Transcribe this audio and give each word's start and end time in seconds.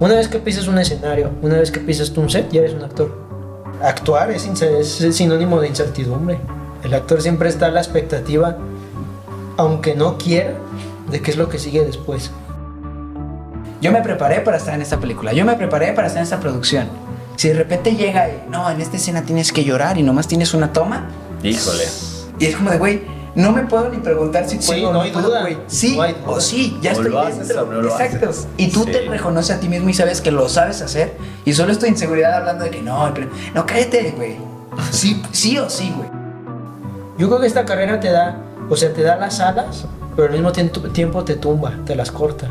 Una 0.00 0.14
vez 0.14 0.28
que 0.28 0.38
pisas 0.38 0.68
un 0.68 0.78
escenario, 0.78 1.30
una 1.42 1.56
vez 1.56 1.72
que 1.72 1.80
pisas 1.80 2.10
un 2.10 2.30
set, 2.30 2.50
ya 2.52 2.60
eres 2.60 2.74
un 2.74 2.84
actor. 2.84 3.12
Actuar 3.82 4.30
es, 4.30 4.46
es 4.46 5.16
sinónimo 5.16 5.60
de 5.60 5.68
incertidumbre. 5.68 6.38
El 6.84 6.94
actor 6.94 7.20
siempre 7.20 7.48
está 7.48 7.66
a 7.66 7.70
la 7.70 7.80
expectativa, 7.80 8.56
aunque 9.56 9.96
no 9.96 10.16
quiera, 10.16 10.54
de 11.10 11.20
qué 11.20 11.32
es 11.32 11.36
lo 11.36 11.48
que 11.48 11.58
sigue 11.58 11.84
después. 11.84 12.30
Yo 13.80 13.90
me 13.90 14.00
preparé 14.00 14.40
para 14.40 14.56
estar 14.56 14.74
en 14.74 14.82
esta 14.82 15.00
película, 15.00 15.32
yo 15.32 15.44
me 15.44 15.54
preparé 15.54 15.92
para 15.92 16.06
estar 16.06 16.20
en 16.20 16.24
esta 16.24 16.38
producción. 16.38 16.88
Si 17.34 17.48
de 17.48 17.54
repente 17.54 17.94
llega 17.94 18.28
y, 18.28 18.44
no, 18.50 18.70
en 18.70 18.80
esta 18.80 18.96
escena 18.96 19.22
tienes 19.22 19.52
que 19.52 19.64
llorar 19.64 19.98
y 19.98 20.02
nomás 20.02 20.28
tienes 20.28 20.54
una 20.54 20.72
toma. 20.72 21.08
Híjole. 21.42 21.84
Y 22.38 22.46
es 22.46 22.56
como 22.56 22.70
de, 22.70 22.78
güey, 22.78 23.02
no 23.38 23.52
me 23.52 23.62
puedo 23.62 23.88
ni 23.88 23.98
preguntar 23.98 24.48
si 24.48 24.56
puedo 24.56 24.72
Sí, 24.78 24.84
o 24.84 24.92
no 24.92 25.00
hay 25.00 25.10
puedo, 25.12 25.28
duda. 25.28 25.48
Sí 25.68 25.96
No 25.96 26.02
hay 26.02 26.16
o 26.26 26.40
sí, 26.40 26.78
ya 26.82 26.90
O 26.90 26.94
estoy 26.94 27.10
lo 27.10 27.20
haces 27.20 27.48
dentro. 27.48 27.62
o 27.62 27.66
no 27.72 27.82
lo 27.82 27.88
Exacto. 27.88 28.28
haces. 28.30 28.48
Y 28.56 28.68
tú 28.70 28.84
Sí. 28.84 28.90
te 28.92 29.00
reconoces 29.08 29.56
a 29.56 29.60
ti 29.60 29.68
mismo 29.68 29.88
y 29.88 29.94
sabes 29.94 30.20
que 30.20 30.30
lo 30.30 30.48
sabes 30.48 30.82
hacer. 30.82 31.16
Y 31.44 31.52
solo 31.54 31.72
estoy 31.72 31.88
inseguridad 31.90 32.34
hablando 32.34 32.64
de 32.64 32.70
que 32.70 32.82
no, 32.82 33.10
pero- 33.14 33.28
no, 33.54 33.64
cállate, 33.64 34.12
güey. 34.16 34.36
Sí, 34.90 35.22
sí 35.32 35.56
o 35.58 35.70
sí, 35.70 35.92
güey. 35.96 36.08
Yo 37.16 37.28
creo 37.28 37.40
que 37.40 37.46
esta 37.46 37.64
carrera 37.64 37.98
te 38.00 38.10
da, 38.10 38.36
o 38.68 38.76
sea, 38.76 38.92
te 38.92 39.02
da 39.02 39.16
las 39.16 39.40
alas, 39.40 39.86
pero 40.14 40.26
al 40.28 40.32
mismo 40.34 40.52
tiempo, 40.52 40.80
tiempo 40.90 41.24
te 41.24 41.34
tumba, 41.34 41.72
te 41.86 41.94
las 41.96 42.10
corta. 42.10 42.48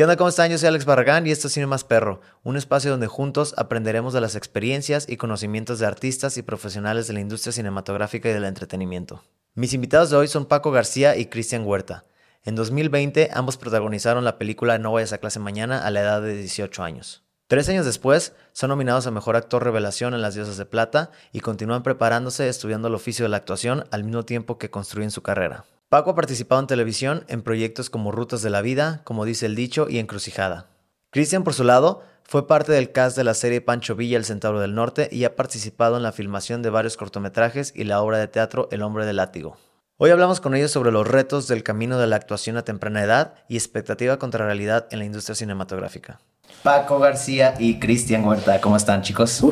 ¿Qué 0.00 0.04
onda? 0.04 0.16
¿Cómo 0.16 0.30
están? 0.30 0.50
Yo 0.50 0.56
soy 0.56 0.68
Alex 0.68 0.86
Barragán 0.86 1.26
y 1.26 1.30
esto 1.30 1.46
es 1.46 1.52
Cine 1.52 1.66
Más 1.66 1.84
Perro, 1.84 2.22
un 2.42 2.56
espacio 2.56 2.90
donde 2.90 3.06
juntos 3.06 3.52
aprenderemos 3.58 4.14
de 4.14 4.22
las 4.22 4.34
experiencias 4.34 5.06
y 5.06 5.18
conocimientos 5.18 5.78
de 5.78 5.84
artistas 5.84 6.38
y 6.38 6.42
profesionales 6.42 7.06
de 7.06 7.12
la 7.12 7.20
industria 7.20 7.52
cinematográfica 7.52 8.30
y 8.30 8.32
del 8.32 8.46
entretenimiento. 8.46 9.22
Mis 9.54 9.74
invitados 9.74 10.08
de 10.08 10.16
hoy 10.16 10.26
son 10.26 10.46
Paco 10.46 10.70
García 10.70 11.18
y 11.18 11.26
Cristian 11.26 11.66
Huerta. 11.66 12.06
En 12.44 12.54
2020 12.54 13.28
ambos 13.34 13.58
protagonizaron 13.58 14.24
la 14.24 14.38
película 14.38 14.78
No 14.78 14.92
vayas 14.92 15.12
a 15.12 15.18
clase 15.18 15.38
mañana 15.38 15.86
a 15.86 15.90
la 15.90 16.00
edad 16.00 16.22
de 16.22 16.34
18 16.34 16.82
años. 16.82 17.22
Tres 17.46 17.68
años 17.68 17.84
después, 17.84 18.32
son 18.54 18.70
nominados 18.70 19.06
a 19.06 19.10
Mejor 19.10 19.36
Actor 19.36 19.64
Revelación 19.64 20.14
en 20.14 20.22
Las 20.22 20.34
Diosas 20.34 20.56
de 20.56 20.64
Plata 20.64 21.10
y 21.30 21.40
continúan 21.40 21.82
preparándose 21.82 22.48
estudiando 22.48 22.88
el 22.88 22.94
oficio 22.94 23.26
de 23.26 23.28
la 23.28 23.36
actuación 23.36 23.84
al 23.90 24.04
mismo 24.04 24.24
tiempo 24.24 24.56
que 24.56 24.70
construyen 24.70 25.10
su 25.10 25.20
carrera. 25.20 25.66
Paco 25.90 26.10
ha 26.10 26.14
participado 26.14 26.60
en 26.60 26.68
televisión 26.68 27.24
en 27.26 27.42
proyectos 27.42 27.90
como 27.90 28.12
Rutas 28.12 28.42
de 28.42 28.50
la 28.50 28.62
Vida, 28.62 29.00
como 29.02 29.24
dice 29.24 29.46
el 29.46 29.56
dicho, 29.56 29.88
y 29.90 29.98
Encrucijada. 29.98 30.68
Cristian, 31.10 31.42
por 31.42 31.52
su 31.52 31.64
lado, 31.64 32.04
fue 32.22 32.46
parte 32.46 32.70
del 32.70 32.92
cast 32.92 33.16
de 33.16 33.24
la 33.24 33.34
serie 33.34 33.60
Pancho 33.60 33.96
Villa, 33.96 34.16
El 34.16 34.24
Centauro 34.24 34.60
del 34.60 34.76
Norte, 34.76 35.08
y 35.10 35.24
ha 35.24 35.34
participado 35.34 35.96
en 35.96 36.04
la 36.04 36.12
filmación 36.12 36.62
de 36.62 36.70
varios 36.70 36.96
cortometrajes 36.96 37.72
y 37.74 37.82
la 37.82 38.00
obra 38.02 38.18
de 38.18 38.28
teatro 38.28 38.68
El 38.70 38.82
Hombre 38.82 39.04
del 39.04 39.16
Látigo. 39.16 39.56
Hoy 39.96 40.10
hablamos 40.10 40.40
con 40.40 40.54
ellos 40.54 40.70
sobre 40.70 40.92
los 40.92 41.08
retos 41.08 41.48
del 41.48 41.64
camino 41.64 41.98
de 41.98 42.06
la 42.06 42.14
actuación 42.14 42.56
a 42.56 42.62
temprana 42.62 43.02
edad 43.02 43.34
y 43.48 43.56
expectativa 43.56 44.16
contra 44.20 44.46
realidad 44.46 44.86
en 44.92 45.00
la 45.00 45.06
industria 45.06 45.34
cinematográfica. 45.34 46.20
Paco 46.62 47.00
García 47.00 47.56
y 47.58 47.80
Cristian 47.80 48.24
Huerta, 48.24 48.60
¿cómo 48.60 48.76
están, 48.76 49.02
chicos? 49.02 49.42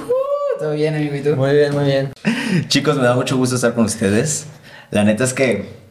Todo 0.61 0.71
bien, 0.71 0.95
amigo, 0.95 1.17
¿y 1.17 1.21
tú? 1.21 1.35
Muy 1.35 1.53
bien, 1.53 1.75
muy 1.75 1.85
bien. 1.85 2.13
Chicos, 2.69 2.97
me 2.97 3.03
da 3.03 3.17
mucho 3.17 3.37
gusto 3.37 3.57
estar 3.57 3.75
con 3.75 3.87
ustedes. 3.87 4.47
La 4.91 5.03
neta 5.03 5.25
es 5.25 5.35
que 5.35 5.88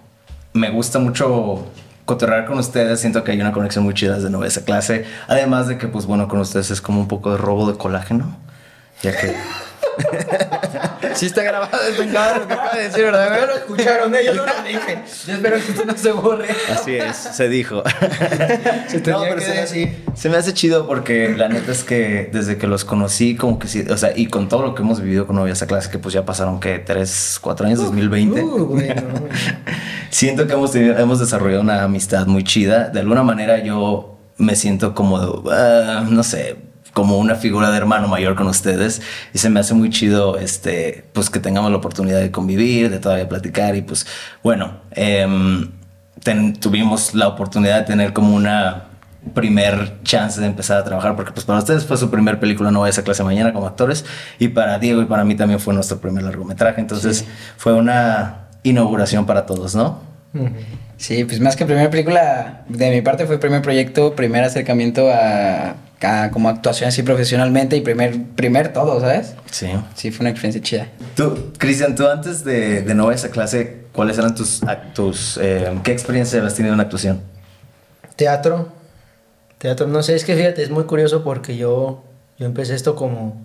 me 0.57 0.69
gusta 0.69 0.99
mucho 0.99 1.65
cotorrear 2.05 2.45
con 2.45 2.57
ustedes. 2.57 2.99
Siento 2.99 3.23
que 3.23 3.31
hay 3.31 3.41
una 3.41 3.51
conexión 3.51 3.83
muy 3.83 3.93
chida 3.93 4.15
desde 4.15 4.29
nueva 4.29 4.47
esa 4.47 4.65
clase. 4.65 5.05
Además 5.27 5.67
de 5.67 5.77
que, 5.77 5.87
pues 5.87 6.05
bueno, 6.05 6.27
con 6.27 6.39
ustedes 6.39 6.71
es 6.71 6.81
como 6.81 6.99
un 6.99 7.07
poco 7.07 7.31
de 7.31 7.37
robo 7.37 7.71
de 7.71 7.77
colágeno. 7.77 8.37
Ya 9.01 9.15
que. 9.15 9.35
Sí 11.15 11.25
está 11.27 11.43
grabado, 11.43 11.77
es 11.89 11.97
vengado 11.97 12.39
lo 12.39 12.47
que 12.47 12.53
acaba 12.53 12.73
de 12.73 12.83
decir, 12.83 13.03
¿verdad? 13.03 13.47
Lo 13.47 13.55
escucharon, 13.55 14.15
¿eh? 14.15 14.19
yo 14.25 14.33
no 14.33 14.45
lo 14.45 14.51
dije. 14.67 14.99
Yo 15.27 15.33
espero 15.33 15.55
que 15.57 15.71
esto 15.71 15.85
no 15.85 15.97
se 15.97 16.11
borre. 16.11 16.47
Así 16.71 16.95
es, 16.95 17.15
se 17.15 17.49
dijo. 17.49 17.83
Se 18.87 18.99
No, 19.01 19.21
pero 19.21 19.35
que 19.35 19.41
se 19.41 19.59
hace, 19.59 19.95
se 20.15 20.29
me 20.29 20.37
hace 20.37 20.53
chido 20.53 20.87
porque 20.87 21.33
la 21.37 21.49
neta 21.49 21.71
es 21.71 21.83
que 21.83 22.29
desde 22.31 22.57
que 22.57 22.67
los 22.67 22.85
conocí, 22.85 23.35
como 23.35 23.59
que 23.59 23.67
sí, 23.67 23.85
o 23.89 23.97
sea, 23.97 24.11
y 24.15 24.27
con 24.27 24.47
todo 24.49 24.61
lo 24.61 24.75
que 24.75 24.81
hemos 24.81 25.01
vivido 25.01 25.27
con 25.27 25.35
novia 25.35 25.53
esa 25.53 25.67
clase, 25.67 25.89
que 25.89 25.99
pues 25.99 26.13
ya 26.13 26.25
pasaron, 26.25 26.59
que 26.59 26.79
¿Tres, 26.79 27.37
cuatro 27.41 27.65
años, 27.65 27.79
2020. 27.79 28.41
Uh, 28.43 28.65
bueno, 28.65 28.93
bueno. 29.09 29.27
Siento 30.09 30.47
que 30.47 30.53
hemos, 30.53 30.71
tenido- 30.71 30.97
hemos 30.97 31.19
desarrollado 31.19 31.61
una 31.61 31.83
amistad 31.83 32.27
muy 32.27 32.43
chida. 32.43 32.89
De 32.89 32.99
alguna 33.01 33.23
manera 33.23 33.59
yo 33.63 34.17
me 34.37 34.55
siento 34.55 34.93
como, 34.95 35.43
ah, 35.51 36.05
no 36.09 36.23
sé, 36.23 36.55
como 36.97 37.19
una 37.19 37.35
figura 37.35 37.69
de 37.69 37.77
hermano 37.77 38.07
mayor 38.07 38.33
con 38.33 38.47
ustedes. 38.47 39.03
Y 39.31 39.37
se 39.37 39.51
me 39.51 39.59
hace 39.59 39.75
muy 39.75 39.91
chido, 39.91 40.39
este, 40.39 41.05
pues 41.13 41.29
que 41.29 41.39
tengamos 41.39 41.69
la 41.69 41.77
oportunidad 41.77 42.19
de 42.19 42.31
convivir, 42.31 42.89
de 42.89 42.97
todavía 42.97 43.29
platicar. 43.29 43.75
Y 43.75 43.83
pues, 43.83 44.07
bueno, 44.41 44.79
em, 44.95 45.69
ten- 46.23 46.55
tuvimos 46.55 47.13
la 47.13 47.27
oportunidad 47.27 47.81
de 47.81 47.83
tener 47.85 48.13
como 48.13 48.35
una 48.35 48.85
primer 49.35 50.01
chance 50.03 50.41
de 50.41 50.47
empezar 50.47 50.77
a 50.79 50.83
trabajar 50.83 51.15
porque 51.15 51.31
pues 51.33 51.45
para 51.45 51.59
ustedes 51.59 51.85
fue 51.85 51.97
su 51.97 52.09
primer 52.09 52.39
película 52.39 52.71
no 52.71 52.87
esa 52.87 53.03
clase 53.03 53.23
mañana 53.23 53.51
como 53.53 53.67
actores 53.67 54.05
y 54.39 54.47
para 54.47 54.79
Diego 54.79 55.01
y 55.01 55.05
para 55.05 55.23
mí 55.25 55.35
también 55.35 55.59
fue 55.59 55.73
nuestro 55.73 55.97
primer 55.99 56.23
largometraje 56.23 56.79
entonces 56.79 57.25
fue 57.57 57.73
una 57.73 58.47
inauguración 58.63 59.25
para 59.25 59.45
todos 59.45 59.75
no. 59.75 59.99
Sí, 60.95 61.25
pues 61.25 61.39
más 61.41 61.55
que 61.57 61.65
primera 61.65 61.89
película, 61.89 62.63
de 62.69 62.89
mi 62.89 63.01
parte 63.01 63.25
fue 63.25 63.37
primer 63.37 63.61
proyecto, 63.61 64.15
primer 64.15 64.43
acercamiento 64.45 65.11
a, 65.11 65.75
como 66.31 66.49
actuación 66.49 66.89
así 66.89 67.01
profesionalmente 67.03 67.75
y 67.75 67.81
primer, 67.81 68.21
primer 68.35 68.71
todo, 68.73 68.99
¿sabes? 68.99 69.33
sí 69.51 69.67
Sí, 69.95 70.11
fue 70.11 70.23
una 70.23 70.29
experiencia 70.29 70.61
chida. 70.61 70.87
tú 71.15 71.51
Cristian 71.57 71.95
tú 71.95 72.07
antes 72.07 72.43
de, 72.43 72.81
de 72.83 72.93
no 72.93 73.11
esa 73.11 73.29
clase 73.29 73.85
cuáles 73.93 74.17
eran 74.17 74.35
tus 74.35 74.61
ac- 74.63 74.93
tus 74.93 75.37
eh, 75.41 75.71
qué 75.83 75.91
experiencia 75.91 76.37
habías 76.39 76.53
tenido 76.55 76.73
en 76.75 76.79
actuación 76.81 77.21
Teatro. 78.15 78.69
Teatro, 79.57 79.87
no 79.87 80.03
sé, 80.03 80.15
es 80.15 80.23
que 80.23 80.35
fíjate, 80.35 80.61
es 80.63 80.69
muy 80.69 80.83
curioso 80.85 81.23
porque 81.23 81.57
yo, 81.57 82.03
yo 82.37 82.45
empecé 82.45 82.75
esto 82.75 82.95
como, 82.95 83.35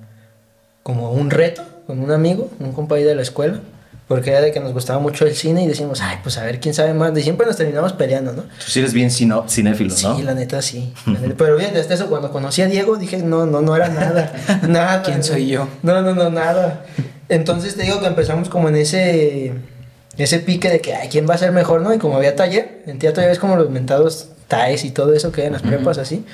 como 0.82 1.10
un 1.12 1.30
reto 1.30 1.62
con 1.86 2.00
un 2.00 2.10
amigo, 2.10 2.50
un 2.60 2.72
compañero 2.72 3.08
de 3.10 3.14
la 3.16 3.22
escuela, 3.22 3.60
porque 4.08 4.30
era 4.30 4.40
de 4.40 4.52
que 4.52 4.60
nos 4.60 4.72
gustaba 4.72 4.98
mucho 4.98 5.24
el 5.26 5.34
cine 5.34 5.62
y 5.64 5.68
decimos, 5.68 6.00
ay, 6.02 6.18
pues 6.22 6.36
a 6.36 6.44
ver 6.44 6.60
quién 6.60 6.74
sabe 6.74 6.92
más, 6.92 7.16
y 7.16 7.22
siempre 7.22 7.46
nos 7.46 7.56
terminamos 7.56 7.92
peleando, 7.94 8.32
¿no? 8.32 8.42
tú 8.42 8.66
sí 8.66 8.80
eres 8.80 8.92
bien 8.92 9.10
cino- 9.10 9.44
cinéfilo 9.48 9.90
no 10.02 10.16
Sí, 10.16 10.22
la 10.22 10.34
neta 10.34 10.60
sí. 10.60 10.92
Pero 11.38 11.58
fíjate, 11.58 11.80
hasta 11.80 11.94
eso, 11.94 12.08
cuando 12.08 12.30
conocí 12.30 12.60
a 12.62 12.66
Diego 12.66 12.96
dije, 12.96 13.18
no, 13.18 13.46
no, 13.46 13.62
no 13.62 13.74
era 13.76 13.88
nada. 13.88 14.32
nada. 14.68 15.02
¿Quién 15.02 15.22
soy 15.24 15.46
yo? 15.48 15.68
No, 15.82 16.02
no, 16.02 16.14
no, 16.14 16.30
nada. 16.30 16.84
Entonces 17.28 17.76
te 17.76 17.82
digo 17.84 18.00
que 18.00 18.06
empezamos 18.06 18.48
como 18.50 18.68
en 18.68 18.76
ese, 18.76 19.52
ese 20.18 20.38
pique 20.40 20.68
de 20.68 20.80
que, 20.80 20.94
ay, 20.94 21.08
¿quién 21.08 21.26
va 21.28 21.34
a 21.34 21.38
ser 21.38 21.52
mejor, 21.52 21.80
no? 21.80 21.94
Y 21.94 21.98
como 21.98 22.16
había 22.16 22.36
taller, 22.36 22.82
en 22.86 22.98
teatro 22.98 23.22
ya 23.22 23.28
ves 23.28 23.38
como 23.38 23.56
los 23.56 23.70
mentados 23.70 24.28
TAES 24.48 24.84
y 24.84 24.90
todo 24.90 25.14
eso 25.14 25.32
que 25.32 25.40
hay 25.42 25.46
en 25.46 25.54
las 25.54 25.62
prepas 25.62 25.96
así. 25.96 26.26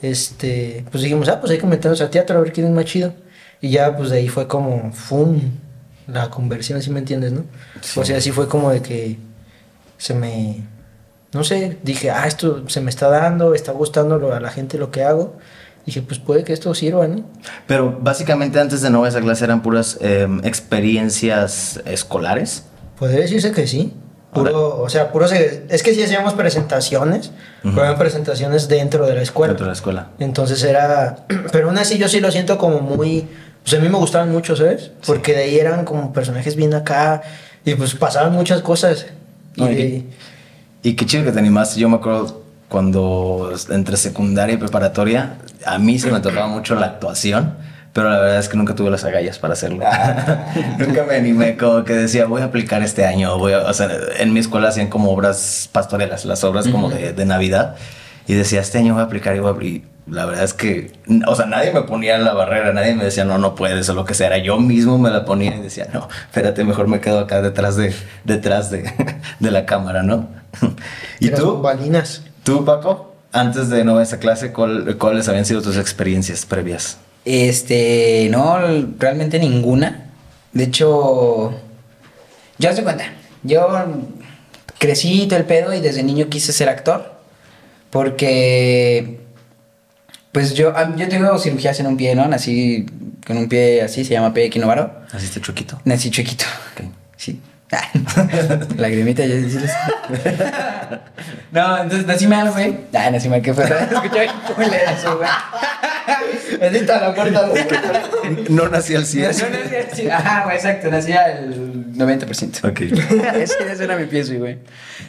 Este, 0.00 0.84
pues 0.90 1.02
dijimos, 1.02 1.28
ah, 1.28 1.40
pues 1.40 1.52
hay 1.52 1.58
que 1.58 1.66
meternos 1.66 2.00
al 2.00 2.10
teatro 2.10 2.38
a 2.38 2.40
ver 2.40 2.52
quién 2.52 2.66
es 2.66 2.72
más 2.72 2.84
chido. 2.86 3.12
Y 3.60 3.70
ya, 3.70 3.94
pues 3.96 4.10
de 4.10 4.18
ahí 4.18 4.28
fue 4.28 4.46
como, 4.46 4.92
¡fum! 4.92 5.40
La 6.06 6.30
conversión, 6.30 6.80
si 6.82 6.90
me 6.90 7.00
entiendes, 7.00 7.32
¿no? 7.32 7.44
O 7.96 8.04
sea, 8.04 8.18
así 8.18 8.30
fue 8.30 8.48
como 8.48 8.70
de 8.70 8.80
que 8.82 9.18
se 9.98 10.14
me 10.14 10.62
no 11.32 11.44
sé, 11.44 11.76
dije, 11.82 12.10
ah, 12.10 12.26
esto 12.26 12.66
se 12.68 12.80
me 12.80 12.88
está 12.88 13.08
dando, 13.08 13.54
está 13.54 13.72
gustando 13.72 14.32
a 14.32 14.40
la 14.40 14.50
gente 14.50 14.78
lo 14.78 14.90
que 14.90 15.02
hago. 15.04 15.36
Dije, 15.84 16.00
pues 16.02 16.18
puede 16.18 16.42
que 16.44 16.52
esto 16.52 16.74
sirva, 16.74 17.06
¿no? 17.06 17.24
pero 17.66 17.98
básicamente 18.00 18.58
antes 18.58 18.80
de 18.80 18.90
no 18.90 19.06
esa 19.06 19.20
clase 19.20 19.44
eran 19.44 19.62
puras 19.62 19.98
em, 20.00 20.40
experiencias 20.44 21.80
escolares 21.84 22.64
Puede 22.98 23.20
decirse 23.20 23.52
que 23.52 23.66
sí. 23.66 23.92
Puro, 24.32 24.80
o 24.82 24.88
sea, 24.88 25.12
puro 25.12 25.28
se- 25.28 25.64
es 25.68 25.82
que 25.82 25.94
sí 25.94 26.02
hacíamos 26.02 26.34
presentaciones, 26.34 27.30
pero 27.62 27.84
eran 27.84 27.98
presentaciones 27.98 28.68
dentro 28.68 29.06
de 29.06 29.14
la 29.14 29.22
escuela. 29.22 29.52
dentro 29.52 29.64
de 29.66 29.70
la 29.70 29.74
escuela 29.76 30.08
Entonces 30.18 30.62
era, 30.64 31.24
pero 31.52 31.68
aún 31.68 31.78
así 31.78 31.98
yo 31.98 32.08
sí 32.08 32.20
lo 32.20 32.30
siento 32.30 32.58
como 32.58 32.80
muy, 32.80 33.28
pues 33.66 33.80
a 33.80 33.82
mí 33.82 33.88
me 33.88 33.98
gustaban 33.98 34.30
mucho, 34.30 34.54
¿sabes? 34.54 34.92
Porque 35.04 35.32
de 35.32 35.42
ahí 35.42 35.58
eran 35.58 35.84
como 35.84 36.12
personajes 36.12 36.54
bien 36.54 36.72
acá 36.72 37.22
y 37.64 37.74
pues 37.74 37.96
pasaban 37.96 38.32
muchas 38.32 38.62
cosas. 38.62 39.06
Y 39.56 39.60
No, 39.60 39.70
y- 39.72 39.74
de- 39.74 40.04
Y 40.84 40.94
qué 40.94 41.04
chido 41.04 41.24
que 41.24 41.32
te 41.32 41.40
animaste. 41.40 41.80
Yo 41.80 41.88
me 41.88 41.96
acuerdo 41.96 42.42
cuando 42.68 43.52
entre 43.70 43.96
secundaria 43.96 44.54
y 44.54 44.56
preparatoria, 44.56 45.38
a 45.64 45.78
mí 45.78 45.98
se 45.98 46.12
me 46.12 46.20
tocaba 46.20 46.46
mucho 46.46 46.76
la 46.76 46.86
actuación, 46.86 47.54
pero 47.92 48.08
la 48.08 48.20
verdad 48.20 48.38
es 48.38 48.48
que 48.48 48.56
nunca 48.56 48.76
tuve 48.76 48.88
las 48.90 49.02
agallas 49.04 49.40
para 49.40 49.54
hacerlo. 49.54 49.82
nunca 50.78 51.02
me 51.02 51.16
animé, 51.16 51.56
como 51.56 51.82
que 51.82 51.94
decía, 51.94 52.26
voy 52.26 52.42
a 52.42 52.44
aplicar 52.44 52.84
este 52.84 53.04
año. 53.04 53.36
Voy 53.36 53.52
a, 53.54 53.62
o 53.62 53.74
sea, 53.74 53.88
en 54.20 54.32
mi 54.32 54.38
escuela 54.38 54.68
hacían 54.68 54.86
como 54.86 55.10
obras 55.10 55.68
pastorelas, 55.72 56.24
las 56.24 56.44
obras 56.44 56.68
como 56.68 56.88
de, 56.88 57.12
de 57.12 57.24
Navidad. 57.24 57.74
Y 58.28 58.34
decía, 58.34 58.60
este 58.60 58.78
año 58.78 58.92
voy 58.94 59.02
a 59.02 59.06
aplicar 59.06 59.34
y 59.34 59.40
voy 59.40 59.48
a 59.48 59.50
abrir. 59.50 59.82
La 60.08 60.24
verdad 60.24 60.44
es 60.44 60.54
que, 60.54 60.92
o 61.26 61.34
sea, 61.34 61.46
nadie 61.46 61.72
me 61.72 61.82
ponía 61.82 62.14
en 62.14 62.24
la 62.24 62.32
barrera, 62.32 62.72
nadie 62.72 62.94
me 62.94 63.02
decía, 63.04 63.24
no, 63.24 63.38
no 63.38 63.56
puedes 63.56 63.88
o 63.88 63.94
lo 63.94 64.04
que 64.04 64.14
sea. 64.14 64.28
Era 64.28 64.38
yo 64.38 64.58
mismo 64.58 64.98
me 64.98 65.10
la 65.10 65.24
ponía 65.24 65.56
y 65.56 65.60
decía, 65.60 65.88
no, 65.92 66.08
espérate, 66.26 66.62
mejor 66.62 66.86
me 66.86 67.00
quedo 67.00 67.18
acá 67.18 67.42
detrás 67.42 67.74
de, 67.76 67.92
detrás 68.24 68.70
de, 68.70 68.88
de 69.40 69.50
la 69.50 69.66
cámara, 69.66 70.02
¿no? 70.04 70.28
¿Y 71.20 71.30
tú? 71.30 71.52
bombalinas. 71.54 72.22
¿Tú, 72.44 72.64
Paco? 72.64 73.14
Antes 73.32 73.68
de 73.68 73.84
no 73.84 74.00
esa 74.00 74.18
clase, 74.20 74.52
¿cuál- 74.52 74.96
¿cuáles 74.96 75.28
habían 75.28 75.44
sido 75.44 75.60
tus 75.60 75.76
experiencias 75.76 76.46
previas? 76.46 76.98
Este, 77.24 78.28
no, 78.30 78.58
realmente 79.00 79.40
ninguna. 79.40 80.10
De 80.52 80.64
hecho, 80.64 81.52
yo 82.58 82.74
de 82.74 82.82
cuenta, 82.84 83.04
yo 83.42 83.66
crecí 84.78 85.26
todo 85.26 85.40
el 85.40 85.44
pedo 85.44 85.74
y 85.74 85.80
desde 85.80 86.04
niño 86.04 86.28
quise 86.28 86.52
ser 86.52 86.68
actor. 86.68 87.16
Porque, 87.90 89.20
pues 90.36 90.52
yo, 90.52 90.74
ah, 90.76 90.92
yo 90.94 91.08
tengo 91.08 91.38
cirugías 91.38 91.80
en 91.80 91.86
un 91.86 91.96
pie, 91.96 92.14
¿no? 92.14 92.28
Nací 92.28 92.84
con 93.26 93.38
un 93.38 93.48
pie 93.48 93.80
así, 93.80 94.04
se 94.04 94.12
llama 94.12 94.34
pie 94.34 94.44
equinovaro. 94.44 94.92
Naciste 95.10 95.40
chuequito. 95.40 95.80
Nací 95.86 96.10
chiquito. 96.10 96.44
Ok. 96.74 96.90
Sí. 97.16 97.40
Lagrimita, 98.76 99.24
ya 99.24 99.34
decirles. 99.36 99.70
no, 101.52 101.78
entonces 101.78 102.06
nací 102.06 102.26
mal, 102.26 102.50
güey. 102.50 102.76
Ah, 102.92 103.10
nací 103.10 103.30
mal, 103.30 103.40
¿qué 103.40 103.54
fue? 103.54 103.64
Escuché 103.90 104.26
culerazo, 104.54 105.16
güey. 105.16 105.28
Bendita 106.60 107.00
la 107.00 107.14
puerta. 107.14 107.50
No 108.50 108.68
nací 108.68 108.94
al 108.94 109.06
100. 109.06 109.30
Nací- 109.30 109.50
nací 109.50 109.76
así. 109.90 110.10
Ajá, 110.10 110.44
güey, 110.44 110.56
exacto, 110.56 110.90
nací 110.90 111.12
al 111.12 111.94
90%. 111.94 112.70
Ok. 112.70 112.80
Ese 113.36 113.72
ese 113.72 113.84
era 113.84 113.96
mi 113.96 114.04
pie, 114.04 114.22
sí, 114.22 114.36
güey. 114.36 114.58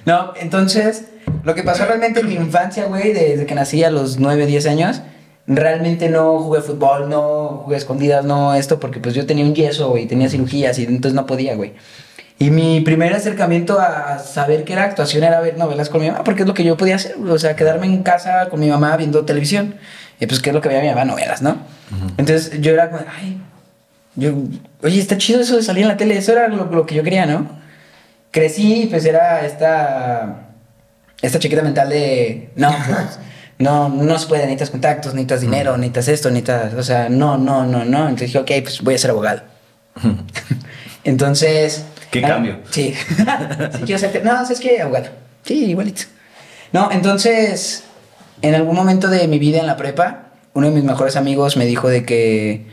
No, 0.05 0.31
entonces, 0.39 1.03
lo 1.43 1.53
que 1.53 1.63
pasó 1.63 1.85
realmente 1.85 2.21
en 2.21 2.29
mi 2.29 2.35
infancia, 2.35 2.85
güey, 2.85 3.11
desde 3.11 3.45
que 3.45 3.55
nací 3.55 3.83
a 3.83 3.91
los 3.91 4.19
9, 4.19 4.45
10 4.45 4.67
años, 4.67 5.01
realmente 5.47 6.09
no 6.09 6.39
jugué 6.39 6.61
fútbol, 6.61 7.09
no 7.09 7.61
jugué 7.63 7.77
escondidas, 7.77 8.25
no 8.25 8.53
esto, 8.53 8.79
porque 8.79 8.99
pues 8.99 9.15
yo 9.15 9.25
tenía 9.25 9.45
un 9.45 9.55
yeso 9.55 9.97
y 9.97 10.05
tenía 10.05 10.29
cirugías 10.29 10.77
y 10.77 10.83
entonces 10.83 11.13
no 11.13 11.25
podía, 11.25 11.55
güey. 11.55 11.73
Y 12.39 12.51
mi 12.51 12.81
primer 12.81 13.13
acercamiento 13.13 13.79
a 13.79 14.19
saber 14.19 14.63
qué 14.63 14.73
era 14.73 14.83
actuación 14.83 15.23
era 15.23 15.39
ver 15.39 15.57
novelas 15.57 15.89
con 15.89 16.01
mi 16.01 16.07
mamá, 16.07 16.23
porque 16.23 16.43
es 16.43 16.47
lo 16.47 16.53
que 16.53 16.63
yo 16.63 16.77
podía 16.77 16.95
hacer, 16.95 17.15
güey, 17.17 17.31
o 17.31 17.39
sea, 17.39 17.55
quedarme 17.55 17.87
en 17.87 18.03
casa 18.03 18.49
con 18.49 18.59
mi 18.59 18.67
mamá 18.67 18.95
viendo 18.97 19.25
televisión. 19.25 19.75
Y 20.19 20.27
pues, 20.27 20.41
¿qué 20.41 20.49
es 20.49 20.53
lo 20.53 20.61
que 20.61 20.69
veía 20.69 20.81
mi 20.81 20.89
mamá? 20.89 21.05
Novelas, 21.05 21.41
¿no? 21.41 21.57
Entonces 22.17 22.59
yo 22.61 22.73
era 22.73 22.89
como, 22.89 23.03
ay, 23.19 23.41
yo, 24.15 24.33
oye, 24.83 24.99
está 24.99 25.17
chido 25.17 25.41
eso 25.41 25.55
de 25.55 25.63
salir 25.63 25.83
en 25.83 25.89
la 25.89 25.97
tele, 25.97 26.17
eso 26.17 26.33
era 26.33 26.47
lo, 26.47 26.65
lo 26.65 26.85
que 26.85 26.95
yo 26.95 27.03
quería, 27.03 27.25
¿no? 27.25 27.47
Crecí, 28.31 28.83
y, 28.83 28.85
pues 28.87 29.05
era 29.05 29.45
esta, 29.45 30.49
esta 31.21 31.39
chiquita 31.39 31.61
mental 31.61 31.89
de, 31.89 32.49
no, 32.55 32.69
pues, 32.85 33.19
no, 33.59 33.89
no 33.89 34.19
se 34.19 34.27
puede, 34.27 34.43
necesitas 34.43 34.69
contactos, 34.69 35.13
necesitas 35.13 35.41
dinero, 35.41 35.77
necesitas 35.77 36.07
esto, 36.09 36.29
necesitas, 36.29 36.73
o 36.75 36.83
sea, 36.83 37.09
no, 37.09 37.37
no, 37.37 37.65
no, 37.65 37.85
no. 37.85 38.01
Entonces 38.01 38.27
dije, 38.27 38.39
ok, 38.39 38.51
pues 38.63 38.81
voy 38.81 38.95
a 38.95 38.97
ser 38.97 39.11
abogado. 39.11 39.41
Entonces... 41.03 41.85
¿Qué 42.11 42.23
ah, 42.23 42.27
cambio? 42.29 42.59
Sí. 42.69 42.93
sí, 43.73 43.81
quiero 43.85 43.99
ser, 43.99 44.23
no, 44.23 44.31
¿sabes 44.43 44.59
qué? 44.59 44.81
Abogado. 44.81 45.07
Sí, 45.43 45.65
igualito. 45.65 46.03
No, 46.71 46.91
entonces, 46.91 47.83
en 48.41 48.53
algún 48.53 48.75
momento 48.75 49.07
de 49.09 49.27
mi 49.27 49.39
vida 49.39 49.59
en 49.59 49.67
la 49.67 49.77
prepa, 49.77 50.27
uno 50.53 50.67
de 50.67 50.73
mis 50.73 50.83
mejores 50.83 51.15
amigos 51.15 51.57
me 51.57 51.65
dijo 51.65 51.89
de 51.89 52.05
que, 52.05 52.67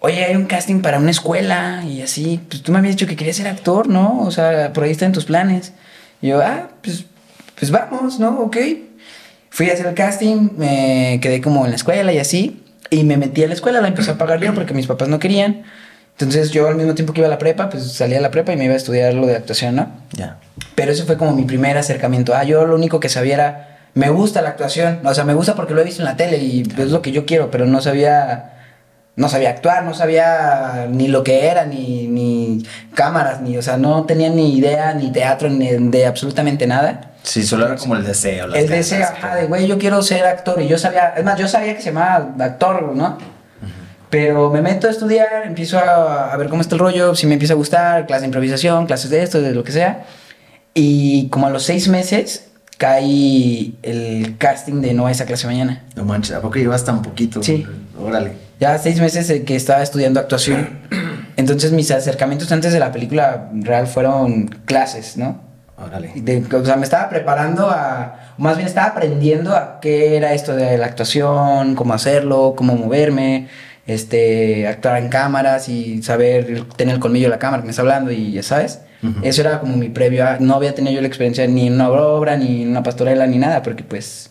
oye, 0.00 0.24
hay 0.24 0.36
un 0.36 0.46
casting 0.46 0.80
para 0.80 0.98
una 0.98 1.10
escuela 1.10 1.84
y 1.84 2.02
así, 2.02 2.40
pues 2.48 2.62
tú 2.62 2.72
me 2.72 2.78
habías 2.78 2.96
dicho 2.96 3.06
que 3.06 3.16
querías 3.16 3.36
ser 3.36 3.48
actor, 3.48 3.88
¿no? 3.88 4.20
O 4.20 4.30
sea, 4.30 4.72
por 4.72 4.84
ahí 4.84 4.90
están 4.90 5.12
tus 5.12 5.24
planes. 5.26 5.72
Y 6.22 6.28
yo, 6.28 6.40
ah, 6.40 6.68
pues, 6.82 7.04
pues 7.58 7.70
vamos, 7.70 8.18
¿no? 8.18 8.40
Ok. 8.40 8.56
Fui 9.54 9.70
a 9.70 9.74
hacer 9.74 9.86
el 9.86 9.94
casting, 9.94 10.48
me 10.56 11.20
quedé 11.22 11.40
como 11.40 11.64
en 11.64 11.70
la 11.70 11.76
escuela 11.76 12.12
y 12.12 12.18
así, 12.18 12.60
y 12.90 13.04
me 13.04 13.16
metí 13.16 13.44
a 13.44 13.46
la 13.46 13.54
escuela, 13.54 13.80
la 13.80 13.86
empecé 13.86 14.10
a 14.10 14.18
pagar 14.18 14.40
yo 14.40 14.52
porque 14.52 14.74
mis 14.74 14.88
papás 14.88 15.06
no 15.06 15.20
querían. 15.20 15.62
Entonces 16.18 16.50
yo 16.50 16.66
al 16.66 16.74
mismo 16.74 16.96
tiempo 16.96 17.12
que 17.12 17.20
iba 17.20 17.28
a 17.28 17.30
la 17.30 17.38
prepa, 17.38 17.70
pues 17.70 17.92
salía 17.92 18.18
a 18.18 18.20
la 18.20 18.32
prepa 18.32 18.52
y 18.52 18.56
me 18.56 18.64
iba 18.64 18.74
a 18.74 18.76
estudiar 18.76 19.14
lo 19.14 19.28
de 19.28 19.36
actuación, 19.36 19.76
¿no? 19.76 19.86
Ya. 20.10 20.38
Pero 20.74 20.90
eso 20.90 21.06
fue 21.06 21.16
como 21.16 21.30
mi 21.36 21.44
primer 21.44 21.78
acercamiento. 21.78 22.34
Ah, 22.34 22.42
yo 22.42 22.66
lo 22.66 22.74
único 22.74 22.98
que 22.98 23.08
sabía 23.08 23.34
era, 23.34 23.78
me 23.94 24.10
gusta 24.10 24.42
la 24.42 24.48
actuación. 24.48 24.98
O 25.04 25.14
sea, 25.14 25.22
me 25.22 25.34
gusta 25.34 25.54
porque 25.54 25.72
lo 25.72 25.82
he 25.82 25.84
visto 25.84 26.02
en 26.02 26.06
la 26.06 26.16
tele 26.16 26.38
y 26.38 26.64
es 26.76 26.90
lo 26.90 27.00
que 27.00 27.12
yo 27.12 27.24
quiero, 27.24 27.52
pero 27.52 27.64
no 27.64 27.80
sabía, 27.80 28.54
no 29.14 29.28
sabía 29.28 29.50
actuar, 29.50 29.84
no 29.84 29.94
sabía 29.94 30.88
ni 30.90 31.06
lo 31.06 31.22
que 31.22 31.46
era, 31.46 31.64
ni, 31.64 32.08
ni 32.08 32.66
cámaras, 32.92 33.40
ni, 33.40 33.56
o 33.56 33.62
sea, 33.62 33.76
no 33.76 34.02
tenía 34.02 34.30
ni 34.30 34.56
idea, 34.56 34.94
ni 34.94 35.12
teatro, 35.12 35.48
ni 35.48 35.68
de 35.68 36.06
absolutamente 36.06 36.66
nada. 36.66 37.13
Sí, 37.24 37.42
solo 37.42 37.66
era 37.66 37.76
como 37.76 37.96
el 37.96 38.04
deseo. 38.04 38.46
las 38.46 38.58
El 38.58 38.68
ganas, 38.68 38.90
deseo, 38.90 39.06
ajá, 39.06 39.34
de 39.34 39.46
güey, 39.46 39.66
yo 39.66 39.78
quiero 39.78 40.00
ser 40.02 40.24
actor. 40.26 40.60
Y 40.60 40.68
yo 40.68 40.78
sabía, 40.78 41.14
es 41.16 41.24
más, 41.24 41.38
yo 41.38 41.48
sabía 41.48 41.74
que 41.74 41.80
se 41.80 41.86
llamaba 41.86 42.34
actor, 42.38 42.94
¿no? 42.94 43.18
Pero 44.10 44.50
me 44.50 44.60
meto 44.62 44.86
a 44.86 44.90
estudiar, 44.90 45.44
empiezo 45.44 45.78
a, 45.78 46.32
a 46.32 46.36
ver 46.36 46.48
cómo 46.48 46.60
está 46.60 46.76
el 46.76 46.80
rollo, 46.80 47.14
si 47.16 47.26
me 47.26 47.32
empieza 47.32 47.54
a 47.54 47.56
gustar, 47.56 48.06
clases 48.06 48.22
de 48.22 48.26
improvisación, 48.26 48.86
clases 48.86 49.10
de 49.10 49.22
esto, 49.22 49.40
de 49.42 49.52
lo 49.52 49.64
que 49.64 49.72
sea. 49.72 50.04
Y 50.74 51.28
como 51.30 51.46
a 51.46 51.50
los 51.50 51.64
seis 51.64 51.88
meses 51.88 52.50
cae 52.78 53.72
el 53.82 54.36
casting 54.38 54.80
de 54.82 54.92
No 54.92 55.06
a 55.06 55.10
esa 55.10 55.24
clase 55.24 55.46
mañana. 55.46 55.82
No 55.96 56.04
manches, 56.04 56.36
¿a 56.36 56.40
poco 56.40 56.56
llevas 56.56 56.84
tan 56.84 57.02
poquito? 57.02 57.42
Sí. 57.42 57.66
Órale. 57.98 58.32
Ya 58.60 58.78
seis 58.78 59.00
meses 59.00 59.42
que 59.44 59.56
estaba 59.56 59.82
estudiando 59.82 60.20
actuación. 60.20 60.80
Entonces 61.36 61.72
mis 61.72 61.90
acercamientos 61.90 62.52
antes 62.52 62.72
de 62.72 62.78
la 62.78 62.92
película 62.92 63.50
real 63.52 63.86
fueron 63.86 64.46
clases, 64.64 65.16
¿no? 65.16 65.40
Órale. 65.76 66.12
De- 66.14 66.44
o 66.56 66.64
sea, 66.64 66.76
me 66.76 66.84
estaba 66.84 67.08
preparando 67.08 67.68
a, 67.68 68.32
más 68.38 68.56
bien 68.56 68.68
estaba 68.68 68.88
aprendiendo 68.88 69.54
a 69.56 69.80
qué 69.80 70.16
era 70.16 70.32
esto 70.32 70.54
de 70.54 70.78
la 70.78 70.86
actuación, 70.86 71.74
cómo 71.74 71.94
hacerlo, 71.94 72.54
cómo 72.56 72.76
moverme, 72.76 73.48
este, 73.86 74.66
actuar 74.68 74.98
en 74.98 75.08
cámaras 75.08 75.68
y 75.68 76.02
saber 76.02 76.64
tener 76.76 76.94
el 76.94 77.00
colmillo 77.00 77.26
de 77.26 77.30
la 77.30 77.38
cámara 77.38 77.62
que 77.62 77.66
me 77.66 77.70
está 77.70 77.82
hablando 77.82 78.12
y 78.12 78.32
ya 78.32 78.42
sabes. 78.42 78.80
Eso 79.22 79.42
era 79.42 79.60
como 79.60 79.76
mi 79.76 79.90
previo, 79.90 80.26
a- 80.26 80.38
no 80.40 80.54
había 80.54 80.74
tenido 80.74 80.94
yo 80.94 81.02
la 81.02 81.08
experiencia 81.08 81.46
ni 81.46 81.66
en 81.66 81.74
una 81.74 81.90
obra, 81.90 82.36
ni 82.38 82.62
en 82.62 82.70
una 82.70 82.82
pastorela, 82.82 83.26
ni 83.26 83.36
nada, 83.36 83.62
porque 83.62 83.82
pues 83.84 84.30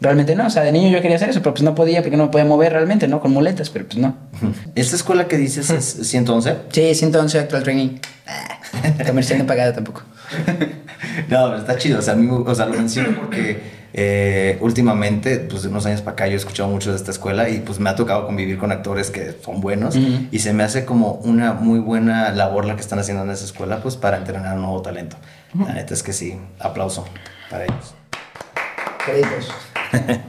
realmente 0.00 0.34
no, 0.34 0.46
o 0.46 0.50
sea, 0.50 0.62
de 0.62 0.72
niño 0.72 0.88
yo 0.88 1.02
quería 1.02 1.16
hacer 1.16 1.28
eso, 1.28 1.40
pero 1.42 1.52
pues 1.52 1.62
no 1.62 1.74
podía 1.74 2.00
porque 2.00 2.16
no 2.16 2.24
me 2.24 2.30
podía 2.30 2.46
mover 2.46 2.72
realmente, 2.72 3.06
¿no? 3.08 3.20
Con 3.20 3.32
muletas, 3.32 3.68
pero 3.68 3.84
pues 3.84 3.98
no. 3.98 4.16
¿Esta 4.74 4.96
escuela 4.96 5.28
que 5.28 5.36
dices 5.36 5.68
es 5.68 5.84
111? 6.08 6.54
Sí, 6.70 6.94
111 6.94 7.38
actual 7.40 7.62
training. 7.62 7.98
Ah, 8.26 8.60
comercial 9.06 9.38
no 9.40 9.46
pagado 9.46 9.74
tampoco. 9.74 10.02
No, 11.28 11.46
pero 11.46 11.56
está 11.56 11.76
chido. 11.76 11.98
O 11.98 12.02
sea, 12.02 12.14
a 12.14 12.16
mí, 12.16 12.28
o 12.30 12.54
sea, 12.54 12.66
lo 12.66 12.74
menciono 12.74 13.16
porque 13.16 13.60
eh, 13.92 14.58
últimamente, 14.60 15.38
pues 15.38 15.62
de 15.62 15.68
unos 15.68 15.86
años 15.86 16.00
para 16.00 16.12
acá, 16.12 16.26
yo 16.26 16.34
he 16.34 16.36
escuchado 16.36 16.68
mucho 16.68 16.90
de 16.90 16.96
esta 16.96 17.10
escuela 17.10 17.48
y 17.48 17.60
pues 17.60 17.80
me 17.80 17.90
ha 17.90 17.96
tocado 17.96 18.26
convivir 18.26 18.58
con 18.58 18.70
actores 18.72 19.10
que 19.10 19.34
son 19.44 19.60
buenos 19.60 19.96
y 19.96 20.38
se 20.38 20.52
me 20.52 20.62
hace 20.62 20.84
como 20.84 21.14
una 21.24 21.52
muy 21.54 21.80
buena 21.80 22.30
labor 22.30 22.64
la 22.64 22.74
que 22.74 22.80
están 22.80 22.98
haciendo 22.98 23.24
en 23.24 23.30
esa 23.30 23.44
escuela, 23.44 23.82
pues 23.82 23.96
para 23.96 24.16
entrenar 24.18 24.56
un 24.56 24.62
nuevo 24.62 24.82
talento. 24.82 25.16
La 25.66 25.72
neta 25.72 25.94
es 25.94 26.02
que 26.02 26.12
sí, 26.12 26.38
aplauso 26.60 27.04
para 27.50 27.64
ellos. 27.64 27.94
Créditos. 29.04 29.50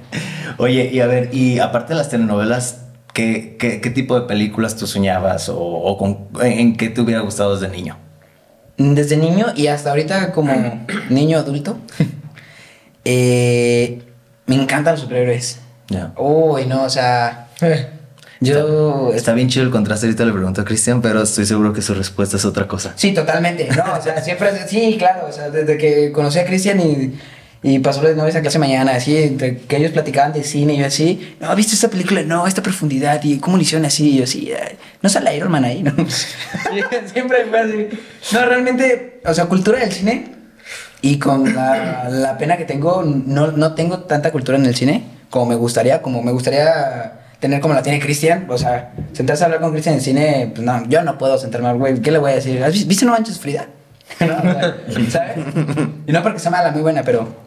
Oye, 0.57 0.89
y 0.91 0.99
a 0.99 1.07
ver, 1.07 1.33
y 1.33 1.59
aparte 1.59 1.93
de 1.93 1.99
las 1.99 2.09
telenovelas, 2.09 2.85
¿qué, 3.13 3.57
qué, 3.59 3.81
qué 3.81 3.89
tipo 3.89 4.19
de 4.19 4.25
películas 4.25 4.75
tú 4.75 4.87
soñabas 4.87 5.49
o, 5.49 5.59
o 5.59 5.97
con, 5.97 6.29
en 6.41 6.75
qué 6.77 6.89
te 6.89 7.01
hubiera 7.01 7.21
gustado 7.21 7.55
desde 7.55 7.71
niño? 7.71 7.97
Desde 8.95 9.17
niño 9.17 9.47
y 9.55 9.67
hasta 9.67 9.91
ahorita 9.91 10.31
como 10.31 10.85
niño 11.09 11.37
adulto, 11.37 11.77
eh, 13.05 14.01
me 14.47 14.55
encantan 14.55 14.93
los 14.93 15.01
superhéroes. 15.01 15.59
Ya. 15.89 16.13
Uy, 16.17 16.65
no, 16.65 16.83
o 16.83 16.89
sea, 16.89 17.49
yo... 18.39 19.11
Está 19.13 19.33
bien 19.33 19.49
chido 19.49 19.65
el 19.65 19.71
contraste, 19.71 20.07
ahorita 20.07 20.25
le 20.25 20.31
pregunto 20.33 20.61
a 20.61 20.65
Cristian, 20.65 21.01
pero 21.01 21.21
estoy 21.21 21.45
seguro 21.45 21.73
que 21.73 21.81
su 21.83 21.93
respuesta 21.93 22.37
es 22.37 22.45
otra 22.45 22.67
cosa. 22.67 22.93
Sí, 22.95 23.13
totalmente. 23.13 23.69
No, 23.75 23.93
o 23.93 24.01
sea, 24.01 24.21
siempre... 24.21 24.49
Sí, 24.67 24.95
claro, 24.97 25.27
o 25.29 25.31
sea, 25.31 25.51
desde 25.51 25.77
que 25.77 26.11
conocí 26.11 26.39
a 26.39 26.45
Cristian 26.45 26.79
y, 26.79 27.19
y 27.63 27.77
pasó 27.79 28.01
la 28.01 28.11
novia 28.11 28.29
esa 28.29 28.41
clase 28.41 28.57
mañana, 28.59 28.93
así, 28.95 29.15
entre 29.17 29.57
que 29.57 29.77
ellos 29.77 29.91
platicaban 29.91 30.33
de 30.33 30.43
cine 30.43 30.73
y 30.73 30.77
yo 30.79 30.85
así, 30.87 31.35
no, 31.39 31.55
¿viste 31.55 31.75
esta 31.75 31.89
película? 31.89 32.23
No, 32.23 32.47
esta 32.47 32.63
profundidad 32.63 33.21
y 33.23 33.37
cómo 33.37 33.57
lo 33.57 33.63
hicieron 33.63 33.85
así, 33.85 34.09
y 34.11 34.17
yo 34.17 34.23
así, 34.23 34.51
"Ay, 34.51 34.77
no 35.01 35.09
sale 35.09 35.35
Iron 35.37 35.51
Man 35.51 35.63
ahí, 35.65 35.83
¿no? 35.83 35.91
Siempre 37.13 37.45
fue 37.49 37.59
así. 37.59 37.87
No, 38.33 38.45
realmente, 38.45 39.21
o 39.25 39.33
sea, 39.33 39.45
cultura 39.45 39.79
del 39.79 39.91
cine 39.91 40.25
y 41.01 41.17
con 41.19 41.53
la, 41.55 42.09
la 42.09 42.37
pena 42.37 42.57
que 42.57 42.65
tengo, 42.65 43.03
no, 43.03 43.51
no 43.51 43.73
tengo 43.75 43.99
tanta 43.99 44.31
cultura 44.31 44.57
en 44.57 44.65
el 44.65 44.75
cine 44.75 45.03
como 45.29 45.45
me 45.45 45.55
gustaría, 45.55 46.01
como 46.01 46.21
me 46.21 46.31
gustaría 46.31 47.13
tener 47.39 47.61
como 47.61 47.73
la 47.73 47.81
tiene 47.81 47.99
Cristian, 47.99 48.45
o 48.49 48.57
sea, 48.57 48.91
sentarse 49.13 49.43
a 49.43 49.45
hablar 49.45 49.61
con 49.61 49.71
Cristian 49.71 49.95
en 49.95 50.01
cine, 50.01 50.51
pues 50.53 50.65
no, 50.65 50.83
yo 50.89 51.03
no 51.03 51.17
puedo 51.17 51.37
sentarme 51.37 51.71
güey, 51.73 52.01
¿qué 52.01 52.11
le 52.11 52.17
voy 52.17 52.31
a 52.31 52.35
decir? 52.35 52.61
¿Has 52.63 52.73
vis- 52.73 52.85
¿Viste 52.87 53.05
No 53.05 53.11
Manches 53.13 53.39
Frida? 53.39 53.67
No, 54.19 54.35
o 54.35 54.41
sea, 54.41 54.75
¿Sabes? 55.09 55.37
Y 56.05 56.11
no 56.11 56.21
porque 56.21 56.37
sea 56.39 56.51
mala, 56.51 56.71
muy 56.71 56.81
buena, 56.81 57.01
pero... 57.01 57.40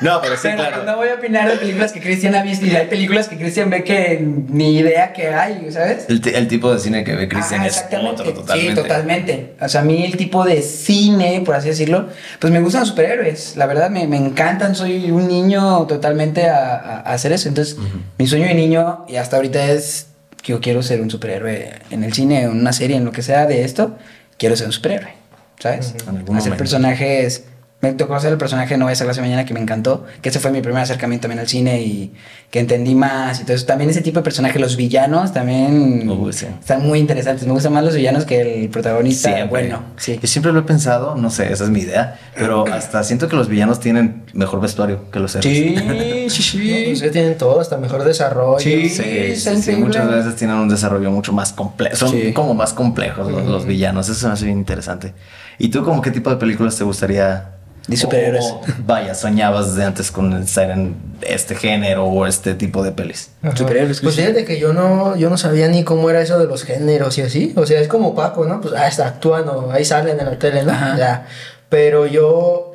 No, 0.00 0.20
pero 0.20 0.34
pero 0.42 0.84
No 0.84 0.96
voy 0.96 1.08
a 1.08 1.14
opinar 1.14 1.50
de 1.50 1.56
películas 1.56 1.92
que 1.92 2.00
Cristian 2.00 2.34
ha 2.34 2.42
visto 2.42 2.66
y 2.66 2.74
hay 2.74 2.86
películas 2.86 3.28
que 3.28 3.36
Cristian 3.36 3.70
ve 3.70 3.84
que 3.84 4.18
ni 4.48 4.76
idea 4.78 5.12
que 5.12 5.28
hay, 5.28 5.66
¿sabes? 5.70 6.06
El, 6.08 6.20
ti- 6.20 6.30
el 6.34 6.48
tipo 6.48 6.72
de 6.72 6.78
cine 6.78 7.04
que 7.04 7.14
ve 7.14 7.28
Cristian 7.28 7.64
es 7.64 7.84
otro 8.06 8.32
totalmente. 8.32 8.70
Sí, 8.70 8.74
totalmente. 8.82 9.54
O 9.60 9.68
sea, 9.68 9.80
a 9.80 9.84
mí 9.84 10.04
el 10.04 10.16
tipo 10.16 10.44
de 10.44 10.62
cine, 10.62 11.42
por 11.44 11.54
así 11.54 11.68
decirlo, 11.68 12.08
pues 12.38 12.52
me 12.52 12.60
gustan 12.60 12.80
los 12.80 12.88
superhéroes. 12.90 13.56
La 13.56 13.66
verdad, 13.66 13.90
me, 13.90 14.06
me 14.06 14.16
encantan. 14.16 14.74
Soy 14.74 15.10
un 15.10 15.28
niño 15.28 15.86
totalmente 15.86 16.48
a, 16.48 16.74
a- 16.74 17.00
a 17.00 17.12
hacer 17.14 17.32
eso. 17.32 17.48
Entonces, 17.48 17.76
mi 18.18 18.26
sueño 18.26 18.46
de 18.46 18.54
niño, 18.54 19.04
y 19.08 19.16
hasta 19.16 19.36
ahorita 19.36 19.70
es 19.70 20.08
que 20.42 20.52
yo 20.52 20.60
quiero 20.60 20.82
ser 20.82 21.00
un 21.00 21.10
superhéroe 21.10 21.72
en 21.90 22.04
el 22.04 22.12
cine, 22.12 22.42
en 22.42 22.50
una 22.50 22.72
serie, 22.72 22.96
en 22.96 23.04
lo 23.04 23.12
que 23.12 23.22
sea 23.22 23.46
de 23.46 23.64
esto. 23.64 23.96
Quiero 24.36 24.56
ser 24.56 24.66
un 24.66 24.72
superhéroe, 24.72 25.12
¿sabes? 25.60 25.94
Hacer 25.94 26.12
momento. 26.24 26.56
personajes 26.56 27.44
Me 27.84 27.92
tocó 27.92 28.14
hacer 28.14 28.32
el 28.32 28.38
personaje 28.38 28.74
de 28.74 28.78
No 28.78 28.88
esa 28.88 29.04
clase 29.04 29.20
mañana 29.20 29.44
que 29.44 29.52
me 29.52 29.60
encantó, 29.60 30.04
que 30.22 30.30
ese 30.30 30.40
fue 30.40 30.50
mi 30.50 30.62
primer 30.62 30.82
acercamiento 30.82 31.24
también 31.24 31.40
al 31.40 31.48
cine 31.48 31.82
y 31.82 32.12
que 32.50 32.60
entendí 32.60 32.94
más 32.94 33.46
eso. 33.48 33.66
También 33.66 33.90
ese 33.90 34.00
tipo 34.00 34.20
de 34.20 34.24
personajes, 34.24 34.58
los 34.60 34.76
villanos 34.76 35.32
también 35.34 36.08
Uy, 36.08 36.32
sí. 36.32 36.46
están 36.58 36.82
muy 36.86 36.98
interesantes. 36.98 37.46
Me 37.46 37.52
gustan 37.52 37.74
más 37.74 37.84
los 37.84 37.94
villanos 37.94 38.24
que 38.24 38.62
el 38.62 38.70
protagonista. 38.70 39.28
Siempre. 39.34 39.48
Bueno, 39.48 39.82
sí. 39.98 40.18
Yo 40.22 40.26
siempre 40.28 40.52
lo 40.52 40.60
he 40.60 40.62
pensado, 40.62 41.14
no 41.14 41.28
sé, 41.30 41.52
esa 41.52 41.64
es 41.64 41.70
mi 41.70 41.80
idea, 41.80 42.18
pero 42.34 42.64
hasta 42.72 43.04
siento 43.04 43.28
que 43.28 43.36
los 43.36 43.48
villanos 43.48 43.80
tienen 43.80 44.22
mejor 44.32 44.60
vestuario 44.62 45.10
que 45.10 45.18
los 45.20 45.34
héroes. 45.34 45.54
Sí, 45.54 45.76
sí, 45.76 45.84
No, 45.84 46.30
sí. 46.30 46.82
pues 46.86 47.00
ya 47.00 47.10
tienen 47.10 47.36
todo, 47.36 47.60
hasta 47.60 47.76
mejor 47.76 48.02
desarrollo. 48.04 48.60
Sí. 48.60 48.88
Sí, 48.88 49.36
sí, 49.36 49.72
muchas 49.76 50.08
veces 50.10 50.36
tienen 50.36 50.56
un 50.56 50.68
desarrollo 50.68 51.10
mucho 51.10 51.32
más 51.34 51.52
complejo. 51.52 51.96
Son 51.96 52.10
Sí. 52.10 52.32
como 52.32 52.54
más 52.54 52.72
complejos 52.72 53.30
los, 53.30 53.44
los 53.46 53.66
villanos. 53.66 54.08
Eso 54.08 54.26
me 54.28 54.32
hace 54.32 54.46
bien 54.46 54.58
interesante. 54.58 55.12
¿Y 55.58 55.68
tú, 55.68 55.84
como 55.84 56.00
qué 56.00 56.10
tipo 56.10 56.30
de 56.30 56.36
películas 56.36 56.76
te 56.76 56.84
gustaría? 56.84 57.50
De 57.86 57.96
superhéroes. 57.96 58.44
o- 58.46 58.60
vaya, 58.86 59.14
soñabas 59.14 59.74
de 59.76 59.84
antes 59.84 60.10
con 60.10 60.32
estar 60.42 60.70
en 60.70 60.96
este 61.22 61.54
género 61.54 62.06
o 62.06 62.26
este 62.26 62.54
tipo 62.54 62.82
de 62.82 62.92
pelis. 62.92 63.30
Ajá. 63.42 63.56
Superhéroes, 63.56 64.00
Pues 64.00 64.14
sí. 64.14 64.22
fíjate 64.22 64.44
que 64.44 64.58
yo 64.58 64.72
no, 64.72 65.16
yo 65.16 65.28
no 65.30 65.36
sabía 65.36 65.68
ni 65.68 65.84
cómo 65.84 66.08
era 66.10 66.20
eso 66.22 66.38
de 66.38 66.46
los 66.46 66.64
géneros 66.64 67.18
y 67.18 67.22
así. 67.22 67.52
O 67.56 67.66
sea, 67.66 67.80
es 67.80 67.88
como 67.88 68.14
Paco, 68.14 68.46
¿no? 68.46 68.60
Pues 68.60 68.72
ah, 68.74 68.88
está 68.88 69.06
actuando, 69.08 69.70
ahí 69.70 69.84
salen 69.84 70.18
en 70.18 70.26
la 70.26 70.38
tele, 70.38 70.62
¿no? 70.64 70.72
Ajá. 70.72 70.96
Ya. 70.96 71.26
Pero 71.68 72.06
yo, 72.06 72.72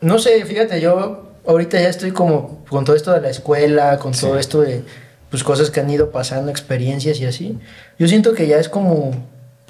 no 0.00 0.18
sé, 0.18 0.44
fíjate, 0.44 0.80
yo 0.80 1.30
ahorita 1.46 1.80
ya 1.80 1.88
estoy 1.88 2.10
como 2.12 2.64
con 2.68 2.84
todo 2.84 2.96
esto 2.96 3.12
de 3.12 3.20
la 3.22 3.30
escuela, 3.30 3.98
con 3.98 4.12
todo 4.12 4.38
esto 4.38 4.60
de 4.60 4.82
pues 5.30 5.42
cosas 5.44 5.70
que 5.70 5.80
han 5.80 5.88
ido 5.88 6.10
pasando, 6.10 6.50
experiencias 6.50 7.18
y 7.20 7.24
así. 7.26 7.58
Yo 7.98 8.08
siento 8.08 8.34
que 8.34 8.46
ya 8.48 8.58
es 8.58 8.68
como, 8.68 9.12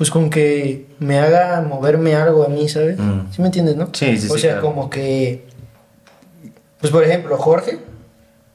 pues 0.00 0.10
con 0.10 0.30
que 0.30 0.86
me 0.98 1.18
haga 1.18 1.60
moverme 1.60 2.14
algo 2.14 2.42
a 2.42 2.48
mí, 2.48 2.70
¿sabes? 2.70 2.98
Mm. 2.98 3.30
¿Sí 3.30 3.42
me 3.42 3.48
entiendes, 3.48 3.76
no? 3.76 3.90
Sí, 3.92 4.16
sí, 4.16 4.28
O 4.30 4.34
sí, 4.36 4.40
sea, 4.40 4.52
claro. 4.52 4.66
como 4.68 4.88
que, 4.88 5.44
pues 6.80 6.90
por 6.90 7.04
ejemplo, 7.04 7.36
Jorge, 7.36 7.80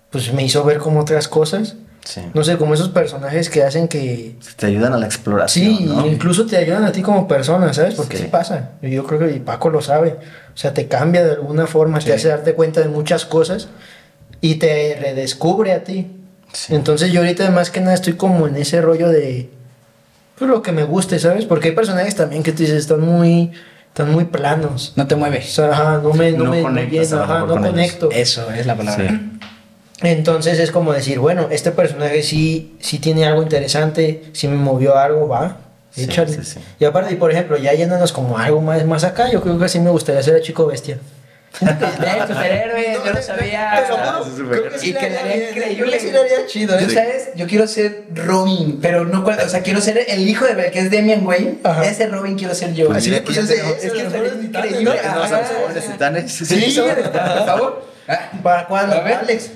pues 0.09 0.33
me 0.33 0.43
hizo 0.43 0.63
ver 0.63 0.79
como 0.79 1.01
otras 1.01 1.27
cosas. 1.27 1.75
Sí. 2.03 2.21
No 2.33 2.43
sé, 2.43 2.57
como 2.57 2.73
esos 2.73 2.89
personajes 2.89 3.51
que 3.51 3.61
hacen 3.61 3.87
que... 3.87 4.37
Te 4.55 4.65
ayudan 4.65 4.93
a 4.93 4.97
la 4.97 5.05
exploración, 5.05 5.77
Sí, 5.77 5.83
¿no? 5.85 6.07
incluso 6.07 6.47
te 6.47 6.57
ayudan 6.57 6.83
a 6.83 6.91
ti 6.91 7.03
como 7.03 7.27
persona, 7.27 7.71
¿sabes? 7.75 7.93
Porque 7.93 8.17
Sí. 8.17 8.23
sí, 8.23 8.29
pasa. 8.31 8.71
Yo 8.81 9.05
creo 9.05 9.19
que 9.19 9.27
Paco 9.39 9.69
lo 9.69 9.81
sabe. 9.83 10.15
O 10.51 10.57
sea, 10.57 10.73
te 10.73 10.87
cambia 10.87 11.23
de 11.23 11.33
alguna 11.33 11.67
forma, 11.67 12.01
Sí. 12.01 12.07
te 12.07 12.13
hace 12.13 12.29
darte 12.29 12.53
cuenta 12.55 12.81
de 12.81 12.87
muchas 12.87 13.23
cosas 13.25 13.67
y 14.41 14.55
te 14.55 14.97
redescubre 14.99 15.73
a 15.73 15.83
ti. 15.83 16.07
Entonces 16.69 17.11
yo 17.11 17.19
ahorita 17.19 17.51
más 17.51 17.69
que 17.69 17.81
nada 17.81 17.93
estoy 17.93 18.13
como 18.13 18.47
en 18.47 18.55
ese 18.55 18.81
rollo 18.81 19.09
de... 19.09 19.51
Pues 20.37 20.49
lo 20.49 20.61
que 20.61 20.71
me 20.71 20.83
guste, 20.83 21.17
¿sabes? 21.19 21.45
Porque 21.45 21.69
hay 21.69 21.75
personajes 21.75 22.15
también 22.15 22.43
que 22.43 22.51
tú 22.51 22.59
dices, 22.63 22.77
están 22.77 23.01
muy... 23.01 23.51
Están 23.87 24.11
muy 24.11 24.25
planos. 24.25 24.91
No 24.97 25.07
te 25.07 25.15
O 25.15 25.17
mueves. 25.17 25.53
sea, 25.53 25.69
ajá, 25.71 25.99
no 26.03 26.13
me, 26.13 26.31
no 26.33 26.43
No 26.43 26.51
me 26.51 26.61
conectas 26.61 27.09
lleno, 27.11 27.23
ajá, 27.23 27.39
no 27.39 27.47
con 27.47 27.59
ellos. 27.59 27.71
conecto. 27.71 28.09
Eso 28.11 28.51
es 28.51 28.65
la 28.65 28.75
palabra. 28.75 29.07
Sí. 29.09 29.31
Entonces 30.01 30.59
es 30.59 30.71
como 30.71 30.91
decir, 30.91 31.19
bueno, 31.19 31.47
este 31.49 31.71
personaje 31.71 32.21
sí, 32.21 32.75
sí 32.81 32.99
tiene 32.99 33.25
algo 33.25 33.41
interesante, 33.41 34.25
sí 34.33 34.49
me 34.49 34.57
movió 34.57 34.97
algo, 34.97 35.29
va, 35.29 35.57
Sí, 35.91 36.03
échale. 36.03 36.33
sí, 36.33 36.43
sí. 36.43 36.59
Y 36.77 36.83
aparte, 36.83 37.15
por 37.15 37.31
ejemplo, 37.31 37.55
ya 37.57 37.73
yéndonos 37.73 38.11
como 38.11 38.37
algo 38.37 38.59
más, 38.59 38.83
más 38.85 39.05
acá, 39.05 39.31
yo 39.31 39.41
creo 39.41 39.57
que 39.57 39.69
sí 39.69 39.79
me 39.79 39.89
gustaría 39.91 40.21
ser 40.21 40.35
el 40.35 40.41
chico 40.41 40.65
bestia. 40.65 40.99
De 41.61 42.27
superhéroe, 42.27 42.97
yo 43.05 43.13
no 43.13 43.21
sabía. 43.21 43.83
Que 44.71 44.79
sí 44.79 44.89
Y 44.89 44.93
quedaría 44.93 45.33
que 45.33 45.49
increíble. 45.59 45.99
sí 45.99 46.11
le 46.11 46.19
haría 46.19 46.45
chido, 46.47 46.79
Yo, 46.79 46.87
¿eh? 46.87 46.89
¿sabes? 46.93 47.29
Yo 47.35 47.47
quiero 47.47 47.67
ser 47.67 48.03
Robin, 48.13 48.79
pero 48.81 49.05
no 49.05 49.23
cual- 49.23 49.39
O 49.45 49.49
sea, 49.49 49.61
quiero 49.61 49.79
ser 49.81 50.03
el 50.07 50.27
hijo 50.27 50.45
de 50.45 50.71
que 50.71 50.79
es 50.79 50.91
Damian 50.91 51.25
Wayne. 51.25 51.59
Ajá. 51.63 51.85
Ese 51.85 52.07
Robin 52.07 52.35
quiero 52.37 52.53
ser 52.55 52.73
yo. 52.73 52.87
Pues 52.87 52.97
Así 52.99 53.11
pues 53.11 53.47
tenemos- 53.47 53.77
es 53.81 53.91
que 53.91 54.45
increíble. 54.45 54.83
¿no? 54.83 55.15
¿No 55.15 55.27
jóvenes 55.27 55.91
titanes? 55.91 56.31
Sí, 56.33 56.75
por 56.79 57.45
favor. 57.45 57.85
Ah, 58.07 58.29
¿Para 58.43 58.67
cuándo? 58.67 58.95
A 58.97 59.01
ver. 59.01 59.13
Alex. 59.15 59.49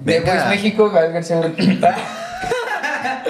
De 0.00 0.20
México. 0.20 0.92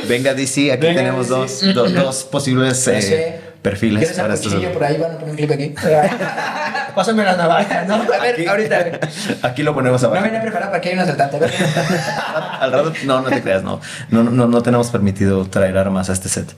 Venga, 0.06 0.34
DC, 0.34 0.72
aquí 0.72 0.82
Venga, 0.86 1.00
tenemos 1.00 1.28
DC. 1.28 1.72
dos, 1.72 1.74
do- 1.74 1.88
dos 2.02 2.24
posibles 2.24 2.86
eh. 2.88 3.40
Perfiles 3.62 4.00
¿Quieres 4.00 4.18
para 4.20 4.34
estos. 4.34 4.52
cuchillo 4.54 4.72
por 4.72 4.84
ahí? 4.84 4.96
Van 4.98 5.12
a 5.12 5.14
poner 5.18 5.30
un 5.30 5.36
clip 5.36 5.50
aquí. 5.50 5.74
Pásame 6.94 7.24
la 7.24 7.36
navaja, 7.36 7.84
¿no? 7.84 7.94
A 7.94 8.18
ver, 8.18 8.48
ahorita. 8.48 8.76
a 8.76 8.78
ver. 8.84 9.00
Aquí 9.42 9.62
lo 9.62 9.74
ponemos 9.74 10.02
No 10.02 10.08
abajo. 10.08 10.24
venía 10.24 10.40
preparado 10.42 10.70
para 10.72 10.80
que 10.80 10.88
hay 10.88 10.94
un 10.96 11.00
asaltante. 11.00 11.36
A 11.36 11.40
ver. 11.40 11.52
Al 12.60 12.72
rato, 12.72 12.92
no, 13.04 13.20
no 13.20 13.28
te 13.28 13.42
creas, 13.42 13.62
no. 13.62 13.80
No, 14.10 14.24
no, 14.24 14.46
no 14.48 14.62
tenemos 14.62 14.88
permitido 14.90 15.44
traer 15.46 15.78
armas 15.78 16.10
a 16.10 16.12
este 16.14 16.28
set. 16.28 16.52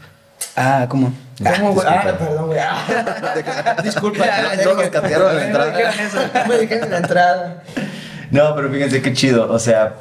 Ah, 0.57 0.87
¿cómo? 0.89 1.13
¿Cómo, 1.57 1.73
güey? 1.73 1.87
Ah, 1.89 2.03
perdón, 2.19 2.47
güey. 2.49 2.59
Ah. 2.61 3.77
Disculpa. 3.83 4.25
No, 4.65 4.65
no 4.65 4.75
nos 4.83 4.89
catearon 4.91 5.31
en 5.33 5.37
la 5.39 5.47
entrada. 5.47 5.93
No 6.35 6.47
me 6.47 6.59
dijeron 6.59 6.85
en 6.85 6.91
la 6.91 6.97
entrada. 6.99 7.63
No, 8.31 8.55
pero 8.57 8.71
fíjense 8.71 9.03
qué 9.03 9.13
chido. 9.13 9.51
O 9.53 9.59
sea, 9.59 9.95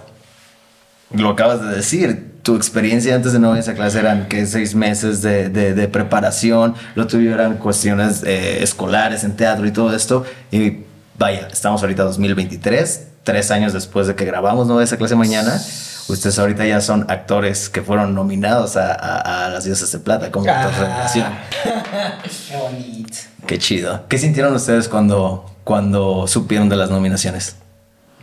lo 1.11 1.29
acabas 1.29 1.61
de 1.61 1.75
decir. 1.75 2.30
Tu 2.43 2.55
experiencia 2.55 3.13
antes 3.15 3.33
de 3.33 3.39
no 3.39 3.55
esa 3.55 3.73
clase 3.75 3.99
eran 3.99 4.27
que 4.27 4.45
seis 4.47 4.73
meses 4.73 5.21
de, 5.21 5.49
de- 5.49 5.73
de 5.75 5.87
preparación. 5.87 6.73
Lo 6.95 7.05
tuyo 7.07 7.33
eran 7.33 7.57
cuestiones 7.57 8.23
eh, 8.23 8.63
escolares 8.63 9.23
en 9.23 9.35
teatro 9.35 9.67
y 9.67 9.71
todo 9.71 9.95
esto. 9.95 10.25
Y 10.51 10.79
vaya, 11.19 11.47
estamos 11.51 11.81
ahorita 11.83 12.03
2023, 12.03 13.07
tres 13.23 13.51
años 13.51 13.73
después 13.73 14.07
de 14.07 14.15
que 14.15 14.25
grabamos 14.25 14.65
no 14.67 14.81
esa 14.81 14.97
clase 14.97 15.15
mañana. 15.15 15.61
Ustedes 16.07 16.39
ahorita 16.39 16.65
ya 16.65 16.81
son 16.81 17.05
actores 17.11 17.69
que 17.69 17.83
fueron 17.83 18.15
nominados 18.15 18.75
a, 18.75 18.91
a- 18.91 19.45
a 19.45 19.49
las 19.49 19.63
Diosas 19.65 19.91
de 19.91 19.99
Plata 19.99 20.31
como 20.31 20.49
Ah. 20.49 20.67
revelación. 20.75 21.27
Qué 22.49 22.57
bonito. 22.57 23.17
Qué 23.45 23.59
chido. 23.59 24.05
¿Qué 24.07 24.17
sintieron 24.17 24.53
ustedes 24.55 24.87
cuando, 24.89 25.45
cuando 25.63 26.25
supieron 26.27 26.69
de 26.69 26.75
las 26.75 26.89
nominaciones? 26.89 27.55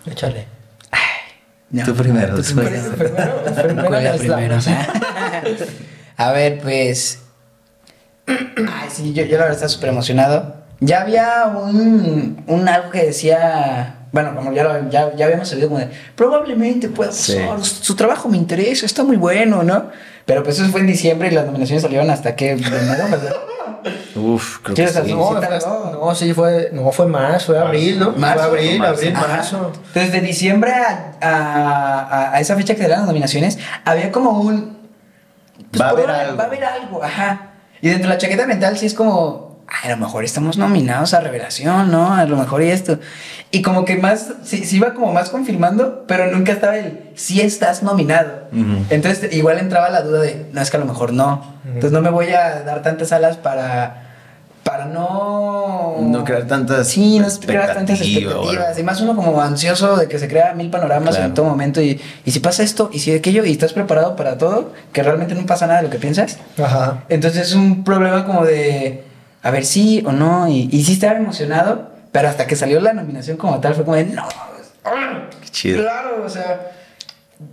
Échale. 0.06 0.57
No. 1.70 1.84
Tú 1.84 1.94
primero, 1.94 2.30
Tú 2.30 2.36
después. 2.42 2.66
primero. 2.68 2.92
Primero, 2.96 3.42
No 3.44 3.84
primero 3.88 4.16
primero. 4.16 4.56
A 6.16 6.32
ver, 6.32 6.58
pues. 6.60 7.20
Ay, 8.26 8.88
sí, 8.92 9.12
yo, 9.12 9.24
yo 9.24 9.32
la 9.36 9.44
verdad 9.44 9.52
estaba 9.54 9.68
súper 9.68 9.90
emocionado. 9.90 10.56
Ya 10.80 11.02
había 11.02 11.46
un, 11.46 12.42
un 12.46 12.68
algo 12.68 12.90
que 12.90 13.04
decía. 13.06 13.94
Bueno, 14.12 14.34
como 14.34 14.52
ya, 14.52 14.64
lo- 14.64 14.88
ya, 14.90 15.14
ya 15.14 15.26
habíamos 15.26 15.48
sabido, 15.48 15.68
como 15.68 15.80
de. 15.80 15.88
Probablemente 16.16 16.88
pueda 16.88 17.12
Sí. 17.12 17.34
pasar. 17.34 17.64
Su, 17.64 17.84
su 17.84 17.96
trabajo 17.96 18.28
me 18.28 18.36
interesa, 18.38 18.86
está 18.86 19.04
muy 19.04 19.16
bueno, 19.16 19.62
¿no? 19.62 19.90
Pero 20.24 20.42
pues 20.42 20.58
eso 20.58 20.68
fue 20.70 20.80
en 20.80 20.86
diciembre 20.86 21.28
y 21.28 21.32
las 21.32 21.46
nominaciones 21.46 21.82
salieron 21.82 22.08
hasta 22.10 22.34
que. 22.34 22.54
¿verdad? 22.54 23.08
Uf, 24.16 24.58
creo 24.62 24.74
que 24.74 24.74
¿Quieres 24.74 24.92
sí. 24.94 24.98
hacer- 25.00 25.14
No, 25.16 25.28
Sí, 25.28 25.34
fue- 25.34 25.40
tardó. 25.46 25.90
no, 26.06 26.14
sí 26.14 26.34
fue, 26.34 26.70
no 26.72 26.90
fue 26.92 27.06
más, 27.06 27.44
fue 27.44 27.58
abril, 27.58 27.98
¿no? 28.00 28.12
Marzo, 28.12 28.48
fue 28.48 28.58
abril, 28.58 28.78
marzo. 28.78 28.94
abril, 28.94 29.12
marzo. 29.14 29.72
Entonces, 29.88 30.12
de 30.12 30.20
diciembre 30.20 30.72
a, 30.72 31.16
a- 31.20 32.30
a- 32.34 32.40
esa 32.40 32.56
fecha 32.56 32.74
que 32.74 32.80
salieron 32.80 33.00
las 33.00 33.08
nominaciones, 33.08 33.58
había 33.84 34.10
como 34.12 34.30
un. 34.40 34.78
pues, 35.70 35.82
Va 35.82 35.86
a 35.86 35.90
haber 35.90 36.10
algo. 36.10 36.36
Va 36.36 36.44
a 36.44 36.46
haber 36.46 36.64
algo, 36.64 37.02
ajá. 37.02 37.50
Y 37.80 37.88
dentro 37.88 38.08
de 38.08 38.14
la 38.14 38.18
chaqueta 38.18 38.46
mental 38.46 38.76
sí 38.78 38.86
es 38.86 38.94
como. 38.94 39.58
"Ay, 39.68 39.90
a 39.92 39.96
lo 39.96 39.98
mejor 40.04 40.24
estamos 40.24 40.56
nominados 40.56 41.12
a 41.14 41.20
Revelación, 41.20 41.90
¿no? 41.90 42.14
A 42.14 42.24
lo 42.24 42.36
mejor 42.36 42.62
y 42.62 42.70
esto. 42.70 42.98
Y 43.50 43.62
como 43.62 43.84
que 43.86 43.96
más. 43.96 44.28
Sí, 44.44 44.64
sí 44.64 44.76
iba 44.76 44.92
como 44.94 45.12
más 45.12 45.30
confirmando, 45.30 46.04
pero 46.06 46.30
nunca 46.30 46.52
estaba 46.52 46.76
el. 46.76 47.10
Sí 47.14 47.40
estás 47.40 47.82
nominado. 47.82 48.48
Entonces, 48.90 49.32
igual 49.32 49.58
entraba 49.58 49.88
la 49.88 50.02
duda 50.02 50.20
de. 50.20 50.46
No, 50.52 50.60
es 50.60 50.70
que 50.70 50.76
a 50.76 50.80
lo 50.80 50.86
mejor 50.86 51.12
no. 51.12 51.42
Entonces, 51.64 51.92
no 51.92 52.00
me 52.02 52.10
voy 52.10 52.28
a 52.30 52.62
dar 52.62 52.82
tantas 52.82 53.10
alas 53.12 53.36
para. 53.38 54.04
Para 54.64 54.84
no. 54.84 55.96
No 56.02 56.24
crear 56.24 56.46
tantas 56.46 56.88
Sí, 56.88 57.18
no 57.18 57.26
crear 57.46 57.72
tantas 57.74 58.00
expectativas. 58.02 58.78
Y 58.78 58.82
más 58.82 59.00
uno 59.00 59.16
como 59.16 59.40
ansioso 59.40 59.96
de 59.96 60.08
que 60.08 60.18
se 60.18 60.28
crea 60.28 60.52
mil 60.54 60.68
panoramas 60.68 61.10
Claro. 61.14 61.24
en 61.28 61.34
todo 61.34 61.46
momento. 61.46 61.80
Y, 61.80 61.98
y 62.26 62.30
si 62.30 62.40
pasa 62.40 62.62
esto, 62.62 62.90
y 62.92 62.98
si 62.98 63.12
aquello, 63.14 63.46
y 63.46 63.52
estás 63.52 63.72
preparado 63.72 64.14
para 64.14 64.36
todo, 64.36 64.72
que 64.92 65.02
realmente 65.02 65.34
no 65.34 65.46
pasa 65.46 65.66
nada 65.66 65.78
de 65.78 65.84
lo 65.84 65.90
que 65.90 65.98
piensas. 65.98 66.36
Ajá. 66.62 67.04
Entonces 67.08 67.48
es 67.48 67.54
un 67.54 67.82
problema 67.82 68.26
como 68.26 68.44
de. 68.44 69.04
A 69.42 69.50
ver, 69.50 69.64
sí 69.64 70.02
o 70.06 70.12
no. 70.12 70.48
Y, 70.48 70.68
y 70.70 70.84
sí 70.84 70.92
estaba 70.94 71.16
emocionado, 71.18 71.88
pero 72.12 72.28
hasta 72.28 72.46
que 72.46 72.56
salió 72.56 72.80
la 72.80 72.92
nominación 72.92 73.36
como 73.36 73.60
tal, 73.60 73.74
fue 73.74 73.84
como 73.84 73.96
de. 73.96 74.04
No. 74.04 74.26
Qué 75.42 75.48
chido. 75.50 75.82
Claro, 75.82 76.22
o 76.24 76.28
sea. 76.28 76.72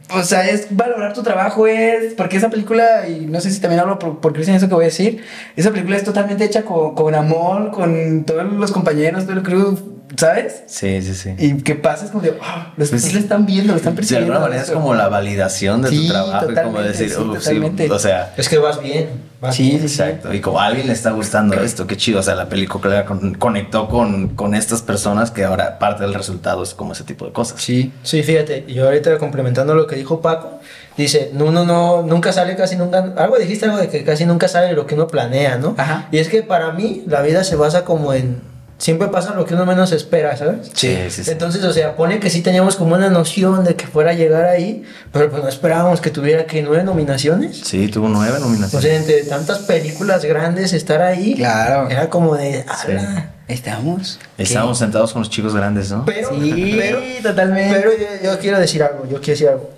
O 0.09 0.23
sea, 0.23 0.49
es 0.49 0.75
valorar 0.75 1.13
tu 1.13 1.21
trabajo, 1.21 1.67
es. 1.67 2.15
Porque 2.15 2.37
esa 2.37 2.49
película, 2.49 3.07
y 3.07 3.27
no 3.27 3.39
sé 3.39 3.51
si 3.51 3.59
también 3.61 3.81
hablo 3.81 3.99
por, 3.99 4.19
por 4.19 4.33
Cristian 4.33 4.57
eso 4.57 4.67
que 4.67 4.73
voy 4.73 4.85
a 4.85 4.87
decir, 4.87 5.23
esa 5.55 5.69
película 5.71 5.95
es 5.95 6.03
totalmente 6.03 6.43
hecha 6.43 6.63
con, 6.63 6.95
con 6.95 7.13
amor, 7.13 7.71
con 7.71 8.23
todos 8.23 8.51
los 8.51 8.71
compañeros, 8.71 9.25
todo 9.25 9.33
el 9.33 9.43
crew, 9.43 9.94
¿sabes? 10.17 10.63
Sí, 10.67 11.01
sí, 11.01 11.13
sí. 11.15 11.35
Y 11.37 11.61
que 11.61 11.75
pasa 11.75 12.05
es 12.05 12.11
como 12.11 12.23
de, 12.23 12.31
wow, 12.31 12.39
los 12.77 12.89
Pues, 12.89 13.03
sí 13.03 13.13
lo 13.13 13.19
están 13.19 13.45
viendo, 13.45 13.73
lo 13.73 13.77
están 13.77 13.93
De 13.93 13.97
percibiendo. 13.97 14.31
alguna 14.33 14.47
manera 14.47 14.63
es 14.63 14.71
como 14.71 14.93
la 14.93 15.07
validación 15.09 15.81
de 15.81 15.89
Sí, 15.89 16.07
tu 16.07 16.13
trabajo 16.13 16.51
y 16.51 16.55
como 16.55 16.81
decir, 16.81 17.09
sí, 17.09 17.15
"Uf, 17.15 17.37
sí, 17.39 17.43
totalmente. 17.45 17.91
o 17.91 17.99
sea, 17.99 18.33
Es 18.37 18.49
que 18.49 18.57
vas 18.57 18.81
bien. 18.81 19.35
Vas 19.41 19.55
Sí, 19.55 19.63
bien. 19.69 19.81
sí, 19.81 19.89
sí. 19.89 20.01
exacto. 20.01 20.33
Y 20.33 20.39
como 20.41 20.59
a 20.59 20.65
alguien 20.67 20.87
le 20.87 20.93
está 20.93 21.11
gustando 21.11 21.55
esto, 21.55 21.85
qué 21.85 21.97
chido. 21.97 22.19
O 22.19 22.23
sea, 22.23 22.35
la 22.35 22.47
película 22.49 23.05
con- 23.05 23.33
conectó 23.35 23.87
con, 23.89 24.29
con 24.29 24.55
estas 24.55 24.81
personas 24.81 25.29
que 25.29 25.43
ahora 25.43 25.77
parte 25.77 26.03
del 26.03 26.13
resultado 26.13 26.63
es 26.63 26.73
como 26.73 26.93
ese 26.93 27.03
tipo 27.03 27.25
de 27.25 27.31
cosas. 27.33 27.61
Sí. 27.61 27.91
Sí, 28.01 28.23
fíjate, 28.23 28.65
yo 28.67 28.85
ahorita 28.85 29.17
complementando 29.17 29.75
lo 29.75 29.85
que 29.87 29.95
dijo 29.97 30.21
Paco, 30.21 30.59
dice, 30.97 31.31
no, 31.33 31.51
no, 31.51 31.65
no, 31.65 32.01
nunca 32.03 32.31
sale 32.31 32.55
casi 32.55 32.75
nunca, 32.77 33.13
algo 33.17 33.37
dijiste 33.37 33.65
algo 33.65 33.77
de 33.77 33.89
que 33.89 34.03
casi 34.03 34.25
nunca 34.25 34.47
sale 34.47 34.73
lo 34.73 34.87
que 34.87 34.95
uno 34.95 35.07
planea, 35.07 35.57
¿no? 35.57 35.75
Ajá. 35.77 36.07
Y 36.11 36.17
es 36.19 36.29
que 36.29 36.41
para 36.41 36.71
mí 36.71 37.03
la 37.05 37.21
vida 37.21 37.43
se 37.43 37.55
basa 37.57 37.83
como 37.83 38.13
en, 38.13 38.41
siempre 38.77 39.07
pasa 39.07 39.33
lo 39.33 39.45
que 39.45 39.53
uno 39.53 39.65
menos 39.65 39.91
espera, 39.91 40.35
¿sabes? 40.37 40.69
Sí, 40.73 40.97
sí, 41.09 41.23
sí. 41.23 41.31
Entonces, 41.31 41.63
o 41.63 41.71
sea, 41.73 41.95
pone 41.95 42.19
que 42.19 42.29
sí 42.29 42.41
teníamos 42.41 42.75
como 42.75 42.95
una 42.95 43.09
noción 43.09 43.63
de 43.63 43.75
que 43.75 43.87
fuera 43.87 44.11
a 44.11 44.13
llegar 44.13 44.45
ahí, 44.45 44.83
pero 45.11 45.29
pues 45.31 45.41
no 45.43 45.49
esperábamos 45.49 46.01
que 46.01 46.09
tuviera 46.11 46.45
que 46.45 46.61
nueve 46.61 46.83
nominaciones. 46.83 47.61
Sí, 47.63 47.87
tuvo 47.87 48.09
nueve 48.09 48.35
O 48.37 48.39
nominaciones. 48.39 48.85
sea, 48.85 48.95
entre 48.97 49.23
tantas 49.23 49.59
películas 49.59 50.23
grandes 50.25 50.73
estar 50.73 51.01
ahí, 51.01 51.35
Claro. 51.35 51.89
era 51.89 52.09
como 52.09 52.35
de, 52.35 52.65
"Ala". 52.67 53.31
Estamos. 53.47 54.19
Estábamos 54.39 54.79
sentados 54.79 55.13
con 55.13 55.21
los 55.21 55.29
chicos 55.29 55.53
grandes, 55.55 55.91
¿no? 55.91 56.03
Pero, 56.03 56.29
Sí, 56.31 56.75
pero, 56.79 56.99
totalmente. 57.21 57.75
pero 57.79 57.91
yo, 57.91 58.31
yo 58.31 58.39
quiero 58.39 58.59
decir 58.59 58.81
algo, 58.81 59.03
yo 59.03 59.17
quiero 59.21 59.31
decir 59.33 59.49
algo. 59.49 59.69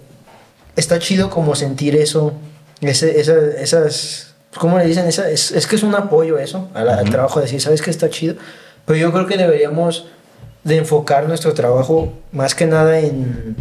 Está 0.77 0.99
chido 0.99 1.29
como 1.29 1.53
sentir 1.55 1.95
eso, 1.95 2.33
ese, 2.81 3.19
esa, 3.19 3.33
esas, 3.59 4.35
¿cómo 4.57 4.77
le 4.77 4.85
dicen? 4.85 5.05
Esa, 5.07 5.29
es, 5.29 5.51
es 5.51 5.67
que 5.67 5.75
es 5.75 5.83
un 5.83 5.93
apoyo 5.95 6.37
eso, 6.39 6.69
al, 6.73 6.87
al 6.87 7.09
trabajo, 7.09 7.41
decir, 7.41 7.59
¿sabes 7.59 7.81
que 7.81 7.89
está 7.91 8.09
chido? 8.09 8.35
Pero 8.87 8.97
yo 8.97 9.11
creo 9.13 9.27
que 9.27 9.37
deberíamos 9.37 10.07
de 10.63 10.77
enfocar 10.77 11.27
nuestro 11.27 11.53
trabajo 11.53 12.13
más 12.31 12.55
que 12.55 12.65
nada 12.65 12.99
en, 12.99 13.55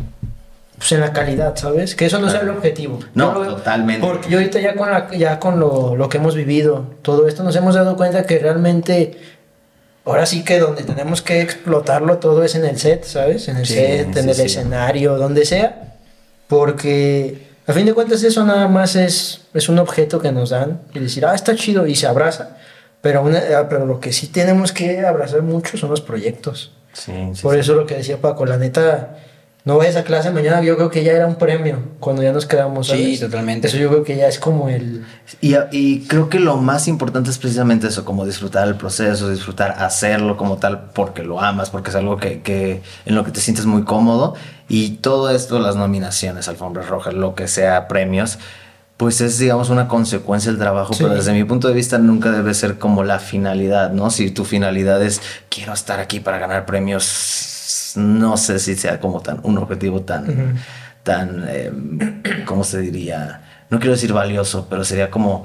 pues, 0.78 0.92
en 0.92 1.00
la 1.00 1.12
calidad, 1.12 1.54
¿sabes? 1.56 1.94
Que 1.94 2.06
eso 2.06 2.18
no 2.18 2.30
sea 2.30 2.40
el 2.40 2.48
objetivo. 2.48 3.00
No, 3.14 3.44
Yo 3.44 3.56
totalmente. 3.56 4.06
Porque 4.06 4.30
yo 4.30 4.38
ahorita 4.38 4.60
ya 4.60 4.74
con, 4.74 4.90
la, 4.90 5.10
ya 5.14 5.38
con 5.38 5.60
lo, 5.60 5.94
lo 5.96 6.08
que 6.08 6.16
hemos 6.16 6.34
vivido, 6.34 6.86
todo 7.02 7.28
esto, 7.28 7.42
nos 7.42 7.54
hemos 7.56 7.74
dado 7.74 7.96
cuenta 7.96 8.22
que 8.24 8.38
realmente 8.38 9.18
ahora 10.04 10.24
sí 10.26 10.44
que 10.44 10.58
donde 10.60 10.84
tenemos 10.84 11.20
que 11.22 11.40
explotarlo 11.42 12.18
todo 12.18 12.42
es 12.44 12.54
en 12.54 12.64
el 12.64 12.78
set, 12.78 13.04
¿sabes? 13.04 13.48
En 13.48 13.56
el 13.58 13.66
Sí, 13.66 13.74
set, 13.74 14.16
en 14.16 14.22
sí, 14.24 14.28
el 14.30 14.34
sí. 14.36 14.42
escenario, 14.42 15.16
donde 15.18 15.44
sea. 15.44 15.96
Porque 16.46 17.48
a 17.66 17.72
fin 17.72 17.84
de 17.86 17.94
cuentas 17.94 18.22
eso 18.22 18.44
nada 18.44 18.68
más 18.68 18.94
es, 18.94 19.42
es 19.54 19.68
un 19.68 19.78
objeto 19.80 20.20
que 20.20 20.30
nos 20.30 20.50
dan 20.50 20.80
y 20.94 21.00
decir, 21.00 21.26
ah, 21.26 21.34
está 21.34 21.54
chido 21.56 21.86
y 21.86 21.96
se 21.96 22.06
abraza. 22.06 22.56
Pero, 23.06 23.22
una- 23.22 23.38
ah, 23.56 23.68
pero 23.68 23.86
lo 23.86 24.00
que 24.00 24.12
sí 24.12 24.26
tenemos 24.26 24.72
que 24.72 24.98
abrazar 25.06 25.42
mucho 25.42 25.76
son 25.78 25.90
los 25.90 26.00
proyectos. 26.00 26.72
Sí, 26.92 27.12
sí, 27.34 27.42
Por 27.42 27.54
sí. 27.54 27.60
eso 27.60 27.74
lo 27.76 27.86
que 27.86 27.94
decía 27.94 28.20
Paco, 28.20 28.44
la 28.46 28.56
neta, 28.56 29.18
no 29.64 29.76
vayas 29.76 29.94
a 29.94 30.02
clase 30.02 30.32
mañana, 30.32 30.60
yo 30.62 30.74
creo 30.76 30.90
que 30.90 31.04
ya 31.04 31.12
era 31.12 31.28
un 31.28 31.36
premio 31.36 31.78
cuando 32.00 32.24
ya 32.24 32.32
nos 32.32 32.46
quedamos. 32.46 32.88
Sí, 32.88 33.16
¿sabes? 33.16 33.20
totalmente. 33.20 33.68
Eso 33.68 33.76
yo 33.76 33.88
creo 33.90 34.02
que 34.02 34.16
ya 34.16 34.26
es 34.26 34.40
como 34.40 34.68
el... 34.68 35.04
Y, 35.40 35.54
y 35.70 36.00
creo 36.08 36.28
que 36.28 36.40
lo 36.40 36.56
más 36.56 36.88
importante 36.88 37.30
es 37.30 37.38
precisamente 37.38 37.86
eso, 37.86 38.04
como 38.04 38.26
disfrutar 38.26 38.66
el 38.66 38.74
proceso, 38.74 39.30
disfrutar 39.30 39.76
hacerlo 39.78 40.36
como 40.36 40.56
tal 40.56 40.90
porque 40.92 41.22
lo 41.22 41.40
amas, 41.40 41.70
porque 41.70 41.90
es 41.90 41.96
algo 41.96 42.16
que, 42.16 42.42
que 42.42 42.82
en 43.04 43.14
lo 43.14 43.22
que 43.24 43.30
te 43.30 43.38
sientes 43.40 43.66
muy 43.66 43.84
cómodo. 43.84 44.34
Y 44.68 44.96
todo 44.96 45.30
esto, 45.30 45.60
las 45.60 45.76
nominaciones, 45.76 46.48
alfombras 46.48 46.88
rojas, 46.88 47.14
lo 47.14 47.36
que 47.36 47.46
sea, 47.46 47.86
premios, 47.86 48.40
pues 48.96 49.20
es, 49.20 49.38
digamos, 49.38 49.68
una 49.70 49.88
consecuencia 49.88 50.50
del 50.50 50.58
trabajo, 50.58 50.94
Sí. 50.94 51.02
pero 51.02 51.14
desde 51.16 51.32
mi 51.32 51.44
punto 51.44 51.68
de 51.68 51.74
vista 51.74 51.98
nunca 51.98 52.30
debe 52.30 52.54
ser 52.54 52.78
como 52.78 53.02
la 53.04 53.18
finalidad, 53.18 53.90
¿no? 53.92 54.10
Si 54.10 54.30
tu 54.30 54.44
finalidad 54.44 55.02
es, 55.02 55.20
quiero 55.50 55.74
estar 55.74 56.00
aquí 56.00 56.18
para 56.20 56.38
ganar 56.38 56.64
premios, 56.64 57.92
no 57.96 58.36
sé 58.36 58.58
si 58.58 58.74
sea 58.74 58.98
como 59.00 59.20
tan, 59.20 59.40
un 59.42 59.58
objetivo 59.58 60.00
tan, 60.02 60.56
tan, 61.02 61.44
eh, 61.48 61.72
¿cómo 62.46 62.64
se 62.64 62.80
diría? 62.80 63.42
No 63.70 63.78
quiero 63.78 63.92
decir 63.92 64.12
valioso, 64.12 64.66
pero 64.70 64.84
sería 64.84 65.10
como, 65.10 65.44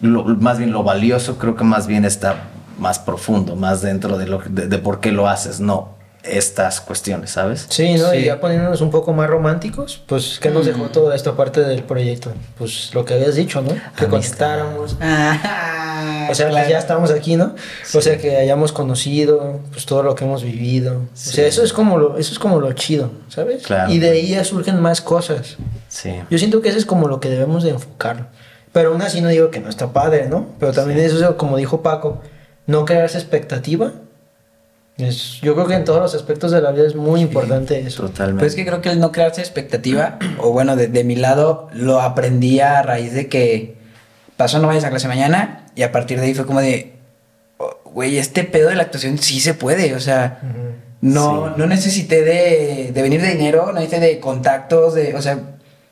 lo- 0.00 0.24
más 0.24 0.58
bien 0.58 0.70
lo 0.72 0.82
valioso 0.84 1.38
creo 1.38 1.56
que 1.56 1.64
más 1.64 1.86
bien 1.86 2.04
está 2.04 2.44
más 2.78 2.98
profundo, 2.98 3.56
más 3.56 3.82
dentro 3.82 4.18
de, 4.18 4.26
lo, 4.26 4.38
de, 4.38 4.66
de 4.68 4.78
por 4.78 5.00
qué 5.00 5.10
lo 5.12 5.28
haces, 5.28 5.60
no 5.60 5.94
estas 6.24 6.80
cuestiones, 6.80 7.30
¿sabes? 7.30 7.66
Sí, 7.68 7.94
¿no? 7.94 8.10
Sí. 8.10 8.16
Y 8.18 8.24
ya 8.24 8.40
poniéndonos 8.40 8.80
un 8.80 8.90
poco 8.90 9.12
más 9.12 9.28
románticos, 9.28 10.02
pues, 10.06 10.38
¿qué 10.40 10.50
nos 10.50 10.66
dejó 10.66 10.84
toda 10.88 11.14
esta 11.14 11.36
parte 11.36 11.60
del 11.62 11.82
proyecto? 11.82 12.32
Pues 12.58 12.90
lo 12.94 13.04
que 13.04 13.14
habías 13.14 13.34
dicho, 13.34 13.60
¿no? 13.60 13.68
Que 13.68 13.74
Amistad. 14.06 14.08
contestáramos. 14.10 14.96
Ah, 15.00 16.28
O 16.30 16.34
sea, 16.34 16.48
claro. 16.48 16.66
que 16.66 16.72
ya 16.72 16.78
estamos 16.78 17.10
aquí, 17.10 17.36
¿no? 17.36 17.54
O 17.94 18.00
sea, 18.00 18.16
que 18.18 18.36
hayamos 18.36 18.72
conocido, 18.72 19.60
pues 19.72 19.84
todo 19.86 20.02
lo 20.02 20.14
que 20.14 20.24
hemos 20.24 20.42
vivido. 20.42 20.96
O 20.98 21.06
Sí. 21.14 21.32
sea, 21.32 21.46
eso 21.46 21.62
es 21.62 21.72
como 21.72 21.98
lo, 21.98 22.16
eso 22.18 22.32
es 22.32 22.38
como 22.38 22.60
lo 22.60 22.72
chido, 22.72 23.10
¿sabes? 23.28 23.62
Claro. 23.64 23.92
Y 23.92 23.98
de 23.98 24.10
ahí 24.10 24.28
ya 24.28 24.42
surgen 24.44 24.80
más 24.80 25.00
cosas. 25.00 25.56
Sí. 25.88 26.14
Yo 26.30 26.38
siento 26.38 26.60
que 26.62 26.70
eso 26.70 26.78
es 26.78 26.86
como 26.86 27.08
lo 27.08 27.20
que 27.20 27.28
debemos 27.28 27.62
de 27.62 27.70
enfocar. 27.70 28.30
Pero 28.72 28.90
aún 28.90 29.02
así 29.02 29.20
no 29.20 29.28
digo 29.28 29.50
que 29.50 29.60
no 29.60 29.68
está 29.68 29.92
padre, 29.92 30.26
¿no? 30.28 30.46
Pero 30.58 30.72
también 30.72 30.98
eso, 30.98 31.36
como 31.36 31.56
dijo 31.56 31.82
Paco, 31.82 32.20
no 32.66 32.84
crearse 32.84 33.18
expectativa. 33.18 33.92
Es, 34.96 35.40
yo 35.40 35.54
creo 35.54 35.66
que 35.66 35.74
en 35.74 35.84
todos 35.84 36.00
los 36.00 36.14
aspectos 36.14 36.52
de 36.52 36.60
la 36.60 36.70
vida 36.70 36.86
es 36.86 36.94
muy 36.94 37.20
importante 37.20 37.80
eso. 37.80 38.04
Totalmente. 38.04 38.40
Pues 38.40 38.52
es 38.52 38.56
que 38.56 38.64
creo 38.64 38.80
que 38.80 38.90
el 38.90 39.00
no 39.00 39.10
crearse 39.10 39.40
expectativa, 39.40 40.18
o 40.38 40.50
bueno, 40.52 40.76
de, 40.76 40.86
de 40.88 41.02
mi 41.04 41.16
lado, 41.16 41.68
lo 41.72 42.00
aprendí 42.00 42.60
a 42.60 42.80
raíz 42.82 43.12
de 43.12 43.28
que 43.28 43.76
pasó 44.36 44.58
no 44.60 44.68
vayas 44.68 44.84
a 44.84 44.90
clase 44.90 45.08
mañana, 45.08 45.66
y 45.74 45.82
a 45.82 45.90
partir 45.92 46.20
de 46.20 46.26
ahí 46.26 46.34
fue 46.34 46.46
como 46.46 46.60
de, 46.60 46.94
oh, 47.58 47.76
güey, 47.86 48.18
este 48.18 48.44
pedo 48.44 48.68
de 48.68 48.76
la 48.76 48.84
actuación 48.84 49.18
sí 49.18 49.40
se 49.40 49.54
puede, 49.54 49.94
o 49.94 50.00
sea, 50.00 50.40
no, 51.00 51.48
Sí. 51.48 51.52
no 51.56 51.66
necesité 51.66 52.22
de, 52.22 52.90
de 52.92 53.02
venir 53.02 53.20
de 53.20 53.30
dinero, 53.32 53.66
no 53.66 53.72
necesité 53.74 54.00
de 54.00 54.20
contactos, 54.20 54.94
de, 54.94 55.14
o 55.14 55.22
sea, 55.22 55.38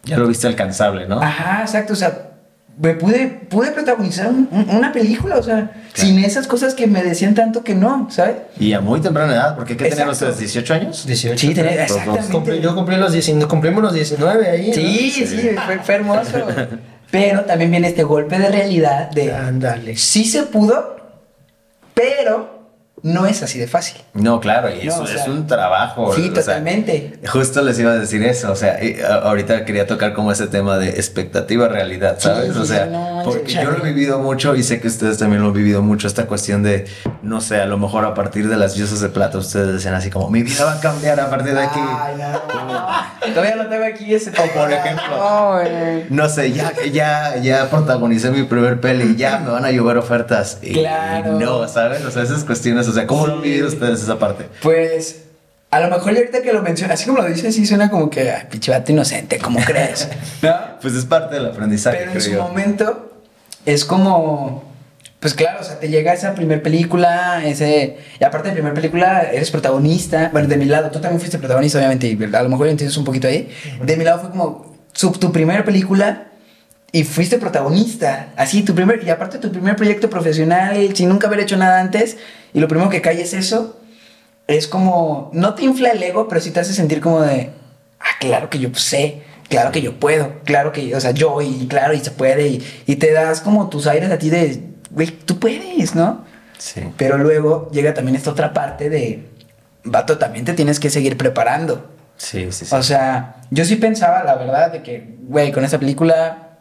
ya 0.04 0.16
lo 0.16 0.26
viste 0.26 0.46
alcanzable, 0.46 1.06
¿no? 1.06 1.20
Ajá, 1.20 1.62
exacto, 1.62 1.92
o 1.92 1.96
sea, 1.96 2.31
pude, 2.80 3.28
pude 3.48 3.70
protagonizar 3.70 4.28
un- 4.28 4.48
un- 4.50 4.70
una 4.76 4.92
película, 4.92 5.36
o 5.36 5.42
sea, 5.42 5.70
sin 5.94 6.18
esas 6.18 6.46
cosas 6.46 6.74
que 6.74 6.86
me 6.86 7.02
decían 7.02 7.34
tanto 7.34 7.62
que 7.62 7.74
no, 7.74 8.08
¿sabes? 8.10 8.36
Y 8.58 8.72
a 8.72 8.80
muy 8.80 9.00
temprana 9.00 9.32
edad, 9.34 9.56
porque 9.56 9.76
¿qué 9.76 9.86
tenían 9.90 10.08
ustedes? 10.08 10.38
¿18 10.40 10.70
años? 10.74 11.06
18. 11.06 11.38
Sí, 11.38 11.54
tenés- 11.54 11.86
dos. 11.88 11.96
exactamente. 11.98 12.32
Cumplí- 12.32 12.60
yo 12.60 12.74
cumplí 12.74 12.96
los 12.96 13.12
19, 13.12 13.48
cumplimos 13.48 13.82
los 13.82 13.92
19 13.92 14.48
ahí. 14.50 14.68
¿no? 14.68 14.74
Sí, 14.74 15.10
sí, 15.10 15.50
fue, 15.66 15.78
fue 15.80 15.94
hermoso. 15.96 16.46
Pero 17.10 17.42
también 17.42 17.70
viene 17.70 17.88
este 17.88 18.04
golpe 18.04 18.38
de 18.38 18.48
realidad 18.48 19.10
de 19.10 19.34
Ándale. 19.34 19.96
sí 19.98 20.24
se 20.24 20.44
pudo, 20.44 20.96
pero 21.92 22.51
no 23.02 23.26
es 23.26 23.42
así 23.42 23.58
de 23.58 23.66
fácil. 23.66 24.00
No, 24.14 24.40
claro, 24.40 24.68
y 24.70 24.86
No, 24.86 24.92
eso 24.92 25.02
o 25.02 25.06
sea, 25.06 25.22
es 25.22 25.28
un 25.28 25.46
trabajo. 25.46 26.14
Sí, 26.14 26.26
sea, 26.26 26.34
totalmente. 26.34 27.18
Justo 27.26 27.62
les 27.62 27.78
iba 27.78 27.90
a 27.92 27.96
decir 27.96 28.22
eso, 28.24 28.52
o 28.52 28.56
sea, 28.56 28.78
ahorita 29.24 29.64
quería 29.64 29.86
tocar 29.86 30.12
como 30.12 30.30
ese 30.30 30.46
tema 30.46 30.78
de 30.78 30.90
expectativa 30.90 31.66
realidad, 31.68 32.16
¿sabes? 32.18 32.52
Sí, 32.52 32.58
o 32.60 32.64
sea, 32.64 32.86
no, 32.86 33.22
porque 33.24 33.52
yo 33.52 33.70
lo 33.70 33.78
he 33.78 33.92
vivido 33.92 34.18
mucho 34.20 34.54
y 34.54 34.62
sé 34.62 34.80
que 34.80 34.88
ustedes 34.88 35.18
también 35.18 35.42
lo 35.42 35.48
han 35.48 35.54
vivido 35.54 35.82
mucho, 35.82 36.06
esta 36.06 36.26
cuestión 36.26 36.62
de, 36.62 36.86
no 37.22 37.40
sé, 37.40 37.60
a 37.60 37.66
lo 37.66 37.76
mejor 37.78 38.04
a 38.04 38.14
partir 38.14 38.48
de 38.48 38.56
las 38.56 38.74
diosas 38.74 39.00
de 39.00 39.08
plata 39.08 39.38
ustedes 39.38 39.72
decían 39.72 39.94
así 39.94 40.08
como, 40.10 40.30
mi 40.30 40.42
vida 40.42 40.64
va 40.64 40.74
a 40.74 40.80
cambiar 40.80 41.18
a 41.18 41.28
partir 41.28 41.54
de 41.54 41.62
aquí. 41.62 41.80
Ay, 41.80 42.14
no. 42.16 43.32
Todavía 43.34 43.56
no 43.56 43.68
tengo 43.68 43.84
aquí 43.84 44.14
ese 44.14 44.30
O 44.30 44.34
por 44.58 44.72
ejemplo. 44.72 45.02
No, 46.10 46.28
sé, 46.28 46.52
ya, 46.52 46.72
ya, 46.92 47.36
ya 47.38 47.70
protagonicé 47.70 48.30
mi 48.30 48.42
primer 48.44 48.80
peli, 48.80 49.16
ya 49.16 49.38
me 49.38 49.50
van 49.50 49.64
a 49.64 49.70
llover 49.70 49.96
ofertas. 49.96 50.58
Y 50.62 50.74
Claro. 50.74 51.38
no, 51.38 51.68
¿sabes? 51.68 52.04
O 52.04 52.10
sea, 52.10 52.22
esas 52.22 52.44
cuestiones, 52.44 52.88
o 52.92 52.94
sea, 52.94 53.06
¿cómo 53.06 53.26
lo 53.26 53.34
han 53.34 53.42
vivido 53.42 53.68
ustedes 53.68 54.02
esa 54.02 54.18
parte? 54.18 54.46
Pues, 54.62 55.22
a 55.70 55.80
lo 55.80 55.88
mejor 55.88 56.12
ya 56.12 56.20
ahorita 56.20 56.42
que 56.42 56.52
lo 56.52 56.62
mencionas, 56.62 57.00
así 57.00 57.08
como 57.08 57.22
lo 57.22 57.28
dices, 57.28 57.54
sí 57.54 57.64
suena 57.66 57.90
como 57.90 58.10
que, 58.10 58.30
ay, 58.30 58.42
pinche 58.50 58.70
vato 58.70 58.92
inocente, 58.92 59.38
¿cómo 59.38 59.58
crees? 59.66 60.08
¿No? 60.42 60.54
Pues 60.80 60.94
es 60.94 61.04
parte 61.04 61.34
del 61.34 61.46
aprendizaje, 61.46 61.96
Pero 61.98 62.10
en 62.10 62.18
creo 62.18 62.24
su 62.24 62.30
yo. 62.32 62.42
momento 62.42 63.22
es 63.64 63.84
como, 63.84 64.64
pues 65.20 65.34
claro, 65.34 65.60
o 65.60 65.64
sea, 65.64 65.78
te 65.78 65.88
llega 65.88 66.12
esa 66.12 66.34
primer 66.34 66.62
película, 66.62 67.42
ese, 67.44 67.96
y 68.20 68.24
aparte 68.24 68.48
de 68.48 68.54
primer 68.54 68.74
película 68.74 69.22
eres 69.32 69.50
protagonista, 69.50 70.28
bueno, 70.32 70.48
de 70.48 70.56
mi 70.56 70.66
lado, 70.66 70.90
tú 70.90 71.00
también 71.00 71.20
fuiste 71.20 71.38
protagonista, 71.38 71.78
obviamente, 71.78 72.06
y 72.08 72.22
a 72.34 72.42
lo 72.42 72.48
mejor 72.48 72.68
entiendes 72.68 72.96
un 72.96 73.04
poquito 73.04 73.28
ahí, 73.28 73.48
de 73.82 73.96
mi 73.96 74.04
lado 74.04 74.20
fue 74.20 74.30
como 74.30 74.76
su, 74.92 75.10
tu 75.12 75.32
primera 75.32 75.64
película 75.64 76.26
y 76.92 77.04
fuiste 77.04 77.38
protagonista, 77.38 78.34
así, 78.36 78.62
tu 78.62 78.74
primer, 78.74 79.02
y 79.02 79.08
aparte 79.08 79.38
tu 79.38 79.50
primer 79.50 79.76
proyecto 79.76 80.10
profesional, 80.10 80.94
sin 80.94 81.08
nunca 81.08 81.26
haber 81.26 81.40
hecho 81.40 81.56
nada 81.56 81.80
antes, 81.80 82.18
y 82.52 82.60
lo 82.60 82.68
primero 82.68 82.90
que 82.90 83.00
cae 83.00 83.22
es 83.22 83.32
eso, 83.32 83.80
es 84.46 84.68
como, 84.68 85.30
no 85.32 85.54
te 85.54 85.64
infla 85.64 85.88
el 85.90 86.02
ego, 86.02 86.28
pero 86.28 86.40
sí 86.42 86.50
te 86.50 86.60
hace 86.60 86.74
sentir 86.74 87.00
como 87.00 87.22
de, 87.22 87.50
ah, 87.98 88.18
claro 88.20 88.50
que 88.50 88.58
yo 88.58 88.68
sé, 88.74 89.22
claro 89.48 89.72
que 89.72 89.80
yo 89.80 89.98
puedo, 89.98 90.40
claro 90.44 90.72
que, 90.72 90.94
o 90.94 91.00
sea, 91.00 91.12
yo, 91.12 91.40
y 91.40 91.66
claro, 91.66 91.94
y 91.94 92.00
se 92.00 92.10
puede, 92.10 92.48
y, 92.48 92.66
y 92.86 92.96
te 92.96 93.10
das 93.12 93.40
como 93.40 93.70
tus 93.70 93.86
aires 93.86 94.10
a 94.10 94.18
ti 94.18 94.28
de, 94.28 94.62
güey, 94.90 95.06
tú 95.06 95.38
puedes, 95.38 95.94
¿no? 95.94 96.26
Sí. 96.58 96.82
Pero 96.98 97.16
luego 97.16 97.70
llega 97.72 97.94
también 97.94 98.16
esta 98.16 98.30
otra 98.30 98.52
parte 98.52 98.90
de, 98.90 99.30
vato, 99.82 100.18
también 100.18 100.44
te 100.44 100.52
tienes 100.52 100.78
que 100.78 100.90
seguir 100.90 101.16
preparando. 101.16 101.90
Sí, 102.18 102.52
sí, 102.52 102.66
sí. 102.66 102.74
O 102.74 102.82
sea, 102.82 103.36
yo 103.50 103.64
sí 103.64 103.76
pensaba, 103.76 104.22
la 104.24 104.34
verdad, 104.34 104.70
de 104.70 104.82
que, 104.82 105.16
güey, 105.22 105.50
con 105.50 105.64
esta 105.64 105.78
película 105.78 106.51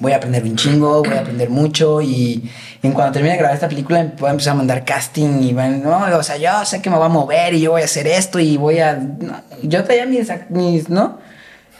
voy 0.00 0.12
a 0.12 0.16
aprender 0.16 0.44
un 0.44 0.56
chingo, 0.56 1.02
voy 1.02 1.16
a 1.16 1.20
aprender 1.20 1.50
mucho 1.50 2.00
y 2.00 2.50
en 2.82 2.92
cuando 2.92 3.12
termine 3.12 3.32
de 3.32 3.38
grabar 3.38 3.54
esta 3.54 3.68
película 3.68 4.12
voy 4.18 4.28
a 4.28 4.30
empezar 4.32 4.52
a 4.52 4.56
mandar 4.56 4.84
casting 4.84 5.42
y 5.42 5.52
van, 5.52 5.82
no, 5.82 6.16
o 6.16 6.22
sea, 6.22 6.36
yo 6.36 6.64
sé 6.64 6.80
que 6.80 6.90
me 6.90 6.96
voy 6.96 7.06
a 7.06 7.08
mover 7.08 7.54
y 7.54 7.60
yo 7.60 7.72
voy 7.72 7.82
a 7.82 7.86
hacer 7.86 8.06
esto 8.06 8.38
y 8.38 8.56
voy 8.56 8.78
a... 8.78 8.94
no, 8.94 9.42
yo 9.62 9.82
traía 9.84 10.06
mis, 10.06 10.28
mis, 10.50 10.88
¿no? 10.88 11.18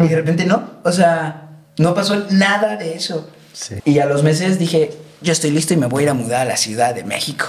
Y 0.01 0.09
de 0.09 0.17
repente 0.17 0.45
no, 0.45 0.71
o 0.85 0.93
sea, 0.93 1.49
no 1.79 1.95
pasó 1.95 2.27
nada 2.31 2.77
de 2.77 2.95
eso. 2.95 3.29
Sí. 3.53 3.77
Y 3.85 3.99
a 3.99 4.07
los 4.07 4.23
meses 4.23 4.59
dije, 4.59 4.91
yo 5.21 5.33
estoy 5.33 5.51
listo 5.51 5.75
y 5.75 5.77
me 5.77 5.87
voy 5.87 6.03
a 6.03 6.05
ir 6.05 6.11
a 6.11 6.15
mudar 6.15 6.43
a 6.43 6.45
la 6.45 6.57
Ciudad 6.57 6.95
de 6.95 7.05
México. 7.05 7.47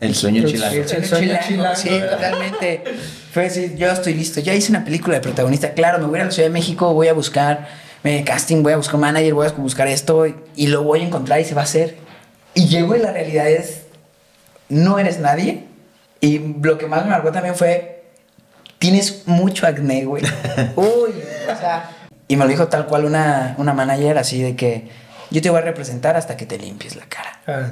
El 0.00 0.14
sueño 0.14 0.44
chilango. 0.44 0.74
El 0.74 1.06
sueño 1.06 1.38
chilango. 1.46 1.76
Sí, 1.76 1.88
totalmente. 2.10 2.82
Fue 3.32 3.44
decir, 3.44 3.76
yo 3.76 3.88
estoy 3.90 4.14
listo. 4.14 4.40
Ya 4.40 4.52
hice 4.52 4.70
una 4.70 4.84
película 4.84 5.14
de 5.14 5.20
protagonista. 5.20 5.72
Claro, 5.74 6.00
me 6.00 6.06
voy 6.06 6.16
a 6.16 6.18
ir 6.18 6.22
a 6.22 6.26
la 6.26 6.32
Ciudad 6.32 6.48
de 6.48 6.52
México, 6.52 6.92
voy 6.92 7.06
a 7.06 7.12
buscar 7.12 7.68
eh, 8.04 8.24
casting, 8.24 8.62
voy 8.62 8.72
a 8.72 8.76
buscar 8.76 8.98
manager, 8.98 9.34
voy 9.34 9.46
a 9.46 9.52
buscar 9.52 9.88
esto 9.88 10.26
y 10.26 10.66
lo 10.66 10.82
voy 10.82 11.00
a 11.00 11.04
encontrar 11.04 11.40
y 11.40 11.44
se 11.44 11.54
va 11.54 11.62
a 11.62 11.64
hacer. 11.64 11.96
Y 12.54 12.66
llego 12.66 12.94
y 12.96 12.98
la 12.98 13.12
realidad 13.12 13.48
es, 13.48 13.82
no 14.68 14.98
eres 14.98 15.20
nadie 15.20 15.64
Y 16.20 16.38
lo 16.38 16.78
que 16.78 16.86
más 16.86 17.04
me 17.04 17.10
marcó 17.10 17.32
también 17.32 17.54
fue, 17.54 18.04
tienes 18.78 19.26
mucho 19.26 19.66
acné, 19.66 20.04
güey. 20.04 20.22
Uy, 20.76 21.14
o 21.50 21.56
sea, 21.58 21.90
y 22.28 22.36
me 22.36 22.44
lo 22.44 22.50
dijo 22.50 22.68
tal 22.68 22.86
cual 22.86 23.04
una, 23.04 23.54
una 23.58 23.72
manager 23.72 24.18
así 24.18 24.42
de 24.42 24.56
que 24.56 24.88
yo 25.30 25.40
te 25.40 25.48
voy 25.48 25.58
a 25.58 25.62
representar 25.62 26.16
hasta 26.16 26.36
que 26.36 26.44
te 26.44 26.58
limpies 26.58 26.96
la 26.96 27.06
cara. 27.06 27.40
Ah, 27.46 27.70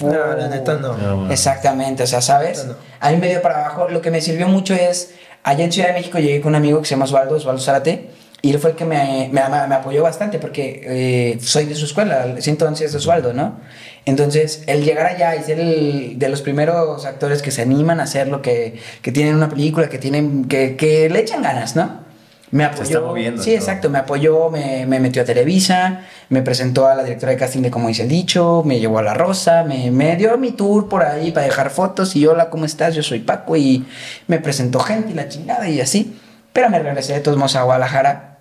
no. 0.00 0.12
No, 0.12 0.36
la 0.36 0.48
neta 0.48 0.74
no. 0.74 0.96
No, 0.96 1.16
man. 1.18 1.32
Exactamente, 1.32 2.04
o 2.04 2.06
sea, 2.06 2.20
¿sabes? 2.20 2.66
A 3.00 3.10
mí 3.10 3.16
me 3.16 3.28
dio 3.28 3.42
para 3.42 3.64
abajo. 3.64 3.88
Lo 3.88 4.00
que 4.00 4.10
me 4.10 4.20
sirvió 4.20 4.46
mucho 4.46 4.74
es, 4.74 5.14
allá 5.42 5.64
en 5.64 5.72
Ciudad 5.72 5.88
de 5.88 5.94
México 5.94 6.18
llegué 6.18 6.40
con 6.40 6.50
un 6.50 6.56
amigo 6.56 6.80
que 6.80 6.86
se 6.86 6.90
llama 6.90 7.06
Osvaldo, 7.06 7.36
Osvaldo 7.36 7.60
Zárate, 7.60 8.10
y 8.44 8.50
él 8.50 8.58
fue 8.58 8.70
el 8.70 8.76
que 8.76 8.84
me, 8.84 9.30
me, 9.32 9.40
me 9.68 9.74
apoyó 9.74 10.02
bastante 10.02 10.38
porque 10.40 10.82
eh, 10.84 11.38
soy 11.40 11.64
de 11.66 11.76
su 11.76 11.84
escuela, 11.84 12.26
ese 12.36 12.50
entonces 12.50 12.90
de 12.90 12.98
Osvaldo, 12.98 13.32
¿no? 13.32 13.60
Entonces, 14.04 14.64
el 14.66 14.84
llegar 14.84 15.06
allá 15.06 15.36
y 15.36 15.44
ser 15.44 15.60
el, 15.60 16.18
de 16.18 16.28
los 16.28 16.42
primeros 16.42 17.06
actores 17.06 17.40
que 17.40 17.52
se 17.52 17.62
animan 17.62 18.00
a 18.00 18.02
hacer 18.02 18.26
lo 18.26 18.42
que, 18.42 18.78
que 19.00 19.12
tienen 19.12 19.36
una 19.36 19.48
película, 19.48 19.88
que, 19.88 19.98
tienen, 19.98 20.46
que, 20.46 20.74
que 20.74 21.08
le 21.08 21.20
echan 21.20 21.40
ganas, 21.40 21.76
¿no? 21.76 22.02
Me 22.50 22.64
apoyó. 22.64 22.82
está 22.82 23.00
moviendo 23.00 23.40
Sí, 23.42 23.50
todo. 23.50 23.58
exacto, 23.60 23.90
me 23.90 23.98
apoyó, 23.98 24.50
me, 24.50 24.86
me 24.86 24.98
metió 24.98 25.22
a 25.22 25.24
Televisa, 25.24 26.00
me 26.28 26.42
presentó 26.42 26.88
a 26.88 26.96
la 26.96 27.04
directora 27.04 27.30
de 27.32 27.38
casting 27.38 27.62
de 27.62 27.70
Como 27.70 27.88
dice 27.88 28.02
el 28.02 28.08
dicho, 28.08 28.62
me 28.66 28.80
llevó 28.80 28.98
a 28.98 29.02
La 29.02 29.14
Rosa, 29.14 29.62
me, 29.62 29.90
me 29.92 30.16
dio 30.16 30.36
mi 30.36 30.50
tour 30.50 30.88
por 30.88 31.04
ahí 31.04 31.30
para 31.30 31.46
dejar 31.46 31.70
fotos 31.70 32.14
y 32.16 32.26
hola, 32.26 32.50
¿cómo 32.50 32.64
estás? 32.64 32.94
Yo 32.96 33.02
soy 33.04 33.20
Paco 33.20 33.56
y 33.56 33.86
me 34.26 34.38
presentó 34.40 34.80
gente 34.80 35.12
y 35.12 35.14
la 35.14 35.28
chingada 35.28 35.68
y 35.68 35.80
así. 35.80 36.18
Pero 36.52 36.68
me 36.68 36.78
regresé 36.80 37.14
de 37.14 37.20
todos 37.20 37.38
modos 37.38 37.56
a 37.56 37.62
Guadalajara 37.62 38.31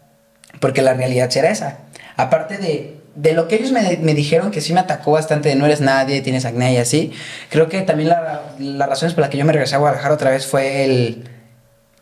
porque 0.60 0.82
la 0.82 0.94
realidad 0.94 1.30
era 1.36 1.50
esa. 1.50 1.78
Aparte 2.18 2.58
de, 2.58 2.98
de 3.16 3.34
lo 3.34 3.48
que 3.48 3.56
ellos 3.56 3.72
me, 3.72 3.98
me 4.02 4.14
dijeron, 4.14 4.52
que 4.52 4.62
sí 4.62 4.74
me 4.74 4.80
atacó 4.80 5.12
bastante 5.12 5.50
de 5.50 5.56
no 5.56 5.66
eres 5.66 5.82
nadie, 5.82 6.22
tienes 6.22 6.46
acné 6.46 6.74
y 6.74 6.78
así, 6.78 7.12
creo 7.50 7.68
que 7.70 7.82
también 7.82 8.10
la, 8.10 8.42
las 8.60 8.90
razones 8.90 9.14
por 9.14 9.22
las 9.22 9.30
que 9.30 9.38
yo 9.38 9.46
me 9.46 9.54
regresé 9.54 9.76
a 9.76 9.80
Guadalajara 9.80 10.14
otra 10.14 10.30
vez 10.32 10.46
fue 10.46 10.84
el 10.86 11.30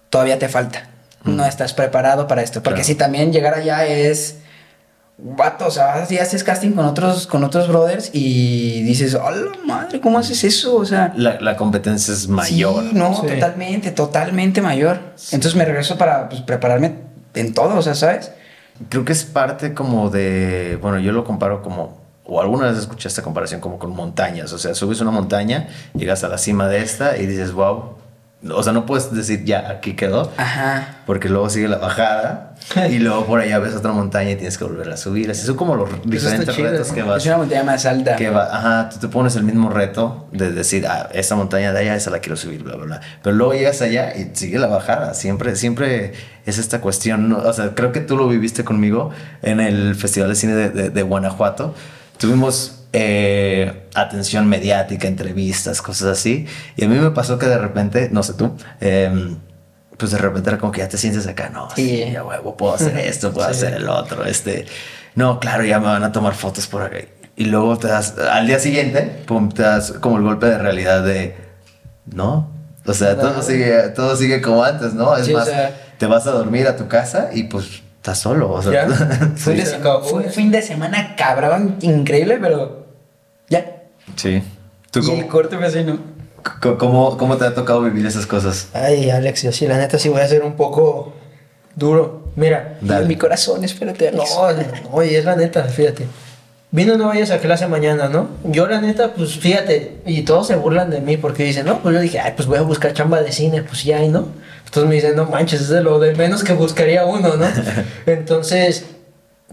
todavía 0.09 0.39
te 0.39 0.49
falta. 0.49 0.87
No 1.23 1.45
estás 1.45 1.73
preparado 1.73 2.27
para 2.27 2.41
esto. 2.41 2.63
Porque 2.63 2.77
Claro. 2.81 2.87
si 2.87 2.95
también 2.95 3.31
llegar 3.33 3.53
allá 3.53 3.85
es. 3.85 4.37
Vato, 5.21 5.67
o 5.67 5.71
sea, 5.71 5.87
vas 5.87 6.09
y 6.13 6.17
haces 6.17 6.45
casting 6.45 6.71
con 6.71 6.85
otros, 6.85 7.27
con 7.27 7.43
otros 7.43 7.67
brothers 7.67 8.09
y 8.13 8.83
dices, 8.83 9.15
hola 9.15 9.51
madre, 9.65 9.99
¿cómo 9.99 10.17
haces 10.17 10.45
eso? 10.45 10.77
O 10.77 10.85
sea, 10.85 11.11
La, 11.17 11.41
la 11.41 11.57
competencia 11.57 12.13
es 12.13 12.29
mayor. 12.29 12.83
Sí, 12.85 12.91
no, 12.93 13.13
Sí. 13.19 13.27
totalmente, 13.27 13.91
totalmente 13.91 14.61
mayor. 14.61 14.97
Entonces 15.33 15.55
me 15.55 15.65
regreso 15.65 15.97
para 15.97 16.29
pues, 16.29 16.39
prepararme 16.41 16.93
en 17.33 17.53
todo, 17.53 17.75
o 17.77 17.81
sea, 17.81 17.95
¿sabes? 17.95 18.31
Creo 18.87 19.03
que 19.03 19.11
es 19.11 19.25
parte 19.25 19.73
como 19.73 20.09
de, 20.09 20.77
bueno, 20.81 20.99
yo 20.99 21.11
lo 21.11 21.25
comparo 21.25 21.61
como, 21.61 21.99
o 22.23 22.41
alguna 22.41 22.67
vez 22.69 22.77
escuché 22.77 23.09
esta 23.09 23.21
comparación 23.21 23.59
como 23.59 23.77
con 23.77 23.91
montañas, 23.91 24.53
o 24.53 24.57
sea, 24.57 24.73
subes 24.73 25.01
una 25.01 25.11
montaña, 25.11 25.67
llegas 25.93 26.23
a 26.23 26.29
la 26.29 26.37
cima 26.37 26.67
de 26.67 26.81
esta 26.81 27.17
y 27.17 27.25
dices, 27.25 27.51
wow, 27.51 27.95
o 28.51 28.63
sea, 28.63 28.71
no 28.71 28.85
puedes 28.85 29.13
decir 29.13 29.43
ya, 29.43 29.69
aquí 29.69 29.95
quedó, 29.95 30.31
Ajá. 30.37 30.99
porque 31.05 31.27
luego 31.27 31.49
sigue 31.49 31.67
la 31.67 31.77
bajada 31.77 32.55
y 32.89 32.99
luego 32.99 33.25
por 33.25 33.41
allá 33.41 33.59
ves 33.59 33.75
otra 33.75 33.91
montaña 33.91 34.31
y 34.31 34.35
tienes 34.35 34.57
que 34.57 34.63
volver 34.63 34.89
a 34.89 34.95
subir, 34.95 35.29
así 35.29 35.45
son 35.45 35.57
como 35.57 35.75
los 35.75 35.89
diferentes 36.05 36.55
chido, 36.55 36.71
retos 36.71 36.93
que 36.93 37.03
vas. 37.03 37.17
Es 37.17 37.27
una 37.27 37.37
montaña 37.37 37.63
más 37.63 37.85
alta. 37.85 38.15
Que 38.15 38.29
va, 38.29 38.45
ajá, 38.45 38.89
tú 38.89 38.99
te 38.99 39.07
pones 39.09 39.35
el 39.35 39.43
mismo 39.43 39.69
reto 39.69 40.27
de 40.31 40.51
decir, 40.51 40.87
ah, 40.87 41.09
esta 41.11 41.35
montaña 41.35 41.73
de 41.73 41.79
allá, 41.79 41.95
esa 41.95 42.11
la 42.11 42.19
quiero 42.19 42.37
subir, 42.37 42.63
bla, 42.63 42.75
bla, 42.75 42.85
bla. 42.85 43.01
Pero 43.21 43.35
luego 43.35 43.53
llegas 43.53 43.81
allá 43.81 44.15
y 44.15 44.31
sigue 44.33 44.57
la 44.57 44.67
bajada. 44.67 45.13
Siempre, 45.15 45.57
siempre 45.57 46.13
es 46.49 46.57
esta 46.57 46.81
cuestión. 46.81 47.31
O 47.33 47.53
sea, 47.53 47.73
creo 47.75 47.91
que 47.91 47.99
tú 48.01 48.17
lo 48.17 48.27
viviste 48.27 48.63
conmigo 48.63 49.11
en 49.41 49.59
el 49.59 49.95
Festival 49.95 50.29
de 50.29 50.35
Cine 50.35 50.55
de, 50.55 50.69
de- 50.69 50.89
de 50.89 51.01
Guanajuato. 51.03 51.73
Tuvimos 52.17 52.75
eh, 52.91 53.83
atención 53.93 54.47
mediática, 54.49 55.07
entrevistas, 55.07 55.81
cosas 55.81 56.07
así. 56.17 56.45
Y 56.75 56.85
a 56.85 56.87
mí 56.89 56.95
me 56.97 57.11
pasó 57.11 57.37
que 57.39 57.45
de 57.45 57.57
repente, 57.57 58.09
no 58.11 58.23
sé 58.23 58.33
tú, 58.33 58.55
em, 58.81 59.37
pues 59.97 60.11
de 60.11 60.17
repente 60.17 60.49
era 60.49 60.57
como 60.57 60.71
que 60.71 60.79
ya 60.79 60.89
te 60.89 60.97
sientes 60.97 61.27
acá, 61.27 61.49
no, 61.49 61.69
sí, 61.75 62.03
Sí. 62.05 62.11
ya 62.13 62.23
huevo, 62.23 62.55
puedo 62.57 62.73
hacer 62.73 62.97
esto, 62.99 63.31
puedo 63.31 63.47
Sí. 63.49 63.51
hacer 63.57 63.73
el 63.75 63.87
otro, 63.89 64.25
este, 64.25 64.65
no, 65.15 65.39
claro, 65.39 65.63
ya 65.65 65.79
me 65.79 65.85
van 65.87 66.03
a 66.03 66.11
tomar 66.11 66.33
fotos 66.35 66.67
por 66.67 66.81
acá. 66.81 66.97
Y 67.35 67.45
luego 67.45 67.77
te 67.77 67.87
das, 67.89 68.15
al 68.17 68.47
día 68.47 68.59
siguiente, 68.59 69.01
pum, 69.27 69.49
te 69.49 69.61
das 69.61 69.91
como 69.99 70.17
el 70.17 70.23
golpe 70.23 70.47
de 70.47 70.57
realidad 70.57 71.03
de, 71.03 71.35
no, 72.11 72.51
o 72.85 72.93
sea, 72.93 73.17
todo 73.17 73.41
sigue, 73.43 73.77
todo 73.95 74.15
sigue 74.15 74.41
como 74.41 74.63
antes, 74.63 74.93
¿no? 74.93 75.15
Es 75.15 75.31
más, 75.31 75.45
sea- 75.45 75.75
te 75.99 76.05
vas 76.07 76.25
a 76.25 76.31
dormir 76.31 76.67
a 76.67 76.75
tu 76.75 76.87
casa 76.87 77.29
y 77.33 77.43
pues 77.43 77.83
estás 77.97 78.17
solo, 78.17 78.51
o 78.51 78.61
sea, 78.63 78.71
Ya. 78.71 78.87
Fue, 79.35 79.53
un 79.53 79.59
Sí, 79.59 79.65
fue 79.81 79.91
un 80.01 80.09
güey. 80.23 80.29
fin 80.29 80.49
de 80.51 80.61
semana 80.63 81.15
cabrón, 81.15 81.75
increíble, 81.81 82.39
pero 82.41 82.87
ya. 83.49 83.83
sí. 84.15 84.41
¿Tú 84.91 84.99
y 85.01 85.03
el 85.03 85.07
cómo, 85.17 85.27
corte 85.27 85.57
fue 85.57 85.67
así, 85.67 85.83
¿no? 85.83 85.99
co- 86.61 86.77
cómo, 86.79 87.15
cómo 87.17 87.37
te 87.37 87.45
ha 87.45 87.53
tocado 87.53 87.81
vivir 87.83 88.05
esas 88.07 88.25
cosas? 88.25 88.69
Ay, 88.73 89.09
Alex, 89.11 89.43
yo 89.43 89.51
sí, 89.51 89.67
la 89.67 89.77
neta 89.77 89.99
sí 89.99 90.09
voy 90.09 90.21
a 90.21 90.27
ser 90.27 90.43
un 90.43 90.53
poco 90.53 91.13
duro. 91.75 92.31
Mira, 92.35 92.77
Dale. 92.81 93.05
Mi 93.05 93.15
corazón, 93.17 93.63
espérate, 93.63 94.11
no, 94.11 94.23
Alex. 94.45 94.67
no, 94.83 94.89
oye, 94.93 95.17
es 95.19 95.25
la 95.25 95.35
neta, 95.35 95.63
fíjate. 95.65 96.07
Vino 96.71 96.97
no 96.97 97.07
vayas 97.07 97.31
a 97.31 97.39
clase 97.39 97.67
mañana, 97.67 98.09
¿no? 98.09 98.29
Yo 98.45 98.67
la 98.67 98.79
neta, 98.79 99.13
pues 99.13 99.37
fíjate, 99.37 99.97
y 100.05 100.21
todos 100.21 100.47
se 100.47 100.55
burlan 100.55 100.89
de 100.91 101.01
mí 101.01 101.17
porque 101.17 101.43
dicen, 101.43 101.65
no, 101.65 101.79
pues 101.79 101.95
yo 101.95 102.01
dije, 102.01 102.19
ay, 102.19 102.33
pues 102.35 102.47
voy 102.47 102.57
a 102.59 102.61
buscar 102.61 102.93
chamba 102.93 103.21
de 103.21 103.31
cine, 103.31 103.63
pues 103.63 103.83
ya 103.83 103.97
hay, 103.97 104.07
¿no? 104.09 104.27
Entonces 104.69 104.87
me 104.87 104.95
dicen, 104.95 105.15
no 105.15 105.25
manches, 105.25 105.61
es 105.61 105.69
de 105.69 105.81
lo 105.81 105.97
de 105.97 106.13
menos 106.13 106.43
que 106.43 106.53
buscaría 106.53 107.03
uno, 107.03 107.35
¿no? 107.37 107.47
Entonces, 108.05 108.85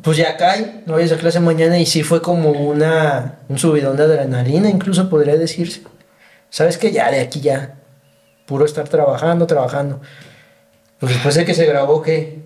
pues 0.03 0.19
ya 0.19 0.37
cae, 0.37 0.83
no 0.85 0.93
vayas 0.93 1.13
a 1.13 1.17
clase 1.17 1.41
mañana 1.41 1.79
y 1.79 1.87
sí 1.87 2.03
fue 2.03 2.21
como 2.21 2.51
una, 2.51 3.39
un 3.49 3.59
subidón 3.59 3.97
de 3.97 4.03
adrenalina, 4.03 4.69
incluso 4.69 5.09
podría 5.09 5.39
decirse. 5.39 5.81
¿Sabes 6.51 6.77
que 6.77 6.93
Ya 6.93 7.11
de 7.11 7.21
aquí 7.21 7.41
ya, 7.41 7.77
puro 8.45 8.67
estar 8.67 8.91
trabajando, 8.91 9.47
trabajando. 9.47 10.03
Pues 11.01 11.13
después 11.15 11.35
de 11.35 11.47
que 11.47 11.55
se 11.55 11.65
grabó, 11.65 12.03
¿qué? 12.03 12.43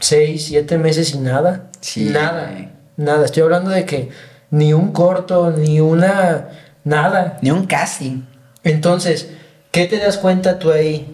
Seis, 0.00 0.46
siete 0.46 0.78
meses 0.78 1.12
y 1.12 1.18
nada. 1.18 1.68
Sí, 1.80 2.08
nada. 2.08 2.72
Nada. 2.96 3.26
Estoy 3.26 3.42
hablando 3.42 3.68
de 3.70 3.84
que 3.84 4.08
ni 4.50 4.72
un 4.72 4.92
corto, 4.92 5.50
ni 5.50 5.78
una. 5.80 6.48
Nada. 6.84 7.36
Ni 7.42 7.50
un 7.50 7.66
casting. 7.66 8.22
Entonces, 8.62 9.28
¿qué 9.70 9.86
te 9.86 9.98
das 9.98 10.16
cuenta 10.16 10.58
tú 10.58 10.72
ahí? 10.72 11.13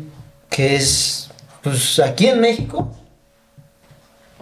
Que 0.51 0.77
es. 0.77 1.31
Pues 1.63 1.99
aquí 1.99 2.27
en 2.27 2.41
México, 2.41 2.91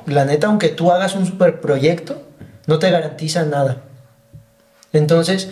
la 0.06 0.24
neta, 0.24 0.46
aunque 0.48 0.68
tú 0.68 0.90
hagas 0.92 1.14
un 1.14 1.26
super 1.26 1.60
proyecto, 1.60 2.22
no 2.66 2.78
te 2.78 2.90
garantiza 2.90 3.44
nada. 3.44 3.82
Entonces, 4.92 5.50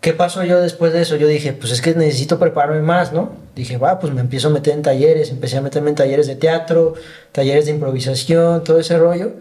¿qué 0.00 0.12
pasó 0.12 0.42
yo 0.44 0.60
después 0.60 0.92
de 0.92 1.02
eso? 1.02 1.16
Yo 1.16 1.28
dije, 1.28 1.52
pues 1.52 1.72
es 1.72 1.80
que 1.80 1.94
necesito 1.94 2.38
prepararme 2.38 2.82
más, 2.82 3.12
¿no? 3.12 3.30
Dije, 3.54 3.78
va, 3.78 3.98
pues 4.00 4.12
me 4.12 4.20
empiezo 4.20 4.48
a 4.48 4.50
meter 4.50 4.74
en 4.74 4.82
talleres, 4.82 5.30
empecé 5.30 5.56
a 5.58 5.60
meterme 5.62 5.90
en 5.90 5.96
talleres 5.96 6.26
de 6.26 6.34
teatro, 6.36 6.94
talleres 7.32 7.66
de 7.66 7.70
improvisación, 7.72 8.64
todo 8.64 8.80
ese 8.80 8.98
rollo. 8.98 9.32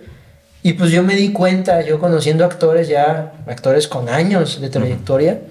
Y 0.63 0.73
pues 0.73 0.91
yo 0.91 1.03
me 1.03 1.15
di 1.15 1.31
cuenta, 1.33 1.81
yo 1.81 1.99
conociendo 1.99 2.45
actores 2.45 2.87
ya, 2.87 3.33
actores 3.47 3.87
con 3.87 4.07
años 4.07 4.61
de 4.61 4.69
trayectoria, 4.69 5.41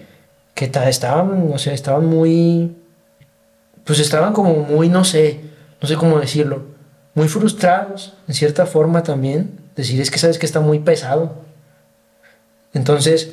que 0.55 0.69
ta- 0.69 0.89
estaban, 0.89 1.51
o 1.53 1.59
sea, 1.59 1.73
estaban 1.75 2.07
muy, 2.07 2.75
pues 3.85 3.99
estaban 3.99 4.33
como 4.33 4.55
muy, 4.57 4.89
no 4.89 5.05
sé, 5.05 5.41
no 5.81 5.89
sé 5.89 5.97
cómo 5.97 6.19
decirlo, 6.19 6.65
muy 7.15 7.29
frustrados, 7.29 8.15
en 8.27 8.35
cierta 8.35 8.67
forma 8.67 9.03
también. 9.03 9.61
Decir, 9.77 10.01
es 10.01 10.11
que 10.11 10.19
sabes 10.19 10.39
que 10.39 10.47
está 10.47 10.61
muy 10.61 10.81
pesado. 10.81 11.35
Entonces, 12.73 13.31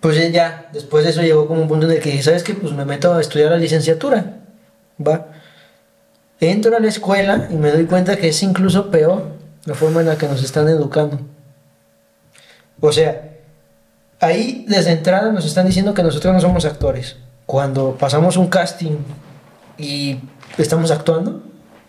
pues 0.00 0.32
ya, 0.32 0.68
después 0.72 1.04
de 1.04 1.10
eso 1.10 1.22
llegó 1.22 1.46
como 1.46 1.62
un 1.62 1.68
punto 1.68 1.86
en 1.86 1.92
el 1.92 2.00
que 2.00 2.10
dije, 2.10 2.22
¿sabes 2.22 2.42
qué? 2.42 2.54
Pues 2.54 2.72
me 2.72 2.84
meto 2.84 3.14
a 3.14 3.20
estudiar 3.20 3.50
la 3.50 3.56
licenciatura. 3.56 4.38
Va. 5.04 5.28
Entro 6.40 6.76
a 6.76 6.80
la 6.80 6.88
escuela 6.88 7.48
y 7.50 7.54
me 7.54 7.70
doy 7.70 7.86
cuenta 7.86 8.16
que 8.16 8.28
es 8.28 8.42
incluso 8.42 8.90
peor 8.90 9.36
la 9.64 9.74
forma 9.74 10.00
en 10.00 10.06
la 10.06 10.18
que 10.18 10.28
nos 10.28 10.42
están 10.42 10.68
educando. 10.68 11.18
O 12.80 12.92
sea, 12.92 13.36
ahí 14.20 14.64
desde 14.68 14.92
entrada 14.92 15.32
nos 15.32 15.46
están 15.46 15.66
diciendo 15.66 15.94
que 15.94 16.02
nosotros 16.02 16.34
no 16.34 16.40
somos 16.40 16.64
actores. 16.64 17.16
Cuando 17.46 17.96
pasamos 17.96 18.36
un 18.36 18.48
casting 18.48 18.98
y 19.78 20.18
estamos 20.58 20.90
actuando 20.90 21.42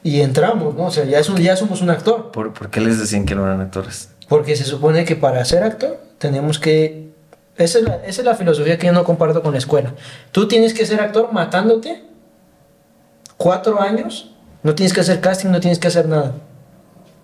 y 0.03 0.21
entramos, 0.21 0.75
¿no? 0.75 0.85
O 0.85 0.91
sea, 0.91 1.05
ya, 1.05 1.19
es 1.19 1.29
un- 1.29 1.37
ya 1.37 1.55
somos 1.55 1.81
un 1.81 1.89
actor. 1.89 2.31
¿Por, 2.31 2.53
por 2.53 2.69
qué 2.69 2.79
les 2.81 2.99
decían 2.99 3.25
que 3.25 3.35
no 3.35 3.45
eran 3.45 3.61
actores? 3.61 4.09
Porque 4.29 4.55
se 4.55 4.63
supone 4.65 5.05
que 5.05 5.15
para 5.15 5.43
ser 5.45 5.63
actor 5.63 5.97
tenemos 6.17 6.59
que... 6.59 7.07
Esa 7.57 7.79
es, 7.79 7.85
la, 7.85 7.95
esa 8.05 8.21
es 8.21 8.25
la 8.25 8.35
filosofía 8.35 8.77
que 8.77 8.85
yo 8.87 8.93
no 8.93 9.03
comparto 9.03 9.41
con 9.41 9.51
la 9.53 9.57
escuela. 9.57 9.93
Tú 10.31 10.47
tienes 10.47 10.73
que 10.73 10.85
ser 10.85 11.01
actor 11.01 11.31
matándote 11.33 12.03
cuatro 13.37 13.81
años, 13.81 14.31
no 14.63 14.75
tienes 14.75 14.93
que 14.93 15.01
hacer 15.01 15.21
casting, 15.21 15.49
no 15.49 15.59
tienes 15.59 15.79
que 15.79 15.87
hacer 15.87 16.07
nada. 16.07 16.33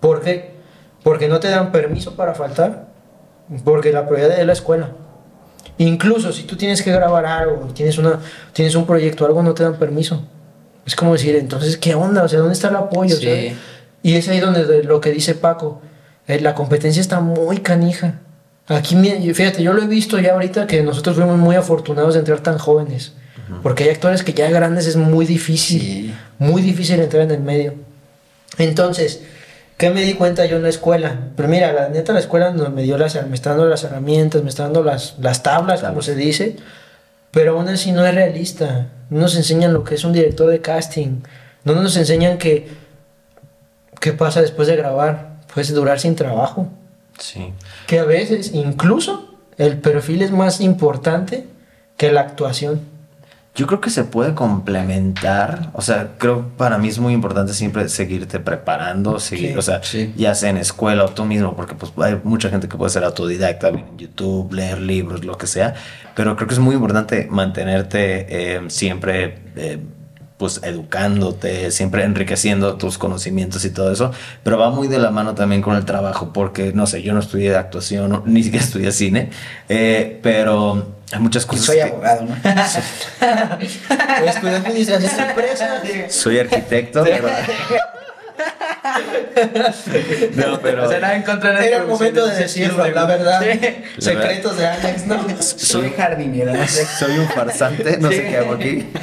¿Por 0.00 0.20
qué? 0.22 0.54
Porque 1.02 1.28
no 1.28 1.40
te 1.40 1.48
dan 1.50 1.70
permiso 1.72 2.16
para 2.16 2.34
faltar, 2.34 2.88
porque 3.64 3.92
la 3.92 4.06
prioridad 4.08 4.38
es 4.38 4.46
la 4.46 4.52
escuela. 4.52 4.90
Incluso 5.78 6.32
si 6.32 6.44
tú 6.44 6.56
tienes 6.56 6.82
que 6.82 6.92
grabar 6.92 7.26
algo, 7.26 7.66
tienes, 7.74 7.98
una, 7.98 8.20
tienes 8.52 8.74
un 8.74 8.86
proyecto, 8.86 9.26
algo, 9.26 9.42
no 9.42 9.54
te 9.54 9.62
dan 9.64 9.74
permiso. 9.76 10.22
Es 10.86 10.94
como 10.96 11.12
decir, 11.14 11.34
entonces, 11.36 11.76
¿qué 11.76 11.94
onda? 11.94 12.22
O 12.24 12.28
sea, 12.28 12.38
¿dónde 12.40 12.54
está 12.54 12.68
el 12.68 12.76
apoyo? 12.76 13.16
Sí. 13.16 13.54
Y 14.02 14.14
es 14.16 14.28
ahí 14.28 14.40
donde 14.40 14.64
de- 14.66 14.84
lo 14.84 15.00
que 15.00 15.10
dice 15.10 15.34
Paco, 15.34 15.80
eh, 16.28 16.40
la 16.40 16.54
competencia 16.54 17.00
está 17.00 17.20
muy 17.20 17.58
canija. 17.58 18.20
Aquí, 18.68 18.94
fíjate, 19.34 19.62
yo 19.62 19.72
lo 19.72 19.82
he 19.82 19.86
visto 19.86 20.18
ya 20.18 20.32
ahorita 20.34 20.66
que 20.66 20.82
nosotros 20.82 21.16
fuimos 21.16 21.38
muy 21.38 21.56
afortunados 21.56 22.14
de 22.14 22.20
entrar 22.20 22.40
tan 22.40 22.58
jóvenes. 22.58 23.12
Porque 23.62 23.84
hay 23.84 23.90
actores 23.90 24.22
que 24.22 24.32
ya 24.32 24.48
grandes 24.48 24.86
es 24.86 24.96
muy 24.96 25.26
difícil, 25.26 25.80
Sí. 25.80 26.14
muy 26.38 26.62
difícil 26.62 26.98
entrar 27.00 27.22
en 27.24 27.30
el 27.30 27.40
medio. 27.40 27.74
Entonces, 28.58 29.20
¿qué 29.76 29.90
me 29.90 30.02
di 30.02 30.14
cuenta 30.14 30.46
yo 30.46 30.56
en 30.56 30.62
la 30.62 30.68
escuela? 30.70 31.18
Pero 31.36 31.48
mira, 31.48 31.72
la 31.72 31.88
neta 31.88 32.12
la 32.12 32.20
escuela 32.20 32.50
me 32.52 32.82
dio 32.82 32.96
las, 32.96 33.14
me 33.28 33.34
está 33.34 33.50
dando 33.50 33.66
las 33.66 33.84
herramientas, 33.84 34.42
me 34.42 34.48
está 34.48 34.62
dando 34.64 34.82
las, 34.82 35.16
las 35.20 35.42
tablas, 35.42 35.80
como 35.80 35.88
Tablas. 35.92 36.04
se 36.06 36.14
dice, 36.14 36.56
pero 37.34 37.58
aún 37.58 37.68
así 37.68 37.90
no 37.92 38.06
es 38.06 38.14
realista. 38.14 38.92
No 39.10 39.20
nos 39.20 39.36
enseñan 39.36 39.74
lo 39.74 39.84
que 39.84 39.96
es 39.96 40.04
un 40.04 40.12
director 40.12 40.48
de 40.48 40.62
casting, 40.62 41.20
no 41.64 41.74
nos 41.74 41.96
enseñan 41.96 42.38
que 42.38 42.68
qué 44.00 44.12
pasa 44.12 44.40
después 44.40 44.68
de 44.68 44.76
grabar, 44.76 45.40
puedes 45.52 45.74
durar 45.74 45.98
sin 45.98 46.14
trabajo. 46.14 46.68
Sí. 47.18 47.52
Que 47.86 47.98
a 47.98 48.04
veces 48.04 48.52
incluso 48.54 49.34
el 49.58 49.78
perfil 49.78 50.22
es 50.22 50.30
más 50.30 50.60
importante 50.60 51.46
que 51.96 52.12
la 52.12 52.20
actuación. 52.20 52.80
Yo 53.56 53.68
creo 53.68 53.80
que 53.80 53.90
se 53.90 54.02
puede 54.02 54.34
complementar, 54.34 55.70
o 55.74 55.80
sea, 55.80 56.14
creo 56.18 56.48
para 56.56 56.76
mí 56.76 56.88
es 56.88 56.98
muy 56.98 57.12
importante 57.12 57.54
siempre 57.54 57.88
seguirte 57.88 58.40
preparando, 58.40 59.20
seguir, 59.20 59.52
Sí, 59.52 59.56
o 59.56 59.62
sea, 59.62 59.80
sí. 59.80 60.12
ya 60.16 60.34
sea 60.34 60.50
en 60.50 60.56
escuela 60.56 61.04
o 61.04 61.10
tú 61.10 61.24
mismo, 61.24 61.54
porque 61.54 61.76
pues 61.76 61.92
hay 61.98 62.20
mucha 62.24 62.48
gente 62.50 62.68
que 62.68 62.76
puede 62.76 62.90
ser 62.90 63.04
autodidacta, 63.04 63.68
en 63.68 63.96
YouTube, 63.96 64.52
leer 64.52 64.80
libros, 64.80 65.24
lo 65.24 65.38
que 65.38 65.46
sea, 65.46 65.74
pero 66.16 66.34
creo 66.34 66.48
que 66.48 66.54
es 66.54 66.60
muy 66.60 66.74
importante 66.74 67.28
mantenerte 67.30 68.26
eh, 68.56 68.60
siempre, 68.70 69.38
eh, 69.54 69.78
pues, 70.36 70.60
educándote, 70.64 71.70
siempre 71.70 72.02
enriqueciendo 72.02 72.74
tus 72.74 72.98
conocimientos 72.98 73.64
y 73.64 73.70
todo 73.70 73.92
eso, 73.92 74.10
pero 74.42 74.58
va 74.58 74.70
muy 74.70 74.88
de 74.88 74.98
la 74.98 75.12
mano 75.12 75.36
también 75.36 75.62
con 75.62 75.76
el 75.76 75.84
trabajo, 75.84 76.32
porque, 76.32 76.72
no 76.72 76.86
sé, 76.88 77.02
yo 77.04 77.14
no 77.14 77.20
estudié 77.20 77.54
actuación, 77.54 78.24
ni 78.26 78.42
siquiera 78.42 78.64
estudié 78.64 78.90
cine, 78.90 79.30
eh, 79.68 80.18
pero 80.24 80.93
hay 81.14 81.20
muchas 81.20 81.44
Y 81.44 81.46
cosas 81.46 81.64
soy 81.66 81.76
que- 81.76 81.82
abogado, 81.82 82.22
¿no? 82.22 82.36
Estudié 84.26 84.56
administración 84.56 85.16
de 85.16 85.22
empresas. 85.22 85.82
Soy 86.08 86.38
arquitecto, 86.38 87.04
pero... 87.04 87.28
no, 90.34 90.60
pero... 90.60 90.84
O 90.84 90.88
sea, 90.88 91.00
nada 91.00 91.16
en 91.16 91.22
contra 91.22 91.50
de 91.50 91.56
las 91.56 91.64
Era 91.64 91.76
el 91.78 91.86
momento 91.86 92.26
de 92.26 92.36
decirlo, 92.36 92.86
la 92.88 93.04
verdad. 93.06 93.40
Sí. 93.42 93.84
Secretos 93.98 94.58
de 94.58 94.66
Alex, 94.66 95.06
¿no? 95.06 95.24
Soy 95.40 95.94
no 95.96 96.66
sé. 96.66 96.84
soy 96.86 97.18
un 97.18 97.28
farsante, 97.28 97.96
no 97.98 98.10
sé 98.10 98.26
qué 98.26 98.38
hago 98.38 98.54
aquí. 98.54 98.90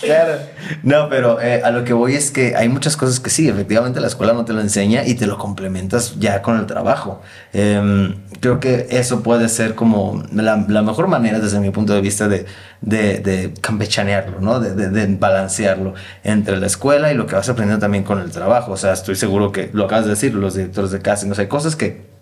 Claro. 0.00 0.38
No, 0.82 1.08
pero 1.08 1.40
eh, 1.40 1.62
a 1.64 1.70
lo 1.70 1.84
que 1.84 1.92
voy 1.92 2.14
es 2.14 2.30
que 2.30 2.54
hay 2.54 2.68
muchas 2.68 2.96
cosas 2.96 3.18
que 3.20 3.30
sí, 3.30 3.48
efectivamente 3.48 4.00
la 4.00 4.06
escuela 4.08 4.32
no 4.34 4.44
te 4.44 4.52
lo 4.52 4.60
enseña 4.60 5.04
y 5.06 5.14
te 5.14 5.26
lo 5.26 5.38
complementas 5.38 6.16
ya 6.18 6.42
con 6.42 6.58
el 6.58 6.66
trabajo. 6.66 7.22
Em, 7.52 8.16
creo 8.40 8.60
que 8.60 8.86
eso 8.90 9.22
puede 9.22 9.48
ser 9.48 9.74
como 9.74 10.22
la, 10.32 10.64
la 10.68 10.82
mejor 10.82 11.08
manera 11.08 11.38
desde 11.40 11.60
mi 11.60 11.70
punto 11.70 11.94
de 11.94 12.00
vista 12.02 12.28
de, 12.28 12.46
de, 12.82 13.20
de 13.20 13.54
campechanearlo, 13.60 14.40
¿no? 14.40 14.60
De, 14.60 14.74
de- 14.90 15.06
balancearlo 15.16 15.94
entre 16.24 16.58
la 16.58 16.66
escuela 16.66 17.10
y 17.10 17.14
lo 17.14 17.26
que 17.26 17.34
vas 17.36 17.48
aprendiendo 17.48 17.80
también 17.80 18.04
con 18.04 18.20
el 18.20 18.30
trabajo. 18.30 18.72
O 18.72 18.76
sea, 18.76 18.92
estoy 18.92 19.14
seguro 19.16 19.50
que 19.52 19.70
lo 19.72 19.84
acabas 19.86 20.04
de 20.04 20.10
decir, 20.10 20.34
los 20.34 20.54
directores 20.54 20.90
de 20.90 21.00
casting, 21.00 21.30
o 21.30 21.34
sea, 21.34 21.42
hay 21.42 21.48
cosas 21.48 21.74
que 21.76 22.15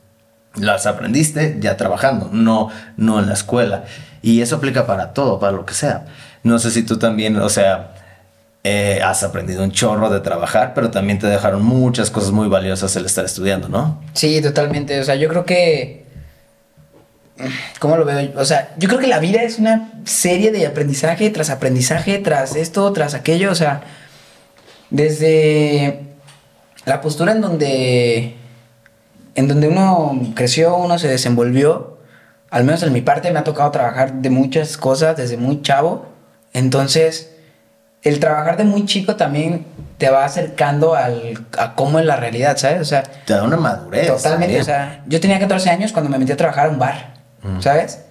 las 0.57 0.87
aprendiste 0.87 1.57
ya 1.61 1.77
trabajando, 1.77 2.31
no, 2.33 2.71
no 2.97 3.19
en 3.19 3.27
la 3.27 3.35
escuela. 3.35 3.85
Y 4.23 4.41
eso 4.41 4.57
aplica 4.57 4.87
para 4.87 5.13
todo, 5.13 5.39
para 5.39 5.53
lo 5.53 5.67
que 5.67 5.75
sea. 5.75 6.07
No 6.43 6.59
sé 6.59 6.71
si 6.71 6.83
tú 6.83 6.99
también, 6.99 7.37
o 7.37 7.49
sea, 7.49 7.95
eh, 8.67 9.01
has 9.05 9.23
aprendido 9.23 9.63
un 9.63 9.73
chorro 9.73 10.09
de 10.09 10.21
trabajar, 10.21 10.73
pero 10.75 10.91
también 10.91 11.19
te 11.19 11.27
dejaron 11.27 11.63
muchas 11.63 12.11
cosas 12.11 12.31
muy 12.31 12.49
valiosas 12.49 12.97
el 12.97 13.05
estar 13.05 13.25
estudiando, 13.25 13.69
¿no? 13.69 14.03
Sí, 14.15 14.41
totalmente. 14.41 14.99
O 15.01 15.05
sea, 15.05 15.17
yo 15.17 15.29
creo 15.29 15.45
que. 15.45 16.05
¿Cómo 17.79 17.99
lo 17.99 18.07
veo? 18.07 18.33
O 18.37 18.45
sea, 18.47 18.73
yo 18.79 18.89
creo 18.89 19.01
que 19.01 19.07
la 19.07 19.19
vida 19.19 19.43
es 19.43 19.59
una 19.59 19.93
serie 20.05 20.51
de 20.51 20.67
aprendizaje 20.67 21.29
tras 21.29 21.51
aprendizaje, 21.51 22.19
tras 22.21 22.57
esto, 22.57 22.91
tras 22.95 23.13
aquello. 23.13 23.51
O 23.51 23.55
sea, 23.55 23.83
desde 24.89 26.01
la 26.87 27.03
postura 27.03 27.33
en 27.33 27.43
donde. 27.43 28.37
En 29.35 29.49
donde 29.49 29.69
uno 29.69 30.21
creció, 30.35 30.77
uno 30.77 30.99
se 30.99 31.09
desenvolvió. 31.09 31.99
Al 32.51 32.65
menos 32.65 32.83
en 32.83 32.93
mi 32.93 33.01
parte 33.01 33.33
me 33.33 33.39
ha 33.39 33.45
tocado 33.45 33.71
trabajar 33.71 34.15
de 34.15 34.31
muchas 34.31 34.77
cosas 34.77 35.17
desde 35.17 35.37
muy 35.37 35.63
chavo. 35.63 36.07
Entonces, 36.53 37.35
el 38.03 38.21
trabajar 38.21 38.57
de 38.57 38.65
muy 38.65 38.85
chico 38.85 39.17
también 39.17 39.67
te 39.99 40.11
va 40.11 40.25
acercando 40.25 40.95
al, 40.95 41.47
a 41.59 41.75
cómo 41.75 41.99
es 41.99 42.05
la 42.07 42.17
realidad, 42.17 42.57
¿sabes? 42.57 42.81
O 42.81 42.85
sea, 42.85 43.03
Te 43.03 43.33
da 43.33 43.43
una 43.43 43.57
madurez. 43.57 44.07
Totalmente, 44.07 44.31
también. 44.31 44.61
o 44.61 44.65
sea, 44.65 45.03
yo 45.07 45.21
tenía 45.21 45.39
14 45.39 45.71
años 45.71 45.93
cuando 45.93 46.11
me 46.11 46.19
metí 46.19 46.31
a 46.31 46.37
trabajar 46.37 46.67
a 46.67 46.71
un 46.71 46.79
bar, 46.79 47.15
¿sabes? 47.61 48.05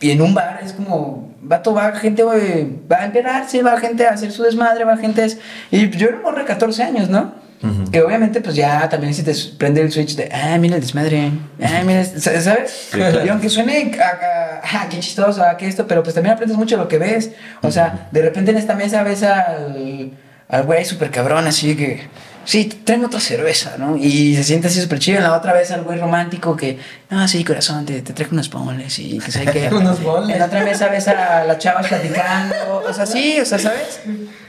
Y 0.00 0.12
en 0.12 0.22
un 0.22 0.32
bar 0.32 0.60
es 0.62 0.72
como, 0.72 1.34
vato, 1.40 1.74
va 1.74 1.92
gente, 1.92 2.22
va 2.22 2.34
a 2.34 3.04
empedarse, 3.04 3.62
va 3.62 3.78
gente 3.78 4.06
a 4.06 4.10
hacer 4.10 4.30
su 4.30 4.44
desmadre, 4.44 4.84
va 4.84 4.96
gente... 4.96 5.24
Es... 5.24 5.38
Y 5.72 5.90
yo 5.90 6.08
era 6.08 6.16
un 6.18 6.22
morro 6.22 6.38
de 6.38 6.44
14 6.44 6.82
años, 6.84 7.08
¿no? 7.08 7.32
Ujú. 7.62 7.90
Que 7.90 8.02
obviamente, 8.02 8.40
pues 8.40 8.54
ya 8.54 8.88
también 8.88 9.12
si 9.14 9.22
te 9.22 9.34
prende 9.56 9.80
el 9.80 9.90
switch 9.90 10.14
de, 10.14 10.30
ah, 10.32 10.56
mira 10.58 10.76
el 10.76 10.80
desmadre, 10.80 11.32
ah, 11.62 11.82
mira, 11.84 12.02
el-", 12.02 12.20
¿sabes? 12.20 12.88
claro. 12.92 13.24
Y 13.24 13.28
aunque 13.28 13.48
suene, 13.48 13.98
ah, 14.00 14.86
qué 14.88 15.00
chistoso, 15.00 15.42
ah, 15.42 15.56
qué 15.56 15.66
esto, 15.66 15.86
pero 15.86 16.02
pues 16.02 16.14
también 16.14 16.34
aprendes 16.34 16.56
mucho 16.56 16.76
lo 16.76 16.86
que 16.88 16.98
ves. 16.98 17.30
O 17.62 17.70
sea, 17.72 18.08
de 18.12 18.22
repente 18.22 18.52
en 18.52 18.58
esta 18.58 18.74
mesa 18.74 19.02
ves 19.02 19.22
al, 19.22 20.12
al 20.48 20.62
güey 20.64 20.84
súper 20.84 21.10
cabrón, 21.10 21.46
así 21.48 21.74
que, 21.74 22.02
sí, 22.44 22.66
tráeme 22.84 23.06
otra 23.06 23.18
cerveza, 23.18 23.76
¿no? 23.76 23.96
Y 23.96 24.36
se 24.36 24.44
siente 24.44 24.68
así 24.68 24.80
súper 24.80 25.00
chido. 25.00 25.18
En 25.18 25.24
la 25.24 25.36
otra 25.36 25.52
vez 25.52 25.72
al 25.72 25.82
güey 25.82 25.98
romántico 25.98 26.56
que, 26.56 26.78
no, 27.10 27.26
sí, 27.26 27.42
corazón, 27.42 27.84
te, 27.84 28.02
te 28.02 28.12
traigo 28.12 28.34
unos 28.34 28.50
bonles 28.50 28.98
y 29.00 29.18
que 29.18 29.32
sé 29.32 29.44
qué. 29.46 29.68
Unos 29.72 30.00
bonles. 30.00 30.34
En 30.34 30.38
la 30.38 30.46
otra 30.46 30.62
mesa 30.62 30.88
ves 30.88 31.08
a 31.08 31.44
las 31.44 31.58
chavas 31.58 31.88
platicando, 31.88 32.84
o 32.88 32.92
sea, 32.92 33.04
sí, 33.04 33.40
o 33.40 33.44
sea, 33.44 33.58
¿sabes? 33.58 34.00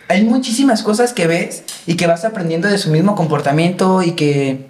Hay 0.09 0.23
muchísimas 0.23 0.83
cosas 0.83 1.13
que 1.13 1.27
ves 1.27 1.63
y 1.85 1.95
que 1.95 2.07
vas 2.07 2.25
aprendiendo 2.25 2.67
de 2.67 2.77
su 2.77 2.89
mismo 2.89 3.15
comportamiento 3.15 4.01
y 4.03 4.11
que 4.11 4.67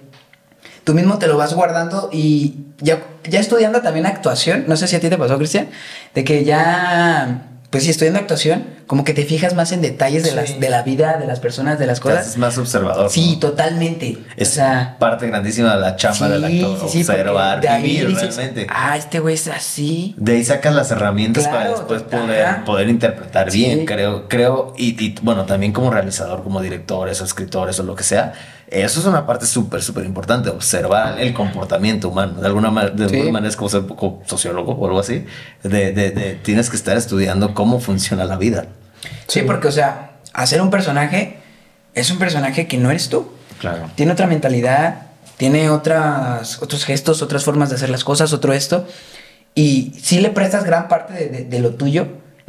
tú 0.84 0.94
mismo 0.94 1.18
te 1.18 1.26
lo 1.26 1.36
vas 1.36 1.54
guardando 1.54 2.10
y 2.12 2.56
ya, 2.78 3.02
ya 3.24 3.40
estudiando 3.40 3.80
también 3.80 4.06
actuación, 4.06 4.64
no 4.68 4.76
sé 4.76 4.86
si 4.86 4.96
a 4.96 5.00
ti 5.00 5.08
te 5.08 5.18
pasó, 5.18 5.38
Cristian, 5.38 5.68
de 6.14 6.24
que 6.24 6.44
ya, 6.44 7.49
pues 7.70 7.84
sí, 7.84 7.90
estudiando 7.90 8.18
actuación, 8.18 8.64
como 8.88 9.04
que 9.04 9.14
te 9.14 9.24
fijas 9.24 9.54
más 9.54 9.70
en 9.70 9.80
detalles 9.80 10.24
de, 10.24 10.30
Sí. 10.30 10.34
las, 10.36 10.58
de 10.60 10.68
la 10.68 10.82
vida, 10.82 11.16
de 11.18 11.26
las 11.26 11.38
personas, 11.38 11.78
de 11.78 11.86
las 11.86 12.00
cosas. 12.00 12.36
más 12.36 12.58
observador. 12.58 13.08
Sí, 13.10 13.34
¿no? 13.34 13.38
totalmente. 13.50 14.18
Es 14.36 14.50
o 14.50 14.54
sea, 14.54 14.96
parte 14.98 15.28
grandísima 15.28 15.74
de 15.76 15.80
la 15.80 15.94
chamba 15.94 16.28
del 16.28 16.44
actor. 16.44 16.78
observar, 16.84 17.60
de 17.60 17.68
ahí 17.68 17.82
vivir 17.82 18.08
dices, 18.08 18.36
realmente. 18.36 18.66
Ah, 18.68 18.96
este 18.96 19.20
güey 19.20 19.36
es 19.36 19.46
así. 19.46 20.14
De 20.16 20.32
ahí 20.32 20.44
sacas 20.44 20.74
las 20.74 20.90
herramientas 20.90 21.46
para 21.46 21.70
después 21.70 22.02
poder, 22.02 22.64
poder 22.64 22.88
interpretar 22.88 23.50
Sí. 23.52 23.58
bien, 23.64 23.86
creo, 23.86 24.28
creo, 24.28 24.74
y, 24.76 25.02
y, 25.04 25.14
bueno, 25.22 25.44
también 25.46 25.72
como 25.72 25.90
realizador, 25.92 26.42
como 26.42 26.60
directores 26.60 27.20
o 27.20 27.24
escritores 27.24 27.78
o 27.78 27.84
lo 27.84 27.94
que 27.94 28.02
sea, 28.02 28.32
eso 28.70 29.00
es 29.00 29.06
una 29.06 29.26
parte 29.26 29.46
súper, 29.46 29.82
súper 29.82 30.04
importante, 30.04 30.48
observar 30.50 31.20
el 31.20 31.34
comportamiento 31.34 32.08
humano, 32.08 32.40
de 32.40 32.46
alguna, 32.46 32.70
ma- 32.70 32.86
de 32.88 33.08
Sí. 33.08 33.14
alguna 33.16 33.32
manera 33.32 33.48
es 33.50 33.56
como 33.56 33.68
ser 33.68 33.80
un 33.80 33.86
poco 33.88 34.22
sociólogo 34.26 34.72
o 34.72 34.86
algo 34.86 35.00
así, 35.00 35.24
de, 35.62 35.92
de- 35.92 36.10
de- 36.10 36.34
tienes 36.36 36.70
que 36.70 36.76
estar 36.76 36.96
estudiando 36.96 37.52
cómo 37.54 37.80
funciona 37.80 38.24
la 38.24 38.36
vida. 38.36 38.66
Sí, 39.26 39.42
porque, 39.42 39.68
o 39.68 39.72
sea, 39.72 40.12
hacer 40.32 40.62
un 40.62 40.70
personaje 40.70 41.38
es 41.94 42.10
un 42.10 42.18
personaje 42.18 42.66
que 42.68 42.78
no 42.78 42.90
eres 42.90 43.08
tú. 43.08 43.28
Claro. 43.60 43.90
Tiene 43.96 44.12
otra 44.12 44.26
mentalidad, 44.26 45.02
tiene 45.36 45.68
otras, 45.70 46.62
otros 46.62 46.84
gestos, 46.84 47.22
otras 47.22 47.44
formas 47.44 47.70
de 47.70 47.76
hacer 47.76 47.90
las 47.90 48.04
cosas, 48.04 48.32
otro 48.32 48.52
esto. 48.52 48.86
Y 49.54 49.94
sí 50.00 50.20
le 50.20 50.30
prestas 50.30 50.64
gran 50.64 50.86
parte 50.88 51.12
de, 51.14 51.28
de- 51.28 51.44
de 51.44 51.58
lo 51.60 51.70
tuyo, 51.74 52.06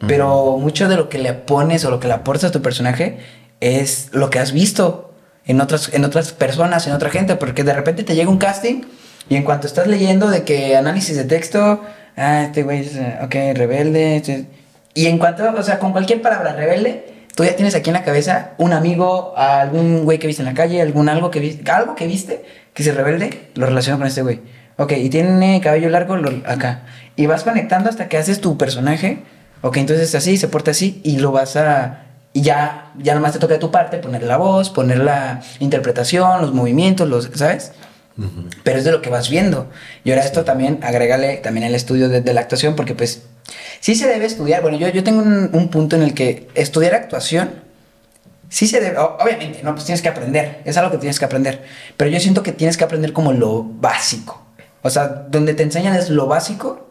pero 0.08 0.58
mucho 0.58 0.88
de 0.88 0.96
lo 0.98 1.10
que 1.10 1.18
le 1.20 1.34
pones 1.34 1.84
o 1.86 1.90
lo 1.92 2.00
que 2.00 2.08
le 2.08 2.14
aportas 2.14 2.50
a 2.50 2.52
tu 2.52 2.62
personaje 2.62 3.20
es 3.60 4.10
lo 4.12 4.30
que 4.30 4.40
has 4.40 4.52
visto 4.52 5.11
en 5.46 5.62
otras, 5.62 5.92
en 5.94 6.06
otras 6.06 6.32
personas, 6.34 6.86
en 6.88 6.94
otra 6.94 7.10
gente, 7.10 7.36
porque 7.36 7.64
de 7.64 7.74
repente 7.74 8.04
te 8.04 8.16
llega 8.16 8.30
un 8.30 8.38
casting 8.38 8.82
y 9.30 9.36
en 9.36 9.44
cuanto 9.44 9.68
estás 9.68 9.88
leyendo 9.88 10.30
de 10.30 10.44
que 10.44 10.76
análisis 10.76 11.16
de 11.18 11.24
texto, 11.24 11.82
ah, 12.18 12.44
este 12.44 12.64
güey 12.64 12.82
es, 12.82 12.96
eh, 12.96 13.18
ok, 13.24 13.34
rebelde, 13.58 14.18
este- 14.18 14.46
y 14.94 15.06
en 15.08 15.18
cuanto, 15.18 15.52
o 15.58 15.64
sea, 15.64 15.80
con 15.80 15.92
cualquier 15.94 16.22
palabra 16.22 16.54
rebelde, 16.54 17.06
tú 17.36 17.44
ya 17.46 17.56
tienes 17.56 17.76
aquí 17.76 17.90
en 17.90 17.94
la 17.94 18.04
cabeza 18.04 18.52
un 18.58 18.74
amigo, 18.74 19.34
algún 19.38 20.04
güey 20.04 20.20
que 20.20 20.28
viste 20.28 20.42
en 20.42 20.48
la 20.50 20.54
calle, 20.54 20.82
algún 20.82 21.08
algo 21.10 21.32
que 21.32 21.40
viste, 21.40 21.70
algo 21.72 21.96
que 21.96 22.08
viste 22.08 22.44
que 22.74 22.84
se 22.84 22.92
rebelde, 22.92 23.50
lo 23.56 23.66
relaciono 23.68 23.98
con 24.00 24.08
este 24.08 24.22
güey. 24.22 24.42
Ok, 24.78 24.94
y 24.94 25.10
tiene 25.10 25.62
cabello 25.62 25.90
largo 25.90 26.18
lo- 26.18 26.42
acá. 26.50 26.84
Y 27.16 27.26
vas 27.28 27.44
conectando 27.44 27.90
hasta 27.90 28.08
que 28.10 28.18
haces 28.18 28.42
tu 28.42 28.58
personaje. 28.58 29.20
Ok, 29.62 29.78
entonces 29.78 30.14
así, 30.16 30.38
se 30.38 30.48
porta 30.48 30.72
así 30.72 31.00
y 31.04 31.18
lo 31.20 31.32
vas 31.32 31.56
a... 31.56 32.01
Y 32.34 32.42
ya, 32.42 32.94
ya 32.98 33.14
nomás 33.14 33.34
te 33.34 33.40
toca 33.40 33.56
de 33.56 33.60
tu 33.60 33.72
parte 33.72 33.98
poner 33.98 34.24
la 34.24 34.38
voz, 34.38 34.70
poner 34.70 35.00
la 35.00 35.42
interpretación, 35.60 36.42
los 36.42 36.54
movimientos, 36.54 37.08
los, 37.08 37.30
¿sabes? 37.34 37.74
Pero 38.64 38.78
es 38.78 38.86
de 38.86 38.92
lo 38.92 39.02
que 39.02 39.10
vas 39.10 39.30
viendo. 39.30 39.70
Y 40.04 40.12
ahora 40.12 40.24
esto 40.24 40.44
también, 40.44 40.80
agrégale 40.84 41.38
también 41.38 41.66
el 41.66 41.76
estudio 41.76 42.08
de, 42.08 42.22
de 42.22 42.34
la 42.34 42.42
actuación, 42.42 42.76
porque 42.76 42.96
pues 42.96 43.24
sí 43.80 43.96
se 43.96 44.08
debe 44.08 44.26
estudiar. 44.26 44.62
Bueno, 44.62 44.78
yo, 44.78 44.88
yo 44.90 45.04
tengo 45.04 45.22
un, 45.22 45.50
un 45.52 45.70
punto 45.70 45.96
en 45.96 46.04
el 46.04 46.14
que 46.14 46.48
estudiar 46.54 46.94
actuación, 46.94 47.52
sí 48.50 48.68
se 48.68 48.80
debe, 48.80 48.98
obviamente, 48.98 49.62
no, 49.64 49.74
pues 49.74 49.86
tienes 49.86 50.02
que 50.02 50.10
aprender, 50.10 50.62
es 50.66 50.78
algo 50.78 50.92
que 50.92 50.98
tienes 51.00 51.20
que 51.20 51.26
aprender. 51.26 51.64
Pero 51.98 52.12
yo 52.12 52.20
siento 52.20 52.44
que 52.44 52.52
tienes 52.52 52.78
que 52.78 52.84
aprender 52.84 53.12
como 53.12 53.34
lo 53.34 53.64
básico. 53.64 54.46
O 54.84 54.90
sea, 54.90 55.08
donde 55.08 55.54
te 55.54 55.64
enseñan 55.64 55.96
es 55.96 56.10
lo 56.10 56.28
básico 56.28 56.91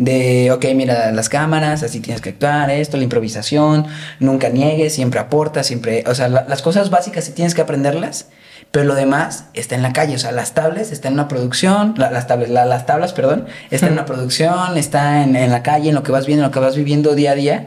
de, 0.00 0.50
ok, 0.50 0.64
mira 0.74 1.12
las 1.12 1.28
cámaras, 1.28 1.82
así 1.82 2.00
tienes 2.00 2.22
que 2.22 2.30
actuar, 2.30 2.70
esto, 2.70 2.96
la 2.96 3.02
improvisación, 3.02 3.86
nunca 4.18 4.48
niegues, 4.48 4.94
siempre 4.94 5.20
aportas, 5.20 5.66
siempre, 5.66 6.04
o 6.06 6.14
sea, 6.14 6.28
la- 6.28 6.46
las 6.48 6.62
cosas 6.62 6.88
básicas 6.88 7.24
sí 7.24 7.32
tienes 7.32 7.54
que 7.54 7.60
aprenderlas, 7.60 8.28
pero 8.70 8.86
lo 8.86 8.94
demás 8.94 9.44
está 9.52 9.74
en 9.74 9.82
la 9.82 9.92
calle, 9.92 10.14
o 10.14 10.18
sea, 10.18 10.32
las 10.32 10.54
tablas 10.54 10.90
está 10.90 11.08
en 11.08 11.14
una 11.14 11.28
producción, 11.28 11.92
la- 11.98 12.10
las 12.10 12.26
tablas, 12.26 12.48
la- 12.48 12.64
las 12.64 12.86
tablas, 12.86 13.12
perdón, 13.12 13.44
está 13.70 13.88
en 13.88 13.92
una 13.92 14.06
producción, 14.06 14.78
está 14.78 15.22
en, 15.22 15.36
en 15.36 15.50
la 15.50 15.62
calle, 15.62 15.90
en 15.90 15.94
lo 15.94 16.02
que 16.02 16.12
vas 16.12 16.24
viendo, 16.24 16.44
en 16.44 16.48
lo 16.50 16.52
que 16.54 16.60
vas 16.60 16.76
viviendo 16.76 17.14
día 17.14 17.32
a 17.32 17.34
día, 17.34 17.66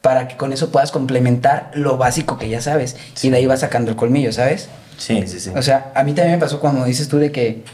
para 0.00 0.28
que 0.28 0.36
con 0.36 0.52
eso 0.52 0.70
puedas 0.70 0.92
complementar 0.92 1.72
lo 1.74 1.96
básico 1.96 2.38
que 2.38 2.48
ya 2.48 2.60
sabes, 2.60 2.94
y 3.20 3.30
de 3.30 3.38
ahí 3.38 3.46
vas 3.46 3.60
sacando 3.60 3.90
el 3.90 3.96
colmillo, 3.96 4.32
¿sabes? 4.32 4.68
Sí, 4.96 5.24
sí, 5.26 5.40
sí. 5.40 5.50
O 5.56 5.62
sea, 5.62 5.90
a 5.96 6.04
mí 6.04 6.12
también 6.12 6.36
me 6.36 6.40
pasó 6.40 6.60
cuando 6.60 6.84
dices 6.84 7.08
tú 7.08 7.18
de 7.18 7.32
que 7.32 7.64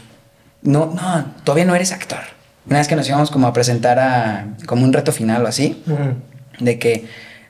no, 0.63 0.87
no, 0.87 1.25
todavía 1.43 1.65
no 1.65 1.75
eres 1.75 1.91
actor. 1.91 2.40
Una 2.67 2.77
vez 2.77 2.87
que 2.87 2.95
nos 2.95 3.07
íbamos 3.07 3.31
como 3.31 3.47
a 3.47 3.53
presentar 3.53 3.99
a 3.99 4.47
como 4.65 4.83
un 4.83 4.93
reto 4.93 5.11
final 5.11 5.43
o 5.43 5.47
así, 5.47 5.83
de 6.59 6.79
que 6.79 7.05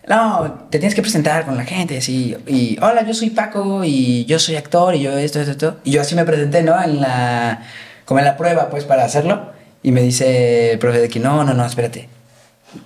no, 0.08 0.68
te 0.70 0.80
tienes 0.80 0.96
que 0.96 1.02
presentar 1.02 1.46
con 1.46 1.58
la 1.58 1.64
gente 1.64 1.98
así 1.98 2.36
y 2.48 2.78
hola, 2.82 3.06
yo 3.06 3.14
soy 3.14 3.30
Paco 3.30 3.84
y 3.84 4.26
yo 4.26 4.40
soy 4.40 4.56
actor 4.56 4.96
y 4.96 5.02
yo 5.02 5.18
esto, 5.18 5.40
esto, 5.40 5.52
esto. 5.52 5.78
Y 5.84 5.92
yo 5.92 6.02
así 6.02 6.16
me 6.16 6.26
presenté, 6.26 6.64
¿no? 6.64 6.82
En 6.82 7.02
la 7.02 7.62
como 8.06 8.20
en 8.20 8.26
la 8.26 8.38
prueba 8.38 8.70
pues 8.70 8.86
para 8.86 9.04
hacerlo 9.04 9.52
y 9.84 9.92
me 9.92 10.02
dice 10.02 10.74
el 10.74 10.80
profe 10.80 11.00
de 11.00 11.10
que 11.10 11.20
no, 11.20 11.44
no, 11.44 11.54
no, 11.54 11.66
espérate. 11.66 12.10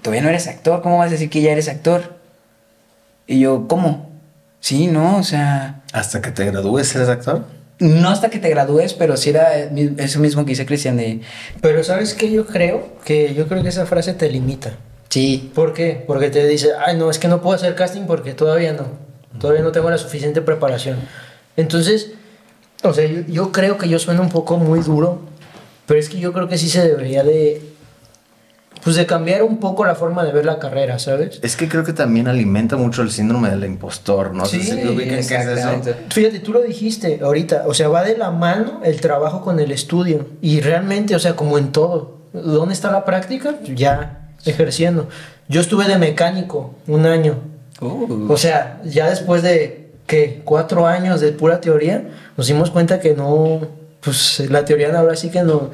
Todavía 0.01 0.23
no 0.23 0.29
eres 0.29 0.47
actor, 0.47 0.81
¿cómo 0.81 0.97
vas 0.97 1.07
a 1.07 1.11
decir 1.11 1.29
que 1.29 1.41
ya 1.41 1.51
eres 1.51 1.69
actor? 1.69 2.15
Y 3.27 3.39
yo, 3.39 3.67
¿cómo? 3.67 4.11
Sí, 4.59 4.87
no, 4.87 5.17
o 5.17 5.23
sea, 5.23 5.83
Hasta 5.93 6.21
que 6.21 6.31
te 6.31 6.45
gradúes, 6.45 6.95
eres 6.95 7.07
actor. 7.07 7.45
No 7.79 8.09
hasta 8.09 8.29
que 8.29 8.39
te 8.39 8.49
gradúes, 8.49 8.93
pero 8.93 9.17
sí 9.17 9.29
era 9.31 9.55
eso 9.55 10.19
mismo 10.19 10.45
que 10.45 10.51
dice 10.51 10.65
Cristian 10.65 10.97
de... 10.97 11.21
Pero 11.61 11.83
¿sabes 11.83 12.13
qué 12.13 12.31
yo 12.31 12.45
creo? 12.45 12.87
Que 13.03 13.33
yo 13.33 13.47
creo 13.47 13.63
que 13.63 13.69
esa 13.69 13.85
frase 13.85 14.13
te 14.13 14.29
limita. 14.29 14.77
Sí, 15.09 15.51
¿Por 15.53 15.73
qué? 15.73 16.03
Porque 16.05 16.29
te 16.29 16.45
dice, 16.45 16.71
ay, 16.85 16.97
no, 16.97 17.09
es 17.09 17.19
que 17.19 17.27
no 17.27 17.41
puedo 17.41 17.55
hacer 17.55 17.75
casting 17.75 18.03
porque 18.05 18.33
todavía 18.33 18.73
no. 18.73 18.85
Todavía 19.39 19.63
no 19.63 19.71
tengo 19.71 19.89
la 19.89 19.97
suficiente 19.97 20.41
preparación. 20.41 20.97
Entonces, 21.57 22.11
o 22.83 22.93
sea, 22.93 23.05
yo, 23.05 23.21
yo 23.27 23.51
creo 23.51 23.77
que 23.77 23.87
yo 23.87 23.99
sueno 23.99 24.21
un 24.21 24.29
poco 24.29 24.57
muy 24.57 24.79
duro, 24.79 25.21
pero 25.85 25.99
es 25.99 26.09
que 26.09 26.19
yo 26.19 26.33
creo 26.33 26.47
que 26.47 26.57
sí 26.57 26.69
se 26.69 26.85
debería 26.85 27.23
de, 27.23 27.61
pues 28.85 28.97
de 28.97 29.07
cambiar 29.07 29.41
un 29.41 29.57
poco 29.57 29.83
la 29.83 29.95
forma 29.95 30.23
de 30.23 30.31
ver 30.31 30.45
la 30.45 30.59
carrera, 30.59 30.99
¿sabes? 30.99 31.39
Es 31.41 31.55
que 31.55 31.67
creo 31.67 31.83
que 31.83 31.91
también 31.91 32.27
alimenta 32.27 32.77
mucho 32.77 33.01
el 33.01 33.09
síndrome 33.09 33.49
del 33.49 33.65
impostor, 33.65 34.35
¿no? 34.35 34.45
Sí, 34.45 34.59
qué 34.59 35.17
es 35.17 35.31
eso. 35.31 35.81
Fíjate, 36.11 36.39
tú 36.39 36.53
lo 36.53 36.61
dijiste 36.61 37.19
ahorita, 37.23 37.63
o 37.65 37.73
sea, 37.73 37.87
va 37.87 38.03
de 38.03 38.15
la 38.15 38.29
mano 38.29 38.81
el 38.83 39.01
trabajo 39.01 39.41
con 39.41 39.59
el 39.59 39.71
estudio. 39.71 40.27
Y 40.39 40.61
realmente, 40.61 41.15
o 41.15 41.19
sea, 41.19 41.35
como 41.35 41.57
en 41.57 41.71
todo, 41.71 42.19
¿dónde 42.31 42.75
está 42.75 42.91
la 42.91 43.05
práctica? 43.05 43.55
Ya 43.63 44.29
ejerciendo. 44.45 45.09
Yo 45.47 45.61
estuve 45.61 45.87
de 45.87 45.97
mecánico 45.97 46.75
un 46.85 47.07
año. 47.07 47.39
Uh. 47.81 48.31
O 48.31 48.37
sea, 48.37 48.83
ya 48.85 49.09
después 49.09 49.41
de 49.41 49.93
que 50.05 50.43
cuatro 50.45 50.85
años 50.85 51.21
de 51.21 51.31
pura 51.31 51.59
teoría, 51.59 52.07
nos 52.37 52.45
dimos 52.45 52.69
cuenta 52.69 52.99
que 52.99 53.15
no, 53.15 53.61
pues 54.01 54.47
la 54.47 54.63
teoría 54.63 54.95
ahora 54.95 55.15
sí 55.15 55.31
que 55.31 55.41
no 55.41 55.71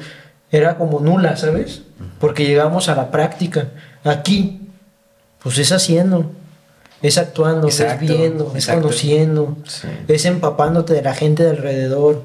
era 0.52 0.76
como 0.76 1.00
nula, 1.00 1.36
¿sabes? 1.36 1.82
Porque 2.20 2.44
llegamos 2.46 2.88
a 2.88 2.94
la 2.94 3.10
práctica. 3.10 3.68
Aquí, 4.04 4.60
pues 5.42 5.58
es 5.58 5.72
haciendo, 5.72 6.30
es 7.00 7.18
actuando, 7.18 7.66
Exacto, 7.66 8.04
es 8.04 8.10
viendo, 8.10 8.48
es 8.50 8.54
exacto. 8.56 8.82
conociendo, 8.82 9.56
Sí. 9.66 9.88
es 10.08 10.24
empapándote 10.26 10.92
de 10.92 11.02
la 11.02 11.14
gente 11.14 11.42
de 11.42 11.50
alrededor. 11.50 12.22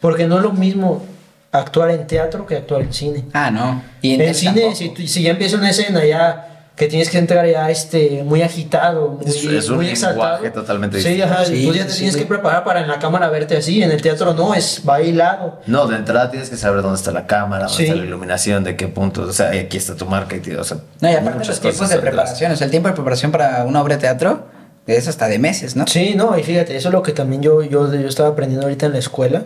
Porque 0.00 0.26
no 0.26 0.36
es 0.36 0.42
lo 0.42 0.52
mismo 0.52 1.04
actuar 1.52 1.90
en 1.90 2.06
teatro 2.06 2.46
que 2.46 2.56
actuar 2.56 2.82
en 2.82 2.92
cine. 2.92 3.24
Ah, 3.32 3.50
no. 3.50 3.82
Y 4.02 4.20
En 4.20 4.34
cine, 4.34 4.74
si, 4.74 4.94
si 5.08 5.22
ya 5.22 5.30
empieza 5.30 5.56
una 5.56 5.70
escena 5.70 6.04
ya 6.04 6.49
que 6.80 6.86
tienes 6.88 7.10
que 7.10 7.18
entrar 7.18 7.46
ya 7.46 7.68
este, 7.70 8.22
muy 8.24 8.40
agitado, 8.40 9.08
muy, 9.10 9.26
Es- 9.26 9.44
es 9.44 9.68
un 9.68 9.76
muy 9.76 9.84
lenguaje 9.84 9.90
exaltado. 9.90 10.50
totalmente 10.52 10.98
Sí, 11.02 11.08
distinto. 11.10 11.34
ajá, 11.34 11.44
Sí, 11.44 11.66
tú 11.66 11.74
ya 11.74 11.84
te 11.84 11.90
sí, 11.92 11.96
tienes 11.98 12.14
sí. 12.14 12.20
que 12.20 12.26
preparar 12.26 12.64
para 12.64 12.80
en 12.80 12.88
la 12.88 12.98
cámara 12.98 13.28
verte 13.28 13.54
así. 13.58 13.82
En 13.82 13.90
el 13.90 14.00
teatro 14.00 14.32
no, 14.32 14.54
es 14.54 14.80
bailado. 14.82 15.60
No, 15.66 15.86
de 15.86 15.96
entrada 15.96 16.30
tienes 16.30 16.48
que 16.48 16.56
saber 16.56 16.80
dónde 16.80 16.96
está 16.96 17.12
la 17.12 17.26
cámara, 17.26 17.64
dónde 17.66 17.76
Sí. 17.76 17.82
está 17.84 17.96
la 17.96 18.04
iluminación, 18.04 18.64
de 18.64 18.76
qué 18.76 18.88
puntos, 18.88 19.28
o 19.28 19.32
sea, 19.34 19.50
aquí 19.50 19.76
está 19.76 19.94
tu 19.94 20.06
marca 20.06 20.36
y, 20.36 20.50
o 20.54 20.64
sea, 20.64 20.78
No, 21.02 21.10
y 21.10 21.12
aparte 21.12 21.32
muchas 21.38 21.48
los 21.48 21.60
tiempos 21.60 21.80
cosas 21.82 21.94
de 21.96 22.00
preparación, 22.00 22.52
o 22.52 22.56
sea, 22.56 22.64
el 22.64 22.70
tiempo 22.70 22.88
de 22.88 22.94
preparación 22.94 23.30
para 23.30 23.62
una 23.64 23.82
obra 23.82 23.96
de 23.96 24.00
teatro 24.00 24.46
es 24.86 25.06
hasta 25.06 25.28
de 25.28 25.38
meses, 25.38 25.76
¿no? 25.76 25.86
Sí, 25.86 26.14
no, 26.16 26.38
y 26.38 26.42
fíjate, 26.42 26.74
eso 26.76 26.88
es 26.88 26.94
lo 26.94 27.02
que 27.02 27.12
también 27.12 27.42
yo, 27.42 27.62
yo, 27.62 27.92
yo 27.92 28.08
estaba 28.08 28.30
aprendiendo 28.30 28.64
ahorita 28.66 28.86
en 28.86 28.92
la 28.92 28.98
escuela, 29.00 29.42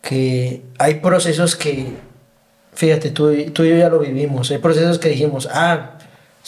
que 0.00 0.62
hay 0.78 0.94
procesos 1.00 1.56
que, 1.56 1.92
fíjate, 2.72 3.10
tú, 3.10 3.34
tú 3.52 3.64
y 3.64 3.70
yo 3.70 3.76
ya 3.76 3.88
lo 3.88 3.98
vivimos, 3.98 4.48
hay 4.52 4.58
procesos 4.58 5.00
que 5.00 5.08
dijimos, 5.08 5.48
ah, 5.52 5.94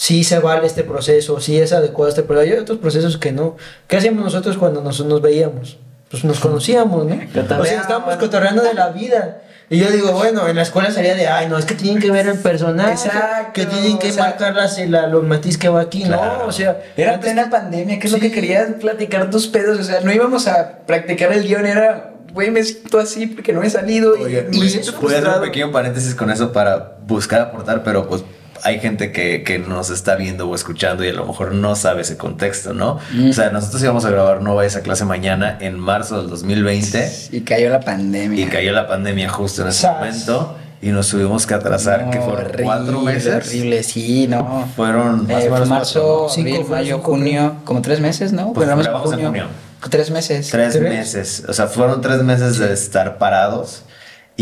sí 0.01 0.25
se 0.25 0.39
vale 0.39 0.67
este 0.67 0.83
proceso, 0.83 1.41
sí 1.41 1.59
es 1.61 1.75
adecuado 1.75 2.09
este 2.09 2.23
proceso, 2.23 2.55
hay 2.55 2.59
otros 2.59 2.79
procesos 2.79 3.19
que 3.19 3.33
no. 3.33 3.57
¿Qué 3.87 3.99
hacíamos 3.99 4.25
nosotros 4.25 4.57
cuando 4.57 4.81
nos, 4.81 5.05
nos 5.05 5.21
veíamos? 5.21 5.77
Pues 6.11 6.25
nos 6.25 6.41
conocíamos, 6.41 7.05
¿no? 7.05 7.15
O 7.61 7.65
sea, 7.67 7.83
estábamos 7.83 8.17
cotorreando 8.17 8.63
de 8.63 8.73
la 8.73 8.89
vida. 8.89 9.43
Y 9.69 9.79
yo 9.79 9.91
digo, 9.91 10.13
bueno, 10.13 10.49
en 10.49 10.57
la 10.57 10.63
escuela 10.63 10.91
sería 10.91 11.15
de, 11.15 11.27
ay, 11.29 11.49
no, 11.51 11.59
es 11.59 11.67
que 11.67 11.75
tienen 11.75 12.01
que 12.01 12.11
ver 12.11 12.27
el 12.27 12.39
personaje, 12.39 12.93
Exacto, 12.93 13.53
que 13.53 13.67
tienen 13.67 13.99
que 13.99 14.09
o 14.09 14.13
sea- 14.13 14.25
marcar 14.25 14.55
las, 14.55 14.79
la, 14.89 15.07
los 15.07 15.23
matiz 15.23 15.59
que 15.59 15.69
va 15.69 15.83
aquí, 15.83 16.03
Claro. 16.05 16.39
¿no? 16.39 16.45
O 16.47 16.53
sea, 16.53 16.81
Era 16.97 17.13
antes- 17.15 17.31
plena 17.33 17.51
pandemia, 17.51 17.99
¿qué 17.99 18.07
es 18.07 18.13
lo 18.13 18.19
Sí. 18.19 18.23
que 18.23 18.33
querías 18.33 18.69
platicar 18.81 19.29
tus 19.31 19.47
pedos? 19.49 19.79
O 19.79 19.85
sea, 19.85 20.01
no 20.01 20.11
íbamos 20.13 20.49
a 20.49 20.79
practicar 20.87 21.31
el 21.35 21.43
guion, 21.45 21.67
era, 21.67 22.15
güey, 22.33 22.51
me 22.51 22.65
siento 22.65 22.99
así 22.99 23.27
porque 23.27 23.53
no 23.53 23.63
he 23.63 23.69
salido 23.71 24.17
y 24.17 24.23
Oye, 24.25 24.43
me 24.51 24.69
siento 24.69 24.93
voy 25.01 25.15
a 25.15 25.19
hacer 25.19 25.29
un 25.29 25.41
pequeño 25.43 25.71
paréntesis 25.71 26.15
con 26.17 26.31
eso 26.31 26.53
para 26.53 26.97
buscar 27.07 27.41
aportar, 27.43 27.85
pero 27.85 28.09
pues 28.09 28.25
hay 28.62 28.81
gente 28.81 29.12
que, 29.12 29.42
que 29.44 29.59
nos 29.59 29.90
está 29.90 30.16
viendo 30.16 30.49
o 30.49 30.55
escuchando 30.55 31.05
y 31.05 31.09
a 31.09 31.12
lo 31.12 31.27
mejor 31.27 31.53
no 31.55 31.77
sabe 31.77 32.03
ese 32.03 32.16
contexto, 32.16 32.73
¿no? 32.75 32.99
Mm. 33.12 33.31
O 33.31 33.33
sea, 33.33 33.51
nosotros 33.51 33.83
íbamos 33.83 34.05
a 34.05 34.11
grabar 34.11 34.42
No 34.42 34.55
vayas 34.55 34.77
a 34.77 34.83
clase 34.83 35.05
mañana 35.05 35.57
en 35.61 35.79
marzo 35.79 36.18
del 36.20 36.31
2020 36.31 37.29
Y 37.33 37.40
cayó 37.42 37.70
la 37.70 37.81
pandemia. 37.81 38.44
y 38.44 38.49
cayó 38.49 38.73
la 38.73 38.87
pandemia 38.88 39.29
justo 39.29 39.62
en 39.62 39.68
ese 39.68 39.83
Sas. 39.83 39.96
momento 39.99 40.57
y 40.83 40.88
nos 40.92 41.09
tuvimos 41.11 41.46
que 41.46 41.53
atrasar, 41.53 42.05
No, 42.07 42.11
que 42.11 42.20
fueron 42.20 42.44
horrible, 42.46 42.62
cuatro 42.64 43.01
meses. 43.03 43.35
Horrible, 43.46 43.83
sí, 43.83 44.27
no. 44.29 44.66
Fueron 44.77 45.27
más 45.27 45.44
Eh, 45.44 45.49
o 45.49 45.53
menos 45.53 45.68
marzo, 45.68 46.01
cuatro, 46.01 46.23
¿no? 46.23 46.29
Cinco, 46.31 46.49
abril, 46.49 46.55
fueron 46.66 46.70
mayo, 46.70 46.96
cinco, 46.96 47.11
junio, 47.11 47.57
como 47.66 47.83
tres 47.83 48.01
meses, 48.01 48.33
¿no? 48.33 48.55
Pues 48.55 48.66
Grabamos 48.66 49.12
en 49.12 49.27
junio. 49.27 49.44
Tres 49.90 50.11
meses. 50.11 50.49
Tres, 50.51 50.73
¿Tres? 50.73 50.83
meses. 50.83 51.44
O 51.49 51.53
sea, 51.53 51.66
fueron 51.66 52.01
tres 52.01 52.23
meses 52.23 52.59
de 52.59 52.73
estar 52.73 53.18
parados. 53.18 53.83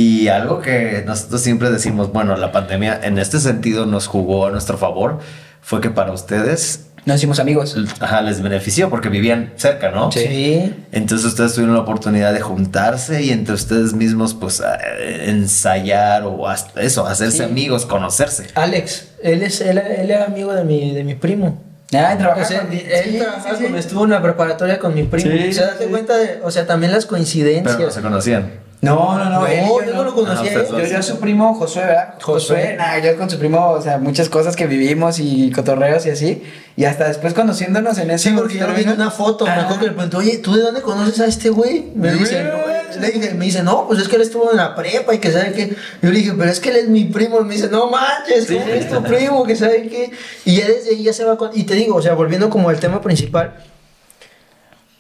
Y 0.00 0.28
algo 0.28 0.61
que 0.61 1.02
nosotros 1.04 1.40
siempre 1.40 1.70
decimos, 1.70 2.12
bueno, 2.12 2.37
la 2.37 2.52
pandemia 2.52 3.00
en 3.02 3.18
este 3.18 3.40
sentido 3.40 3.84
nos 3.84 4.06
jugó 4.06 4.46
a 4.46 4.50
nuestro 4.52 4.78
favor, 4.78 5.18
fue 5.61 5.80
que 5.80 5.90
para 5.90 6.12
ustedes 6.12 6.84
Nos 7.04 7.16
hicimos 7.16 7.40
amigos. 7.40 7.76
ajá, 7.98 8.22
les 8.22 8.40
benefició 8.40 8.90
porque 8.90 9.08
vivían 9.08 9.52
cerca, 9.56 9.90
¿no? 9.90 10.12
Sí. 10.12 10.72
Entonces 10.92 11.26
ustedes 11.26 11.54
tuvieron 11.54 11.74
la 11.74 11.80
oportunidad 11.82 12.32
de 12.32 12.40
juntarse 12.40 13.22
y 13.24 13.30
entre 13.30 13.54
ustedes 13.54 13.92
mismos, 13.94 14.34
pues, 14.34 14.61
a- 14.61 14.78
ensayar 15.24 16.22
o 16.24 16.46
hasta 16.48 16.80
eso, 16.82 17.04
hacerse 17.06 17.38
Sí. 17.38 17.42
amigos, 17.42 17.84
conocerse. 17.87 18.46
Alex, 18.54 19.08
él 19.22 19.42
es, 19.42 19.61
él, 19.61 19.78
él 19.78 20.11
era 20.12 20.26
amigo 20.26 20.52
de 20.54 20.62
mi, 20.64 20.94
de 20.94 21.02
mi 21.02 21.14
primo. 21.16 21.61
Ah, 21.94 22.14
trabajar 22.18 22.44
O 22.44 22.46
sea, 22.46 22.61
con- 22.61 22.72
él 22.72 22.82
sí, 23.04 23.18
trabajaba 23.18 23.56
sí, 23.56 23.64
con- 23.64 23.72
sí. 23.72 23.78
estuvo 23.78 24.04
en 24.04 24.11
la 24.11 24.22
preparatoria 24.22 24.78
con 24.78 24.94
mi 24.94 25.02
primo. 25.04 25.30
Sí, 25.32 25.48
o 25.48 25.52
sea, 25.52 25.66
date 25.68 25.84
sí. 25.84 25.90
cuenta 25.90 26.16
de, 26.18 26.38
o 26.44 26.50
sea, 26.50 26.66
también 26.66 26.92
las 26.92 27.06
coincidencias. 27.06 27.74
Pero 27.76 27.88
no 27.88 27.94
se 27.94 28.00
conocían. 28.02 28.67
No, 28.81 29.19
no, 29.19 29.25
no. 29.25 29.41
No, 29.41 29.47
él 29.47 29.64
y 29.64 29.87
yo 29.88 29.95
no 29.95 30.05
lo 30.05 30.14
conocía, 30.14 30.53
Yo, 30.53 30.85
yo 30.85 30.99
a 30.99 31.03
su 31.03 31.19
primo 31.19 31.53
Josué, 31.55 31.85
¿verdad? 31.85 32.14
Josué. 32.23 32.77
nah, 32.79 32.97
yo 32.99 33.17
con 33.17 33.29
su 33.29 33.37
primo, 33.37 33.71
o 33.71 33.83
sea, 33.83 33.99
muchas 33.99 34.29
cosas 34.29 34.55
que 34.55 34.69
vivimos 34.69 35.19
y 35.19 35.51
cotorreos 35.51 36.07
y 36.07 36.11
así. 36.11 36.43
Y 36.77 36.85
hasta 36.85 37.09
después 37.09 37.35
conociénole 37.35 37.91
en 37.91 38.11
ese 38.12 38.31
Sí, 38.31 38.37
porque 38.37 38.59
yo 38.59 38.67
vi 38.69 38.85
una 38.85 39.11
foto, 39.11 39.45
me 39.47 39.51
acuerdo 39.51 39.81
que 39.81 39.87
le 39.87 39.93
pregunté, 39.93 40.17
oye, 40.17 40.38
¿tú 40.38 40.55
de 40.55 40.62
dónde 40.62 40.81
conoces 40.81 41.19
a 41.21 41.27
este 41.27 41.51
güey? 41.51 41.87
Me 41.97 42.12
dice, 42.12 42.45
no, 42.45 43.01
le 43.01 43.11
dije, 43.11 43.35
me 43.35 43.47
dice, 43.47 43.64
no, 43.64 43.88
pues 43.88 43.99
es 43.99 44.07
que 44.07 44.14
él 44.14 44.23
estuvo 44.23 44.49
en 44.53 44.59
la 44.59 44.77
prepa 44.77 45.12
y 45.12 45.19
que 45.19 45.33
sabe 45.33 45.53
qué. 45.53 45.75
Yo 46.01 46.11
le 46.11 46.19
dije, 46.21 46.33
pero 46.38 46.49
es 46.49 46.61
que 46.61 46.71
él 46.71 46.77
es 46.77 46.88
mi 46.88 47.05
primo. 47.05 47.41
Y 47.41 47.45
me 47.45 47.55
dice, 47.55 47.69
no 47.69 47.91
manches, 47.91 48.47
¿cómo 48.47 48.64
Sí. 48.64 48.71
es 48.71 48.88
tu 48.88 49.03
primo? 49.03 49.43
Que 49.45 49.57
sabe 49.57 49.88
qué. 49.88 50.12
Y 50.45 50.57
ya 50.57 50.69
desde 50.69 50.91
ahí 50.91 51.03
ya 51.03 51.12
se 51.12 51.25
va 51.25 51.37
con. 51.37 51.51
Y 51.53 51.64
te 51.64 51.75
digo, 51.75 51.97
o 51.97 52.03
sea, 52.03 52.14
volviendo 52.14 52.49
como 52.49 52.69
al 52.69 52.79
tema 52.79 53.01
principal, 53.01 53.57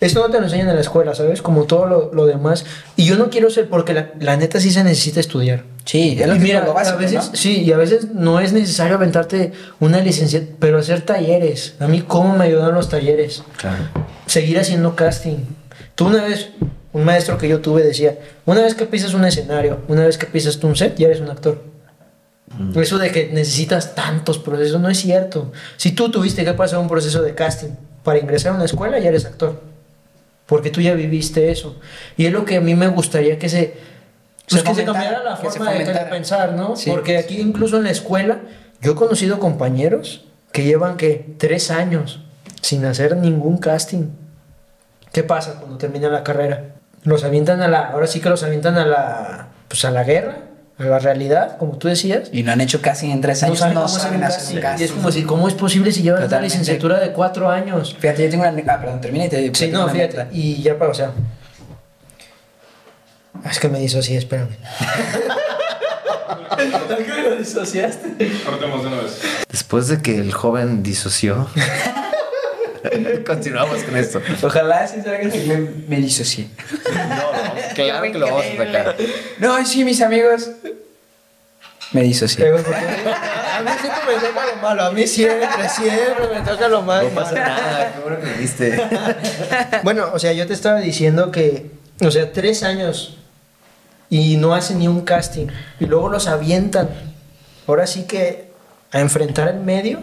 esto 0.00 0.20
no 0.20 0.30
te 0.30 0.38
lo 0.38 0.44
enseñan 0.44 0.68
en 0.68 0.74
la 0.76 0.80
escuela, 0.80 1.14
¿sabes? 1.14 1.42
Como 1.42 1.64
todo 1.64 1.86
lo, 1.86 2.10
lo 2.14 2.26
demás. 2.26 2.64
Y 2.96 3.04
yo 3.04 3.16
no 3.16 3.30
quiero 3.30 3.50
ser, 3.50 3.68
porque 3.68 3.94
la, 3.94 4.12
la 4.20 4.36
neta 4.36 4.60
sí 4.60 4.70
se 4.70 4.84
necesita 4.84 5.18
estudiar. 5.20 5.64
Sí, 5.84 6.16
es 6.20 6.26
lo, 6.28 6.34
Y 6.34 6.38
que- 6.38 6.44
mira, 6.44 6.64
lo 6.64 6.74
básico, 6.74 6.96
a 6.96 7.00
veces, 7.00 7.30
¿no? 7.30 7.36
sí, 7.36 7.62
y 7.62 7.72
a 7.72 7.76
veces 7.76 8.12
no 8.12 8.38
es 8.40 8.52
necesario 8.52 8.94
aventarte 8.96 9.52
una 9.80 10.00
licenciatura, 10.00 10.56
pero 10.60 10.78
hacer 10.78 11.00
talleres. 11.02 11.74
A 11.80 11.88
mí, 11.88 12.02
¿cómo 12.06 12.36
me 12.36 12.44
ayudaron 12.44 12.74
los 12.74 12.88
talleres? 12.88 13.42
Claro. 13.56 13.78
Seguir 14.26 14.58
haciendo 14.58 14.94
casting. 14.94 15.38
Tú 15.94 16.06
una 16.08 16.24
vez, 16.24 16.50
un 16.92 17.04
maestro 17.04 17.36
que 17.38 17.48
yo 17.48 17.60
tuve 17.60 17.82
decía, 17.82 18.18
una 18.46 18.60
vez 18.62 18.74
que 18.74 18.84
pisas 18.86 19.14
un 19.14 19.24
escenario, 19.24 19.80
una 19.88 20.04
vez 20.04 20.16
que 20.18 20.26
pisas 20.26 20.58
tú 20.58 20.68
un 20.68 20.76
set, 20.76 20.96
ya 20.96 21.06
eres 21.06 21.20
un 21.20 21.30
actor. 21.30 21.64
Eso 22.74 22.98
de 22.98 23.10
que 23.10 23.28
necesitas 23.32 23.94
tantos 23.94 24.38
procesos 24.38 24.80
no 24.80 24.88
es 24.88 24.98
cierto. 24.98 25.52
Si 25.76 25.92
tú 25.92 26.10
tuviste 26.10 26.44
que 26.44 26.54
pasar 26.54 26.78
un 26.78 26.88
proceso 26.88 27.22
de 27.22 27.34
casting 27.34 27.70
para 28.02 28.18
ingresar 28.18 28.52
a 28.52 28.54
una 28.56 28.64
escuela, 28.64 28.98
ya 28.98 29.08
eres 29.10 29.26
actor. 29.26 29.60
Porque 30.48 30.70
tú 30.70 30.80
ya 30.80 30.94
viviste 30.94 31.50
eso. 31.50 31.76
Y 32.16 32.24
es 32.24 32.32
lo 32.32 32.46
que 32.46 32.56
a 32.56 32.60
mí 32.62 32.74
me 32.74 32.88
gustaría 32.88 33.38
que 33.38 33.50
se, 33.50 33.74
pues 34.48 34.62
Se 34.62 34.66
que 34.66 34.74
se 34.74 34.84
cambiara 34.84 35.22
la 35.22 35.38
que 35.38 35.50
forma 35.50 35.72
de, 35.72 35.84
pensar, 36.10 36.54
¿no? 36.54 36.74
Sí. 36.74 36.90
Porque 36.90 37.18
aquí 37.18 37.38
incluso 37.38 37.76
en 37.76 37.84
la 37.84 37.90
escuela 37.90 38.40
Yo 38.80 38.92
he 38.92 38.94
conocido 38.94 39.38
compañeros 39.38 40.24
que 40.50 40.64
llevan, 40.64 40.96
¿qué? 40.96 41.34
Tres 41.36 41.70
años 41.70 42.20
sin 42.62 42.86
hacer 42.86 43.16
ningún 43.16 43.58
casting. 43.58 44.08
¿Qué 45.12 45.22
pasa 45.22 45.56
cuando 45.58 45.76
termina 45.76 46.08
la 46.08 46.24
carrera? 46.24 46.76
Los 47.04 47.24
avientan 47.24 47.60
a 47.60 47.68
la... 47.68 47.90
Ahora 47.90 48.06
sí 48.06 48.20
que 48.20 48.30
los 48.30 48.42
avientan 48.42 48.78
a 48.78 48.86
la... 48.86 49.48
Pues 49.68 49.84
a 49.84 49.90
la 49.90 50.02
guerra, 50.02 50.47
a 50.78 50.84
la 50.84 50.98
realidad, 51.00 51.56
como 51.58 51.76
tú 51.76 51.88
decías. 51.88 52.28
Y 52.32 52.42
no 52.44 52.52
han 52.52 52.60
hecho 52.60 52.80
casi 52.80 53.10
en 53.10 53.20
tres 53.20 53.42
No 53.42 53.48
años. 53.48 53.58
saben 53.58 53.74
No 53.74 53.80
cómo 53.82 53.86
hacer 53.96 54.02
saben 54.02 54.24
hacer 54.24 54.60
casting. 54.60 54.82
Y 54.82 54.84
es 54.84 54.92
como 54.92 55.10
si, 55.12 55.22
¿cómo 55.24 55.48
es 55.48 55.54
posible 55.54 55.90
si 55.92 56.02
llevan 56.02 56.24
una 56.24 56.40
licenciatura 56.40 57.00
de 57.00 57.12
cuatro 57.12 57.50
años? 57.50 57.96
Fíjate, 57.98 58.24
yo 58.24 58.30
tengo 58.30 58.48
una. 58.48 58.72
Ah, 58.72 58.78
perdón, 58.80 59.00
termina 59.00 59.24
y 59.24 59.28
te 59.28 59.42
Sí, 59.42 59.50
platico 59.50 59.78
no, 59.78 59.88
fíjate. 59.88 60.20
anécdota. 60.20 60.28
Y 60.32 60.62
ya 60.62 60.78
para, 60.78 60.90
o 60.90 60.94
sea. 60.94 61.10
Es 63.50 63.58
que 63.60 63.68
me 63.68 63.78
disocié, 63.80 64.18
espérame. 64.18 64.48
¿Por 66.88 66.96
qué 67.04 67.12
me 67.30 67.36
disociaste? 67.36 68.16
Cortemos 68.44 68.82
de 68.82 68.88
una 68.88 68.96
vez. 69.02 69.20
Después 69.50 69.88
de 69.88 70.02
que 70.02 70.18
el 70.18 70.32
joven 70.32 70.82
disoció, 70.82 71.48
continuamos 73.26 73.82
con 73.82 73.96
esto. 73.96 74.20
Ojalá 74.42 74.86
si 74.86 75.00
salga 75.02 75.30
que 75.30 75.44
me, 75.44 75.56
me 75.88 75.96
disocié. 75.96 76.48
No, 77.08 77.74
claro 77.74 78.02
que 78.12 78.18
lo 78.18 78.26
vamos 78.26 78.44
a 78.44 78.56
sacar. 78.56 78.96
No, 79.38 79.64
sí, 79.64 79.84
mis 79.84 80.00
amigos. 80.00 80.50
Me 81.92 82.02
disocié. 82.02 82.48
A 82.48 83.62
mí 83.62 83.70
siempre 83.80 84.00
me 84.06 84.20
toca 84.20 84.46
lo 84.46 84.56
malo. 84.62 84.82
A 84.84 84.90
mí 84.92 85.06
siempre, 85.06 85.68
siempre 85.68 86.28
me 86.34 86.40
toca 86.42 86.68
lo 86.68 86.82
malo. 86.82 87.08
No 87.08 87.14
pasa 87.14 87.34
nada, 87.34 87.92
qué 87.94 88.00
bueno 88.00 88.20
que 88.20 88.40
viste. 88.40 88.82
Bueno, 89.82 90.10
o 90.12 90.18
sea, 90.18 90.32
yo 90.32 90.46
te 90.46 90.52
estaba 90.52 90.80
diciendo 90.80 91.30
que, 91.30 91.70
o 92.00 92.10
sea, 92.10 92.32
tres 92.32 92.62
años 92.62 93.16
y 94.10 94.36
no 94.36 94.54
hacen 94.54 94.78
ni 94.78 94.88
un 94.88 95.02
casting 95.02 95.46
y 95.80 95.86
luego 95.86 96.08
los 96.08 96.26
avientan. 96.28 96.90
Ahora 97.66 97.86
sí 97.86 98.04
que 98.04 98.48
a 98.92 99.00
enfrentar 99.00 99.48
el 99.48 99.60
medio, 99.60 100.00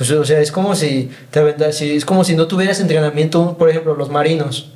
pues, 0.00 0.10
o 0.12 0.24
sea, 0.24 0.40
es 0.40 0.50
como 0.50 0.74
si 0.74 1.10
te 1.30 1.72
si- 1.74 1.94
es 1.94 2.06
como 2.06 2.24
si 2.24 2.34
no 2.34 2.46
tuvieras 2.46 2.80
entrenamiento, 2.80 3.58
por 3.58 3.68
ejemplo, 3.68 3.94
los 3.94 4.08
marinos. 4.08 4.70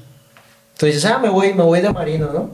Tú 0.76 0.84
dices, 0.84 1.06
ah, 1.06 1.16
me 1.18 1.30
voy, 1.30 1.54
me 1.54 1.62
voy 1.62 1.80
de 1.80 1.88
marino, 1.88 2.28
¿no? 2.30 2.50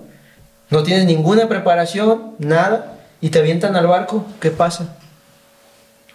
No 0.70 0.84
tienes 0.84 1.04
ninguna 1.04 1.48
preparación, 1.48 2.36
nada, 2.38 2.94
y 3.20 3.30
te 3.30 3.40
avientan 3.40 3.74
al 3.74 3.88
barco, 3.88 4.24
¿qué 4.38 4.52
pasa? 4.52 4.94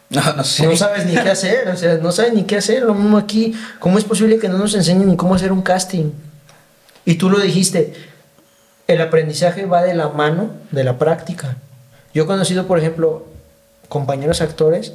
No, 0.10 0.22
no 0.38 0.46
sé. 0.46 0.66
No 0.66 0.78
sabes 0.78 1.06
ni 1.06 1.12
qué 1.16 1.30
hacer, 1.30 1.68
o 1.68 1.76
sea, 1.76 1.96
no 1.98 2.14
sabes 2.14 2.32
ni 2.34 2.44
qué 2.44 2.56
hacer. 2.56 2.84
Lo 2.84 2.94
mismo 2.94 3.18
aquí, 3.18 3.54
¿cómo 3.80 3.98
es 3.98 4.06
posible 4.06 4.40
que 4.40 4.48
no 4.48 4.58
nos 4.58 4.74
enseñen 4.76 5.10
ni 5.10 5.18
cómo 5.18 5.36
hacer 5.36 5.52
un 5.52 5.62
casting? 5.62 6.12
Y 7.04 7.16
tú 7.16 7.30
lo 7.30 7.40
dijiste, 7.42 7.94
el 8.88 9.02
aprendizaje 9.02 9.66
va 9.66 9.84
de 9.84 9.94
la 9.94 10.08
mano 10.08 10.52
de 10.72 10.86
la 10.86 10.98
práctica. 10.98 11.58
Yo 12.14 12.24
he 12.24 12.26
conocido, 12.26 12.66
por 12.66 12.80
ejemplo, 12.80 13.26
compañeros 13.90 14.40
actores 14.40 14.94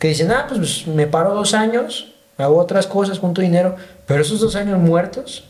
que 0.00 0.08
dicen, 0.08 0.32
ah, 0.32 0.46
pues 0.48 0.86
me 0.88 1.06
paro 1.06 1.32
dos 1.34 1.54
años, 1.54 2.08
hago 2.38 2.58
otras 2.58 2.86
cosas, 2.88 3.18
junto 3.20 3.40
dinero, 3.42 3.76
pero 4.06 4.22
esos 4.22 4.40
dos 4.40 4.56
años 4.56 4.78
muertos 4.80 5.44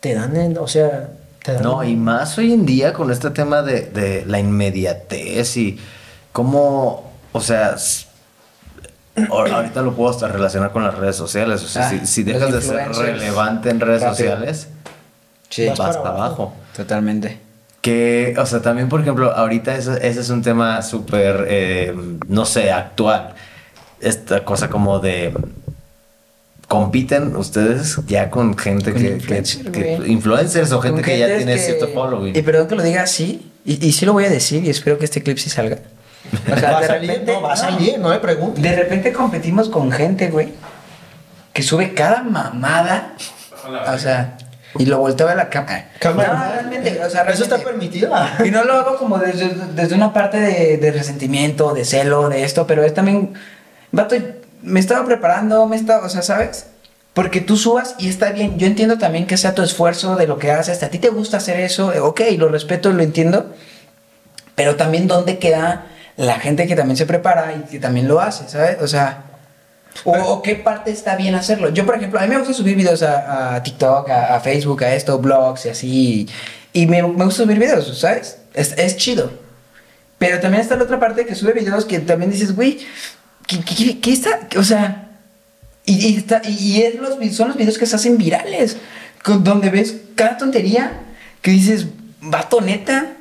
te 0.00 0.14
dan, 0.14 0.34
en- 0.36 0.56
o 0.56 0.66
sea, 0.68 1.10
te 1.44 1.52
dan... 1.52 1.62
No, 1.62 1.84
y 1.84 1.96
más 1.96 2.38
hoy 2.38 2.52
en 2.54 2.64
día 2.64 2.92
con 2.94 3.10
este 3.10 3.28
tema 3.30 3.60
de, 3.62 3.82
de 3.82 4.24
la 4.26 4.38
inmediatez 4.38 5.56
y 5.58 5.78
cómo, 6.32 7.12
o 7.32 7.40
sea, 7.40 7.74
ahorita 9.30 9.82
lo 9.82 9.94
puedo 9.94 10.10
hasta 10.10 10.28
relacionar 10.28 10.70
con 10.70 10.84
las 10.84 10.94
redes 10.96 11.16
sociales. 11.16 11.62
O 11.64 11.66
sea, 11.68 11.88
Ah, 11.88 12.06
si, 12.06 12.22
dejas 12.22 12.52
de 12.52 12.62
ser 12.62 12.88
relevante 12.92 13.70
en 13.70 13.80
redes 13.80 14.02
Rápido. 14.02 14.16
sociales, 14.30 14.68
Sí, 15.50 15.66
Vas 15.66 15.78
vas, 15.78 15.96
para 15.96 16.10
abajo. 16.10 16.52
totalmente. 16.76 17.40
Que, 17.80 18.34
o 18.38 18.44
sea, 18.44 18.60
también, 18.60 18.88
por 18.90 19.00
ejemplo, 19.00 19.32
ahorita 19.32 19.74
ese, 19.76 20.06
ese 20.06 20.20
es 20.20 20.28
un 20.28 20.42
tema 20.42 20.82
súper, 20.82 21.46
eh, 21.48 21.94
no 22.28 22.44
sé, 22.44 22.70
actual. 22.70 23.34
Esta 24.00 24.44
cosa 24.44 24.68
como 24.68 24.98
de. 25.00 25.32
Compiten 26.66 27.34
ustedes 27.36 27.96
ya 28.06 28.28
con 28.28 28.56
gente 28.58 28.92
Con 28.92 29.00
que, 29.00 29.08
influencers, 29.12 29.64
que- 29.64 29.72
que- 29.72 29.96
güey. 29.96 30.12
influencers 30.12 30.70
o 30.72 30.80
gente 30.82 31.00
que 31.00 31.18
ya 31.18 31.26
tiene 31.38 31.54
que- 31.54 31.58
cierto 31.62 31.88
following. 31.88 32.36
Y 32.36 32.42
perdón 32.42 32.68
que 32.68 32.74
lo 32.76 32.82
diga 32.82 33.02
así, 33.02 33.50
y, 33.64 33.84
y 33.86 33.92
sí 33.92 34.04
lo 34.04 34.12
voy 34.12 34.26
a 34.26 34.28
decir, 34.30 34.62
y 34.64 34.68
espero 34.68 34.98
que 34.98 35.06
este 35.06 35.22
clip 35.22 35.38
sí 35.38 35.48
salga. 35.48 35.78
O 36.52 36.58
sea, 36.58 36.72
va 36.72 36.78
a 36.78 36.80
de 36.82 36.86
salir, 36.88 37.10
repente, 37.10 37.32
no, 37.32 37.40
va 37.40 37.52
a 37.54 37.56
salir, 37.56 37.98
no 37.98 38.10
me 38.10 38.18
preguntes. 38.18 38.62
de 38.62 38.76
repente 38.76 39.12
competimos 39.14 39.70
con 39.70 39.90
gente, 39.90 40.28
güey, 40.28 40.52
que 41.54 41.62
sube 41.62 41.94
cada 41.94 42.22
mamada. 42.22 43.14
O 43.94 43.98
sea, 43.98 44.36
y 44.78 44.84
lo 44.84 44.98
volteo 44.98 45.26
a 45.26 45.34
la 45.34 45.48
cámara. 45.48 45.90
Cámara. 46.00 46.34
No, 46.34 46.52
realmente, 46.52 47.00
o 47.02 47.08
sea, 47.08 47.22
Eso 47.22 47.44
está 47.44 47.56
permitido. 47.56 48.12
Y 48.44 48.50
no 48.50 48.62
lo 48.64 48.74
hago 48.74 48.98
como 48.98 49.16
desde, 49.16 49.54
desde 49.74 49.94
una 49.94 50.12
parte 50.12 50.38
de, 50.38 50.76
de 50.76 50.90
resentimiento, 50.92 51.72
de 51.72 51.86
celo, 51.86 52.28
de 52.28 52.44
esto, 52.44 52.66
pero 52.66 52.84
es 52.84 52.92
también, 52.92 53.32
vato, 53.92 54.16
me 54.62 54.80
estaba 54.80 55.04
preparando, 55.06 55.66
me 55.66 55.76
estaba, 55.76 56.06
o 56.06 56.08
sea, 56.08 56.22
¿sabes? 56.22 56.66
Porque 57.14 57.40
tú 57.40 57.56
subas 57.56 57.96
y 57.98 58.08
está 58.08 58.30
bien, 58.30 58.58
yo 58.58 58.66
entiendo 58.66 58.98
también 58.98 59.26
que 59.26 59.36
sea 59.36 59.54
tu 59.54 59.62
esfuerzo 59.62 60.16
de 60.16 60.26
lo 60.26 60.38
que 60.38 60.52
haces, 60.52 60.82
a 60.82 60.88
ti 60.88 60.98
te 60.98 61.08
gusta 61.08 61.38
hacer 61.38 61.58
eso, 61.60 61.92
eh, 61.92 62.00
ok, 62.00 62.20
lo 62.36 62.48
respeto, 62.48 62.92
lo 62.92 63.02
entiendo, 63.02 63.52
pero 64.54 64.76
también 64.76 65.06
dónde 65.06 65.38
queda 65.38 65.86
la 66.16 66.38
gente 66.38 66.66
que 66.66 66.76
también 66.76 66.96
se 66.96 67.06
prepara 67.06 67.54
y 67.54 67.68
que 67.70 67.78
también 67.78 68.08
lo 68.08 68.20
hace, 68.20 68.48
¿sabes? 68.48 68.78
O 68.82 68.88
sea, 68.88 69.24
o, 70.04 70.12
o 70.12 70.42
qué 70.42 70.54
parte 70.54 70.90
está 70.90 71.16
bien 71.16 71.34
hacerlo. 71.34 71.70
Yo, 71.70 71.86
por 71.86 71.96
ejemplo, 71.96 72.20
a 72.20 72.22
mí 72.22 72.28
me 72.28 72.38
gusta 72.38 72.54
subir 72.54 72.76
videos 72.76 73.02
a, 73.02 73.56
a 73.56 73.62
TikTok, 73.62 74.10
a, 74.10 74.36
a 74.36 74.40
Facebook, 74.40 74.84
a 74.84 74.94
esto, 74.94 75.18
blogs 75.18 75.66
y 75.66 75.68
así. 75.68 76.28
Y 76.72 76.86
me, 76.86 77.02
me 77.02 77.24
gusta 77.24 77.42
subir 77.42 77.58
videos, 77.58 77.98
¿sabes? 77.98 78.38
Es, 78.54 78.76
es 78.78 78.96
chido. 78.96 79.30
Pero 80.18 80.40
también 80.40 80.60
está 80.60 80.76
la 80.76 80.84
otra 80.84 80.98
parte 80.98 81.26
que 81.26 81.34
sube 81.34 81.52
videos 81.52 81.84
que 81.84 82.00
también 82.00 82.30
dices, 82.30 82.54
güey, 82.54 82.80
¿qué, 83.48 83.58
qué, 83.64 83.74
qué- 83.74 83.98
qué 83.98 84.12
está? 84.12 84.38
O 84.56 84.62
sea, 84.62 85.08
y, 85.84 86.06
y, 86.06 86.16
está- 86.16 86.42
y- 86.48 86.82
es 86.82 86.94
los, 86.94 87.14
son 87.34 87.48
los 87.48 87.56
videos 87.56 87.76
que 87.78 87.86
se 87.86 87.96
hacen 87.96 88.16
virales, 88.18 88.76
con- 89.24 89.42
donde 89.42 89.70
ves 89.70 89.96
cada 90.14 90.36
tontería 90.36 90.92
que 91.42 91.50
dices, 91.50 91.86
vato 92.20 92.60
neta. 92.60 93.14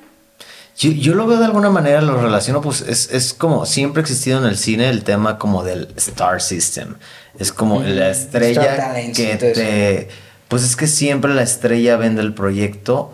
Yo, 0.77 0.91
yo 0.91 1.15
lo 1.15 1.25
veo 1.25 1.39
de 1.39 1.45
alguna 1.45 1.71
manera, 1.71 2.03
lo 2.03 2.21
relaciono, 2.21 2.61
pues 2.61 2.81
es, 2.81 3.09
es 3.11 3.33
como 3.33 3.65
siempre 3.65 4.01
ha 4.01 4.03
existido 4.03 4.37
en 4.37 4.45
el 4.45 4.57
cine 4.59 4.89
el 4.89 5.03
tema 5.03 5.39
como 5.39 5.63
del 5.63 5.87
star 5.97 6.39
system. 6.39 6.97
Es 7.39 7.51
como 7.51 7.81
la 7.81 8.09
estrella 8.11 8.75
talents 8.77 9.17
que 9.17 9.35
te... 9.37 10.07
Pues 10.47 10.63
es 10.63 10.75
que 10.75 10.85
siempre 10.87 11.33
la 11.33 11.41
estrella 11.41 11.97
vende 11.97 12.21
el 12.21 12.33
proyecto, 12.33 13.11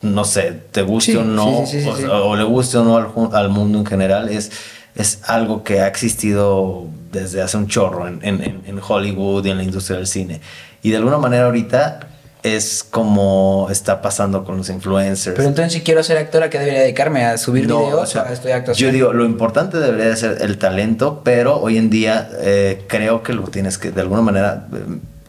no 0.00 0.24
sé, 0.24 0.52
te 0.72 0.82
guste 0.82 1.12
Sí, 1.12 1.18
o 1.18 1.24
no, 1.24 1.64
sí, 1.66 1.80
sí, 1.82 1.88
sí, 1.98 2.04
o, 2.04 2.28
o 2.30 2.36
le 2.36 2.44
guste 2.44 2.78
o 2.78 2.84
no 2.84 2.96
al, 2.96 3.34
al 3.34 3.48
mundo 3.50 3.78
en 3.78 3.86
general, 3.86 4.28
es, 4.28 4.50
es 4.96 5.20
algo 5.24 5.62
que 5.62 5.80
ha 5.80 5.86
existido 5.86 6.86
desde 7.12 7.42
hace 7.42 7.56
un 7.56 7.66
chorro 7.68 8.08
en, 8.08 8.20
en- 8.22 8.80
Hollywood 8.86 9.44
y 9.46 9.50
en 9.50 9.56
la 9.58 9.62
industria 9.62 9.96
del 9.98 10.06
cine. 10.06 10.40
Y 10.82 10.90
de 10.90 10.96
alguna 10.98 11.18
manera 11.18 11.46
ahorita 11.46 12.00
es 12.42 12.84
como 12.88 13.66
está 13.70 14.00
pasando 14.02 14.44
con 14.44 14.56
los 14.58 14.68
influencers. 14.70 15.34
Pero 15.36 15.48
entonces, 15.48 15.72
si 15.72 15.80
quiero 15.80 16.02
ser 16.04 16.16
actor, 16.18 16.42
¿a 16.44 16.50
qué 16.50 16.58
debería 16.58 16.80
dedicarme? 16.82 17.24
¿A 17.24 17.38
subir 17.38 17.66
No, 17.66 17.80
videos 17.80 18.02
o 18.02 18.06
sea, 18.06 18.22
o 18.22 18.26
a 18.26 18.32
estudiar 18.32 18.58
actuación? 18.60 18.88
Yo 18.88 18.92
digo, 18.92 19.12
lo 19.12 19.24
importante 19.24 19.78
debería 19.78 20.06
de 20.10 20.16
ser 20.16 20.38
el 20.42 20.56
talento, 20.58 21.22
pero 21.24 21.56
hoy 21.60 21.76
en 21.78 21.90
día 21.90 22.28
eh, 22.40 22.84
creo 22.86 23.22
que 23.22 23.32
lo 23.32 23.42
tienes 23.48 23.78
que 23.78 23.90
de 23.90 24.00
alguna 24.00 24.22
manera 24.22 24.68
eh, 24.72 24.76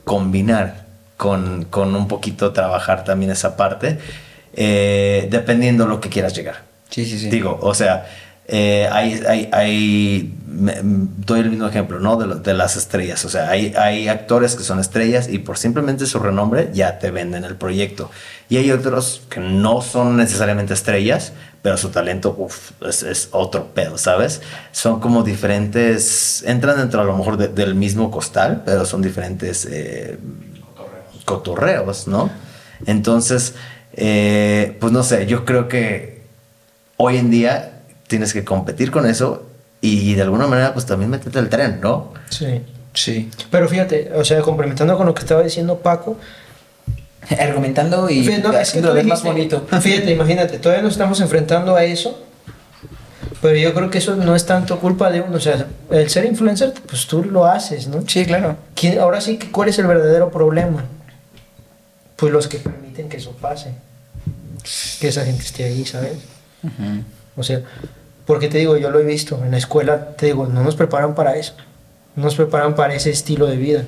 combinar 0.03 0.85
con, 1.15 1.65
con 1.65 1.95
un 1.95 2.07
poquito 2.07 2.51
trabajar 2.53 3.03
también 3.03 3.31
esa 3.31 3.57
parte, 3.57 3.97
eh, 4.53 5.27
dependiendo 5.31 5.87
lo 5.87 5.99
que 5.99 6.09
quieras 6.09 6.35
llegar. 6.35 6.57
Sí, 6.89 7.05
sí, 7.05 7.17
sí. 7.17 7.29
Digo, 7.29 7.57
o 7.61 7.73
sea, 7.73 8.05
eh, 8.47 8.87
hay, 8.91 9.21
hay, 9.27 9.49
hay- 9.51 10.33
doy 10.47 11.41
el 11.41 11.49
mismo 11.51 11.67
ejemplo, 11.67 11.99
¿no? 11.99 12.15
De, 12.17 12.25
lo- 12.25 12.35
de 12.35 12.53
las 12.53 12.77
estrellas. 12.77 13.23
O 13.25 13.29
sea, 13.29 13.49
hay, 13.49 13.73
hay 13.77 14.07
actores 14.07 14.55
que 14.55 14.63
son 14.63 14.79
estrellas 14.79 15.27
y 15.29 15.39
por 15.39 15.57
simplemente 15.57 16.05
su 16.05 16.19
renombre 16.19 16.69
ya 16.73 16.97
te 16.99 17.11
venden 17.11 17.43
el 17.43 17.55
proyecto. 17.55 18.09
Y 18.49 18.57
hay 18.57 18.71
otros 18.71 19.21
que 19.29 19.39
no 19.41 19.81
son 19.81 20.15
necesariamente 20.17 20.73
estrellas, 20.73 21.33
pero 21.61 21.75
su 21.77 21.89
talento 21.89 22.47
es, 22.87 23.27
otro 23.31 23.67
pedo, 23.73 23.97
¿sabes? 23.97 24.41
Son 24.71 24.99
como 25.01 25.23
diferentes, 25.23 26.43
entran 26.47 26.77
dentro 26.77 27.01
a 27.01 27.03
lo 27.03 27.17
mejor 27.17 27.35
de- 27.37 27.49
del 27.49 27.75
mismo 27.75 28.09
costal, 28.09 28.63
pero 28.65 28.85
son 28.85 29.01
diferentes 29.01 29.67
eh, 29.69 30.17
cotorreos, 31.25 32.07
¿no? 32.07 32.29
Entonces, 32.85 33.53
eh, 33.93 34.77
pues 34.79 34.93
no 34.93 35.03
sé, 35.03 35.25
yo 35.25 35.43
creo 35.45 35.67
que 35.67 36.21
hoy 36.95 37.17
en 37.17 37.29
día 37.31 37.76
tienes 38.07 38.33
que 38.33 38.43
competir 38.43 38.91
con 38.91 39.05
eso 39.05 39.45
y 39.81 40.15
de 40.15 40.21
alguna 40.23 40.47
manera 40.47 40.73
pues 40.73 40.85
también 40.85 41.09
meterte 41.11 41.39
al 41.39 41.49
tren, 41.49 41.79
¿no? 41.81 42.13
Sí. 42.29 42.61
Sí. 42.93 43.29
Pero 43.51 43.69
fíjate, 43.69 44.11
o 44.15 44.25
sea, 44.25 44.41
complementando 44.41 44.97
con 44.97 45.05
lo 45.05 45.13
que 45.13 45.21
estaba 45.21 45.43
diciendo 45.43 45.77
Paco, 45.79 46.17
Argumentando 47.39 48.09
y 48.09 48.23
Fíjate, 48.23 48.41
no, 48.41 48.49
es 48.49 48.55
que 48.55 48.61
haciéndolo 48.61 48.93
tú 48.93 48.95
ver 48.95 49.05
más 49.05 49.21
bonito. 49.23 49.67
Fíjate, 49.81 50.11
imagínate, 50.11 50.59
todavía 50.59 50.81
nos 50.81 50.93
estamos 50.93 51.19
enfrentando 51.19 51.75
a 51.75 51.83
eso, 51.83 52.23
pero 53.41 53.55
yo 53.57 53.73
creo 53.73 53.89
que 53.89 53.97
eso 53.97 54.15
no 54.15 54.33
es 54.35 54.45
tanto 54.45 54.79
culpa 54.79 55.11
de 55.11 55.21
uno. 55.21 55.35
O 55.35 55.39
sea, 55.39 55.67
el 55.91 56.09
ser 56.09 56.23
influencer, 56.25 56.73
pues 56.87 57.05
tú 57.05 57.25
lo 57.25 57.45
haces, 57.45 57.87
¿no? 57.87 58.03
Sí, 58.07 58.25
claro. 58.25 58.55
¿Quién- 58.75 58.99
ahora 58.99 59.19
sí, 59.19 59.37
¿cuál 59.51 59.67
es 59.69 59.77
el 59.77 59.87
verdadero 59.87 60.31
problema? 60.31 60.85
Pues 62.15 62.31
los 62.31 62.47
que 62.47 62.59
permiten 62.59 63.09
que 63.09 63.17
eso 63.17 63.31
pase. 63.33 63.73
Que 65.01 65.09
esa 65.09 65.25
gente 65.25 65.43
esté 65.43 65.65
ahí, 65.65 65.85
¿sabes? 65.85 66.13
O 67.37 67.43
sea, 67.43 67.61
Porque 68.25 68.49
te 68.49 68.57
digo, 68.57 68.75
yo 68.75 68.91
lo 68.91 68.99
he 68.99 69.05
visto 69.05 69.41
en 69.43 69.51
la 69.51 69.57
escuela, 69.57 70.09
te 70.17 70.25
digo, 70.25 70.47
no 70.47 70.61
nos 70.61 70.75
preparan 70.75 71.15
para 71.15 71.37
eso. 71.37 71.53
No 72.15 72.25
nos 72.25 72.35
preparan 72.35 72.75
para 72.75 72.93
ese 72.93 73.09
estilo 73.09 73.45
de 73.47 73.55
vida. 73.55 73.83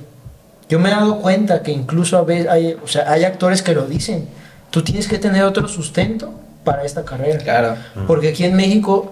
Yo 0.69 0.79
me 0.79 0.87
he 0.87 0.91
dado 0.91 1.19
cuenta 1.19 1.61
que 1.61 1.71
incluso 1.71 2.17
a 2.17 2.21
veces 2.21 2.47
hay, 2.47 2.77
o 2.81 2.87
sea, 2.87 3.11
hay 3.11 3.25
actores 3.25 3.61
que 3.61 3.73
lo 3.73 3.85
dicen. 3.85 4.29
Tú 4.69 4.81
tienes 4.81 5.07
que 5.07 5.17
tener 5.17 5.43
otro 5.43 5.67
sustento 5.67 6.31
para 6.63 6.83
esta 6.85 7.03
carrera. 7.03 7.39
Claro. 7.39 7.75
Porque 8.07 8.29
aquí 8.29 8.45
en 8.45 8.55
México, 8.55 9.11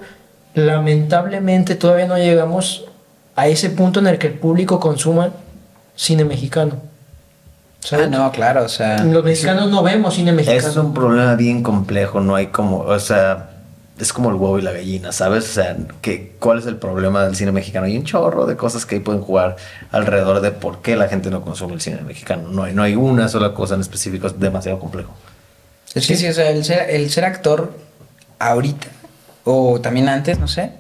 lamentablemente, 0.54 1.76
todavía 1.76 2.08
no 2.08 2.18
llegamos 2.18 2.86
a 3.36 3.48
ese 3.48 3.70
punto 3.70 4.00
en 4.00 4.08
el 4.08 4.18
que 4.20 4.28
el 4.28 4.36
público 4.36 4.80
consuma 4.80 5.32
cine 5.96 6.24
mexicano. 6.24 6.74
Ah, 7.92 8.08
no, 8.10 8.32
claro, 8.32 8.64
o 8.64 8.70
sea. 8.70 9.04
Los 9.04 9.24
mexicanos 9.24 9.70
no 9.70 9.84
vemos 9.84 10.14
cine 10.14 10.32
mexicano. 10.32 10.68
Es 10.70 10.78
un 10.78 10.94
problema 10.94 11.36
bien 11.36 11.64
complejo, 11.64 12.22
no 12.22 12.36
hay 12.36 12.48
como, 12.48 12.80
o 12.80 13.00
sea, 13.00 13.50
es 14.00 14.14
como 14.14 14.30
el 14.30 14.36
huevo 14.36 14.60
y 14.60 14.62
la 14.62 14.72
gallina, 14.72 15.12
¿sabes? 15.12 15.46
O 15.46 15.54
sea, 15.54 15.76
que, 16.02 16.34
¿cuál 16.40 16.60
es 16.60 16.66
el 16.66 16.78
problema 16.78 17.26
del 17.26 17.36
cine 17.36 17.52
mexicano? 17.52 17.86
Hay 17.86 17.98
un 17.98 18.04
chorro 18.04 18.46
de 18.46 18.56
cosas 18.56 18.86
que 18.86 18.96
ahí 18.96 19.02
pueden 19.02 19.22
jugar 19.22 19.56
alrededor 19.92 20.42
de 20.42 20.52
por 20.52 20.82
qué 20.82 20.96
la 20.96 21.08
gente 21.08 21.30
no 21.30 21.42
consume 21.42 21.74
el 21.74 21.82
cine 21.82 22.02
mexicano. 22.02 22.50
No 22.50 22.64
hay, 22.64 22.74
no 22.74 22.84
hay 22.84 22.96
una 22.96 23.28
sola 23.28 23.54
cosa 23.54 23.76
en 23.76 23.82
específico, 23.82 24.28
es 24.28 24.40
demasiado 24.40 24.80
complejo. 24.80 25.14
Es 25.96 26.06
que 26.06 26.16
sí, 26.16 26.28
o 26.28 26.34
sea, 26.34 26.52
el 26.52 26.64
ser, 26.64 26.90
el 26.90 27.10
ser 27.10 27.26
actor 27.26 27.74
ahorita, 28.40 28.88
o 29.46 29.82
también 29.82 30.10
antes, 30.10 30.38
no 30.38 30.48
sé, 30.48 30.72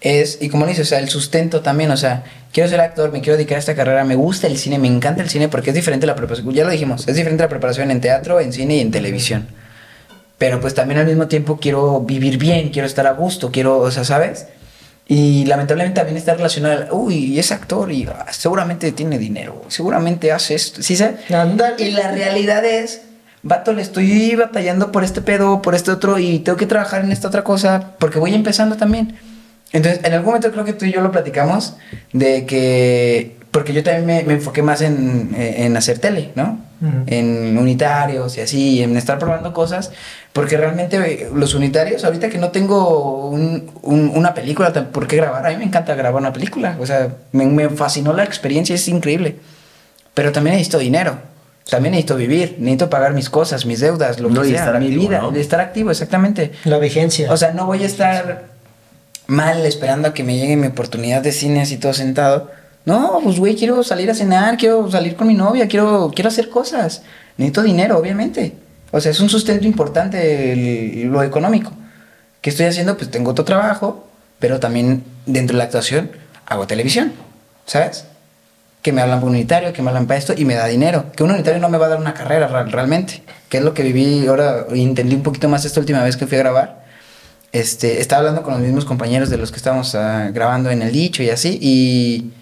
es, 0.00 0.38
y 0.40 0.48
como 0.48 0.66
dices, 0.66 0.86
o 0.86 0.88
sea, 0.88 0.98
el 0.98 1.08
sustento 1.08 1.60
también, 1.60 1.90
o 1.90 1.96
sea, 1.96 2.24
quiero 2.52 2.68
ser 2.68 2.80
actor, 2.80 3.12
me 3.12 3.20
quiero 3.20 3.36
dedicar 3.36 3.56
a 3.56 3.58
esta 3.58 3.74
carrera, 3.74 4.04
me 4.04 4.14
gusta 4.14 4.46
el 4.46 4.56
cine, 4.56 4.78
me 4.78 4.88
encanta 4.88 5.22
el 5.22 5.28
cine 5.28 5.48
porque 5.48 5.70
es 5.70 5.76
diferente 5.76 6.06
la 6.06 6.14
preparación, 6.14 6.54
ya 6.54 6.64
lo 6.64 6.70
dijimos, 6.70 7.06
es 7.06 7.16
diferente 7.16 7.42
la 7.42 7.48
preparación 7.48 7.90
en 7.90 8.00
teatro, 8.00 8.40
en 8.40 8.52
cine 8.52 8.76
y 8.76 8.80
en 8.80 8.90
televisión. 8.90 9.48
Pero 10.38 10.60
pues 10.60 10.74
también 10.74 11.00
al 11.00 11.06
mismo 11.06 11.28
tiempo 11.28 11.58
quiero 11.58 12.00
vivir 12.00 12.38
bien, 12.38 12.70
quiero 12.70 12.86
estar 12.86 13.06
a 13.06 13.12
gusto, 13.12 13.50
quiero, 13.50 13.78
o 13.78 13.90
sea, 13.90 14.04
¿sabes? 14.04 14.46
Y 15.08 15.44
lamentablemente 15.44 16.00
también 16.00 16.16
está 16.16 16.34
relacionado, 16.34 16.94
uy, 16.96 17.38
es 17.38 17.52
actor 17.52 17.92
y 17.92 18.06
ah, 18.06 18.26
seguramente 18.32 18.90
tiene 18.92 19.18
dinero, 19.18 19.62
seguramente 19.68 20.32
hace 20.32 20.56
esto, 20.56 20.82
¿sí 20.82 20.96
sabes? 20.96 21.20
Y 21.78 21.90
la 21.92 22.10
realidad 22.10 22.64
es, 22.64 23.02
vato, 23.42 23.72
le 23.72 23.82
estoy 23.82 24.34
batallando 24.34 24.90
por 24.90 25.04
este 25.04 25.22
pedo, 25.22 25.62
por 25.62 25.76
este 25.76 25.92
otro 25.92 26.18
y 26.18 26.40
tengo 26.40 26.58
que 26.58 26.66
trabajar 26.66 27.04
en 27.04 27.12
esta 27.12 27.28
otra 27.28 27.44
cosa 27.44 27.92
porque 27.98 28.18
voy 28.18 28.34
empezando 28.34 28.76
también. 28.76 29.16
Entonces, 29.72 30.00
en 30.04 30.12
algún 30.12 30.26
momento 30.26 30.50
creo 30.50 30.64
que 30.64 30.72
tú 30.72 30.84
y 30.84 30.92
yo 30.92 31.00
lo 31.00 31.12
platicamos 31.12 31.76
de 32.12 32.44
que, 32.44 33.36
porque 33.52 33.72
yo 33.72 33.84
también 33.84 34.06
me, 34.06 34.22
me 34.24 34.34
enfoqué 34.34 34.62
más 34.62 34.80
en, 34.80 35.34
en, 35.36 35.76
hacer 35.76 35.98
tele, 35.98 36.32
¿no? 36.34 36.60
Ujú. 36.80 37.04
En 37.06 37.56
unitarios 37.56 38.36
y 38.36 38.42
así, 38.42 38.82
en 38.82 38.96
estar 38.98 39.18
probando 39.18 39.52
cosas, 39.54 39.92
porque 40.34 40.56
realmente 40.58 41.28
los 41.34 41.54
unitarios, 41.54 42.04
ahorita 42.04 42.28
que 42.28 42.36
no 42.38 42.50
tengo 42.50 43.28
un- 43.30 43.70
un- 43.82 44.12
una 44.14 44.34
película 44.34 44.72
por 44.92 45.06
qué 45.06 45.16
grabar, 45.16 45.46
a 45.46 45.50
mí 45.50 45.56
me 45.56 45.64
encanta 45.64 45.94
grabar 45.94 46.20
una 46.20 46.32
película, 46.34 46.76
o 46.78 46.84
sea, 46.84 47.08
me, 47.32 47.46
me 47.46 47.70
fascinó 47.70 48.12
la 48.12 48.24
experiencia, 48.24 48.74
es 48.74 48.86
increíble, 48.88 49.36
pero 50.12 50.32
también 50.32 50.56
necesito 50.56 50.78
dinero. 50.78 51.16
También 51.68 51.92
necesito 51.92 52.14
vivir, 52.16 52.56
necesito 52.60 52.88
pagar 52.90 53.12
mis 53.12 53.28
cosas, 53.28 53.66
mis 53.66 53.80
deudas, 53.80 54.20
lo 54.20 54.28
No, 54.28 54.42
que 54.42 54.50
sea, 54.50 54.58
estar 54.60 54.78
mi 54.78 54.86
activo, 54.86 55.02
vida, 55.08 55.18
¿no? 55.20 55.30
de 55.32 55.40
estar 55.40 55.58
activo, 55.58 55.90
exactamente. 55.90 56.52
La 56.64 56.78
vigencia. 56.78 57.32
O 57.32 57.36
sea, 57.36 57.52
no 57.54 57.66
voy 57.66 57.82
a 57.82 57.86
estar 57.86 58.44
mal 59.26 59.66
esperando 59.66 60.08
a 60.08 60.14
que 60.14 60.22
me 60.22 60.36
llegue 60.36 60.56
mi 60.56 60.68
oportunidad 60.68 61.22
de 61.22 61.32
cine 61.32 61.62
así 61.62 61.76
todo 61.78 61.92
sentado. 61.92 62.50
No, 62.86 63.20
pues 63.22 63.38
güey, 63.38 63.54
quiero 63.56 63.82
salir 63.82 64.10
a 64.10 64.14
cenar, 64.14 64.56
quiero 64.56 64.90
salir 64.90 65.16
con 65.16 65.26
mi 65.26 65.34
novia, 65.34 65.66
quiero, 65.68 66.10
quiero 66.14 66.28
hacer 66.28 66.48
cosas. 66.48 67.02
Necesito 67.36 67.62
dinero, 67.62 67.98
obviamente. 67.98 68.54
O 68.92 69.00
sea, 69.00 69.10
es 69.10 69.20
un 69.20 69.28
sustento 69.28 69.66
importante 69.66 70.52
el- 70.52 71.08
lo 71.08 71.22
económico. 71.22 71.72
¿Qué 72.40 72.50
estoy 72.50 72.66
haciendo? 72.66 72.96
Pues 72.96 73.10
tengo 73.10 73.32
otro 73.32 73.44
trabajo, 73.44 74.06
pero 74.38 74.60
también 74.60 75.02
dentro 75.26 75.54
de 75.54 75.58
la 75.58 75.64
actuación 75.64 76.10
hago 76.46 76.66
televisión, 76.68 77.12
¿sabes? 77.66 78.04
Que 78.82 78.92
me 78.92 79.02
hablan 79.02 79.20
por 79.20 79.30
unitario, 79.30 79.72
que 79.72 79.82
me 79.82 79.88
hablan 79.90 80.06
para 80.06 80.18
esto 80.18 80.32
y 80.36 80.44
me 80.44 80.54
da 80.54 80.66
dinero. 80.66 81.06
Que 81.16 81.24
un 81.24 81.32
unitario 81.32 81.60
no 81.60 81.68
me 81.68 81.78
va 81.78 81.86
a 81.86 81.88
dar 81.88 81.98
una 81.98 82.14
carrera 82.14 82.46
ra- 82.46 82.62
realmente. 82.64 83.20
Que 83.48 83.58
es 83.58 83.64
lo 83.64 83.74
que 83.74 83.82
viví 83.82 84.28
ahora, 84.28 84.66
entendí 84.70 85.16
un 85.16 85.24
poquito 85.24 85.48
más 85.48 85.64
esta 85.64 85.80
última 85.80 86.04
vez 86.04 86.16
que 86.16 86.26
fui 86.28 86.36
a 86.36 86.40
grabar 86.40 86.86
este, 87.52 88.00
estaba 88.00 88.20
hablando 88.20 88.42
con 88.42 88.52
los 88.54 88.62
mismos 88.62 88.84
compañeros 88.84 89.30
de 89.30 89.38
los 89.38 89.50
que 89.50 89.56
estábamos 89.56 89.94
ah, 89.94 90.30
grabando 90.32 90.70
en 90.70 90.82
el 90.82 90.92
dicho 90.92 91.22
y 91.22 91.30
así, 91.30 91.58
y 91.62 92.32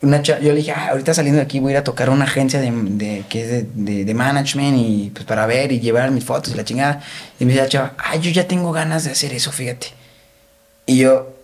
una 0.00 0.22
yo 0.22 0.38
le 0.38 0.54
dije, 0.54 0.70
"Ah, 0.72 0.88
ahorita 0.90 1.12
saliendo 1.12 1.38
de 1.38 1.42
aquí 1.44 1.58
voy 1.58 1.70
a 1.70 1.72
ir 1.72 1.78
a 1.78 1.84
tocar 1.84 2.08
a 2.08 2.12
una 2.12 2.24
agencia 2.24 2.60
de, 2.60 2.70
de- 2.70 3.24
que 3.28 3.42
es 3.42 3.48
de, 3.50 3.66
de- 3.74 4.04
de 4.04 4.14
management 4.14 4.76
y 4.78 5.10
pues 5.12 5.24
para 5.26 5.44
ver 5.46 5.72
y 5.72 5.80
llevar 5.80 6.10
mis 6.12 6.24
fotos 6.24 6.52
y 6.52 6.56
la 6.56 6.64
chingada. 6.64 7.02
Y 7.40 7.44
me 7.44 7.52
dice 7.52 7.64
la 7.64 7.68
chava, 7.68 7.94
ay, 7.98 8.20
yo 8.20 8.30
ya 8.30 8.46
tengo 8.46 8.70
ganas 8.72 9.04
de 9.04 9.10
hacer 9.10 9.32
eso, 9.32 9.50
fíjate. 9.50 9.88
Y 10.86 10.98
yo, 10.98 11.34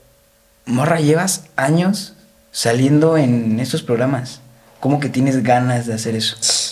morra, 0.66 1.00
llevas 1.00 1.44
años 1.56 2.14
saliendo 2.52 3.16
en 3.18 3.58
estos 3.58 3.82
programas. 3.82 4.40
¿Cómo 4.80 5.00
que 5.00 5.08
tienes 5.08 5.42
ganas 5.42 5.86
de 5.86 5.94
hacer 5.94 6.14
eso? 6.14 6.36
Es 6.40 6.70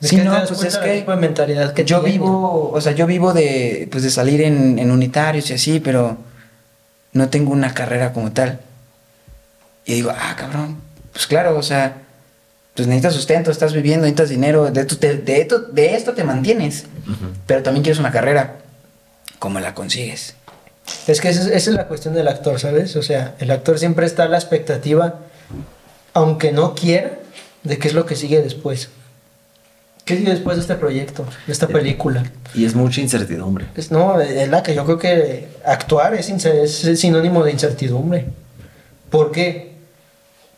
Sí, 0.00 0.16
no, 0.16 0.32
pues 0.46 0.62
es 0.64 0.76
que 0.76 0.98
tipo 0.98 1.12
de 1.12 1.16
mentalidad 1.18 1.72
que 1.72 1.84
yo 1.84 2.02
vivo, 2.02 2.70
o 2.72 2.80
sea, 2.82 2.92
yo 2.92 3.06
vivo 3.06 3.32
de, 3.32 3.88
pues 3.90 4.02
de 4.02 4.10
salir 4.10 4.42
en, 4.42 4.78
en 4.78 4.90
unitarios 4.90 5.48
y 5.50 5.54
así, 5.54 5.80
pero 5.80 6.18
no 7.12 7.28
tengo 7.30 7.52
una 7.52 7.72
carrera 7.72 8.12
como 8.12 8.32
tal. 8.32 8.60
Y 9.86 9.94
digo, 9.94 10.10
ah, 10.14 10.34
cabrón, 10.36 10.78
pues 11.16 11.26
claro, 11.26 11.56
o 11.56 11.62
sea, 11.62 12.02
pues 12.74 12.86
necesitas 12.86 13.14
sustento, 13.14 13.50
estás 13.50 13.72
viviendo, 13.72 14.02
necesitas 14.02 14.28
dinero, 14.28 14.70
de 14.70 14.82
esto 14.82 14.98
te, 14.98 15.16
de 15.16 15.40
esto, 15.40 15.60
de 15.60 15.94
esto 15.94 16.12
te 16.12 16.24
mantienes, 16.24 16.84
pero 17.46 17.62
también 17.62 17.82
quieres 17.82 17.98
una 17.98 18.10
carrera. 18.10 18.56
¿Cómo 19.38 19.58
la 19.58 19.72
consigues? 19.74 20.34
Es 21.06 21.22
que 21.22 21.30
esa 21.30 21.40
es, 21.40 21.46
esa 21.46 21.70
es 21.70 21.74
la 21.74 21.88
cuestión 21.88 22.12
del 22.12 22.28
actor, 22.28 22.60
¿sabes? 22.60 22.96
O 22.96 23.02
sea, 23.02 23.34
el 23.38 23.50
actor 23.50 23.78
siempre 23.78 24.04
está 24.04 24.24
a 24.24 24.28
la 24.28 24.36
expectativa, 24.36 25.20
aunque 26.12 26.52
no 26.52 26.74
quiera, 26.74 27.12
de 27.62 27.78
qué 27.78 27.88
es 27.88 27.94
lo 27.94 28.04
que 28.04 28.14
sigue 28.14 28.42
después. 28.42 28.90
¿Qué 30.04 30.18
sigue 30.18 30.32
después 30.32 30.58
de 30.58 30.60
este 30.60 30.74
proyecto, 30.74 31.24
de 31.46 31.52
esta 31.54 31.66
película? 31.66 32.24
Y 32.54 32.66
es 32.66 32.74
mucha 32.74 33.00
incertidumbre. 33.00 33.68
Es, 33.74 33.90
no, 33.90 34.20
es 34.20 34.50
la 34.50 34.62
que 34.62 34.74
yo 34.74 34.84
creo 34.84 34.98
que 34.98 35.48
actuar 35.64 36.12
es, 36.12 36.28
es 36.28 37.00
sinónimo 37.00 37.42
de 37.42 37.52
incertidumbre. 37.52 38.26
¿Por 39.08 39.32
qué? 39.32 39.75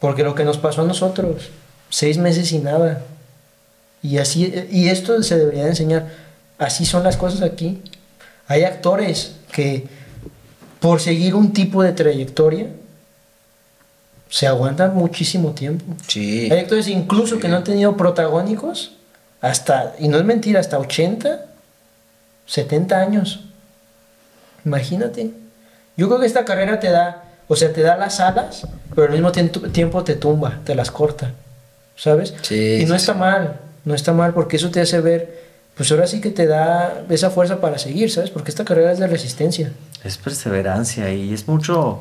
Porque 0.01 0.22
lo 0.22 0.34
que 0.34 0.44
nos 0.44 0.59
pasó 0.59 0.82
a 0.82 0.84
nosotros, 0.84 1.51
seis 1.90 2.18
meses 2.18 2.53
y 2.53 2.59
nada. 2.59 3.03
Y 4.03 4.18
así, 4.18 4.53
y 4.70 4.88
esto 4.88 5.22
se 5.22 5.36
debería 5.36 5.64
de 5.64 5.70
enseñar. 5.70 6.09
Así 6.59 6.86
son 6.86 7.03
las 7.03 7.16
cosas 7.16 7.42
aquí. 7.42 7.82
Hay 8.46 8.64
actores 8.64 9.36
que 9.53 9.86
por 10.80 11.01
seguir 11.01 11.34
un 11.34 11.53
tipo 11.53 11.82
de 11.82 11.92
trayectoria 11.92 12.68
se 14.28 14.46
aguantan 14.46 14.94
muchísimo 14.94 15.53
tiempo. 15.53 15.84
Sí. 16.07 16.49
Hay 16.51 16.61
actores 16.61 16.88
incluso 16.88 17.38
que 17.38 17.49
no 17.49 17.57
han 17.57 17.64
tenido 17.64 17.96
protagónicos 17.96 18.92
hasta, 19.40 19.94
y 19.99 20.09
no 20.09 20.18
es 20.18 20.24
mentira, 20.24 20.61
hasta 20.61 20.78
80, 20.78 21.46
70 22.46 23.01
años. 23.01 23.40
Imagínate. 24.64 25.30
Yo 25.96 26.09
creo 26.09 26.20
que 26.20 26.26
esta 26.26 26.44
carrera 26.44 26.80
te 26.80 26.90
da, 26.90 27.24
o 27.49 27.57
sea, 27.57 27.72
te 27.72 27.80
da 27.82 27.96
las 27.96 28.20
alas, 28.20 28.66
pero 28.94 29.07
al 29.09 29.12
mismo 29.12 29.32
tiempo, 29.32 30.05
te 30.05 30.14
tumba, 30.14 30.61
te 30.64 30.74
las 30.74 30.90
corta. 30.90 31.32
¿Sabes? 31.96 32.34
Sí, 32.42 32.78
y 32.82 32.84
no 32.84 32.90
sí, 32.94 32.96
está 32.96 33.14
sí. 33.14 33.18
mal, 33.18 33.61
no 33.84 33.94
está 33.94 34.12
mal 34.12 34.32
porque 34.32 34.57
eso 34.57 34.70
te 34.70 34.80
hace 34.80 35.01
ver, 35.01 35.42
pues 35.74 35.90
ahora 35.90 36.07
sí 36.07 36.20
que 36.20 36.30
te 36.30 36.46
da 36.46 37.03
esa 37.09 37.30
fuerza 37.30 37.61
para 37.61 37.78
seguir, 37.78 38.11
¿sabes? 38.11 38.30
Porque 38.30 38.51
esta 38.51 38.64
carrera 38.64 38.92
es 38.92 38.99
de 39.01 39.09
resistencia. 39.09 39.72
Es 40.05 40.16
perseverancia 40.16 41.12
y 41.12 41.32
es 41.34 41.49
mucho. 41.49 42.01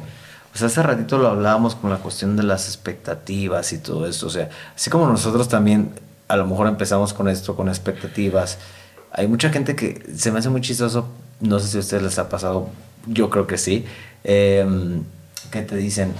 O 0.54 0.58
sea, 0.58 0.68
hace 0.68 0.84
ratito 0.84 1.18
lo 1.18 1.28
hablábamos 1.30 1.76
con 1.76 1.90
la 1.90 1.98
cuestión 1.98 2.36
de 2.36 2.44
las 2.44 2.68
expectativas 2.68 3.74
y 3.74 3.80
todo 3.80 4.08
esto. 4.08 4.28
O 4.28 4.30
sea, 4.30 4.50
así 4.76 4.90
como 4.90 5.08
nosotros 5.08 5.48
también 5.48 5.92
a 6.28 6.36
lo 6.36 6.46
mejor 6.46 6.68
empezamos 6.68 7.14
con 7.14 7.28
esto, 7.28 7.56
con 7.56 7.68
expectativas. 7.70 8.58
Hay 9.12 9.28
mucha 9.28 9.50
gente 9.50 9.76
que 9.76 10.04
se 10.16 10.32
me 10.32 10.40
hace 10.40 10.50
muy 10.50 10.62
chistoso. 10.62 11.08
No 11.40 11.60
sé 11.60 11.68
si 11.68 11.78
a 11.78 11.80
ustedes 11.80 12.04
les 12.04 12.20
ha 12.20 12.30
pasado. 12.30 12.70
Yo 13.08 13.30
creo 13.30 13.48
que 13.48 13.58
sí. 13.58 13.86
eh, 14.24 14.66
que 15.48 15.62
te 15.62 15.76
dicen, 15.76 16.14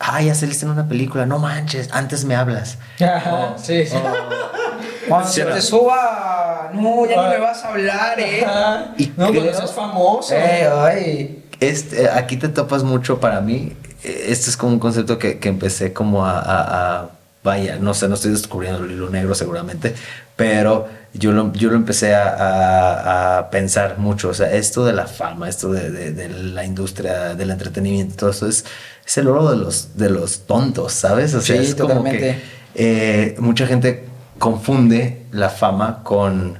ah, 0.00 0.20
ya 0.22 0.34
saliste 0.34 0.64
en 0.66 0.72
una 0.72 0.86
película. 0.88 1.26
No 1.26 1.38
manches, 1.38 1.88
antes 1.92 2.24
me 2.24 2.36
hablas. 2.36 2.78
Ajá, 3.00 3.54
sí, 3.56 3.86
sí. 3.86 3.96
Cuando 5.08 5.28
Sí, 5.28 5.42
te 5.42 5.60
suba, 5.60 6.70
no, 6.72 7.06
ya 7.06 7.16
no 7.16 7.28
me 7.28 7.38
vas 7.38 7.62
a 7.64 7.68
hablar, 7.68 8.18
eh. 8.18 8.44
Ajá. 8.44 8.94
Y 8.96 9.12
no, 9.16 9.30
pero 9.32 9.44
eso 9.50 9.64
es 9.64 9.72
famoso. 9.72 10.34
Eh, 10.34 10.68
ay. 10.78 11.44
Este, 11.60 12.08
aquí 12.08 12.36
te 12.36 12.48
topas 12.48 12.82
mucho 12.82 13.20
para 13.20 13.40
mí. 13.40 13.76
Este 14.02 14.50
es 14.50 14.56
como 14.56 14.72
un 14.72 14.78
concepto 14.78 15.18
que, 15.18 15.38
que 15.38 15.48
empecé 15.48 15.92
como 15.92 16.24
a, 16.26 16.38
a- 16.40 17.00
a- 17.00 17.10
Vaya, 17.44 17.76
no 17.78 17.92
sé, 17.94 18.08
no 18.08 18.14
estoy 18.14 18.30
descubriendo 18.32 18.82
el 18.84 18.90
hilo 18.92 19.10
negro 19.10 19.34
seguramente, 19.34 19.94
pero 20.34 20.88
yo 21.12 21.30
lo, 21.32 21.52
yo 21.52 21.68
lo 21.70 21.76
empecé 21.76 22.14
a, 22.14 22.28
a- 22.30 23.38
a 23.38 23.50
pensar 23.50 23.98
mucho. 23.98 24.30
O 24.30 24.34
sea, 24.34 24.50
esto 24.52 24.84
de 24.84 24.94
la 24.94 25.06
fama, 25.06 25.48
esto 25.48 25.70
de, 25.70 25.90
de- 25.90 26.12
de 26.12 26.28
la 26.30 26.64
industria 26.64 27.34
del 27.34 27.50
entretenimiento, 27.50 28.16
todo 28.16 28.30
eso 28.30 28.48
es, 28.48 28.64
es 29.06 29.18
el 29.18 29.28
oro 29.28 29.50
de 29.50 29.58
los, 29.58 29.96
de 29.96 30.08
los 30.10 30.40
tontos, 30.46 30.92
¿sabes? 30.94 31.34
O 31.34 31.40
sea, 31.42 31.56
Sí, 31.58 31.62
es 31.62 31.74
como 31.74 31.88
totalmente. 31.88 32.18
que 32.18 32.42
eh, 32.76 33.36
mucha 33.38 33.66
gente 33.66 34.06
confunde 34.38 35.26
la 35.30 35.50
fama 35.50 36.00
con 36.02 36.58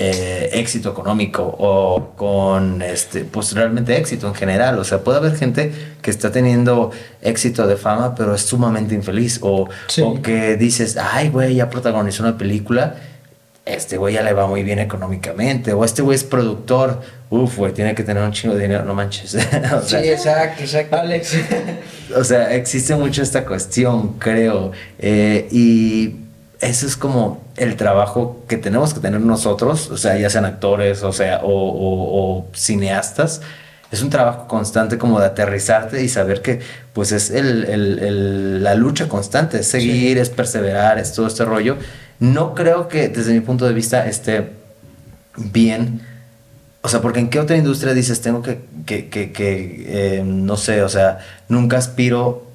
eh, 0.00 0.50
éxito 0.52 0.90
económico 0.90 1.42
o 1.58 2.12
con 2.16 2.82
este 2.82 3.24
pues 3.24 3.52
realmente 3.52 3.96
éxito 3.96 4.28
en 4.28 4.34
general 4.34 4.78
o 4.78 4.84
sea 4.84 4.98
puede 4.98 5.18
haber 5.18 5.34
gente 5.36 5.72
que 6.00 6.10
está 6.10 6.30
teniendo 6.30 6.92
éxito 7.20 7.66
de 7.66 7.76
fama 7.76 8.14
pero 8.14 8.34
es 8.34 8.42
sumamente 8.42 8.94
infeliz 8.94 9.40
o, 9.42 9.68
Sí. 9.88 10.02
o 10.02 10.22
que 10.22 10.56
dices 10.56 10.96
ay 10.96 11.30
güey 11.30 11.56
ya 11.56 11.68
protagonizó 11.68 12.22
una 12.22 12.38
película 12.38 12.94
este 13.66 13.96
güey 13.98 14.14
ya 14.14 14.22
le 14.22 14.32
va 14.32 14.46
muy 14.46 14.62
bien 14.62 14.78
económicamente 14.78 15.72
o 15.72 15.84
este 15.84 16.00
güey 16.02 16.14
es 16.14 16.22
productor 16.24 17.00
uf 17.28 17.56
güey 17.58 17.72
tiene 17.72 17.94
que 17.96 18.04
tener 18.04 18.22
un 18.22 18.30
chingo 18.32 18.54
de 18.54 18.62
dinero 18.62 18.84
no 18.84 18.94
manches 18.94 19.34
o 19.74 19.82
Sí, 19.82 19.96
exacto, 19.96 20.62
exacto. 20.62 20.96
Alex. 20.96 21.36
o 22.16 22.22
sea, 22.24 22.54
existe 22.54 22.94
mucho 22.94 23.20
esta 23.22 23.44
cuestión, 23.44 24.14
creo. 24.18 24.70
eh, 24.98 25.48
y 25.50 26.14
eso 26.60 26.86
es 26.86 26.96
como 26.96 27.42
el 27.56 27.76
trabajo 27.76 28.42
que 28.48 28.56
tenemos 28.56 28.92
que 28.94 29.00
tener 29.00 29.20
nosotros, 29.20 29.90
o 29.90 29.96
sea, 29.96 30.16
ya 30.18 30.28
sean 30.30 30.44
actores, 30.44 31.02
o 31.02 31.12
sea, 31.12 31.40
o, 31.42 31.48
o- 31.50 32.38
o 32.38 32.46
cineastas. 32.54 33.40
Es 33.90 34.02
un 34.02 34.10
trabajo 34.10 34.48
constante 34.48 34.98
como 34.98 35.18
de 35.20 35.26
aterrizarte 35.26 36.02
y 36.02 36.08
saber 36.08 36.42
que 36.42 36.60
pues 36.92 37.12
es 37.12 37.30
el- 37.30 37.64
el- 37.64 37.98
el- 38.00 38.62
la 38.62 38.74
lucha 38.74 39.08
constante, 39.08 39.60
es 39.60 39.66
seguir, 39.68 40.18
es 40.18 40.28
perseverar, 40.30 40.98
es 40.98 41.12
todo 41.14 41.26
este 41.26 41.44
rollo. 41.44 41.76
No 42.20 42.54
creo 42.54 42.88
que 42.88 43.08
desde 43.08 43.32
mi 43.32 43.40
punto 43.40 43.64
de 43.66 43.72
vista 43.72 44.06
esté 44.06 44.50
bien 45.36 46.02
o 46.80 46.88
sea, 46.88 47.00
porque 47.00 47.18
en 47.18 47.28
qué 47.28 47.40
otra 47.40 47.56
industria 47.56 47.92
dices, 47.92 48.20
tengo 48.20 48.40
que, 48.40 48.60
que, 48.86 49.08
que, 49.08 49.32
que, 49.32 49.84
eh, 50.18 50.22
no 50.24 50.56
sé, 50.56 50.82
o 50.82 50.88
sea, 50.88 51.18
nunca 51.48 51.76
aspiro 51.76 52.46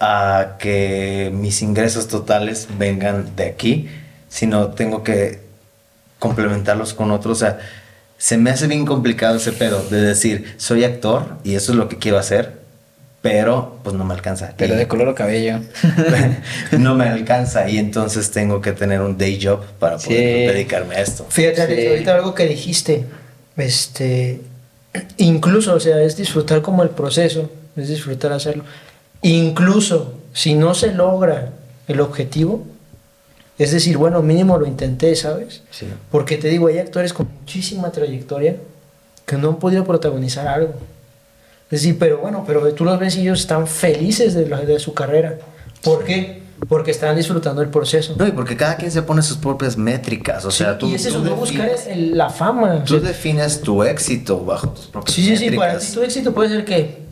a 0.00 0.56
que 0.58 1.30
mis 1.34 1.62
ingresos 1.62 2.08
totales 2.08 2.68
vengan 2.78 3.34
de 3.36 3.46
aquí, 3.46 3.88
sino 4.28 4.68
tengo 4.68 5.02
que 5.02 5.40
complementarlos 6.18 6.94
con 6.94 7.10
otros. 7.10 7.38
O 7.38 7.40
sea, 7.40 7.58
se 8.18 8.36
me 8.38 8.50
hace 8.50 8.66
bien 8.66 8.84
complicado 8.86 9.36
ese 9.36 9.52
pedo 9.52 9.82
de 9.88 10.00
decir, 10.00 10.54
soy 10.58 10.84
actor 10.84 11.36
y 11.44 11.54
eso 11.54 11.72
es 11.72 11.78
lo 11.78 11.88
que 11.88 11.96
quiero 11.98 12.18
hacer, 12.18 12.52
pero 13.22 13.78
pues 13.82 13.96
no 13.96 14.04
me 14.04 14.14
alcanza. 14.14 14.52
Pero 14.56 14.74
Y- 14.74 14.76
de 14.78 14.86
color 14.88 15.08
o 15.08 15.14
cabello. 15.14 15.60
no 16.78 16.94
me 16.94 17.04
alcanza 17.08 17.68
y 17.68 17.78
entonces 17.78 18.30
tengo 18.30 18.60
que 18.60 18.72
tener 18.72 19.00
un 19.00 19.16
day 19.18 19.38
job 19.42 19.64
para 19.78 19.96
poder 19.96 20.08
Sí. 20.50 20.52
dedicarme 20.54 20.96
a 20.96 21.00
esto. 21.00 21.26
Fíjate, 21.28 21.74
Sí. 21.82 21.86
ahorita 21.88 22.14
algo 22.14 22.34
que 22.34 22.46
dijiste, 22.46 23.04
este, 23.56 24.40
incluso, 25.16 25.74
o 25.74 25.80
sea, 25.80 26.00
es 26.02 26.16
disfrutar 26.16 26.62
como 26.62 26.82
el 26.82 26.90
proceso, 26.90 27.50
es 27.76 27.88
disfrutar 27.88 28.32
hacerlo. 28.32 28.64
Incluso 29.30 30.14
si 30.32 30.54
no 30.54 30.74
se 30.74 30.92
logra 30.92 31.50
el 31.88 32.00
objetivo, 32.00 32.64
es 33.58 33.72
decir, 33.72 33.96
bueno, 33.96 34.22
mínimo 34.22 34.56
lo 34.58 34.66
intenté, 34.66 35.16
¿sabes? 35.16 35.62
Sí. 35.70 35.86
Porque 36.12 36.36
te 36.36 36.48
digo, 36.48 36.68
hay 36.68 36.78
actores 36.78 37.12
con 37.12 37.26
muchísima 37.40 37.90
trayectoria 37.90 38.56
que 39.24 39.36
no 39.36 39.48
han 39.48 39.56
podido 39.56 39.84
protagonizar 39.84 40.46
algo. 40.46 40.74
Es 41.70 41.80
decir, 41.80 41.98
pero 41.98 42.18
bueno, 42.18 42.44
pero 42.46 42.72
tú 42.74 42.84
los 42.84 43.00
ves 43.00 43.16
y 43.16 43.22
ellos 43.22 43.40
están 43.40 43.66
felices 43.66 44.34
de, 44.34 44.46
la- 44.48 44.60
de 44.60 44.78
su 44.78 44.94
carrera. 44.94 45.38
¿Por 45.82 46.04
qué? 46.04 46.42
Porque 46.68 46.92
están 46.92 47.16
disfrutando 47.16 47.62
el 47.62 47.68
proceso. 47.68 48.14
No, 48.16 48.26
y 48.28 48.30
porque 48.30 48.56
cada 48.56 48.76
quien 48.76 48.92
se 48.92 49.02
pone 49.02 49.22
sus 49.22 49.38
propias 49.38 49.76
métricas, 49.76 50.44
o 50.44 50.50
sea, 50.52 50.74
Sí, 50.74 50.78
tú, 50.78 50.86
y 50.88 50.94
es 50.94 51.04
eso, 51.06 51.18
no 51.18 51.34
buscar 51.34 51.68
la 51.96 52.30
fama. 52.30 52.76
o 52.76 52.84
Tú 52.84 53.00
sea, 53.00 53.08
defines 53.08 53.60
tu 53.60 53.82
éxito 53.82 54.44
bajo 54.44 54.68
tus 54.68 54.86
propias 54.86 55.14
Sí, 55.16 55.24
sí, 55.24 55.36
sí, 55.36 55.50
para 55.56 55.72
métricas. 55.72 55.88
ti 55.92 55.94
tu 55.98 56.02
éxito 56.04 56.32
puede 56.32 56.50
ser 56.50 56.64
que 56.64 57.05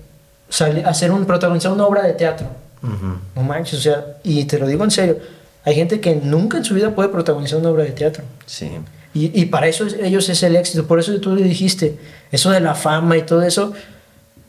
sale- 0.48 0.84
hacer 0.84 1.10
un 1.10 1.24
protagonizar 1.24 1.72
una 1.72 1.86
obra 1.86 2.02
de 2.02 2.12
teatro. 2.14 2.46
Ujú. 2.82 3.16
No 3.36 3.42
manches, 3.42 3.78
o 3.78 3.82
sea, 3.82 4.04
y 4.22 4.44
te 4.44 4.58
lo 4.58 4.66
digo 4.66 4.84
en 4.84 4.90
serio, 4.90 5.18
hay 5.64 5.74
gente 5.74 6.00
que 6.00 6.14
nunca 6.16 6.58
en 6.58 6.64
su 6.64 6.74
vida 6.74 6.94
puede 6.94 7.08
protagonizar 7.08 7.58
una 7.58 7.70
obra 7.70 7.84
de 7.84 7.90
teatro. 7.92 8.22
Sí. 8.46 8.70
Y, 9.14 9.40
y 9.40 9.46
para 9.46 9.68
eso 9.68 9.86
es- 9.86 9.94
ellos 9.94 10.28
es 10.28 10.42
el 10.42 10.56
éxito, 10.56 10.86
por 10.86 10.98
eso 10.98 11.18
tú 11.20 11.34
le 11.34 11.42
dijiste, 11.44 11.96
eso 12.32 12.50
de 12.50 12.60
la 12.60 12.74
fama 12.74 13.16
y 13.16 13.22
todo 13.22 13.42
eso, 13.42 13.72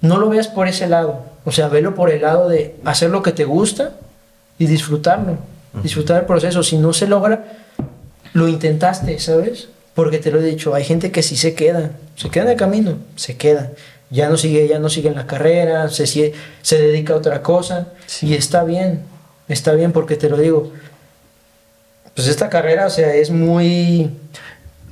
no 0.01 0.17
lo 0.17 0.29
veas 0.29 0.47
por 0.47 0.67
ese 0.67 0.87
lado, 0.87 1.23
o 1.45 1.51
sea, 1.51 1.67
velo 1.69 1.95
por 1.95 2.09
el 2.11 2.21
lado 2.21 2.49
de 2.49 2.75
hacer 2.83 3.09
lo 3.09 3.21
que 3.23 3.31
te 3.31 3.45
gusta 3.45 3.91
y 4.59 4.65
disfrutarlo, 4.67 5.37
disfrutar 5.83 6.19
el 6.21 6.25
proceso, 6.25 6.63
si 6.63 6.77
no 6.77 6.93
se 6.93 7.07
logra, 7.07 7.45
lo 8.33 8.47
intentaste, 8.47 9.17
¿sabes? 9.19 9.67
Porque 9.93 10.17
te 10.19 10.29
lo 10.31 10.39
he 10.41 10.43
dicho, 10.43 10.75
hay 10.75 10.83
gente 10.83 11.11
que 11.11 11.23
sí 11.23 11.37
se 11.37 11.53
queda, 11.53 11.91
se 12.17 12.29
queda 12.29 12.43
en 12.45 12.49
el 12.51 12.57
camino, 12.57 12.97
se 13.15 13.37
queda, 13.37 13.71
ya 14.09 14.29
no 14.29 14.37
sigue, 14.37 14.67
ya 14.67 14.79
no 14.79 14.89
sigue 14.89 15.09
en 15.09 15.15
la 15.15 15.25
carrera, 15.27 15.89
se, 15.89 16.05
se 16.07 16.77
dedica 16.81 17.13
a 17.13 17.17
otra 17.17 17.41
cosa, 17.41 17.87
Sí. 18.05 18.27
y 18.27 18.33
está 18.35 18.63
bien, 18.63 19.01
está 19.47 19.73
bien 19.73 19.91
porque 19.91 20.15
te 20.15 20.29
lo 20.29 20.37
digo, 20.37 20.71
pues 22.13 22.27
esta 22.27 22.49
carrera, 22.49 22.85
o 22.85 22.89
sea, 22.89 23.13
es 23.15 23.29
muy 23.31 24.09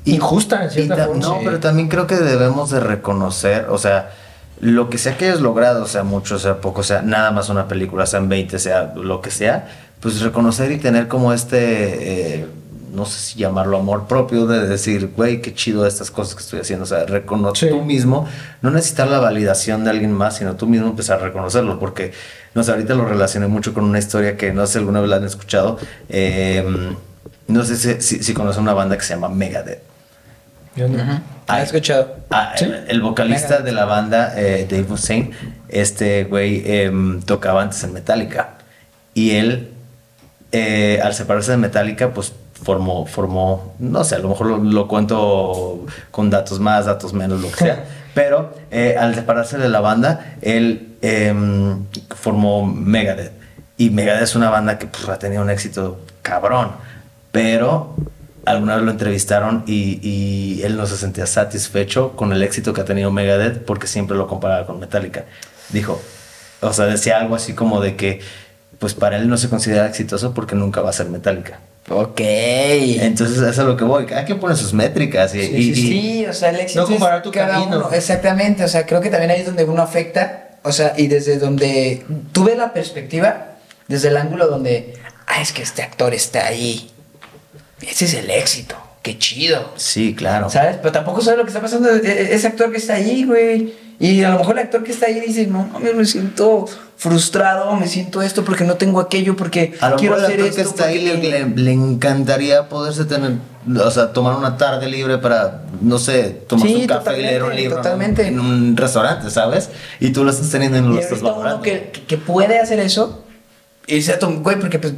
injusta 0.05 0.63
en 0.65 0.71
cierta 0.71 0.95
ta- 0.95 1.05
forma. 1.07 1.21
no, 1.21 1.39
pero 1.43 1.59
también 1.59 1.87
creo 1.87 2.07
que 2.07 2.15
debemos 2.15 2.69
de 2.71 2.79
reconocer, 2.81 3.67
o 3.69 3.77
sea, 3.77 4.11
lo 4.59 4.89
que 4.89 4.97
sea 4.97 5.17
que 5.17 5.25
hayas 5.25 5.39
logrado, 5.41 5.87
sea 5.87 6.03
mucho, 6.03 6.39
sea 6.39 6.59
poco, 6.61 6.83
sea 6.83 7.01
nada 7.01 7.31
más 7.31 7.49
una 7.49 7.67
película, 7.67 8.05
sean 8.05 8.27
20, 8.29 8.59
sea 8.59 8.93
lo 8.95 9.21
que 9.21 9.31
sea, 9.31 9.67
pues 9.99 10.19
reconocer 10.21 10.71
y 10.71 10.77
tener 10.79 11.07
como 11.07 11.31
este, 11.33 12.39
eh, 12.41 12.45
no 12.93 13.05
sé 13.05 13.19
si 13.19 13.39
llamarlo 13.39 13.77
amor 13.77 14.07
propio, 14.07 14.45
de 14.45 14.67
decir, 14.67 15.11
güey, 15.15 15.41
qué 15.41 15.53
chido 15.53 15.85
estas 15.87 16.11
cosas 16.11 16.35
que 16.35 16.41
estoy 16.43 16.59
haciendo, 16.59 16.83
o 16.83 16.87
sea, 16.87 17.05
reconocer 17.05 17.69
Sí. 17.69 17.75
tú 17.75 17.81
mismo, 17.83 18.27
no 18.61 18.69
necesitar 18.71 19.07
la 19.07 19.19
validación 19.19 19.83
de 19.83 19.89
alguien 19.89 20.11
más, 20.13 20.37
sino 20.37 20.55
tú 20.55 20.67
mismo 20.67 20.87
empezar 20.87 21.19
a 21.19 21.23
reconocerlo, 21.23 21.79
porque, 21.79 22.13
no 22.53 22.63
sé, 22.63 22.71
ahorita 22.71 22.93
lo 22.93 23.05
relacioné 23.05 23.47
mucho 23.47 23.73
con 23.73 23.83
una 23.83 23.99
historia 23.99 24.37
que 24.37 24.53
no 24.53 24.65
sé 24.67 24.73
si 24.73 24.79
alguna 24.79 25.01
vez 25.01 25.09
la 25.09 25.15
han 25.17 25.25
escuchado, 25.25 25.79
eh, 26.09 26.93
no 27.47 27.63
sé 27.65 27.75
si, 27.75 28.01
si, 28.01 28.23
si 28.23 28.33
conocen 28.33 28.61
una 28.63 28.73
banda 28.73 28.95
que 28.97 29.03
se 29.03 29.13
llama 29.15 29.27
Megadeth. 29.29 29.81
Yo 30.75 30.87
no. 30.87 31.01
Ay. 31.47 31.61
¿Has 31.61 31.63
escuchado? 31.67 32.15
Ah, 32.31 32.53
¿Sí? 32.55 32.65
el, 32.65 32.85
el 32.87 33.01
vocalista 33.01 33.47
Megadeth. 33.49 33.65
de 33.65 33.71
la 33.73 33.85
banda, 33.85 34.33
eh, 34.37 34.65
Dave 34.69 34.85
Mustaine, 34.89 35.31
este 35.69 36.23
güey 36.23 36.63
em, 36.65 37.21
tocaba 37.21 37.61
antes 37.61 37.83
en 37.83 37.93
Metallica. 37.93 38.55
Y 39.13 39.31
él, 39.31 39.69
eh, 40.51 40.99
al 41.03 41.13
separarse 41.13 41.51
de 41.51 41.57
Metallica, 41.57 42.11
pues 42.13 42.33
formó, 42.63 43.05
formó, 43.05 43.73
no 43.79 44.03
sé, 44.03 44.15
a 44.15 44.19
lo 44.19 44.29
mejor 44.29 44.47
lo, 44.47 44.57
lo 44.57 44.87
cuento 44.87 45.85
con 46.11 46.29
datos 46.29 46.59
más, 46.59 46.85
datos 46.85 47.13
menos, 47.13 47.41
lo 47.41 47.49
que 47.49 47.57
sea. 47.57 47.85
Pero 48.13 48.53
eh, 48.69 48.95
al 48.99 49.15
separarse 49.15 49.57
de 49.57 49.69
la 49.69 49.79
banda, 49.79 50.35
él 50.41 50.97
em, 51.01 51.85
formó 52.09 52.65
Megadeth. 52.65 53.31
Y 53.77 53.89
Megadeth 53.89 54.23
es 54.23 54.35
una 54.35 54.49
banda 54.49 54.77
que 54.77 54.87
pues, 54.87 55.07
ha 55.09 55.17
tenido 55.17 55.41
un 55.41 55.49
éxito 55.49 55.99
cabrón. 56.21 56.71
Pero 57.31 57.95
alguna 58.45 58.75
vez 58.75 58.85
lo 58.85 58.91
entrevistaron 58.91 59.63
y, 59.65 59.99
y 60.07 60.61
él 60.63 60.77
no 60.77 60.85
se 60.85 60.97
sentía 60.97 61.25
satisfecho 61.25 62.11
con 62.15 62.31
el 62.33 62.43
éxito 62.43 62.73
que 62.73 62.81
ha 62.81 62.85
tenido 62.85 63.11
Megadeth 63.11 63.65
porque 63.65 63.87
siempre 63.87 64.15
lo 64.15 64.27
comparaba 64.27 64.67
con 64.67 64.79
Metallica. 64.79 65.25
Dijo, 65.69 65.99
o 66.61 66.71
sea, 66.71 66.85
decía 66.85 67.19
algo 67.19 67.35
así 67.35 67.53
como 67.53 67.81
de 67.81 67.95
que, 67.95 68.21
pues 68.77 68.93
para 68.93 69.17
él 69.17 69.27
no 69.27 69.37
se 69.37 69.49
considera 69.49 69.87
exitoso 69.87 70.33
porque 70.33 70.55
nunca 70.55 70.81
va 70.81 70.91
a 70.91 70.93
ser 70.93 71.07
Metallica. 71.09 71.59
Ok. 71.89 72.19
Entonces, 72.21 73.37
eso 73.37 73.49
es 73.49 73.59
a 73.59 73.63
lo 73.63 73.75
que 73.75 73.83
voy. 73.83 74.05
Cada 74.05 74.23
quien 74.25 74.39
pone 74.39 74.55
sus 74.55 74.73
métricas 74.73 75.35
y, 75.35 75.41
Sí, 75.41 75.55
y- 75.55 75.75
sí, 75.75 75.81
y- 75.81 75.91
Sí, 76.21 76.25
o 76.25 76.33
sea, 76.33 76.49
el 76.49 76.59
éxito 76.61 76.81
No 76.81 76.87
comparar 76.87 77.21
tu 77.21 77.31
cada 77.31 77.53
camino. 77.53 77.77
uno. 77.77 77.91
Exactamente, 77.91 78.63
o 78.63 78.67
sea, 78.67 78.85
creo 78.85 79.01
que 79.01 79.09
también 79.09 79.31
ahí 79.31 79.41
es 79.41 79.45
donde 79.45 79.65
uno 79.65 79.81
afecta, 79.81 80.51
o 80.63 80.71
sea, 80.71 80.93
y 80.97 81.07
desde 81.07 81.37
donde 81.39 82.05
tú 82.31 82.45
ves 82.45 82.57
la 82.57 82.71
perspectiva, 82.73 83.47
desde 83.87 84.07
el 84.07 84.17
ángulo 84.17 84.47
donde, 84.47 84.93
ah, 85.27 85.41
es 85.41 85.51
que 85.51 85.61
este 85.61 85.81
actor 85.83 86.13
está 86.13 86.45
ahí. 86.47 86.89
Ese 87.81 88.05
es 88.05 88.13
el 88.13 88.29
éxito. 88.29 88.75
Qué 89.03 89.17
chido. 89.19 89.73
Sí, 89.75 90.15
claro. 90.15 90.49
¿Sabes? 90.49 90.77
Pero 90.77 90.91
tampoco 90.91 91.21
sabe 91.21 91.37
lo 91.37 91.43
que 91.43 91.49
está 91.49 91.61
pasando 91.61 91.89
e- 91.93 91.99
e- 92.03 92.33
ese 92.33 92.47
actor 92.47 92.71
que 92.71 92.77
está 92.77 92.93
ahí, 92.95 93.25
güey. 93.25 93.73
Y 93.99 94.23
a 94.23 94.29
lo 94.31 94.39
mejor 94.39 94.57
el 94.57 94.63
actor 94.65 94.83
que 94.83 94.91
está 94.91 95.05
ahí 95.05 95.19
dice, 95.19 95.45
no 95.45 95.65
mames, 95.67 95.93
me 95.95 96.05
siento 96.05 96.65
frustrado, 96.97 97.75
me 97.75 97.87
siento 97.87 98.21
esto 98.21 98.43
porque 98.45 98.63
no 98.63 98.75
tengo 98.75 98.99
aquello, 99.01 99.35
porque 99.35 99.73
A 99.81 99.89
lo 99.89 99.95
quiero 99.97 100.15
mejor 100.15 100.31
el 100.31 100.39
hacer 100.41 100.49
actor 100.49 100.55
que 100.55 100.69
está 100.69 100.85
ahí 100.85 100.99
le, 101.03 101.11
porque- 101.11 101.29
le- 101.29 101.63
le 101.63 101.71
encantaría 101.73 102.69
poderse 102.69 103.05
tener, 103.05 103.33
o 103.77 103.91
sea, 103.91 104.13
tomar 104.13 104.35
una 104.37 104.57
tarde 104.57 104.87
libre 104.89 105.17
para, 105.17 105.63
no 105.81 105.99
sé, 105.99 106.29
tomar 106.47 106.67
Sí, 106.67 106.75
un 106.75 106.87
café 106.87 107.19
y 107.19 107.21
leer 107.23 107.43
un 107.43 107.55
libro 107.55 107.71
en 107.75 107.77
un- 107.77 107.83
totalmente. 107.83 108.27
en 108.27 108.39
un 108.39 108.77
restaurante, 108.77 109.29
¿sabes? 109.29 109.69
Y 109.99 110.11
tú 110.11 110.23
lo 110.23 110.31
estás 110.31 110.49
teniendo 110.49 110.77
y 110.77 110.81
no 110.81 110.91
Y 110.91 110.93
lo 110.95 110.99
estás 110.99 111.11
ahorita 111.21 111.27
uno 111.27 111.37
valorando. 111.39 111.61
que, 111.63 111.91
que- 112.07 112.17
puede 112.17 112.57
hacer 112.59 112.79
eso, 112.79 113.23
y 113.85 113.95
dice, 113.95 114.17
güey, 114.21 114.57
porque 114.59 114.79
pues 114.79 114.93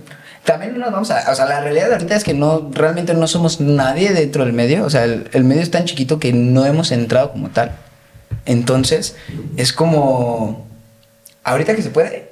también 0.45 0.73
no 0.73 0.79
nos 0.79 0.91
vamos 0.91 1.11
a... 1.11 1.31
O 1.31 1.35
sea, 1.35 1.45
la 1.45 1.59
realidad 1.59 1.91
ahorita 1.91 2.15
es 2.15 2.23
que 2.23 2.33
no, 2.33 2.69
realmente 2.71 3.13
no 3.13 3.27
somos 3.27 3.59
nadie 3.59 4.13
dentro 4.13 4.45
del 4.45 4.53
medio. 4.53 4.85
O 4.85 4.89
sea, 4.89 5.03
el, 5.03 5.29
el 5.33 5.43
medio 5.43 5.61
es 5.61 5.71
tan 5.71 5.85
chiquito 5.85 6.19
que 6.19 6.31
no 6.31 6.65
hemos 6.65 6.91
entrado 6.91 7.31
como 7.31 7.49
tal. 7.49 7.71
Entonces, 8.45 9.15
es 9.57 9.73
como... 9.73 10.67
Ahorita 11.43 11.75
que 11.75 11.81
se 11.81 11.89
puede, 11.89 12.31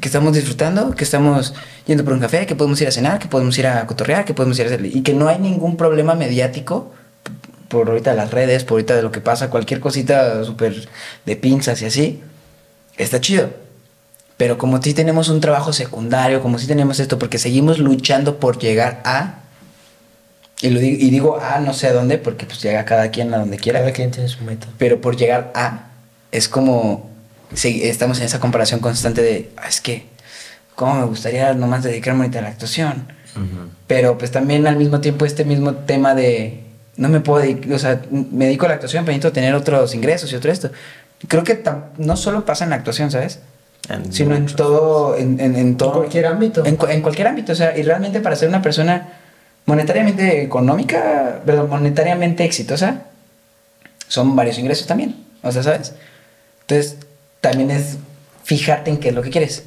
que 0.00 0.08
estamos 0.08 0.34
disfrutando, 0.34 0.94
que 0.94 1.04
estamos 1.04 1.54
yendo 1.86 2.04
por 2.04 2.12
un 2.12 2.20
café, 2.20 2.46
que 2.46 2.54
podemos 2.54 2.80
ir 2.80 2.88
a 2.88 2.90
cenar, 2.90 3.18
que 3.18 3.28
podemos 3.28 3.56
ir 3.58 3.66
a 3.66 3.86
cotorrear, 3.86 4.24
que 4.24 4.34
podemos 4.34 4.58
ir 4.58 4.64
a 4.64 4.68
hacer... 4.68 4.84
Y 4.84 5.02
que 5.02 5.14
no 5.14 5.28
hay 5.28 5.38
ningún 5.38 5.76
problema 5.76 6.14
mediático 6.14 6.92
por 7.68 7.88
ahorita 7.88 8.14
las 8.14 8.30
redes, 8.30 8.64
por 8.64 8.74
ahorita 8.74 8.96
de 8.96 9.02
lo 9.02 9.12
que 9.12 9.20
pasa, 9.20 9.50
cualquier 9.50 9.80
cosita 9.80 10.44
súper 10.44 10.88
de 11.24 11.36
pinzas 11.36 11.82
y 11.82 11.86
así, 11.86 12.22
está 12.96 13.20
chido. 13.20 13.65
Pero 14.36 14.58
como 14.58 14.82
si 14.82 14.92
tenemos 14.92 15.28
un 15.28 15.40
trabajo 15.40 15.72
secundario, 15.72 16.42
como 16.42 16.58
si 16.58 16.66
tenemos 16.66 17.00
esto, 17.00 17.18
porque 17.18 17.38
seguimos 17.38 17.78
luchando 17.78 18.38
por 18.38 18.58
llegar 18.58 19.00
a, 19.04 19.40
Y, 20.60 20.70
lo 20.70 20.80
digo, 20.80 20.96
y 20.98 21.10
digo 21.10 21.38
A 21.40 21.60
no 21.60 21.74
sé 21.74 21.86
a 21.88 21.92
dónde 21.92 22.16
porque 22.16 22.46
pues 22.46 22.62
llega 22.62 22.84
cada 22.86 23.10
quien 23.10 23.32
a 23.34 23.38
donde 23.38 23.58
quiera. 23.58 23.80
Cada 23.80 23.92
quien 23.92 24.10
tiene 24.10 24.28
su 24.28 24.42
meta. 24.42 24.66
Pero 24.78 25.00
por 25.00 25.16
llegar 25.16 25.52
a 25.54 25.88
es 26.32 26.48
como 26.48 27.10
sí, 27.54 27.82
estamos 27.84 28.18
en 28.18 28.24
esa 28.24 28.40
comparación 28.40 28.80
constante 28.80 29.22
de 29.22 29.50
"Ah, 29.56 29.68
es 29.68 29.80
que 29.80 30.06
cómo 30.74 30.94
me 30.94 31.04
gustaría 31.04 31.52
nomás 31.54 31.82
dedicarme 31.82 32.22
ahorita 32.24 32.38
a 32.38 32.42
la 32.42 32.48
actuación. 32.48 33.06
Pero 33.86 34.16
pues 34.16 34.30
también 34.30 34.66
al 34.66 34.76
mismo 34.76 35.00
tiempo 35.00 35.26
este 35.26 35.44
mismo 35.44 35.74
tema 35.74 36.14
de 36.14 36.62
no 36.96 37.10
me 37.10 37.20
puedo 37.20 37.42
dedicar, 37.42 37.72
o 37.74 37.78
sea, 37.78 38.00
me 38.10 38.46
dedico 38.46 38.64
a 38.64 38.68
la 38.68 38.74
actuación, 38.76 39.04
pero 39.04 39.12
necesito 39.14 39.32
tener 39.34 39.54
otros 39.54 39.94
ingresos 39.94 40.32
y 40.32 40.36
otro 40.36 40.50
esto. 40.50 40.70
Creo 41.28 41.44
que 41.44 41.62
no 41.98 42.16
solo 42.16 42.46
pasa 42.46 42.64
en 42.64 42.70
la 42.70 42.76
actuación, 42.76 43.10
¿sabes? 43.10 43.40
Sino 44.10 44.34
en 44.34 44.46
todo, 44.46 45.16
en, 45.16 45.38
en, 45.38 45.56
en 45.56 45.76
todo. 45.76 45.90
En 45.90 45.98
cualquier 45.98 46.26
ámbito. 46.26 46.64
En 46.64 46.76
cualquier 46.76 47.28
ámbito, 47.28 47.52
o 47.52 47.54
sea, 47.54 47.76
y 47.76 47.82
realmente 47.82 48.20
para 48.20 48.34
ser 48.34 48.48
una 48.48 48.62
persona 48.62 49.20
monetariamente 49.64 50.42
económica, 50.42 51.42
perdón, 51.44 51.68
monetariamente 51.68 52.44
exitosa, 52.44 53.02
son 54.08 54.34
varios 54.34 54.58
ingresos 54.58 54.86
también, 54.86 55.16
o 55.42 55.50
sea, 55.52 55.62
¿sabes? 55.62 55.94
Entonces, 56.62 56.98
también 57.40 57.70
es 57.70 57.98
fijarte 58.44 58.90
en 58.90 58.98
qué 58.98 59.08
es 59.08 59.14
lo 59.14 59.22
que 59.22 59.30
quieres. 59.30 59.64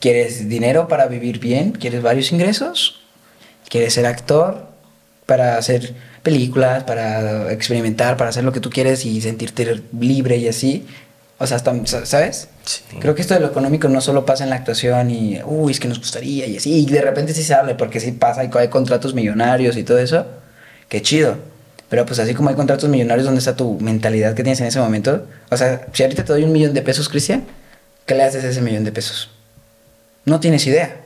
¿Quieres 0.00 0.48
dinero 0.48 0.88
para 0.88 1.06
vivir 1.06 1.38
bien? 1.38 1.72
¿Quieres 1.72 2.02
varios 2.02 2.32
ingresos? 2.32 3.02
¿Quieres 3.68 3.94
ser 3.94 4.06
actor 4.06 4.66
para 5.26 5.58
hacer 5.58 5.94
películas, 6.22 6.84
para 6.84 7.52
experimentar, 7.52 8.16
para 8.16 8.30
hacer 8.30 8.44
lo 8.44 8.52
que 8.52 8.60
tú 8.60 8.70
quieres 8.70 9.04
y 9.04 9.20
sentirte 9.20 9.82
libre 9.98 10.38
y 10.38 10.48
así? 10.48 10.86
O 11.42 11.46
sea, 11.46 11.56
hasta- 11.56 11.74
¿sabes? 12.04 12.48
Sí. 12.66 12.82
Creo 13.00 13.14
que 13.14 13.22
esto 13.22 13.32
de 13.32 13.40
lo 13.40 13.46
económico 13.46 13.88
no 13.88 14.02
solo 14.02 14.26
pasa 14.26 14.44
en 14.44 14.50
la 14.50 14.56
actuación 14.56 15.10
y, 15.10 15.40
uy, 15.44 15.72
es 15.72 15.80
que 15.80 15.88
nos 15.88 15.98
gustaría 15.98 16.46
y 16.46 16.58
así, 16.58 16.74
y 16.82 16.84
de 16.86 17.00
repente 17.00 17.32
sí 17.32 17.42
se 17.42 17.54
habla, 17.54 17.76
porque 17.78 17.98
sí 17.98 18.12
pasa, 18.12 18.44
y 18.44 18.50
hay 18.52 18.68
contratos 18.68 19.14
millonarios 19.14 19.76
y 19.78 19.82
todo 19.82 19.98
eso, 19.98 20.26
qué 20.90 21.00
chido. 21.00 21.38
Pero 21.88 22.04
pues 22.06 22.18
así 22.20 22.34
como 22.34 22.50
hay 22.50 22.56
contratos 22.56 22.88
millonarios, 22.90 23.24
¿dónde 23.24 23.38
está 23.38 23.56
tu 23.56 23.80
mentalidad 23.80 24.34
que 24.34 24.42
tienes 24.44 24.60
en 24.60 24.66
ese 24.66 24.78
momento? 24.80 25.26
O 25.50 25.56
sea, 25.56 25.86
si 25.94 26.02
ahorita 26.02 26.24
te 26.24 26.32
doy 26.32 26.44
un 26.44 26.52
millón 26.52 26.74
de 26.74 26.82
pesos, 26.82 27.08
Cristian, 27.08 27.44
¿qué 28.06 28.14
le 28.14 28.22
haces 28.22 28.44
a 28.44 28.48
ese 28.50 28.60
millón 28.60 28.84
de 28.84 28.92
pesos? 28.92 29.30
No 30.26 30.38
tienes 30.40 30.66
idea. 30.66 30.98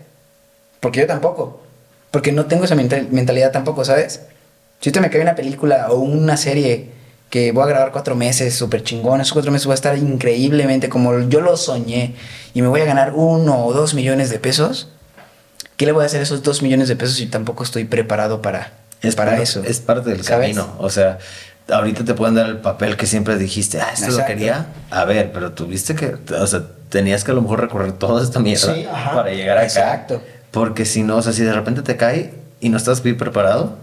Porque 0.81 1.01
yo 1.01 1.07
tampoco. 1.07 1.63
Porque 2.11 2.33
no 2.33 2.47
tengo 2.47 2.65
esa 2.65 2.75
mental- 2.75 3.07
mentalidad 3.13 3.53
tampoco, 3.53 3.85
¿sabes? 3.85 4.21
Si 4.81 4.89
ahorita 4.91 5.01
me 5.01 5.11
cae 5.11 5.23
una 5.23 5.35
película 5.37 5.87
o 5.91 6.01
una 6.01 6.37
serie 6.37 6.91
que 7.35 7.51
voy 7.51 7.65
a 7.65 7.67
grabar 7.67 7.91
cuatro 7.91 8.15
meses, 8.15 8.55
súper 8.55 8.85
chingón, 8.85 9.21
esos 9.21 9.33
cuatro 9.33 9.51
meses 9.51 9.67
voy 9.67 9.73
a 9.73 9.75
estar 9.75 9.99
increíblemente 9.99 10.89
como 10.89 11.19
yo 11.19 11.41
lo 11.41 11.57
soñé 11.57 12.15
y 12.55 12.63
me 12.63 12.69
voy 12.69 12.81
a 12.81 12.85
ganar 12.85 13.13
uno 13.17 13.67
o 13.67 13.73
dos 13.73 13.93
millones 13.93 14.31
de 14.31 14.39
pesos, 14.39 14.89
¿qué 15.77 15.85
le 15.85 15.91
voy 15.91 16.05
a 16.05 16.07
hacer 16.07 16.21
a 16.21 16.23
esos 16.23 16.45
dos 16.45 16.63
millones 16.63 16.87
de 16.87 16.95
pesos 16.95 17.17
si 17.17 17.27
tampoco 17.27 17.65
estoy 17.65 17.87
preparado 17.87 18.41
para, 18.41 18.75
Es 19.03 19.17
para 19.17 19.43
eso? 19.43 19.65
Es 19.65 19.81
parte 19.81 20.11
del 20.11 20.23
¿Sabes? 20.23 20.55
camino. 20.57 20.77
O 20.79 20.91
sea, 20.91 21.19
ahorita 21.69 22.05
te 22.05 22.15
pueden 22.15 22.37
dar 22.37 22.47
el 22.47 22.59
papel 22.59 22.97
que 22.97 23.07
siempre 23.07 23.37
dijiste, 23.37 23.81
ah, 23.81 23.89
esto 23.93 24.07
lo 24.07 24.13
Exacto. 24.13 24.33
quería. 24.33 24.67
A 24.93 25.05
ver, 25.05 25.33
pero 25.33 25.51
tuviste 25.55 25.97
que, 25.97 26.15
o 26.39 26.47
sea, 26.47 26.63
tenías 26.89 27.25
que 27.25 27.33
a 27.33 27.35
lo 27.35 27.43
mejor 27.43 27.63
recorrer 27.63 27.91
toda 27.95 28.23
esta 28.23 28.39
mierda 28.39 28.73
Sí, 28.77 28.87
para 29.13 29.33
llegar 29.33 29.57
acá. 29.59 29.67
Exacto. 29.67 30.23
Porque 30.53 30.85
si 30.85 31.03
no, 31.03 31.17
o 31.17 31.23
sea, 31.23 31.33
si 31.33 31.43
de 31.43 31.53
repente 31.53 31.83
te 31.83 31.97
cae 31.97 32.33
y 32.61 32.69
no 32.69 32.77
estás 32.77 33.03
bien 33.03 33.17
preparado, 33.17 33.77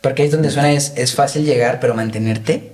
Porque 0.00 0.22
ahí 0.22 0.26
es 0.28 0.32
donde 0.32 0.50
suena, 0.50 0.72
es, 0.72 0.92
es 0.96 1.14
fácil 1.14 1.44
llegar, 1.44 1.80
pero 1.80 1.94
mantenerte. 1.94 2.72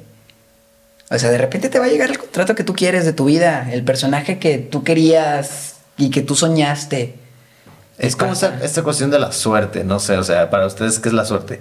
O 1.11 1.19
sea, 1.19 1.31
de 1.31 1.39
repente 1.39 1.69
te 1.69 1.79
va 1.79 1.87
a 1.87 1.89
llegar 1.89 2.11
el 2.11 2.19
contrato 2.19 2.55
que 2.55 2.65
tú 2.65 2.75
quieres 2.75 3.05
de 3.05 3.13
tu 3.13 3.27
vida, 3.27 3.69
el 3.73 3.85
personaje 3.85 4.39
que 4.39 4.59
tú 4.59 4.83
querías 4.85 5.77
y 5.97 6.11
que 6.11 6.23
tú 6.23 6.35
soñaste. 6.35 7.15
es 7.99 8.17
como 8.17 8.33
esta, 8.33 8.59
esta 8.63 8.83
cuestión 8.83 9.11
de 9.11 9.19
la 9.19 9.31
suerte, 9.33 9.85
no 9.85 10.01
sé, 10.01 10.17
o 10.17 10.25
sea, 10.25 10.51
para 10.51 10.67
ustedes, 10.67 10.99
¿qué 10.99 11.09
es 11.09 11.15
la 11.15 11.25
suerte? 11.25 11.61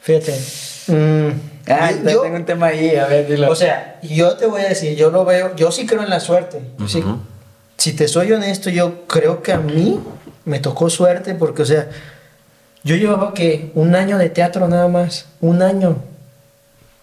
Fíjate. 0.00 0.34
mm, 0.88 1.28
Ah, 1.68 1.92
yo- 1.92 2.22
tengo 2.22 2.34
un 2.36 2.44
tema 2.44 2.66
ahí, 2.68 2.96
a 2.96 3.06
ver, 3.06 3.28
dilo. 3.28 3.48
o 3.50 3.54
sea, 3.54 4.00
yo 4.02 4.36
te 4.36 4.46
voy 4.46 4.62
a 4.62 4.68
decir, 4.68 4.96
yo 4.96 5.10
lo 5.10 5.24
veo, 5.24 5.54
yo 5.54 5.70
sí 5.70 5.86
creo 5.86 6.02
en 6.02 6.10
la 6.10 6.18
suerte. 6.18 6.60
Sí. 6.88 6.98
Ujú. 6.98 7.18
Si 7.76 7.92
te 7.92 8.08
soy 8.08 8.32
honesto, 8.32 8.68
yo 8.68 9.06
creo 9.06 9.42
que 9.42 9.52
a 9.52 9.58
mí 9.58 10.00
me 10.44 10.58
tocó 10.58 10.90
suerte 10.90 11.34
porque, 11.34 11.62
o 11.62 11.66
sea, 11.66 11.88
yo 12.84 12.96
llevaba 12.96 13.34
que 13.34 13.70
un 13.74 13.94
año 13.94 14.18
de 14.18 14.28
teatro 14.30 14.66
nada 14.68 14.88
más, 14.88 15.26
un 15.40 15.62
año. 15.62 15.96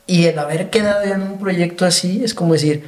Y 0.08 0.26
el 0.26 0.40
haber 0.40 0.70
quedado 0.70 1.04
en 1.04 1.22
un 1.22 1.40
proyecto 1.40 1.86
así 1.86 2.24
es 2.24 2.34
como 2.34 2.54
decir, 2.54 2.84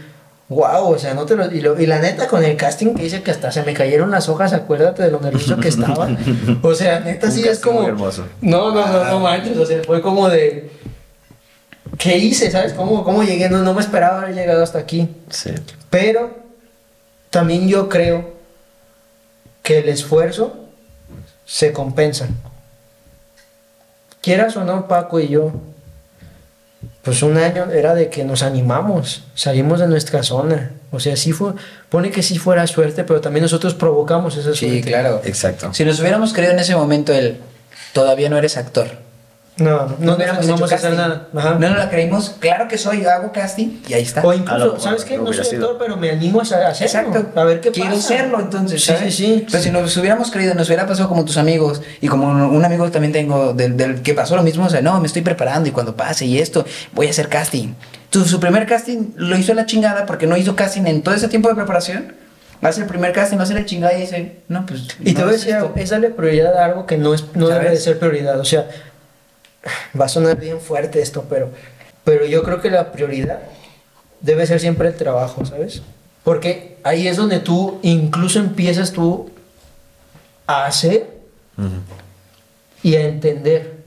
wow, 0.50 0.92
o 0.92 0.98
sea, 1.00 1.14
no 1.14 1.26
te 1.26 1.36
lo 1.36 1.50
y, 1.52 1.62
lo- 1.62 1.80
y 1.80 1.86
la 1.86 2.00
neta 2.00 2.28
con 2.28 2.44
el 2.44 2.58
casting 2.58 2.96
que 2.96 3.06
hice 3.06 3.22
que 3.22 3.32
hasta 3.32 3.52
se 3.52 3.64
me 3.64 3.74
cayeron 3.74 4.10
las 4.12 4.28
hojas, 4.28 4.52
acuérdate 4.54 5.04
de 5.04 5.12
lo 5.12 5.20
nervioso 5.22 5.58
que 5.58 5.68
estaba. 5.70 6.10
O 6.64 6.74
sea, 6.76 7.00
neta 7.00 7.28
Un 7.28 7.32
sí 7.34 7.48
es 7.48 7.60
como 7.60 7.82
muy 7.82 7.89
hermoso. 7.89 8.26
No, 8.42 8.74
no, 8.74 8.86
no, 8.88 9.06
no 9.06 9.20
manches, 9.20 9.56
o 9.58 9.66
sea, 9.66 9.82
fue 9.84 10.02
como 10.02 10.28
de 10.30 10.72
¿qué 11.98 12.18
hice? 12.18 12.50
¿Sabes 12.52 12.74
cómo 12.74 13.04
cómo 13.04 13.24
llegué? 13.24 13.50
No, 13.50 13.60
no 13.60 13.74
me 13.74 13.82
esperaba 13.82 14.22
haber 14.24 14.36
llegado 14.36 14.64
hasta 14.64 14.80
aquí. 14.80 15.08
Sí. 15.30 15.52
Pero 15.89 16.32
también 17.30 17.68
yo 17.70 17.88
creo 17.88 18.32
que 19.64 19.78
el 19.80 19.89
esfuerzo 19.89 20.56
se 21.46 21.72
compensa. 21.72 22.28
Quieras 24.22 24.55
o 24.57 24.63
no, 24.63 24.88
Paco 24.88 25.19
y 25.19 25.28
yo, 25.30 25.51
pues 27.01 27.24
un 27.24 27.38
año 27.38 27.72
era 27.72 27.95
de 27.95 28.09
que 28.09 28.24
nos 28.24 28.43
animamos, 28.43 29.24
salimos 29.34 29.80
de 29.80 29.88
nuestra 29.88 30.22
zona. 30.24 30.72
O 30.91 30.99
sea, 30.99 31.15
sí 31.15 31.32
fue, 31.32 31.53
pone 31.89 32.11
que 32.11 32.22
sí 32.22 32.38
fuera 32.38 32.67
suerte, 32.67 33.03
pero 33.03 33.22
también 33.22 33.43
nosotros 33.43 33.74
provocamos 33.74 34.38
esa 34.38 34.53
sí, 34.53 34.67
suerte. 34.69 34.89
claro. 34.89 35.22
Exacto. 35.24 35.74
Si 35.74 35.84
nos 35.86 35.99
hubiéramos 35.99 36.34
creído 36.34 36.53
en 36.53 36.59
ese 36.59 36.76
momento 36.76 37.13
el 37.13 37.38
todavía 37.93 38.30
no 38.30 38.38
eres 38.38 38.57
actor. 38.57 38.99
No, 39.58 39.86
no, 39.86 39.95
no, 39.99 40.18
no 40.18 40.24
hecho 40.24 40.34
vamos 40.47 40.72
a 40.72 40.76
hacer 40.76 40.93
nada. 40.93 41.28
Ajá. 41.36 41.58
No 41.60 41.70
nos 41.70 41.78
la 41.78 41.89
creímos. 41.89 42.36
Claro 42.39 42.68
que 42.68 42.78
soy, 42.78 43.06
hago 43.06 43.32
casting 43.32 43.82
y 43.88 43.93
ahí 43.93 44.02
está. 44.02 44.22
O 44.22 44.32
A 44.32 44.34
lo 44.36 44.39
incluso, 44.39 44.80
¿sabes 44.80 45.06
qué? 45.06 45.18
no 45.18 45.26
No 45.26 45.34
soy 45.34 45.45
sido. 45.45 45.66
actor, 45.66 45.78
pero 45.80 45.97
me 45.97 46.10
animo 46.10 46.39
a 46.39 46.43
hacerlo. 46.43 46.70
Exacto. 46.70 47.39
A 47.39 47.43
ver 47.43 47.62
qué 47.62 47.70
Quiero 47.72 47.91
pasa. 47.95 48.08
serlo, 48.08 48.39
entonces. 48.39 48.82
Sí, 48.82 48.88
¿sabes? 48.88 49.14
sí, 49.16 49.26
sí. 49.26 49.45
Pero 49.52 49.62
si 49.64 49.70
nos 49.70 49.97
hubiéramos 49.97 50.32
creído, 50.32 50.56
nos 50.56 50.68
hubiera 50.68 50.88
pasado 50.88 51.10
como 51.10 51.26
tus 51.26 51.38
amigos. 51.38 51.82
Y 51.99 52.08
como 52.08 52.28
un 52.28 52.66
amigo 52.66 52.89
también 52.89 53.12
tengo 53.12 53.54
del, 53.54 53.78
del 53.78 54.02
que 54.02 54.14
pasó 54.14 54.36
lo 54.36 54.41
mismo. 54.43 54.66
O 54.66 54.70
sea, 54.70 54.82
no, 54.82 54.99
me 54.99 55.08
estoy 55.08 55.22
preparando 55.22 55.68
y 55.70 55.72
cuando 55.72 55.95
pase 55.95 56.26
y 56.26 56.39
esto, 56.39 56.66
voy 56.93 57.08
a 57.08 57.10
hacer 57.12 57.28
casting. 57.30 57.74
Tu, 58.10 58.24
su 58.26 58.39
primer 58.39 58.66
casting 58.66 59.12
lo 59.16 59.38
hizo 59.38 59.52
a 59.52 59.56
la 59.56 59.66
chingada 59.66 60.06
porque 60.06 60.28
no 60.28 60.38
hizo 60.38 60.56
casting 60.56 60.86
en 60.88 61.02
todo 61.04 61.14
ese 61.14 61.28
tiempo 61.28 61.49
de 61.49 61.56
preparación. 61.56 62.14
Hace 62.62 62.82
el 62.82 62.88
primer 62.88 63.12
casting, 63.12 63.38
hace 63.39 63.56
la 63.56 63.66
chingada 63.66 63.93
y 63.97 64.02
dice, 64.02 64.38
no, 64.47 64.66
pues. 64.68 64.84
Y 64.99 65.14
te 65.14 65.22
no 65.22 65.26
voy 65.26 65.34
a 65.34 65.38
es 65.38 65.45
decir 65.45 65.58
es 65.76 65.89
darle 65.89 66.10
prioridad 66.12 66.56
a 66.58 66.66
algo 66.66 66.86
que 66.86 66.95
no, 66.97 67.14
es, 67.14 67.26
no 67.34 67.47
debe 67.47 67.72
de 67.72 67.78
ser 67.78 67.97
prioridad. 67.97 68.39
O 68.39 68.45
sea, 68.45 68.68
va 69.99 70.05
a 70.05 70.09
sonar 70.09 70.39
bien 70.39 70.59
fuerte 70.59 71.01
esto, 71.01 71.26
pero, 71.30 71.49
pero 72.03 72.26
yo 72.26 72.43
creo 72.43 72.62
que 72.62 72.70
la 72.70 72.91
prioridad 72.91 73.39
debe 74.22 74.45
ser 74.45 74.59
siempre 74.59 74.88
el 74.88 74.95
trabajo, 74.95 75.45
¿sabes? 75.45 75.82
Porque 76.24 76.78
ahí 76.84 77.07
es 77.07 77.18
donde 77.18 77.39
tú 77.39 77.80
incluso 77.82 78.39
empiezas 78.39 78.91
tú 78.91 79.32
a 80.45 80.66
hacer 80.66 81.09
y 82.84 82.95
a 82.95 83.01
entender 83.01 83.78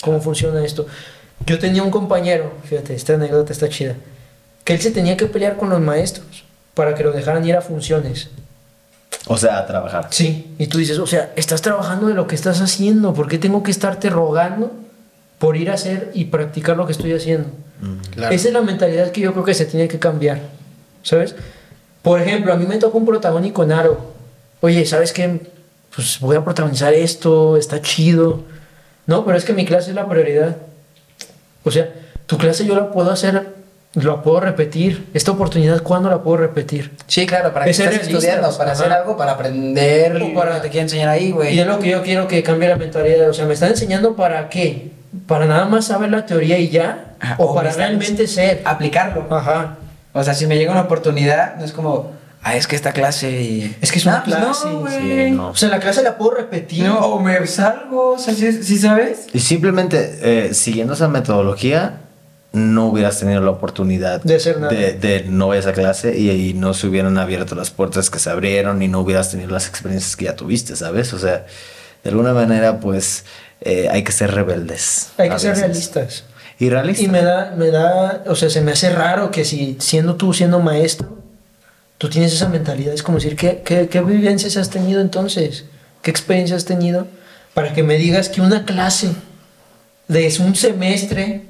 cómo 0.00 0.20
funciona 0.20 0.64
esto. 0.64 0.86
Yo 1.46 1.58
tenía 1.58 1.82
un 1.82 1.90
compañero, 1.90 2.52
fíjate, 2.64 2.94
esta 2.94 3.14
anécdota 3.14 3.52
está 3.52 3.68
chida, 3.68 3.96
que 4.64 4.74
él 4.74 4.80
se 4.80 4.92
tenía 4.92 5.16
que 5.16 5.26
pelear 5.26 5.56
con 5.56 5.70
los 5.70 5.80
maestros 5.80 6.44
para 6.74 6.94
que 6.94 7.02
lo 7.02 7.12
dejaran 7.12 7.44
ir 7.46 7.56
a 7.56 7.60
funciones. 7.60 8.28
O 9.26 9.36
sea, 9.36 9.58
a 9.58 9.66
trabajar. 9.66 10.08
Sí, 10.10 10.54
y 10.58 10.66
tú 10.66 10.78
dices, 10.78 10.98
o 10.98 11.06
sea, 11.06 11.32
estás 11.36 11.62
trabajando 11.62 12.08
de 12.08 12.14
lo 12.14 12.26
que 12.26 12.34
estás 12.34 12.60
haciendo, 12.60 13.12
¿por 13.14 13.28
qué 13.28 13.38
tengo 13.38 13.62
que 13.62 13.70
estarte 13.70 14.08
rogando 14.10 14.72
por 15.42 15.56
ir 15.56 15.70
a 15.70 15.74
hacer 15.74 16.12
y 16.14 16.26
practicar 16.26 16.76
lo 16.76 16.86
que 16.86 16.92
estoy 16.92 17.12
haciendo? 17.12 17.48
Claro. 18.14 18.32
Esa 18.32 18.46
es 18.46 18.54
la 18.54 18.60
mentalidad 18.62 19.10
que 19.10 19.20
yo 19.22 19.32
creo 19.32 19.44
que 19.44 19.54
se 19.54 19.66
tiene 19.66 19.88
que 19.88 19.98
cambiar, 19.98 20.38
¿sabes? 21.02 21.34
Por 22.00 22.20
ejemplo, 22.20 22.52
a 22.52 22.56
mí 22.56 22.64
me 22.64 22.76
tocó 22.78 22.98
un 22.98 23.04
protagónico 23.06 23.64
en 23.64 23.72
Aro. 23.72 24.12
Oye, 24.60 24.86
¿sabes 24.86 25.12
qué? 25.12 25.40
Pues 25.92 26.20
voy 26.20 26.36
a 26.36 26.44
protagonizar 26.44 26.94
esto, 26.94 27.56
está 27.56 27.82
chido. 27.82 28.44
No, 29.08 29.24
pero 29.24 29.36
es 29.36 29.44
que 29.44 29.52
mi 29.52 29.64
clase 29.64 29.90
es 29.90 29.96
la 29.96 30.08
prioridad. 30.08 30.58
O 31.64 31.72
sea, 31.72 31.92
tu 32.26 32.38
clase 32.38 32.64
yo 32.64 32.76
la 32.76 32.92
puedo 32.92 33.10
hacer, 33.10 33.48
la 33.94 34.22
puedo 34.22 34.38
repetir. 34.38 35.08
Esta 35.12 35.32
oportunidad, 35.32 35.82
¿cuándo 35.82 36.08
la 36.08 36.22
puedo 36.22 36.36
repetir? 36.36 36.92
Sí, 37.08 37.26
claro, 37.26 37.52
para 37.52 37.64
que 37.64 37.72
Es 37.72 37.78
ser 37.78 37.88
estés 37.92 38.06
estudiando, 38.06 38.42
para 38.56 38.70
ajá. 38.70 38.80
hacer 38.80 38.92
algo, 38.92 39.16
para 39.16 39.32
aprender 39.32 40.22
O 40.22 40.32
para- 40.34 40.50
lo 40.50 40.56
que 40.58 40.62
te 40.62 40.70
quieren 40.70 40.84
enseñar 40.86 41.08
ahí, 41.08 41.32
güey. 41.32 41.52
Y 41.56 41.58
es 41.58 41.66
lo 41.66 41.80
que 41.80 41.90
yo 41.90 42.00
quiero 42.04 42.28
que 42.28 42.44
cambie 42.44 42.68
la 42.68 42.76
mentalidad. 42.76 43.28
O 43.28 43.34
sea, 43.34 43.44
¿me 43.46 43.54
están 43.54 43.70
enseñando 43.70 44.14
para 44.14 44.48
qué? 44.48 44.92
¿Para 45.26 45.46
nada 45.46 45.66
más 45.66 45.86
saber 45.86 46.10
la 46.10 46.24
teoría 46.26 46.58
y 46.58 46.68
ya? 46.70 47.14
Ajá, 47.20 47.36
¿O, 47.38 47.46
o 47.46 47.54
para 47.54 47.70
realmente 47.72 48.26
ser? 48.26 48.62
aplicarlo. 48.64 49.26
Ajá. 49.30 49.76
O 50.12 50.22
sea, 50.24 50.34
si 50.34 50.46
me 50.46 50.56
llega 50.56 50.72
una 50.72 50.82
oportunidad, 50.82 51.56
no 51.56 51.64
es 51.64 51.72
como, 51.72 52.12
ah, 52.42 52.56
es 52.56 52.66
que 52.66 52.76
esta 52.76 52.92
clase 52.92 53.30
y... 53.30 53.76
Es 53.80 53.92
que 53.92 53.98
es 53.98 54.06
una 54.06 54.18
Ah, 54.18 54.22
pues 54.24 54.36
clase. 54.36 54.68
No. 54.68 54.86
Sí, 54.90 55.30
no. 55.30 55.48
O 55.50 55.54
sea, 55.56 55.68
la 55.68 55.80
clase 55.80 56.02
la 56.02 56.16
puedo 56.18 56.32
repetir. 56.32 56.84
No, 56.84 56.98
o 56.98 57.20
me 57.20 57.46
salgo, 57.46 58.12
o 58.12 58.18
sea, 58.18 58.34
¿sí, 58.34 58.62
sí 58.62 58.78
sabes? 58.78 59.26
Y 59.32 59.40
simplemente 59.40 60.18
eh, 60.22 60.54
siguiendo 60.54 60.94
esa 60.94 61.08
metodología, 61.08 61.98
no 62.52 62.86
hubieras 62.88 63.18
tenido 63.18 63.40
la 63.40 63.50
oportunidad 63.50 64.20
De 64.22 64.36
hacer 64.36 64.60
nada. 64.60 64.72
de, 64.74 64.92
de 64.92 65.24
no 65.26 65.48
ir 65.54 65.56
a 65.56 65.60
esa 65.60 65.72
clase 65.72 66.18
y, 66.18 66.30
y 66.30 66.52
no 66.54 66.74
se 66.74 66.86
hubieran 66.86 67.16
abierto 67.16 67.54
las 67.54 67.70
puertas 67.70 68.10
que 68.10 68.18
se 68.18 68.28
abrieron 68.28 68.82
y 68.82 68.88
no 68.88 69.00
hubieras 69.00 69.30
tenido 69.30 69.50
las 69.50 69.68
experiencias 69.68 70.16
que 70.16 70.26
ya 70.26 70.36
tuviste, 70.36 70.76
¿sabes? 70.76 71.14
O 71.14 71.18
sea, 71.18 71.46
de 72.04 72.10
alguna 72.10 72.34
manera, 72.34 72.78
pues 72.80 73.24
eh, 73.64 73.88
hay 73.90 74.04
que 74.04 74.12
ser 74.12 74.30
rebeldes. 74.32 75.10
Hay 75.18 75.30
que 75.30 75.38
ser 75.38 75.50
veces. 75.50 75.66
realistas. 75.66 76.24
Y 76.58 76.68
realistas. 76.68 77.04
Y 77.04 77.08
me 77.08 77.22
da, 77.22 77.54
me 77.56 77.70
da, 77.70 78.22
o 78.26 78.34
sea, 78.34 78.50
se 78.50 78.60
me 78.60 78.72
hace 78.72 78.90
raro 78.90 79.30
que 79.30 79.44
si 79.44 79.76
siendo 79.80 80.16
tú, 80.16 80.32
siendo 80.32 80.60
maestro, 80.60 81.18
tú 81.98 82.08
tienes 82.08 82.32
esa 82.32 82.48
mentalidad. 82.48 82.94
Es 82.94 83.02
como 83.02 83.18
decir, 83.18 83.36
¿qué, 83.36 83.62
qué, 83.64 83.88
qué 83.88 84.00
vivencias 84.00 84.56
has 84.56 84.70
tenido 84.70 85.00
entonces? 85.00 85.64
¿Qué 86.02 86.10
experiencias 86.10 86.58
has 86.58 86.64
tenido? 86.64 87.06
Para 87.54 87.72
que 87.74 87.82
me 87.82 87.96
digas 87.96 88.28
que 88.28 88.40
una 88.40 88.64
clase 88.64 89.10
de 90.08 90.32
un 90.40 90.54
semestre, 90.54 91.42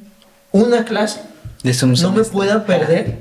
una 0.50 0.84
clase, 0.84 1.20
De 1.62 1.72
Zoom 1.74 1.90
no 1.92 1.96
me 1.96 1.98
semestre. 2.24 2.32
pueda 2.32 2.66
perder. 2.66 3.18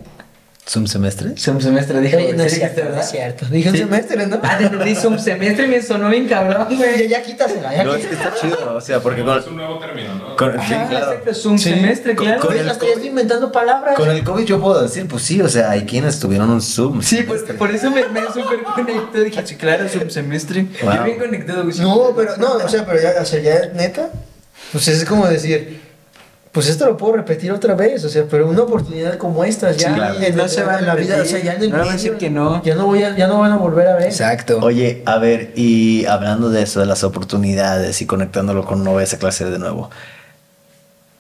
¿Zoom 0.70 0.86
semestre? 0.88 1.34
Zoom 1.38 1.59
semestre, 1.59 1.99
dije. 1.99 2.16
Oye, 2.18 2.34
no 2.34 2.43
es 2.43 2.53
¿sí 2.53 2.59
cierto, 2.59 2.84
no 2.93 3.01
es 3.01 3.09
cierto. 3.09 3.45
Dije 3.47 3.70
un 3.70 3.76
Sí. 3.76 3.82
semestre, 3.82 4.28
¿no? 4.28 4.39
Ah, 4.43 4.57
te 4.57 4.66
entendí 4.66 4.95
Zoom 4.95 5.18
semestre 5.20 5.66
y 5.66 5.68
me 5.68 5.82
sonó 5.82 6.07
bien 6.09 6.28
cabrón, 6.30 6.68
Ya, 6.70 6.76
güey. 6.78 7.07
ya 7.09 7.22
quítasela, 7.24 7.76
ya 7.76 7.84
No, 7.84 7.95
es 7.95 8.05
que 8.05 8.14
está 8.14 8.34
chido, 8.39 8.76
o 8.76 8.80
sea, 8.80 8.99
porque 9.01 9.22
No, 9.22 9.32
con, 9.34 9.39
es 9.39 9.47
un 9.47 9.55
nuevo 9.57 9.80
término, 9.80 10.14
¿no? 10.16 10.36
con- 10.38 10.53
sí, 10.53 10.57
Ah, 10.74 10.86
claro. 10.88 11.05
exacto, 11.12 11.34
Zoom 11.34 11.57
Sí. 11.57 11.70
semestre, 11.72 12.16
Con- 12.16 12.26
claro. 12.28 12.41
con 12.41 12.55
estoy 12.55 13.07
inventando 13.07 13.51
palabras. 13.51 13.95
Con 13.97 14.09
el 14.12 14.24
COVID 14.24 14.45
yo 14.45 14.62
puedo 14.62 14.82
decir, 14.84 15.07
pues 15.07 15.24
sí, 15.24 15.41
o 15.41 15.49
sea, 15.49 15.72
hay 15.72 15.84
quienes 15.86 16.20
tuvieron 16.20 16.49
un 16.49 16.62
Zoom. 16.62 17.01
Sí, 17.01 17.24
pues 17.24 17.41
por 17.41 17.72
eso 17.72 17.89
me, 17.91 18.07
me 18.07 18.22
súper 18.28 18.62
conecté. 18.64 19.24
Dije, 19.26 19.41
sí, 19.45 19.55
claro, 19.55 19.89
Zoom 19.89 20.09
semestre. 20.09 20.68
Wow. 20.84 20.93
Yo 20.93 21.03
bien 21.03 21.18
conectado, 21.20 21.64
güey. 21.64 21.78
No, 21.80 22.14
pero, 22.16 22.38
no, 22.38 22.53
o 22.53 22.70
sea, 22.70 22.86
pero 22.86 23.01
ya, 23.01 23.16
o 23.20 23.26
sea, 23.26 23.41
ya, 23.41 23.72
neta, 23.74 24.09
pues 24.72 24.88
es 24.88 25.03
como 25.05 25.28
decir, 25.28 25.81
pues 26.52 26.68
esto 26.68 26.86
lo 26.86 26.97
puedo 26.97 27.14
repetir 27.14 27.52
otra 27.52 27.76
vez, 27.76 28.04
o 28.04 28.10
sea, 28.10 28.26
pero 28.30 28.49
una 28.49 28.64
oportunidad 28.64 29.18
como 29.18 29.43
esta, 29.45 29.72
ya 29.72 29.89
Sí, 29.89 29.95
claro. 29.95 30.20
en, 30.20 30.36
No 30.36 30.47
se 30.49 30.64
va 30.64 30.74
a 30.74 30.80
en 30.80 30.86
la 30.86 30.95
vida, 30.95 31.22
o 31.22 31.26
sea, 31.26 31.39
ya 31.39 31.54
en 31.54 31.64
el 31.64 31.72
No 31.72 31.78
medio, 31.78 31.91
decir 31.93 32.18
que 32.18 32.30
no. 32.30 32.62
Ya 32.62 32.76
no, 32.76 32.88
voy 32.88 33.04
a, 33.04 33.16
ya 33.16 33.28
no 33.28 33.39
van 33.39 33.54
a 33.54 33.58
volver 33.58 33.88
a 33.88 33.95
ver. 33.95 34.08
Exacto. 34.08 34.60
Oye, 34.62 35.02
a 35.06 35.18
ver, 35.18 35.54
y 35.56 36.06
hablando 36.08 36.49
de 36.49 36.64
eso, 36.64 36.82
de 36.82 36.86
las 36.88 37.06
oportunidades 37.06 38.02
y 38.02 38.06
conectándolo 38.06 38.66
con 38.66 38.84
no 38.84 38.99
esa 38.99 39.18
clase 39.18 39.45
de 39.45 39.60
nuevo, 39.60 39.89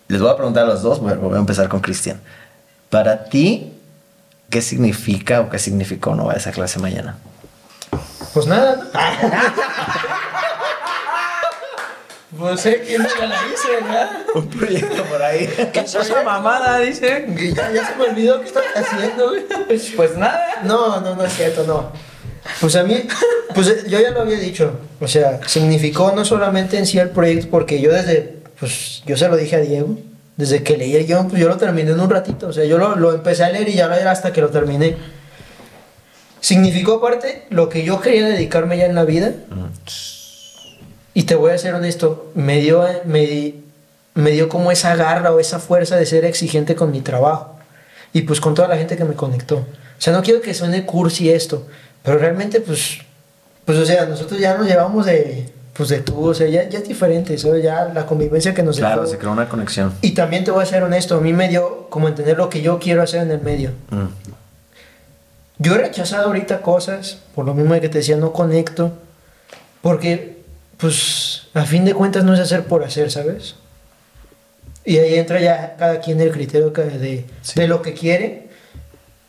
les 0.09 0.19
voy 0.19 0.29
a 0.29 0.35
preguntar 0.35 0.65
a 0.65 0.67
los 0.67 0.81
dos, 0.81 0.99
bueno, 0.99 1.21
voy 1.21 1.35
a 1.35 1.39
empezar 1.39 1.69
con 1.69 1.79
Cristian. 1.79 2.19
Para 2.89 3.23
ti, 3.25 3.71
¿qué 4.49 4.61
significa 4.61 5.39
o 5.39 5.49
qué 5.49 5.59
significó 5.59 6.13
no 6.13 6.29
esa 6.33 6.51
clase 6.51 6.79
mañana? 6.79 7.15
Pues 8.33 8.47
nada, 8.47 8.75
¿no? 8.75 8.83
pues 12.37 12.61
sé 12.61 12.81
quién 12.85 13.01
me 13.01 13.27
la 13.27 13.35
hice, 13.51 13.83
¿verdad? 13.83 14.09
Un 14.35 14.47
proyecto 14.47 15.03
por 15.03 15.21
ahí. 15.21 15.49
¿Qué 15.73 15.79
es 15.81 15.95
esa 15.95 16.23
mamada? 16.23 16.79
Dice. 16.79 17.25
Ya, 17.55 17.71
ya 17.71 17.87
se 17.87 17.95
me 17.95 18.05
olvidó 18.05 18.39
qué 18.39 18.47
estaba 18.47 18.65
haciendo, 18.75 19.29
güey. 19.29 19.45
Pues 19.95 20.17
nada. 20.17 20.61
No, 20.63 21.01
no, 21.01 21.15
no 21.15 21.25
es 21.25 21.33
cierto, 21.33 21.65
no. 21.65 21.91
Pues 22.59 22.75
a 22.75 22.83
mí, 22.83 23.03
pues 23.53 23.67
eh, 23.67 23.83
yo 23.87 23.99
ya 23.99 24.11
lo 24.11 24.21
había 24.21 24.39
dicho. 24.39 24.79
O 24.99 25.07
sea, 25.07 25.41
significó 25.47 26.11
no 26.13 26.25
solamente 26.25 26.77
en 26.77 26.85
sí 26.85 26.97
el 26.99 27.09
proyecto, 27.09 27.47
porque 27.51 27.81
yo 27.81 27.91
desde, 27.91 28.39
pues 28.59 29.03
yo 29.05 29.17
se 29.17 29.27
lo 29.27 29.35
dije 29.35 29.57
a 29.57 29.59
Diego, 29.59 29.97
desde 30.37 30.63
que 30.63 30.77
leí 30.77 30.95
el 30.95 31.05
guion, 31.05 31.27
pues 31.27 31.41
yo 31.41 31.47
lo 31.47 31.57
terminé 31.57 31.91
en 31.91 31.99
un 31.99 32.09
ratito. 32.09 32.47
O 32.47 32.53
sea, 32.53 32.65
yo 32.65 32.77
lo, 32.77 32.95
lo 32.95 33.13
empecé 33.13 33.43
a 33.43 33.49
leer 33.49 33.69
y 33.69 33.73
ya 33.73 33.87
lo 33.87 33.95
era 33.95 34.11
hasta 34.11 34.31
que 34.31 34.41
lo 34.41 34.49
terminé. 34.49 34.95
Significó 36.39 36.93
aparte 36.93 37.45
lo 37.49 37.69
que 37.69 37.83
yo 37.83 38.01
quería 38.01 38.25
dedicarme 38.25 38.77
ya 38.77 38.85
en 38.85 38.95
la 38.95 39.03
vida. 39.03 39.33
Y 41.13 41.23
te 41.23 41.35
voy 41.35 41.51
a 41.51 41.57
ser 41.57 41.73
honesto, 41.73 42.31
me 42.35 42.59
dio, 42.61 42.85
me, 43.05 43.55
me 44.15 44.31
dio 44.31 44.47
como 44.49 44.71
esa 44.71 44.95
garra 44.95 45.31
o 45.31 45.39
esa 45.39 45.59
fuerza 45.59 45.97
de 45.97 46.05
ser 46.05 46.23
exigente 46.25 46.75
con 46.75 46.91
mi 46.91 47.01
trabajo. 47.01 47.55
Y 48.13 48.21
pues 48.23 48.39
con 48.41 48.53
toda 48.55 48.67
la 48.67 48.77
gente 48.77 48.97
que 48.97 49.05
me 49.05 49.13
conectó. 49.15 49.57
O 49.57 49.65
sea, 50.03 50.13
no 50.13 50.21
quiero 50.21 50.41
que 50.41 50.53
suene 50.53 50.85
cursi 50.85 51.29
esto, 51.29 51.67
pero 52.03 52.17
realmente 52.17 52.59
pues, 52.61 52.99
pues 53.65 53.77
o 53.77 53.85
sea, 53.85 54.05
nosotros 54.05 54.39
ya 54.39 54.57
nos 54.57 54.67
llevamos 54.67 55.05
de, 55.05 55.49
pues 55.73 55.89
de 55.89 55.99
tú, 55.99 56.27
o 56.29 56.33
sea, 56.33 56.47
ya, 56.47 56.67
ya 56.67 56.79
es 56.79 56.87
diferente, 56.87 57.37
¿sabes? 57.37 57.63
Ya 57.63 57.85
la 57.93 58.05
convivencia 58.05 58.53
que 58.53 58.63
nos 58.63 58.77
Claro, 58.77 59.01
dejó. 59.01 59.11
se 59.13 59.17
creó 59.19 59.31
una 59.31 59.47
conexión. 59.47 59.93
Y 60.01 60.11
también 60.11 60.43
te 60.43 60.51
voy 60.51 60.63
a 60.63 60.65
ser 60.65 60.81
honesto, 60.83 61.15
a 61.17 61.21
mí 61.21 61.33
me 61.33 61.47
dio 61.49 61.87
como 61.89 62.07
entender 62.07 62.37
lo 62.37 62.49
que 62.49 62.61
yo 62.61 62.79
quiero 62.79 63.01
hacer 63.03 63.21
en 63.21 63.31
el 63.31 63.41
medio. 63.41 63.71
Mm. 63.91 64.07
Yo 65.59 65.75
he 65.75 65.77
rechazado 65.77 66.25
ahorita 66.27 66.61
cosas, 66.61 67.19
por 67.35 67.45
lo 67.45 67.53
mismo 67.53 67.73
de 67.75 67.81
que 67.81 67.89
te 67.89 67.99
decía, 67.99 68.17
no 68.17 68.33
conecto, 68.33 68.93
porque, 69.81 70.40
pues, 70.81 71.43
a 71.53 71.63
fin 71.63 71.85
de 71.85 71.93
cuentas 71.93 72.23
no 72.23 72.33
es 72.33 72.39
hacer 72.39 72.65
por 72.65 72.83
hacer, 72.83 73.11
¿sabes? 73.11 73.55
Y 74.83 74.97
ahí 74.97 75.13
entra 75.15 75.39
ya 75.39 75.75
cada 75.77 75.99
quien 76.01 76.19
el 76.19 76.31
criterio 76.31 76.71
de, 76.71 77.25
Sí. 77.43 77.53
de 77.59 77.67
lo 77.67 77.81
que 77.83 77.93
quiere. 77.93 78.47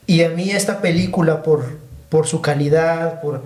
Y 0.06 0.22
a 0.24 0.30
mí 0.30 0.50
esta 0.50 0.80
película, 0.80 1.42
por, 1.42 1.78
por 2.08 2.26
su 2.26 2.40
calidad, 2.40 3.20
por 3.20 3.44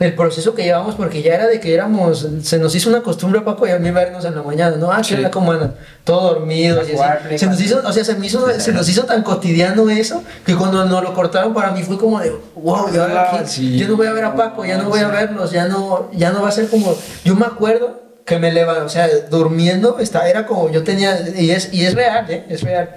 el 0.00 0.14
proceso 0.14 0.54
que 0.54 0.64
llevamos, 0.64 0.94
porque 0.94 1.20
ya 1.22 1.34
era 1.34 1.46
de 1.46 1.60
que 1.60 1.74
éramos, 1.74 2.26
se 2.42 2.58
nos 2.58 2.74
hizo 2.74 2.88
una 2.88 3.02
costumbre, 3.02 3.42
Paco, 3.42 3.66
y 3.66 3.70
a 3.70 3.78
mí 3.78 3.90
vernos 3.90 4.24
en 4.24 4.34
la 4.34 4.42
mañana, 4.42 4.76
¿no? 4.76 4.90
Ah, 4.90 5.04
Sí. 5.04 5.14
sí. 5.14 5.22
como 5.30 5.52
andan, 5.52 5.74
todos 6.04 6.36
dormidos. 6.36 6.88
y 6.88 6.96
así. 6.96 7.38
Se 7.38 7.46
nos 7.46 7.60
hizo, 7.60 7.82
o 7.86 7.92
sea, 7.92 8.02
se, 8.02 8.14
me 8.16 8.26
hizo, 8.26 8.48
se 8.58 8.72
nos 8.72 8.88
hizo 8.88 9.04
tan 9.04 9.22
cotidiano 9.22 9.88
eso, 9.90 10.22
que 10.46 10.56
cuando 10.56 10.84
nos 10.86 11.02
lo 11.04 11.12
cortaron 11.12 11.52
para 11.52 11.70
mí 11.72 11.82
fue 11.82 11.98
como 11.98 12.18
de, 12.18 12.32
wow, 12.56 12.90
ya, 12.92 13.04
Ah, 13.04 13.36
aquí, 13.40 13.48
sí. 13.50 13.78
ya 13.78 13.86
no 13.88 13.96
voy 13.96 14.06
a 14.06 14.12
ver 14.12 14.24
a 14.24 14.34
Paco, 14.34 14.64
ya 14.64 14.78
no 14.78 14.88
voy 14.88 15.00
a 15.00 15.08
verlos, 15.08 15.50
ya 15.52 15.68
no, 15.68 16.10
ya 16.12 16.30
no 16.30 16.40
va 16.42 16.48
a 16.48 16.52
ser 16.52 16.68
como, 16.68 16.96
yo 17.24 17.36
me 17.36 17.44
acuerdo 17.44 18.00
que 18.24 18.38
me 18.38 18.50
levanté, 18.52 18.82
o 18.82 18.88
sea, 18.88 19.06
durmiendo, 19.30 19.98
está, 19.98 20.30
era 20.30 20.46
como 20.46 20.70
yo 20.70 20.82
tenía, 20.82 21.18
y 21.36 21.50
es, 21.50 21.74
y 21.74 21.84
es 21.84 21.94
real, 21.94 22.24
¿eh? 22.30 22.46
Es 22.48 22.62
real. 22.62 22.88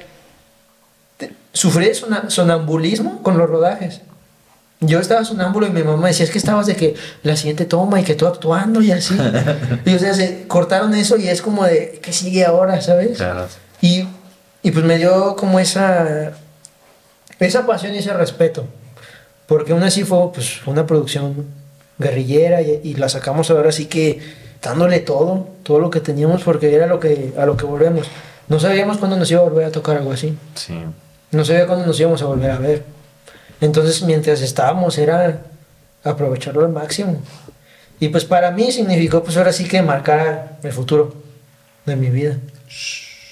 Sufrí 1.52 1.92
sonambulismo 2.28 3.22
con 3.22 3.38
los 3.38 3.50
rodajes. 3.50 4.02
Yo 4.86 5.00
estaba 5.00 5.24
sonámbulo 5.24 5.68
y 5.68 5.70
mi 5.70 5.84
mamá 5.84 6.08
decía, 6.08 6.26
es 6.26 6.32
que 6.32 6.38
estabas 6.38 6.68
de 6.68 6.76
que 6.76 6.96
la 7.24 7.36
siguiente 7.36 7.66
toma 7.66 8.00
y 8.00 8.04
que 8.04 8.16
tú 8.16 8.28
actuando 8.28 8.82
y 8.82 8.92
así. 8.92 9.16
y 9.86 9.96
o 9.96 10.00
sea, 10.00 10.14
se 10.14 10.48
cortaron 10.48 10.94
eso 10.94 11.18
y 11.18 11.28
es 11.28 11.42
como 11.42 11.66
de, 11.66 12.00
¿qué 12.02 12.12
sigue 12.12 12.46
ahora, 12.46 12.82
sabes? 12.82 13.18
Claro. 13.18 13.48
Y, 13.82 14.08
y 14.62 14.72
pues 14.72 14.86
me 14.86 14.98
dio 14.98 15.36
como 15.36 15.60
esa, 15.60 16.34
esa 17.40 17.66
pasión 17.66 17.96
y 17.96 18.00
ese 18.00 18.14
respeto. 18.14 18.66
Porque 19.48 19.74
aún 19.74 19.84
así 19.84 20.04
fue 20.04 20.32
pues, 20.34 20.66
una 20.66 20.86
producción 20.86 21.46
guerrillera 21.98 22.62
y, 22.62 22.82
y 22.84 22.94
la 22.96 23.10
sacamos 23.10 23.52
ahora 23.52 23.72
sí 23.72 23.86
que 23.86 24.20
dándole 24.62 25.00
todo, 25.00 25.48
todo 25.64 25.80
lo 25.80 25.90
que 25.90 26.00
teníamos 26.00 26.44
porque 26.44 26.74
era 26.74 26.88
lo 26.88 27.00
que, 27.00 27.34
a 27.38 27.46
lo 27.46 27.58
que 27.58 27.66
volvemos. 27.66 28.08
No 28.48 28.60
sabíamos 28.60 28.98
cuándo 28.98 29.18
nos 29.18 29.30
iba 29.30 29.42
a 29.42 29.44
volver 29.44 29.66
a 29.66 29.72
tocar 29.72 29.98
algo 29.98 30.12
así. 30.12 30.38
Sí. 30.56 30.74
No 31.32 31.44
sabía 31.44 31.68
cuándo 31.68 31.86
nos 31.86 32.00
íbamos 32.00 32.22
a 32.22 32.26
volver 32.26 32.52
a 32.52 32.58
ver. 32.58 32.84
Entonces, 33.64 34.02
mientras 34.04 34.42
estábamos, 34.42 34.98
era 34.98 35.40
aprovecharlo 36.04 36.66
al 36.66 36.72
máximo. 36.72 37.22
Y 38.00 38.10
pues 38.10 38.26
para 38.26 38.52
mí 38.52 38.72
significó, 38.74 39.24
pues 39.24 39.38
ahora 39.38 39.54
sí 39.54 39.66
que 39.66 39.82
marcar 39.82 40.58
el 40.62 40.74
futuro 40.74 41.16
de 41.86 41.96
mi 41.96 42.10
vida. 42.10 42.36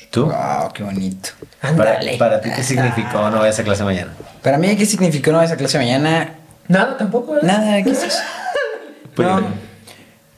¿Tú? 0.09 0.25
Wow, 0.27 0.71
qué 0.73 0.83
bonito. 0.83 1.29
Para, 1.59 1.71
Ándale. 1.71 2.17
para 2.17 2.39
ti, 2.39 2.49
¿qué 2.55 2.63
significó 2.63 3.29
no 3.29 3.45
esa 3.45 3.63
clase 3.63 3.83
mañana? 3.83 4.13
Para 4.41 4.57
mí, 4.57 4.73
¿qué 4.77 4.85
significó 4.85 5.33
no 5.33 5.41
esa 5.41 5.57
clase 5.57 5.77
mañana? 5.77 6.35
Nada 6.69 6.97
tampoco. 6.97 7.35
¿eh? 7.37 7.41
Nada, 7.43 7.83
¿qué 7.83 7.89
es 7.89 8.03
eso? 8.03 8.19
Pues, 9.15 9.27
No, 9.27 9.43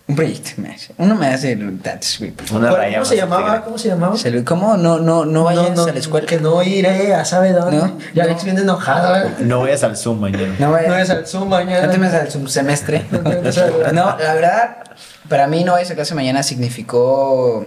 un 0.07 0.15
proyecto. 0.17 0.49
me 0.61 0.69
hace- 0.73 0.93
Uno 0.97 1.15
me 1.15 1.27
hace 1.27 1.53
el 1.53 1.79
that's 1.79 2.19
güey, 2.19 2.31
por 2.31 2.45
favor. 2.45 2.61
Una 2.61 2.69
¿Cómo, 2.71 2.81
raya 2.81 2.93
¿Cómo 2.99 3.05
se 3.05 3.15
más 3.15 3.23
llamaba? 3.23 3.63
¿Cómo 3.63 3.77
se 3.77 3.87
llamaba? 3.87 4.17
Salud. 4.17 4.43
¿Cómo? 4.43 4.77
No, 4.77 4.99
no, 4.99 5.23
no 5.25 5.43
vayas 5.45 5.69
No, 5.71 5.75
no, 5.75 5.83
a 5.89 5.93
la 5.93 5.99
escuela. 5.99 6.27
Que 6.27 6.39
no 6.39 6.61
iré 6.61 7.13
a 7.15 7.23
sabe 7.25 7.51
dónde. 7.53 7.77
No, 7.77 7.97
ya 8.13 8.23
no. 8.23 8.29
Alex 8.29 8.43
viene 8.43 8.61
enojado. 8.61 9.15
¿eh? 9.15 9.31
No 9.39 9.61
vayas 9.61 9.83
al 9.83 9.95
Zoom 9.95 10.19
mañana. 10.19 10.55
No 10.59 10.65
No 10.67 10.71
vayas. 10.73 10.89
vayas 10.91 11.09
al 11.09 11.25
Zoom 11.27 11.47
mañana. 11.49 11.85
No 11.87 11.91
te 11.91 11.97
metas 11.97 12.21
al 12.21 12.31
subsemestre. 12.31 13.05
No 13.11 13.19
te 13.21 13.29
metas 13.29 13.57
al- 13.59 13.95
No, 13.95 14.17
la 14.17 14.33
verdad, 14.33 14.77
para 15.29 15.47
mí 15.47 15.63
no 15.63 15.77
esa 15.77 15.95
clase 15.95 16.13
mañana 16.15 16.43
significó. 16.43 17.65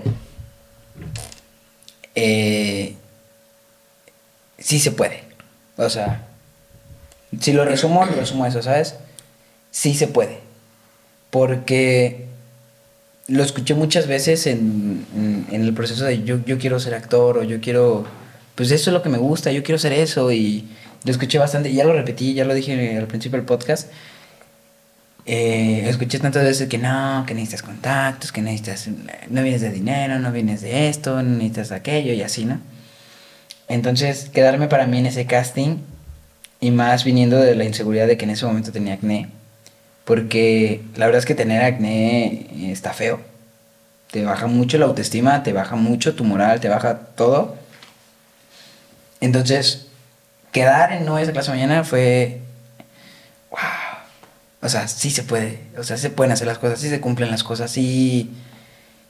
Eh, 2.14 2.96
sí 4.58 4.78
se 4.78 4.90
puede. 4.90 5.24
O 5.76 5.88
sea, 5.90 6.22
si 7.40 7.52
lo 7.52 7.64
resumo, 7.64 8.04
lo 8.04 8.12
resumo 8.12 8.44
a 8.44 8.48
eso, 8.48 8.62
¿sabes? 8.62 8.94
Sí 9.70 9.94
se 9.94 10.06
puede. 10.06 10.40
Porque 11.30 12.25
lo 13.28 13.42
escuché 13.42 13.74
muchas 13.74 14.06
veces 14.06 14.46
en, 14.46 15.04
en- 15.14 15.46
en 15.50 15.62
el 15.62 15.72
proceso 15.74 16.04
de 16.04 16.22
yo, 16.22 16.38
yo 16.44 16.58
quiero 16.58 16.78
ser 16.80 16.94
actor 16.94 17.38
o 17.38 17.42
yo 17.42 17.60
quiero. 17.60 18.06
Pues 18.54 18.70
eso 18.70 18.90
es 18.90 18.94
lo 18.94 19.02
que 19.02 19.08
me 19.08 19.18
gusta, 19.18 19.52
yo 19.52 19.62
quiero 19.62 19.78
ser 19.78 19.92
eso. 19.92 20.32
Y 20.32 20.64
lo 21.04 21.10
escuché 21.12 21.38
bastante, 21.38 21.72
ya 21.72 21.84
lo 21.84 21.92
repetí, 21.92 22.34
ya 22.34 22.44
lo 22.44 22.54
dije 22.54 22.96
al 22.96 23.06
principio 23.06 23.38
del 23.38 23.46
podcast. 23.46 23.88
Eh, 25.28 25.88
escuché 25.88 26.20
tantas 26.20 26.44
veces 26.44 26.68
que 26.68 26.78
no, 26.78 27.24
que 27.26 27.34
necesitas 27.34 27.62
contactos, 27.62 28.30
que 28.30 28.42
necesitas, 28.42 28.88
no 29.28 29.42
vienes 29.42 29.60
de 29.60 29.70
dinero, 29.70 30.20
no 30.20 30.30
vienes 30.30 30.60
de 30.60 30.88
esto, 30.88 31.16
no 31.20 31.30
necesitas 31.36 31.72
aquello 31.72 32.12
y 32.12 32.22
así, 32.22 32.44
¿no? 32.44 32.60
Entonces, 33.68 34.28
quedarme 34.32 34.68
para 34.68 34.86
mí 34.86 34.98
en 34.98 35.06
ese 35.06 35.26
casting 35.26 35.78
y 36.60 36.70
más 36.70 37.02
viniendo 37.04 37.38
de 37.38 37.56
la 37.56 37.64
inseguridad 37.64 38.06
de 38.06 38.16
que 38.16 38.24
en 38.24 38.30
ese 38.30 38.46
momento 38.46 38.70
tenía 38.70 38.94
acné, 38.94 39.28
porque 40.06 40.82
la 40.94 41.06
verdad 41.06 41.18
es 41.18 41.26
que 41.26 41.34
tener 41.34 41.62
acné 41.62 42.46
eh, 42.52 42.70
está 42.70 42.94
feo. 42.94 43.20
Te 44.12 44.24
baja 44.24 44.46
mucho 44.46 44.78
la 44.78 44.86
autoestima, 44.86 45.42
te 45.42 45.52
baja 45.52 45.74
mucho 45.74 46.14
tu 46.14 46.24
moral, 46.24 46.60
te 46.60 46.68
baja 46.68 46.96
todo. 47.16 47.56
Entonces, 49.20 49.88
quedar 50.52 50.92
en 50.92 51.04
no 51.04 51.18
esa 51.18 51.32
clase 51.32 51.50
mañana 51.50 51.82
fue 51.82 52.40
wow. 53.50 53.58
O 54.62 54.68
sea, 54.68 54.86
sí 54.86 55.10
se 55.10 55.24
puede. 55.24 55.58
O 55.76 55.82
sea, 55.82 55.96
se 55.96 56.10
pueden 56.10 56.32
hacer 56.32 56.46
las 56.46 56.58
cosas, 56.58 56.78
sí 56.80 56.88
se 56.88 57.00
cumplen 57.00 57.30
las 57.30 57.42
cosas, 57.42 57.70
sí. 57.72 58.30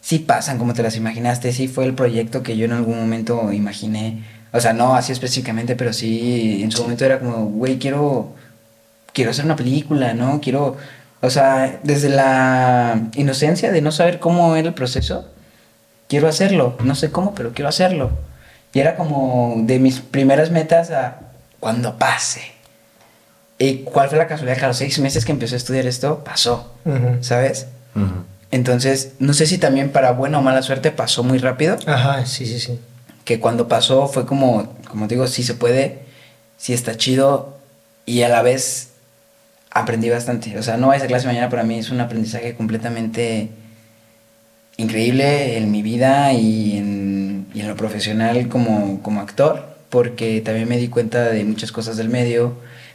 sí 0.01 0.19
pasan 0.19 0.57
como 0.57 0.73
te 0.73 0.83
las 0.83 0.97
imaginaste, 0.97 1.53
sí 1.53 1.69
fue 1.69 1.85
el 1.85 1.95
proyecto 1.95 2.43
que 2.43 2.57
yo 2.57 2.65
en 2.65 2.73
algún 2.73 2.99
momento 2.99 3.53
imaginé. 3.53 4.25
O 4.53 4.61
sea, 4.61 4.73
no 4.73 4.95
así 4.97 5.13
específicamente, 5.13 5.77
pero 5.77 5.93
sí 5.93 6.63
en 6.63 6.73
su 6.73 6.83
momento 6.83 7.05
era 7.05 7.19
como, 7.19 7.47
güey, 7.47 7.79
quiero, 7.79 8.35
quiero 9.17 9.31
hacer 9.31 9.47
una 9.47 9.57
película, 9.57 10.13
¿no? 10.13 10.43
Quiero, 10.43 10.77
o 11.23 11.31
sea, 11.31 11.81
desde 11.83 12.11
la 12.11 13.01
inocencia 13.15 13.73
de 13.73 13.81
no 13.81 13.91
saber 13.91 14.19
cómo 14.19 14.57
era 14.57 14.69
el 14.69 14.75
proceso, 14.75 15.27
quiero 16.07 16.29
hacerlo. 16.29 16.77
No 16.85 16.95
sé 16.95 17.11
cómo, 17.11 17.35
pero 17.35 17.55
quiero 17.55 17.71
hacerlo. 17.71 18.11
Y 18.75 18.81
era 18.81 18.95
como 18.95 19.55
de 19.61 19.79
mis 19.79 20.01
primeras 20.01 20.51
metas 20.51 20.91
a 20.91 21.21
cuando 21.61 21.97
pase. 21.97 22.43
¿Y 23.59 23.85
cuál 23.85 24.11
fue 24.11 24.19
la 24.19 24.27
casualidad? 24.27 24.59
Que 24.59 24.65
a 24.67 24.69
los 24.69 24.77
seis 24.77 24.99
meses 24.99 25.25
que 25.25 25.33
empecé 25.33 25.55
a 25.55 25.57
estudiar 25.57 25.87
esto, 25.87 26.23
pasó. 26.23 26.75
¿sabes? 27.23 27.69
Entonces, 28.51 29.13
no 29.19 29.33
sé 29.33 29.47
si 29.47 29.57
también 29.57 29.93
para 29.93 30.11
buena 30.11 30.41
o 30.41 30.43
mala 30.43 30.61
suerte 30.61 30.91
pasó 30.91 31.25
muy 31.25 31.39
rápido. 31.39 31.79
Ajá, 31.87 32.27
sí, 32.27 32.45
sí, 32.45 32.61
sí. 32.61 32.79
Que 33.25 33.41
cuando 33.41 33.67
pasó 33.67 34.09
fue 34.09 34.27
como, 34.27 34.75
como 34.91 35.09
digo, 35.09 35.27
sí 35.27 35.43
se 35.43 35.55
puede, 35.55 36.01
sí 36.59 36.75
está 36.75 36.99
chido 36.99 37.57
y 38.05 38.23
a 38.23 38.29
la 38.29 38.43
vez 38.43 38.91
aprendí 39.81 40.11
bastante. 40.11 40.59
O 40.59 40.63
sea, 40.63 40.77
no 40.77 40.89
vayas 40.89 41.05
a 41.05 41.07
clase 41.07 41.27
mañana 41.27 41.49
para 41.49 41.63
mí 41.63 41.79
es 41.79 41.91
un 41.91 42.01
aprendizaje 42.01 42.55
completamente 42.55 43.49
increíble 44.77 45.57
en 45.57 45.71
mi 45.71 45.83
vida 45.83 46.33
y 46.33 46.77
en, 46.79 47.47
y 47.55 47.61
en 47.61 47.69
lo 47.69 47.77
profesional 47.77 48.49
como, 48.49 49.03
como 49.03 49.21
actor, 49.21 49.77
porque 49.91 50.41
también 50.41 50.69
me 50.69 50.77
di 50.77 50.89
cuenta 50.89 51.31
de 51.31 51.45
muchas 51.45 51.73
cosas 51.73 51.97
del 51.97 52.09
medio, 52.09 52.55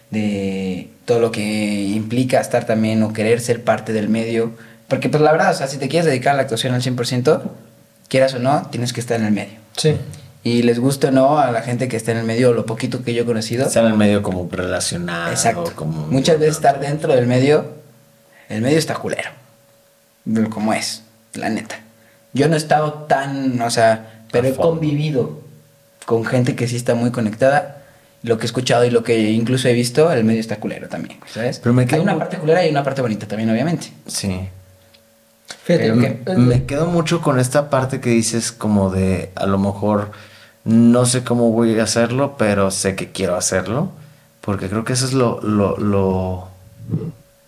de 0.09 0.89
todo 1.05 1.19
lo 1.19 1.31
que 1.31 1.41
implica 1.41 2.39
estar 2.39 2.65
también 2.65 3.01
o 3.03 3.13
querer 3.13 3.39
ser 3.39 3.63
parte 3.63 3.93
del 3.93 4.09
medio. 4.09 4.51
Porque 4.87 5.09
pues 5.09 5.23
la 5.23 5.31
verdad, 5.31 5.51
o 5.51 5.57
sea, 5.57 5.67
si 5.67 5.77
te 5.77 5.87
quieres 5.87 6.05
dedicar 6.05 6.33
a 6.33 6.35
la 6.37 6.41
actuación 6.43 6.73
al 6.73 6.81
100%, 6.81 7.41
quieras 8.07 8.33
o 8.33 8.39
no, 8.39 8.67
tienes 8.69 8.93
que 8.93 8.99
estar 8.99 9.19
en 9.19 9.27
el 9.27 9.31
medio. 9.31 9.57
Sí. 9.77 9.95
Y 10.43 10.63
les 10.63 10.79
gusta 10.79 11.09
o 11.09 11.11
no 11.11 11.37
a 11.39 11.51
la 11.51 11.61
gente 11.61 11.87
que 11.87 11.95
está 11.97 12.11
en 12.11 12.17
el 12.17 12.23
medio, 12.25 12.53
lo 12.53 12.65
poquito 12.65 13.03
que 13.03 13.13
yo 13.13 13.23
he 13.23 13.25
conocido. 13.25 13.67
Está 13.67 13.81
en 13.81 13.87
el 13.87 13.93
medio 13.93 14.23
como 14.23 14.47
relacionado. 14.51 15.29
Exacto. 15.31 15.71
Como 15.75 16.07
Muchas 16.07 16.39
veces 16.39 16.55
estar 16.55 16.79
dentro 16.79 17.13
del 17.13 17.27
medio, 17.27 17.65
el 18.49 18.61
medio 18.61 18.79
está 18.79 18.95
culero. 18.95 19.29
Como 20.49 20.73
es, 20.73 21.03
la 21.33 21.49
neta. 21.49 21.79
Yo 22.33 22.47
no 22.47 22.55
he 22.55 22.57
estado 22.57 22.93
tan, 23.07 23.61
o 23.61 23.69
sea, 23.69 24.23
pero 24.31 24.47
A 24.47 24.51
he 24.51 24.55
convivido 24.55 25.41
con 26.05 26.25
gente 26.25 26.55
que 26.55 26.67
sí 26.67 26.75
está 26.75 26.95
muy 26.95 27.11
conectada. 27.11 27.77
Lo 28.23 28.37
que 28.37 28.43
he 28.43 28.45
escuchado 28.45 28.85
y 28.85 28.91
lo 28.91 29.03
que 29.03 29.31
incluso 29.31 29.67
he 29.67 29.73
visto, 29.73 30.11
el 30.11 30.23
medio 30.23 30.39
está 30.39 30.57
culero 30.57 30.87
también, 30.87 31.19
¿sabes? 31.31 31.59
Pero 31.59 31.73
me 31.73 31.83
Hay 31.83 31.87
quedo 31.87 32.03
una 32.03 32.13
muy- 32.13 32.19
parte 32.19 32.37
culera 32.37 32.65
y 32.65 32.69
una 32.69 32.83
parte 32.83 33.01
bonita 33.01 33.27
también, 33.27 33.49
obviamente. 33.49 33.91
Sí. 34.07 34.47
Fíjate, 35.63 35.83
Pero 35.91 35.99
que- 35.99 36.19
que- 36.23 36.33
Me 36.37 36.65
quedo 36.65 36.85
mucho 36.85 37.21
con 37.21 37.39
esta 37.39 37.69
parte 37.69 37.99
que 37.99 38.11
dices 38.11 38.51
como 38.51 38.89
de 38.91 39.31
a 39.35 39.45
lo 39.47 39.57
mejor 39.57 40.11
no 40.63 41.05
sé 41.05 41.23
cómo 41.23 41.51
voy 41.51 41.79
a 41.79 41.83
hacerlo, 41.83 42.35
pero 42.37 42.71
sé 42.71 42.95
que 42.95 43.11
quiero 43.11 43.35
hacerlo. 43.35 43.91
Porque 44.41 44.69
creo 44.69 44.83
que 44.83 44.93
eso 44.93 45.05
es 45.05 45.13
lo, 45.13 45.39
lo, 45.41 45.77
lo, 45.77 46.47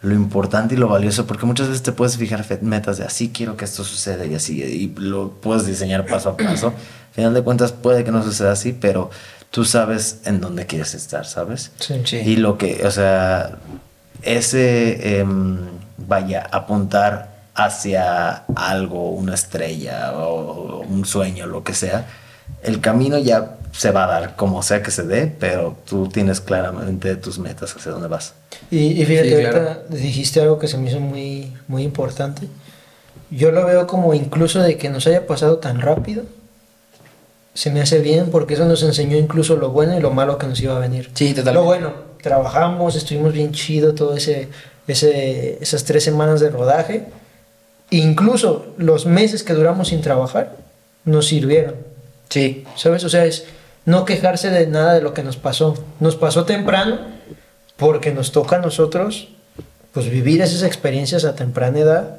lo 0.01 0.13
importante 0.13 0.75
y 0.75 0.77
lo 0.77 0.87
valioso. 0.87 1.25
Porque 1.25 1.45
muchas 1.45 1.67
veces 1.67 1.83
te 1.83 1.91
puedes 1.91 2.17
fijar 2.17 2.45
metas 2.61 2.97
de 2.97 3.05
así 3.05 3.29
quiero 3.29 3.57
que 3.57 3.65
esto 3.65 3.83
suceda 3.83 4.25
y 4.25 4.35
así. 4.35 4.61
Y 4.61 4.93
lo 4.99 5.31
puedes 5.31 5.65
diseñar 5.65 6.05
paso 6.05 6.29
a 6.29 6.37
paso. 6.37 6.67
Al 6.67 7.13
final 7.13 7.33
de 7.33 7.41
cuentas 7.41 7.71
puede 7.71 8.03
que 8.03 8.11
no 8.11 8.23
suceda 8.23 8.51
así, 8.51 8.73
pero 8.73 9.09
tú 9.51 9.65
sabes 9.65 10.21
en 10.25 10.41
dónde 10.41 10.65
quieres 10.65 10.93
estar, 10.95 11.25
¿sabes? 11.25 11.71
Sí. 11.79 12.01
Sí. 12.05 12.17
Y 12.17 12.35
lo 12.37 12.57
que, 12.57 12.85
o 12.85 12.91
sea, 12.91 13.57
ese, 14.23 15.19
em, 15.19 15.57
vaya, 15.97 16.47
apuntar 16.51 17.33
hacia 17.55 18.45
algo, 18.55 19.11
una 19.11 19.35
estrella 19.35 20.13
o 20.13 20.79
un 20.81 21.05
sueño, 21.05 21.45
lo 21.45 21.63
que 21.63 21.73
sea, 21.73 22.07
el 22.63 22.79
camino 22.81 23.17
ya 23.17 23.57
se 23.71 23.91
va 23.91 24.03
a 24.03 24.07
dar 24.07 24.35
como 24.35 24.61
sea 24.61 24.83
que 24.83 24.91
se 24.91 25.03
dé, 25.03 25.33
pero 25.39 25.75
tú 25.85 26.07
tienes 26.07 26.41
claramente 26.41 27.15
tus 27.15 27.39
metas 27.39 27.75
hacia 27.75 27.91
dónde 27.91 28.07
vas. 28.07 28.33
Y, 28.69 29.01
y 29.01 29.05
fíjate, 29.05 29.29
Sí, 29.29 29.33
ahorita 29.35 29.51
claro. 29.51 29.79
dijiste 29.89 30.41
algo 30.41 30.59
que 30.59 30.67
se 30.67 30.77
me 30.77 30.89
hizo 30.89 30.99
muy, 30.99 31.51
muy 31.67 31.83
importante. 31.83 32.47
Yo 33.31 33.51
lo 33.51 33.65
veo 33.65 33.87
como 33.87 34.13
incluso 34.13 34.59
de 34.61 34.77
que 34.77 34.89
nos 34.89 35.07
haya 35.07 35.25
pasado 35.25 35.57
tan 35.57 35.81
rápido, 35.81 36.23
se 37.55 37.71
me 37.71 37.81
hace 37.81 37.99
bien 37.99 38.29
porque 38.31 38.53
eso 38.55 38.65
nos 38.65 38.81
enseñó 38.83 39.17
incluso 39.17 39.55
lo 39.55 39.69
bueno 39.69 39.97
y 39.97 40.01
lo 40.01 40.11
malo 40.11 40.37
que 40.37 40.47
nos 40.47 40.59
iba 40.61 40.75
a 40.75 40.79
venir. 40.79 41.09
Sí, 41.13 41.29
totalmente. 41.33 41.53
Lo 41.53 41.63
bueno, 41.63 41.93
trabajamos, 42.21 42.95
estuvimos 42.95 43.33
bien 43.33 43.51
chido 43.53 43.93
todo 43.95 44.15
ese, 44.15 44.49
ese, 44.87 45.57
esas 45.61 45.83
tres 45.83 46.03
semanas 46.03 46.39
de 46.39 46.49
rodaje. 46.49 47.05
Incluso 47.89 48.67
los 48.77 49.05
meses 49.05 49.43
que 49.43 49.53
duramos 49.53 49.89
sin 49.89 50.01
trabajar 50.01 50.55
nos 51.05 51.27
sirvieron. 51.27 51.75
Sí, 52.33 52.65
¿Sabes? 52.75 53.03
O 53.03 53.09
sea, 53.09 53.25
es 53.25 53.45
no 53.85 54.05
quejarse 54.05 54.49
de 54.49 54.65
nada 54.65 54.95
de 54.95 55.01
lo 55.01 55.13
que 55.13 55.21
nos 55.21 55.37
pasó. 55.37 55.77
Nos 55.99 56.15
pasó 56.15 56.45
temprano 56.45 56.97
porque 57.77 58.11
nos 58.11 58.31
toca 58.31 58.55
a 58.55 58.59
nosotros 58.59 59.27
pues 59.91 60.09
vivir 60.09 60.41
esas 60.41 60.63
experiencias 60.63 61.25
a 61.25 61.35
temprana 61.35 61.77
edad 61.77 62.17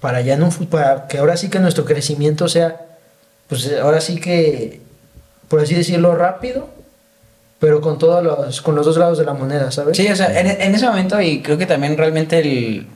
para 0.00 0.20
ya 0.20 0.34
en 0.34 0.42
un 0.42 0.50
para 0.66 1.06
que 1.06 1.18
ahora 1.18 1.36
sí 1.36 1.48
que 1.48 1.60
nuestro 1.60 1.84
crecimiento 1.84 2.48
sea 2.48 2.80
pues 3.46 3.72
ahora 3.80 4.00
sí 4.00 4.16
que 4.16 4.80
por 5.46 5.60
así 5.60 5.76
decirlo 5.76 6.16
rápido, 6.16 6.68
pero 7.60 7.80
con 7.80 7.98
todos 8.00 8.20
los 8.20 8.62
con 8.62 8.74
los 8.74 8.84
dos 8.84 8.96
lados 8.96 9.16
de 9.18 9.26
la 9.26 9.34
moneda, 9.34 9.70
¿sabes? 9.70 9.96
Sí, 9.96 10.08
o 10.08 10.16
sea, 10.16 10.40
en, 10.40 10.48
en 10.48 10.74
ese 10.74 10.88
momento, 10.88 11.20
y 11.20 11.40
creo 11.40 11.56
que 11.56 11.66
también 11.66 11.96
realmente 11.96 12.40
el 12.40 12.88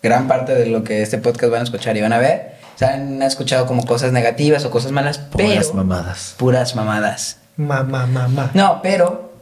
gran 0.00 0.28
parte 0.28 0.54
de 0.54 0.66
lo 0.66 0.84
que 0.84 1.02
este 1.02 1.18
podcast 1.18 1.50
van 1.50 1.62
a 1.62 1.64
escuchar 1.64 1.96
y 1.96 2.02
van 2.02 2.12
a 2.12 2.18
ver, 2.18 2.55
o 2.76 2.78
sea, 2.78 2.94
han 2.94 3.22
escuchado 3.22 3.66
como 3.66 3.84
cosas 3.84 4.12
negativas 4.12 4.64
o 4.64 4.70
cosas 4.70 4.92
malas, 4.92 5.18
pero 5.34 5.48
Puras 5.48 5.74
mamadas. 5.74 6.34
puras 6.36 6.76
mamadas. 6.76 7.38
Mamá, 7.56 8.06
mamá. 8.06 8.50
No, 8.54 8.80
pero 8.82 9.32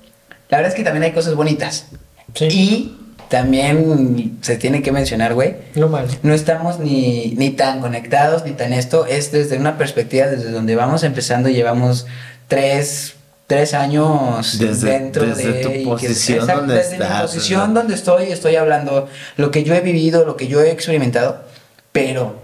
la 0.49 0.59
verdad 0.59 0.71
es 0.73 0.77
que 0.77 0.85
también 0.85 1.03
hay 1.03 1.13
cosas 1.13 1.35
bonitas. 1.35 1.87
Sí. 2.35 2.47
Y 2.49 3.01
también 3.29 4.39
se 4.43 4.57
tiene 4.57 4.83
que 4.83 4.93
mencionar, 4.93 5.35
güey, 5.35 5.57
Lo 5.75 5.89
malo. 5.89 6.07
no 6.23 6.33
estamos 6.35 6.79
ni, 6.79 7.35
ni 7.37 7.51
tan 7.51 7.81
conectados 7.81 8.45
ni 8.45 8.53
tan 8.53 8.73
esto. 8.73 9.07
Es 9.07 9.33
desde 9.33 9.57
una 9.59 9.77
perspectiva 9.79 10.27
desde 10.29 10.51
donde 10.53 10.77
vamos 10.77 11.03
empezando. 11.03 11.49
Llevamos 11.49 12.07
tres, 12.47 13.15
tres 13.49 13.75
años 13.75 14.59
Desde- 14.61 14.91
dentro 14.91 15.27
desde 15.27 15.53
de. 15.53 15.63
tu 15.65 15.71
que- 15.73 15.85
posición 15.85 16.39
exacto, 16.41 16.61
donde 16.61 16.75
desde 16.77 16.99
mi 16.99 17.05
posición 17.23 17.75
donde 17.75 17.95
estoy, 17.95 18.25
estoy 18.27 18.55
hablando 18.57 19.09
lo 19.37 19.51
que 19.51 19.65
yo 19.65 19.75
he 19.75 19.81
vivido, 19.81 20.25
lo 20.25 20.37
que 20.37 20.47
yo 20.47 20.61
he 20.63 20.71
experimentado, 20.71 21.43
pero 21.91 22.44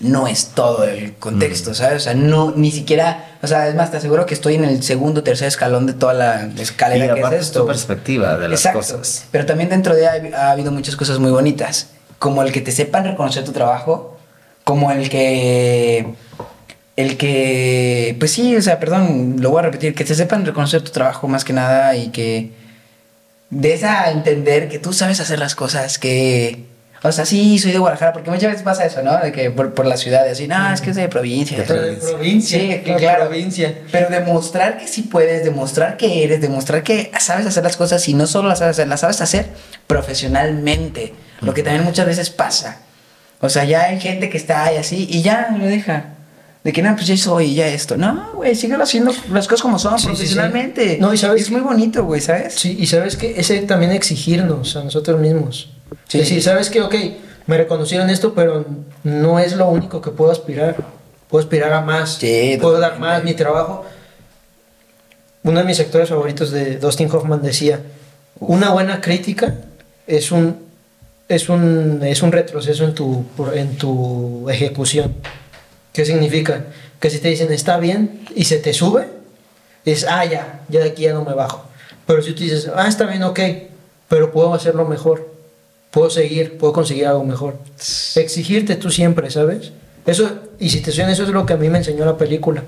no 0.00 0.26
es 0.26 0.48
todo 0.48 0.84
el 0.84 1.14
contexto, 1.14 1.72
¿sabes? 1.74 1.96
O 1.96 2.04
sea, 2.04 2.14
no, 2.14 2.52
ni 2.56 2.70
siquiera. 2.72 3.36
O 3.42 3.46
sea, 3.46 3.68
es 3.68 3.74
más, 3.74 3.90
te 3.90 3.98
aseguro 3.98 4.26
que 4.26 4.34
estoy 4.34 4.54
en 4.56 4.64
el 4.64 4.82
segundo, 4.82 5.22
tercer 5.22 5.48
escalón 5.48 5.86
de 5.86 5.92
toda 5.92 6.14
la 6.14 6.48
Y 6.56 6.60
escalera 6.60 7.14
que 7.14 7.20
aparte 7.20 7.36
es 7.36 7.42
es 7.42 7.46
esto. 7.48 7.60
tu 7.62 7.66
perspectiva 7.68 8.36
de 8.36 8.48
las 8.48 8.60
Exacto. 8.60 8.78
cosas. 8.80 9.26
Pero 9.30 9.46
también 9.46 9.68
dentro 9.70 9.94
de 9.94 10.08
ahí 10.08 10.32
ha 10.34 10.50
habido 10.50 10.72
muchas 10.72 10.96
cosas 10.96 11.18
muy 11.18 11.30
bonitas. 11.30 11.88
Como 12.18 12.42
el 12.42 12.52
que 12.52 12.60
te 12.60 12.72
sepan 12.72 13.04
reconocer 13.04 13.44
tu 13.44 13.52
trabajo. 13.52 14.18
Como 14.64 14.90
el 14.90 15.08
que. 15.08 16.14
El 16.96 17.16
que. 17.16 18.16
Pues 18.18 18.32
sí, 18.32 18.56
o 18.56 18.62
sea, 18.62 18.80
perdón, 18.80 19.36
lo 19.40 19.50
voy 19.50 19.60
a 19.60 19.62
repetir. 19.62 19.94
Que 19.94 20.04
te 20.04 20.14
sepan 20.14 20.44
reconocer 20.46 20.82
tu 20.82 20.90
trabajo 20.90 21.28
más 21.28 21.44
que 21.44 21.52
nada 21.52 21.94
y 21.96 22.08
que. 22.08 22.50
Des 23.50 23.84
a 23.84 24.10
entender 24.10 24.68
que 24.68 24.78
tú 24.78 24.92
sabes 24.92 25.20
hacer 25.20 25.38
las 25.38 25.54
cosas, 25.54 25.98
que. 25.98 26.64
O 27.06 27.12
sea, 27.12 27.26
sí, 27.26 27.58
soy 27.58 27.72
de 27.72 27.78
Guadalajara, 27.78 28.14
porque 28.14 28.30
muchas 28.30 28.48
veces 28.50 28.62
pasa 28.62 28.86
eso, 28.86 29.02
¿no? 29.02 29.18
De 29.18 29.30
que 29.30 29.50
por, 29.50 29.74
por 29.74 29.84
la 29.84 29.98
ciudad, 29.98 30.26
así, 30.26 30.48
no, 30.48 30.72
es 30.72 30.80
que 30.80 30.88
es 30.88 30.96
de 30.96 31.06
provincia. 31.06 31.58
De 31.58 31.64
provincia. 31.64 32.58
Sí, 32.58 32.80
la 32.86 32.96
claro. 32.96 33.26
provincia. 33.26 33.78
Pero 33.92 34.08
demostrar 34.08 34.78
que 34.78 34.88
sí 34.88 35.02
puedes, 35.02 35.44
demostrar 35.44 35.98
que 35.98 36.24
eres, 36.24 36.40
demostrar 36.40 36.82
que 36.82 37.10
sabes 37.20 37.44
hacer 37.44 37.62
las 37.62 37.76
cosas 37.76 38.08
y 38.08 38.14
no 38.14 38.26
solo 38.26 38.48
las 38.48 38.60
sabes 38.60 38.76
hacer, 38.78 38.88
las 38.88 39.00
sabes 39.00 39.20
hacer 39.20 39.48
profesionalmente. 39.86 41.12
Lo 41.42 41.52
que 41.52 41.62
también 41.62 41.84
muchas 41.84 42.06
veces 42.06 42.30
pasa. 42.30 42.78
O 43.40 43.50
sea, 43.50 43.64
ya 43.64 43.82
hay 43.82 44.00
gente 44.00 44.30
que 44.30 44.38
está 44.38 44.64
ahí 44.64 44.78
así 44.78 45.06
y 45.10 45.20
ya 45.20 45.54
lo 45.58 45.66
deja. 45.66 46.06
De 46.62 46.72
que 46.72 46.82
no, 46.82 46.94
pues 46.94 47.06
ya 47.06 47.16
soy, 47.18 47.54
ya 47.54 47.66
esto. 47.68 47.98
No, 47.98 48.30
güey, 48.32 48.54
síguelo 48.54 48.82
haciendo 48.84 49.12
las 49.30 49.46
cosas 49.46 49.60
como 49.60 49.78
son, 49.78 49.98
Sí, 49.98 50.06
sí, 50.06 50.12
sí. 50.12 50.16
profesionalmente. 50.16 50.96
No, 50.98 51.12
y 51.12 51.18
sabes 51.18 51.42
es 51.42 51.50
muy 51.50 51.60
bonito, 51.60 52.04
güey, 52.04 52.22
¿sabes? 52.22 52.54
Sí, 52.54 52.74
y 52.80 52.86
sabes 52.86 53.16
que 53.16 53.38
ese 53.38 53.58
también 53.60 53.92
exigirnos 53.92 54.74
a 54.76 54.84
nosotros 54.84 55.20
mismos. 55.20 55.68
Sí. 56.08 56.18
Decir, 56.18 56.42
sabes 56.42 56.70
que, 56.70 56.80
ok, 56.82 56.94
me 57.46 57.58
reconocieron 57.58 58.10
esto, 58.10 58.34
pero 58.34 58.64
no 59.02 59.38
es 59.38 59.54
lo 59.56 59.68
único 59.68 60.00
que 60.00 60.10
puedo 60.10 60.30
aspirar. 60.30 60.76
Puedo 61.28 61.42
aspirar 61.42 61.72
a 61.72 61.80
más. 61.80 62.14
Sí, 62.14 62.58
puedo 62.60 62.78
dar 62.78 62.98
más. 62.98 63.24
Mi 63.24 63.34
trabajo. 63.34 63.84
Uno 65.42 65.60
de 65.60 65.66
mis 65.66 65.80
actores 65.80 66.08
favoritos 66.08 66.50
de 66.50 66.78
Dustin 66.78 67.10
Hoffman 67.10 67.42
decía: 67.42 67.80
Una 68.40 68.70
buena 68.70 69.00
crítica 69.00 69.54
es 70.06 70.32
un, 70.32 70.58
es 71.28 71.48
un, 71.48 72.00
es 72.02 72.22
un 72.22 72.32
retroceso 72.32 72.84
en 72.84 72.94
tu, 72.94 73.26
en 73.54 73.76
tu 73.76 74.48
ejecución. 74.48 75.14
¿Qué 75.92 76.04
significa? 76.04 76.64
Que 76.98 77.10
si 77.10 77.18
te 77.18 77.28
dicen 77.28 77.52
está 77.52 77.78
bien 77.78 78.24
y 78.34 78.44
se 78.44 78.58
te 78.58 78.72
sube, 78.72 79.06
es, 79.84 80.06
ah, 80.08 80.24
ya, 80.24 80.62
ya 80.68 80.80
de 80.80 80.90
aquí 80.90 81.02
ya 81.02 81.12
no 81.12 81.24
me 81.24 81.34
bajo. 81.34 81.66
Pero 82.06 82.22
si 82.22 82.32
tú 82.32 82.42
dices, 82.42 82.70
ah, 82.74 82.88
está 82.88 83.06
bien, 83.06 83.22
ok, 83.22 83.40
pero 84.08 84.32
puedo 84.32 84.54
hacerlo 84.54 84.86
mejor, 84.86 85.33
puedo 85.94 86.10
seguir, 86.10 86.58
puedo 86.58 86.72
conseguir 86.72 87.06
algo 87.06 87.24
mejor. 87.24 87.56
Exigirte 88.16 88.74
tú 88.74 88.90
siempre, 88.90 89.30
¿sabes? 89.30 89.70
Eso, 90.04 90.28
y 90.58 90.68
si 90.70 90.80
te 90.80 90.90
suena, 90.90 91.12
eso 91.12 91.22
es 91.22 91.28
lo 91.28 91.46
que 91.46 91.52
a 91.52 91.56
mí 91.56 91.70
me 91.70 91.78
enseñó 91.78 92.04
la 92.04 92.18
película. 92.18 92.64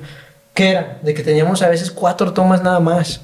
Que 0.55 0.71
era? 0.71 0.99
De 1.03 1.13
que 1.13 1.25
teníamos 1.25 1.61
a 1.63 1.69
veces 1.69 1.91
cuatro 1.91 2.33
tomas 2.33 2.63
nada 2.63 2.79
más. 2.79 3.21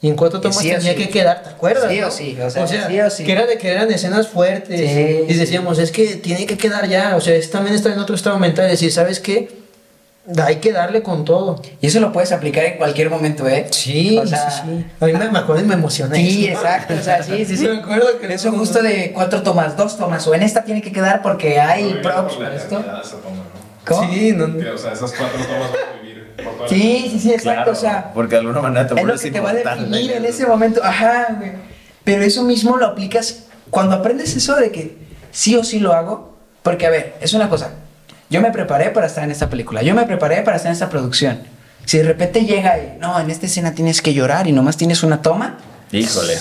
Y 0.00 0.08
en 0.08 0.16
cuatro 0.16 0.40
tomas 0.40 0.58
sí 0.58 0.72
o 0.72 0.76
tenía 0.76 0.94
sí. 0.94 0.98
que 0.98 1.08
quedar, 1.08 1.40
¿te 1.44 1.50
acuerdas? 1.50 1.88
Sí 1.88 2.02
o 2.02 2.10
sí, 2.10 2.36
o 2.40 2.50
sea, 2.50 2.66
sí 2.66 3.00
o 3.00 3.10
sí. 3.10 3.24
que 3.24 3.30
era 3.30 3.46
de 3.46 3.56
que 3.58 3.68
eran 3.68 3.92
escenas 3.92 4.26
fuertes. 4.26 4.80
Sí, 4.80 5.24
y 5.28 5.32
sí. 5.32 5.38
decíamos, 5.38 5.78
es 5.78 5.92
que 5.92 6.16
tiene 6.16 6.44
que 6.44 6.58
quedar 6.58 6.88
ya. 6.88 7.14
O 7.14 7.20
sea, 7.20 7.36
es 7.36 7.48
también 7.48 7.76
está 7.76 7.92
en 7.92 8.00
otro 8.00 8.16
estado 8.16 8.40
mental. 8.40 8.68
Decir, 8.68 8.90
¿sabes 8.90 9.20
qué? 9.20 9.61
Hay 10.44 10.56
que 10.56 10.72
darle 10.72 11.02
con 11.02 11.24
todo. 11.24 11.60
Y 11.80 11.88
eso 11.88 11.98
lo 11.98 12.12
puedes 12.12 12.30
aplicar 12.30 12.64
en 12.64 12.76
cualquier 12.76 13.10
momento, 13.10 13.48
¿eh? 13.48 13.66
Sí, 13.70 14.16
O 14.18 14.26
sea, 14.26 14.50
sí, 14.50 14.60
sí. 14.64 14.86
A 15.00 15.06
mí 15.06 15.12
me, 15.14 15.28
me 15.30 15.38
acuerdo 15.40 15.62
y 15.64 15.66
me 15.66 15.74
emocioné. 15.74 16.16
Sí, 16.16 16.46
exacto, 16.46 16.94
o 16.94 17.02
sea, 17.02 17.22
sí, 17.24 17.44
sí, 17.44 17.56
sí. 17.58 17.66
Me 17.66 17.78
acuerdo 17.78 18.18
que 18.20 18.32
Eso 18.32 18.52
justo 18.52 18.82
de 18.82 19.10
cuatro 19.12 19.42
tomas, 19.42 19.76
dos 19.76 19.96
tomas, 19.98 20.24
o 20.28 20.34
en 20.34 20.42
esta 20.44 20.62
tiene 20.62 20.80
que 20.80 20.92
quedar 20.92 21.22
porque 21.22 21.58
hay 21.60 21.94
props 22.02 22.38
la 22.38 22.44
para 22.44 22.56
esto. 22.56 22.76
toma, 22.76 22.92
¿no? 23.02 23.42
¿Cómo? 23.84 24.12
Sí, 24.12 24.32
no, 24.32 24.56
Que, 24.58 24.70
o 24.70 24.78
sea, 24.78 24.92
esas 24.92 25.12
cuatro 25.12 25.38
tomas 25.44 25.72
van 25.72 25.98
a 25.98 26.02
vivir 26.02 26.34
por 26.36 26.68
Sí, 26.68 27.08
sí, 27.10 27.18
sí, 27.18 27.32
exacto, 27.32 27.54
Claro, 27.56 27.72
o 27.72 27.74
sea, 27.74 28.12
porque 28.14 28.36
de 28.36 28.40
alguna 28.42 28.60
manera 28.60 28.86
te 28.86 28.94
es 29.00 29.04
lo 29.06 29.18
que 29.18 29.30
te 29.32 29.40
va 29.40 29.50
a 29.50 29.54
definir 29.54 30.12
en 30.12 30.24
ese 30.24 30.46
momento. 30.46 30.80
Ajá, 30.84 31.34
güey. 31.36 31.50
Pero 32.04 32.22
eso 32.22 32.44
mismo 32.44 32.76
lo 32.76 32.86
aplicas 32.86 33.46
cuando 33.70 33.96
aprendes 33.96 34.36
eso 34.36 34.54
de 34.54 34.70
que 34.70 34.98
sí 35.32 35.56
o 35.56 35.64
sí 35.64 35.80
lo 35.80 35.92
hago. 35.92 36.32
Porque, 36.62 36.86
a 36.86 36.90
ver, 36.90 37.14
es 37.20 37.34
una 37.34 37.48
cosa. 37.48 37.70
Yo 38.32 38.40
me 38.40 38.50
preparé 38.50 38.88
para 38.90 39.06
estar 39.06 39.22
en 39.24 39.30
esta 39.30 39.50
película. 39.50 39.82
Yo 39.82 39.94
me 39.94 40.04
preparé 40.06 40.40
para 40.40 40.56
estar 40.56 40.70
en 40.70 40.72
esta 40.72 40.88
producción. 40.88 41.40
Si 41.84 41.98
de 41.98 42.04
repente 42.04 42.44
llega 42.46 42.78
y, 42.78 42.96
no, 42.98 43.20
en 43.20 43.30
esta 43.30 43.44
escena 43.44 43.74
tienes 43.74 44.00
que 44.00 44.14
llorar 44.14 44.46
y 44.46 44.52
nomás 44.52 44.78
tienes 44.78 45.02
una 45.02 45.20
toma, 45.20 45.58
Híjole. 45.92 46.38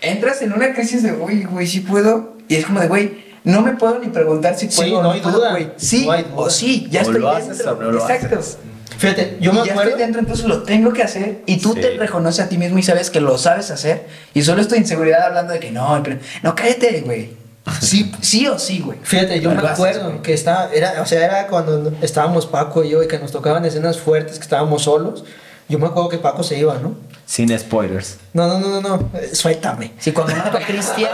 entras 0.00 0.40
en 0.42 0.52
una 0.52 0.72
crisis 0.72 1.02
de, 1.02 1.12
uy, 1.12 1.42
güey, 1.44 1.66
sí 1.66 1.80
puedo. 1.80 2.36
Y 2.46 2.54
es 2.54 2.66
como 2.66 2.78
de, 2.78 2.86
güey, 2.86 3.24
no 3.42 3.60
me 3.60 3.72
puedo 3.72 3.98
ni 3.98 4.06
preguntar 4.08 4.56
si 4.56 4.70
Sí, 4.70 4.76
puedo 4.82 5.00
o 5.00 5.02
no 5.02 5.10
hay 5.12 5.20
puedo, 5.20 5.38
duda. 5.38 5.50
güey. 5.50 5.72
Sí, 5.76 6.06
No 6.06 6.12
hay 6.12 6.22
duda. 6.22 6.34
o 6.36 6.48
sí, 6.50 6.86
ya 6.92 7.00
O 7.00 7.02
estoy 7.02 7.20
lo 7.20 7.30
haces 7.30 7.58
dentro. 7.58 7.72
o 7.76 7.82
no 7.82 7.90
lo 7.90 8.00
Exacto. 8.08 8.38
haces. 8.38 8.58
Fíjate, 8.98 9.38
yo 9.40 9.50
Y 9.50 9.54
me 9.56 9.64
ya 9.66 9.72
acuerdo. 9.72 9.90
estoy 9.90 10.02
dentro, 10.04 10.20
entonces 10.20 10.46
lo 10.46 10.62
tengo 10.62 10.92
que 10.92 11.02
hacer. 11.02 11.42
Y 11.46 11.56
tú 11.56 11.72
Sí. 11.74 11.80
te 11.80 11.96
reconoces 11.96 12.44
a 12.44 12.48
ti 12.48 12.56
mismo 12.56 12.78
y 12.78 12.84
sabes 12.84 13.10
que 13.10 13.20
lo 13.20 13.36
sabes 13.36 13.72
hacer. 13.72 14.06
Y 14.32 14.42
solo 14.42 14.60
estoy 14.62 14.78
inseguridad 14.78 15.22
hablando 15.24 15.52
de 15.54 15.58
que 15.58 15.72
no, 15.72 16.00
pero- 16.04 16.18
no, 16.44 16.54
cállate, 16.54 17.00
güey. 17.00 17.41
Sí, 17.80 18.12
sí 18.20 18.46
o 18.48 18.58
sí, 18.58 18.80
güey. 18.80 18.98
Fíjate, 19.02 19.40
yo 19.40 19.50
me 19.50 19.66
acuerdo 19.66 20.20
que 20.22 20.32
estaba, 20.34 20.70
era, 20.72 21.00
o 21.00 21.06
sea, 21.06 21.24
era 21.24 21.46
cuando 21.46 21.92
estábamos 22.02 22.46
Paco 22.46 22.82
y 22.82 22.90
yo 22.90 23.02
y 23.02 23.08
que 23.08 23.18
nos 23.18 23.30
tocaban 23.30 23.64
escenas 23.64 23.98
fuertes, 23.98 24.36
que 24.38 24.42
estábamos 24.42 24.82
solos. 24.82 25.24
Yo 25.68 25.78
me 25.78 25.86
acuerdo 25.86 26.08
que 26.08 26.18
Paco 26.18 26.42
se 26.42 26.58
iba, 26.58 26.78
¿no? 26.78 26.94
Sin 27.24 27.56
spoilers. 27.56 28.18
No, 28.34 28.46
no, 28.48 28.58
no, 28.58 28.80
no, 28.80 28.96
no, 28.96 29.10
eh, 29.18 29.30
suéltame. 29.34 29.92
Sí, 29.98 30.12
cuando 30.12 30.34
mato 30.34 30.58
a 30.58 30.60
Cristian. 30.66 31.12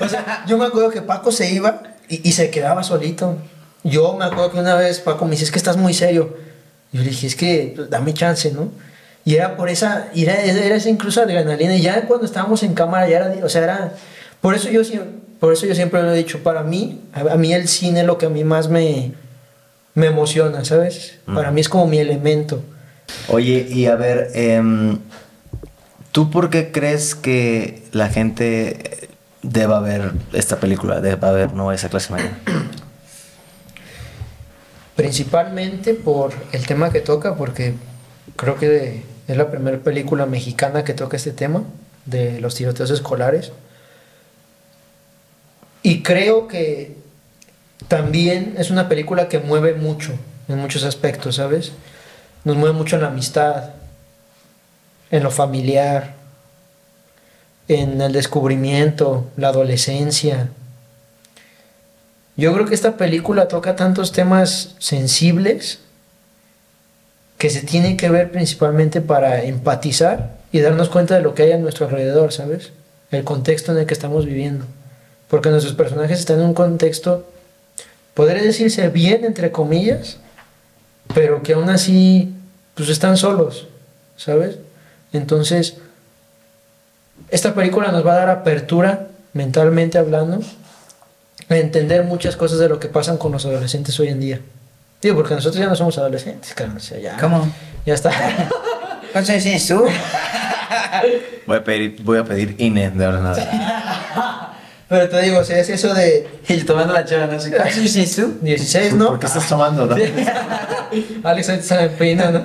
O 0.00 0.08
sea, 0.08 0.44
yo 0.46 0.58
me 0.58 0.66
acuerdo 0.66 0.90
que 0.90 1.00
Paco 1.02 1.32
se 1.32 1.50
iba 1.50 1.82
y, 2.08 2.28
y 2.28 2.32
se 2.32 2.50
quedaba 2.50 2.82
solito. 2.84 3.36
Yo 3.84 4.12
me 4.14 4.26
acuerdo 4.26 4.52
que 4.52 4.60
una 4.60 4.74
vez 4.74 5.00
Paco 5.00 5.24
me 5.24 5.32
dice, 5.32 5.44
es 5.44 5.50
que 5.50 5.58
estás 5.58 5.76
muy 5.78 5.94
serio. 5.94 6.36
Yo 6.92 7.00
le 7.02 7.08
dije, 7.08 7.26
es 7.26 7.36
que 7.36 7.72
pues, 7.74 7.88
dame 7.90 8.12
chance, 8.12 8.52
¿no? 8.52 8.70
Y 9.24 9.36
era 9.36 9.56
por 9.56 9.70
esa, 9.70 10.08
y 10.14 10.24
era, 10.24 10.34
era 10.42 10.76
esa 10.76 10.90
incluso 10.90 11.22
adrenalina. 11.22 11.74
Y 11.74 11.80
ya 11.80 12.02
cuando 12.06 12.26
estábamos 12.26 12.62
en 12.62 12.74
cámara, 12.74 13.08
ya 13.08 13.16
era, 13.16 13.34
o 13.44 13.48
sea, 13.48 13.62
era... 13.64 13.94
Por 14.40 14.54
eso 14.54 14.68
yo, 14.68 14.84
siempre- 14.84 15.21
por 15.42 15.52
eso 15.52 15.66
yo 15.66 15.74
siempre 15.74 16.00
lo 16.04 16.12
he 16.12 16.16
dicho, 16.16 16.44
para 16.44 16.62
mí, 16.62 17.00
a, 17.12 17.34
mí 17.34 17.52
el 17.52 17.66
cine 17.66 18.02
es 18.02 18.06
lo 18.06 18.16
que 18.16 18.26
a 18.26 18.28
mí 18.28 18.44
más 18.44 18.68
me, 18.68 19.10
me 19.92 20.06
emociona, 20.06 20.64
¿sabes? 20.64 21.18
Para 21.26 21.50
mí 21.50 21.60
es 21.60 21.68
como 21.68 21.88
mi 21.88 21.98
elemento. 21.98 22.62
Oye, 23.26 23.66
y 23.68 23.86
a 23.86 23.96
ver, 23.96 24.30
em, 24.34 25.00
¿tú 26.12 26.30
por 26.30 26.48
qué 26.48 26.70
crees 26.70 27.16
que 27.16 27.82
la 27.90 28.08
gente 28.08 29.08
deba 29.42 29.80
ver 29.80 30.12
esta 30.32 30.60
película? 30.60 31.00
Deba 31.00 31.32
ver, 31.32 31.54
no 31.54 31.72
esa 31.72 31.88
clase 31.88 32.12
mañana. 32.12 32.38
Principalmente 34.94 35.94
por 35.94 36.32
el 36.52 36.64
tema 36.68 36.92
que 36.92 37.00
toca, 37.00 37.34
porque 37.34 37.74
creo 38.36 38.58
que 38.58 39.02
es 39.26 39.36
la 39.36 39.50
primera 39.50 39.78
película 39.78 40.24
mexicana 40.24 40.84
que 40.84 40.94
toca 40.94 41.16
este 41.16 41.32
tema 41.32 41.64
de 42.06 42.40
los 42.40 42.54
tiroteos 42.54 42.92
escolares. 42.92 43.50
Y 45.82 46.02
creo 46.02 46.48
que 46.48 46.96
también 47.88 48.54
es 48.58 48.70
una 48.70 48.88
película 48.88 49.28
que 49.28 49.38
mueve 49.38 49.74
mucho 49.74 50.12
en 50.48 50.58
muchos 50.58 50.84
aspectos, 50.84 51.36
¿sabes? 51.36 51.72
Nos 52.44 52.56
mueve 52.56 52.76
mucho 52.76 52.96
en 52.96 53.02
la 53.02 53.08
amistad, 53.08 53.70
en 55.10 55.22
lo 55.22 55.30
familiar, 55.30 56.14
en 57.68 58.00
el 58.00 58.12
descubrimiento, 58.12 59.30
la 59.36 59.48
adolescencia, 59.48 60.48
yo 62.36 62.52
creo 62.54 62.66
que 62.66 62.74
esta 62.74 62.96
película 62.96 63.48
toca 63.48 63.76
tantos 63.76 64.12
temas 64.12 64.74
sensibles 64.78 65.80
que 67.36 67.50
se 67.50 67.60
tienen 67.60 67.96
que 67.96 68.08
ver 68.08 68.30
principalmente 68.30 69.00
para 69.00 69.42
empatizar 69.44 70.38
y 70.50 70.60
darnos 70.60 70.88
cuenta 70.88 71.14
de 71.14 71.22
lo 71.22 71.34
que 71.34 71.42
hay 71.42 71.52
a 71.52 71.58
nuestro 71.58 71.86
alrededor, 71.86 72.32
¿sabes? 72.32 72.72
El 73.10 73.24
contexto 73.24 73.72
en 73.72 73.78
el 73.78 73.86
que 73.86 73.94
estamos 73.94 74.24
viviendo. 74.24 74.64
Porque 75.32 75.48
nuestros 75.48 75.74
personajes 75.74 76.18
están 76.18 76.40
en 76.40 76.44
un 76.48 76.52
contexto, 76.52 77.26
podría 78.12 78.42
decirse 78.42 78.86
bien, 78.90 79.24
entre 79.24 79.50
comillas, 79.50 80.18
pero 81.14 81.42
que 81.42 81.54
aún 81.54 81.70
así, 81.70 82.34
pues 82.74 82.90
están 82.90 83.16
solos, 83.16 83.66
¿sabes? 84.14 84.58
Entonces, 85.10 85.78
esta 87.30 87.54
película 87.54 87.90
nos 87.92 88.06
va 88.06 88.12
a 88.12 88.16
dar 88.16 88.28
apertura, 88.28 89.06
mentalmente 89.32 89.96
hablando, 89.96 90.40
a 91.48 91.56
entender 91.56 92.04
muchas 92.04 92.36
cosas 92.36 92.58
de 92.58 92.68
lo 92.68 92.78
que 92.78 92.88
pasan 92.88 93.16
con 93.16 93.32
los 93.32 93.46
adolescentes 93.46 93.98
hoy 94.00 94.08
en 94.08 94.20
día. 94.20 94.40
Digo, 95.00 95.16
porque 95.16 95.34
nosotros 95.34 95.58
ya 95.58 95.66
no 95.66 95.76
somos 95.76 95.96
adolescentes, 95.96 96.52
claro, 96.52 96.74
o 96.76 96.80
sea, 96.80 96.98
ya, 96.98 97.16
¿Cómo? 97.16 97.50
ya 97.86 97.94
está. 97.94 98.10
¿Cuántos 99.12 99.30
años 99.30 99.44
tienes 99.44 99.66
tú? 99.66 99.82
Voy 101.46 101.56
a 101.56 101.64
pedir, 101.64 102.02
voy 102.02 102.18
a 102.18 102.24
pedir 102.24 102.54
INE 102.58 102.90
de 102.90 103.04
ahora 103.06 103.16
en 103.16 103.24
nada. 103.24 103.78
Pero 104.92 105.08
te 105.08 105.22
digo, 105.22 105.38
o 105.38 105.44
sea, 105.44 105.58
es 105.58 105.70
eso 105.70 105.94
de 105.94 106.28
Y 106.48 106.58
yo 106.58 106.66
tomando 106.66 106.92
la 106.92 107.02
chava, 107.06 107.26
no 107.26 107.40
sé. 107.40 107.50
¿Cuántos 107.50 107.78
años 107.78 107.92
tienes 107.92 108.14
tú? 108.14 108.34
16, 108.42 108.92
¿no? 108.92 109.06
¿Por 109.08 109.18
qué 109.20 109.26
estás 109.26 109.48
tomando, 109.48 109.86
no? 109.86 109.96
Alex 111.24 111.48
ahorita 111.48 111.66
se 111.66 111.74
me 111.76 111.88
peina, 111.88 112.30
¿no? 112.30 112.44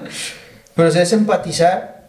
Pero 0.76 0.88
o 0.88 0.91
sea, 0.91 1.02
es 1.02 1.12
empatizar 1.12 2.08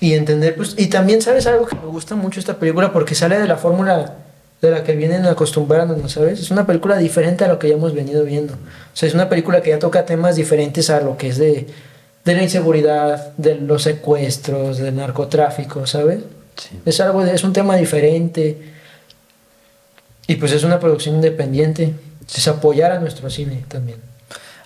y 0.00 0.14
entender, 0.14 0.54
pues, 0.56 0.74
y 0.78 0.86
también, 0.86 1.20
¿sabes 1.20 1.46
algo 1.46 1.66
que 1.66 1.76
me 1.76 1.86
gusta 1.86 2.14
mucho 2.14 2.40
esta 2.40 2.54
película? 2.56 2.90
Porque 2.92 3.14
sale 3.14 3.38
de 3.38 3.46
la 3.48 3.56
fórmula 3.56 4.14
de 4.62 4.70
la 4.70 4.82
que 4.82 4.94
vienen 4.96 5.26
acostumbrándonos, 5.26 6.10
¿sabes? 6.12 6.40
Es 6.40 6.50
una 6.50 6.66
película 6.66 6.96
diferente 6.96 7.44
a 7.44 7.48
lo 7.48 7.58
que 7.58 7.68
ya 7.68 7.74
hemos 7.74 7.94
venido 7.94 8.24
viendo. 8.24 8.54
O 8.54 8.96
sea, 8.96 9.08
es 9.08 9.14
una 9.14 9.28
película 9.28 9.60
que 9.60 9.70
ya 9.70 9.78
toca 9.78 10.06
temas 10.06 10.36
diferentes 10.36 10.88
a 10.90 11.00
lo 11.00 11.16
que 11.18 11.28
es 11.28 11.36
de, 11.38 11.66
de 12.24 12.34
la 12.34 12.42
inseguridad, 12.42 13.32
de 13.36 13.56
los 13.56 13.82
secuestros, 13.82 14.78
del 14.78 14.96
narcotráfico, 14.96 15.86
¿sabes? 15.86 16.20
Es 16.86 16.98
algo, 17.00 17.24
de- 17.24 17.34
es 17.34 17.44
un 17.44 17.52
tema 17.52 17.76
diferente. 17.76 18.77
Y 20.28 20.36
pues 20.36 20.52
es 20.52 20.62
una 20.62 20.78
producción 20.78 21.16
independiente. 21.16 21.94
Es 22.32 22.46
apoyar 22.46 22.92
a 22.92 23.00
nuestro 23.00 23.28
cine 23.30 23.64
también. 23.66 23.98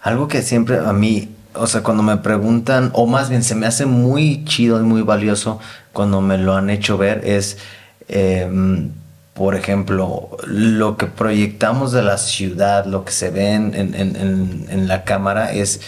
Algo 0.02 0.26
que 0.28 0.42
siempre 0.42 0.78
a 0.78 0.92
mí, 0.92 1.30
o 1.54 1.66
sea, 1.68 1.82
cuando 1.82 2.02
me 2.02 2.16
preguntan, 2.16 2.90
o 2.92 3.06
más 3.06 3.30
bien 3.30 3.44
se 3.44 3.54
me 3.54 3.66
hace 3.66 3.86
muy 3.86 4.44
chido 4.44 4.80
y 4.80 4.82
muy 4.82 5.02
valioso 5.02 5.60
cuando 5.92 6.20
me 6.20 6.36
lo 6.38 6.56
han 6.56 6.68
hecho 6.70 6.98
ver, 6.98 7.22
es, 7.24 7.58
em, 8.08 8.90
por 9.34 9.54
ejemplo, 9.54 10.36
lo 10.44 10.96
que 10.96 11.06
proyectamos 11.06 11.92
de 11.92 12.02
la 12.02 12.18
ciudad, 12.18 12.84
lo 12.86 13.04
que 13.04 13.12
se 13.12 13.30
ve 13.30 13.52
en, 13.52 13.72
en- 13.74 13.94
en- 14.68 14.88
la 14.88 15.04
cámara 15.04 15.52
es... 15.52 15.80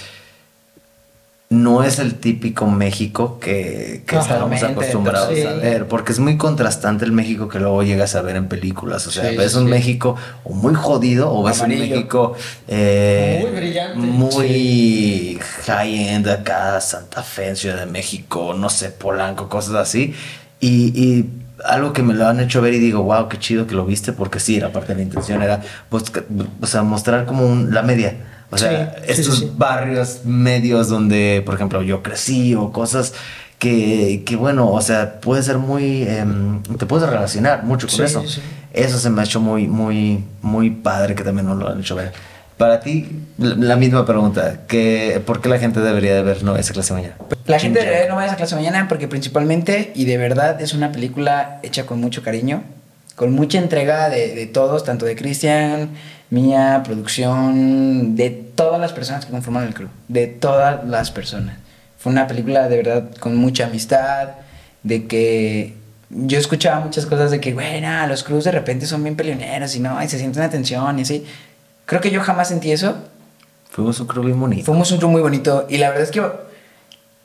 No 1.54 1.82
es 1.84 1.98
el 1.98 2.14
típico 2.16 2.66
México 2.66 3.38
que, 3.40 4.02
que 4.06 4.16
estamos 4.16 4.28
Totalmente, 4.50 4.66
acostumbrados 4.66 5.38
a 5.44 5.52
ver, 5.54 5.86
porque 5.88 6.12
es 6.12 6.18
muy 6.18 6.36
contrastante 6.36 7.04
el 7.04 7.12
México 7.12 7.48
que 7.48 7.58
luego 7.60 7.82
llegas 7.82 8.14
a 8.14 8.22
ver 8.22 8.36
en 8.36 8.48
películas. 8.48 9.06
O 9.06 9.10
sea, 9.10 9.28
Sí, 9.30 9.36
ves 9.36 9.52
sí, 9.52 9.58
un. 9.58 9.70
México 9.70 10.16
o 10.44 10.52
muy 10.54 10.74
jodido 10.74 11.32
o 11.32 11.42
ves 11.42 11.58
un 11.60 11.66
Amarillo. 11.66 11.96
México 11.96 12.34
eh, 12.68 13.38
Muy 13.42 13.50
brillante. 13.60 13.98
muy 13.98 15.38
high-end 15.66 16.28
acá, 16.28 16.80
Santa 16.80 17.22
Fe, 17.22 17.48
en 17.50 17.56
Ciudad 17.56 17.78
de 17.80 17.86
México, 17.86 18.54
no 18.54 18.68
sé, 18.70 18.90
Polanco, 18.90 19.48
cosas 19.48 19.74
así. 19.76 20.14
Y, 20.60 20.92
y 21.00 21.30
algo 21.64 21.92
que 21.92 22.02
me 22.02 22.14
lo 22.14 22.26
han 22.26 22.40
hecho 22.40 22.60
ver 22.62 22.74
y 22.74 22.78
digo, 22.78 23.02
wow, 23.02 23.28
qué 23.28 23.38
chido 23.38 23.66
que 23.66 23.74
lo 23.74 23.84
viste, 23.86 24.12
porque 24.12 24.40
sí, 24.40 24.58
la 24.60 24.72
parte 24.72 24.92
de 24.92 24.96
la 24.98 25.02
intención 25.04 25.42
era 25.42 25.60
o 25.90 26.66
sea, 26.66 26.82
mostrar 26.82 27.26
como 27.26 27.46
un- 27.46 27.72
la 27.74 27.82
media. 27.82 28.14
O 28.54 28.58
sea, 28.58 28.94
Sí, 29.04 29.12
estos 29.12 29.38
sí, 29.38 29.40
sí. 29.42 29.52
barrios 29.56 30.20
medios 30.24 30.88
donde, 30.88 31.42
por 31.44 31.54
ejemplo, 31.54 31.82
yo 31.82 32.02
crecí 32.02 32.54
o 32.54 32.72
cosas 32.72 33.12
que, 33.58 34.22
que 34.24 34.36
bueno, 34.36 34.70
o 34.70 34.80
sea, 34.80 35.20
puede 35.20 35.42
ser 35.42 35.58
muy, 35.58 36.02
em, 36.08 36.62
te 36.78 36.86
puedes 36.86 37.08
relacionar 37.08 37.64
mucho 37.64 37.86
con 37.88 38.04
eso. 38.04 38.24
Eso 38.72 38.98
se 38.98 39.10
me 39.10 39.20
ha 39.20 39.24
hecho 39.24 39.40
muy, 39.40 39.66
muy, 39.68 40.24
muy 40.42 40.70
padre 40.70 41.14
que 41.14 41.22
también 41.22 41.46
nos 41.46 41.56
lo 41.58 41.68
han 41.68 41.80
hecho 41.80 41.94
ver. 41.94 42.12
Para 42.56 42.80
ti, 42.80 43.08
la, 43.38 43.74
misma 43.76 44.06
pregunta, 44.06 44.60
que, 44.68 45.20
¿por 45.26 45.40
qué 45.40 45.48
la 45.48 45.58
gente 45.58 45.80
debería 45.80 46.14
de 46.14 46.22
ver 46.22 46.44
no, 46.44 46.56
esa 46.56 46.72
clase 46.72 46.92
mañana? 46.92 47.16
La 47.46 47.58
gente 47.58 47.80
debería 47.80 48.00
ver 48.02 48.08
No 48.10 48.16
vayas 48.16 48.32
a 48.32 48.36
clase 48.36 48.54
mañana 48.54 48.86
porque 48.88 49.08
principalmente 49.08 49.90
y 49.94 50.04
de 50.04 50.16
verdad 50.18 50.60
es 50.60 50.72
una 50.72 50.92
película 50.92 51.58
hecha 51.64 51.84
con 51.86 52.00
mucho 52.00 52.22
cariño. 52.22 52.62
con 53.16 53.32
mucha 53.32 53.58
entrega 53.58 54.08
de, 54.08 54.34
de 54.34 54.46
todos, 54.46 54.84
tanto 54.84 55.04
de 55.06 55.14
Cristian, 55.16 55.90
mía, 56.34 56.82
producción, 56.84 58.16
de 58.16 58.30
todas 58.30 58.80
las 58.80 58.92
personas 58.92 59.24
que 59.24 59.30
conforman 59.30 59.64
el 59.64 59.74
crew, 59.74 59.88
de 60.08 60.26
todas 60.26 60.86
las 60.86 61.10
personas. 61.10 61.56
Fue 61.98 62.12
una 62.12 62.26
película 62.26 62.68
de 62.68 62.76
verdad 62.76 63.10
con 63.18 63.36
mucha 63.36 63.66
amistad, 63.66 64.30
de 64.82 65.06
que 65.06 65.74
yo 66.10 66.38
escuchaba 66.38 66.84
muchas 66.84 67.06
cosas 67.06 67.30
de 67.30 67.40
que, 67.40 67.54
nah, 67.54 68.06
los 68.06 68.22
crews 68.22 68.44
de 68.44 68.52
repente 68.52 68.86
son 68.86 69.02
bien 69.02 69.16
peleoneros 69.16 69.74
y 69.74 69.80
no, 69.80 70.02
y 70.02 70.08
se 70.08 70.18
siente 70.18 70.38
una 70.38 70.50
tensión 70.50 70.98
y 70.98 71.02
así. 71.02 71.24
Creo 71.86 72.00
que 72.00 72.10
yo 72.10 72.20
jamás 72.20 72.48
sentí 72.48 72.72
eso. 72.72 72.96
Fuimos 73.70 73.98
un 74.00 74.06
crew 74.06 74.22
bien 74.22 74.38
bonito. 74.38 74.64
Fuimos 74.64 74.90
un 74.92 74.98
crew 74.98 75.10
muy 75.10 75.22
bonito 75.22 75.66
y 75.68 75.78
la 75.78 75.88
verdad 75.88 76.04
es 76.04 76.10
que 76.10 76.22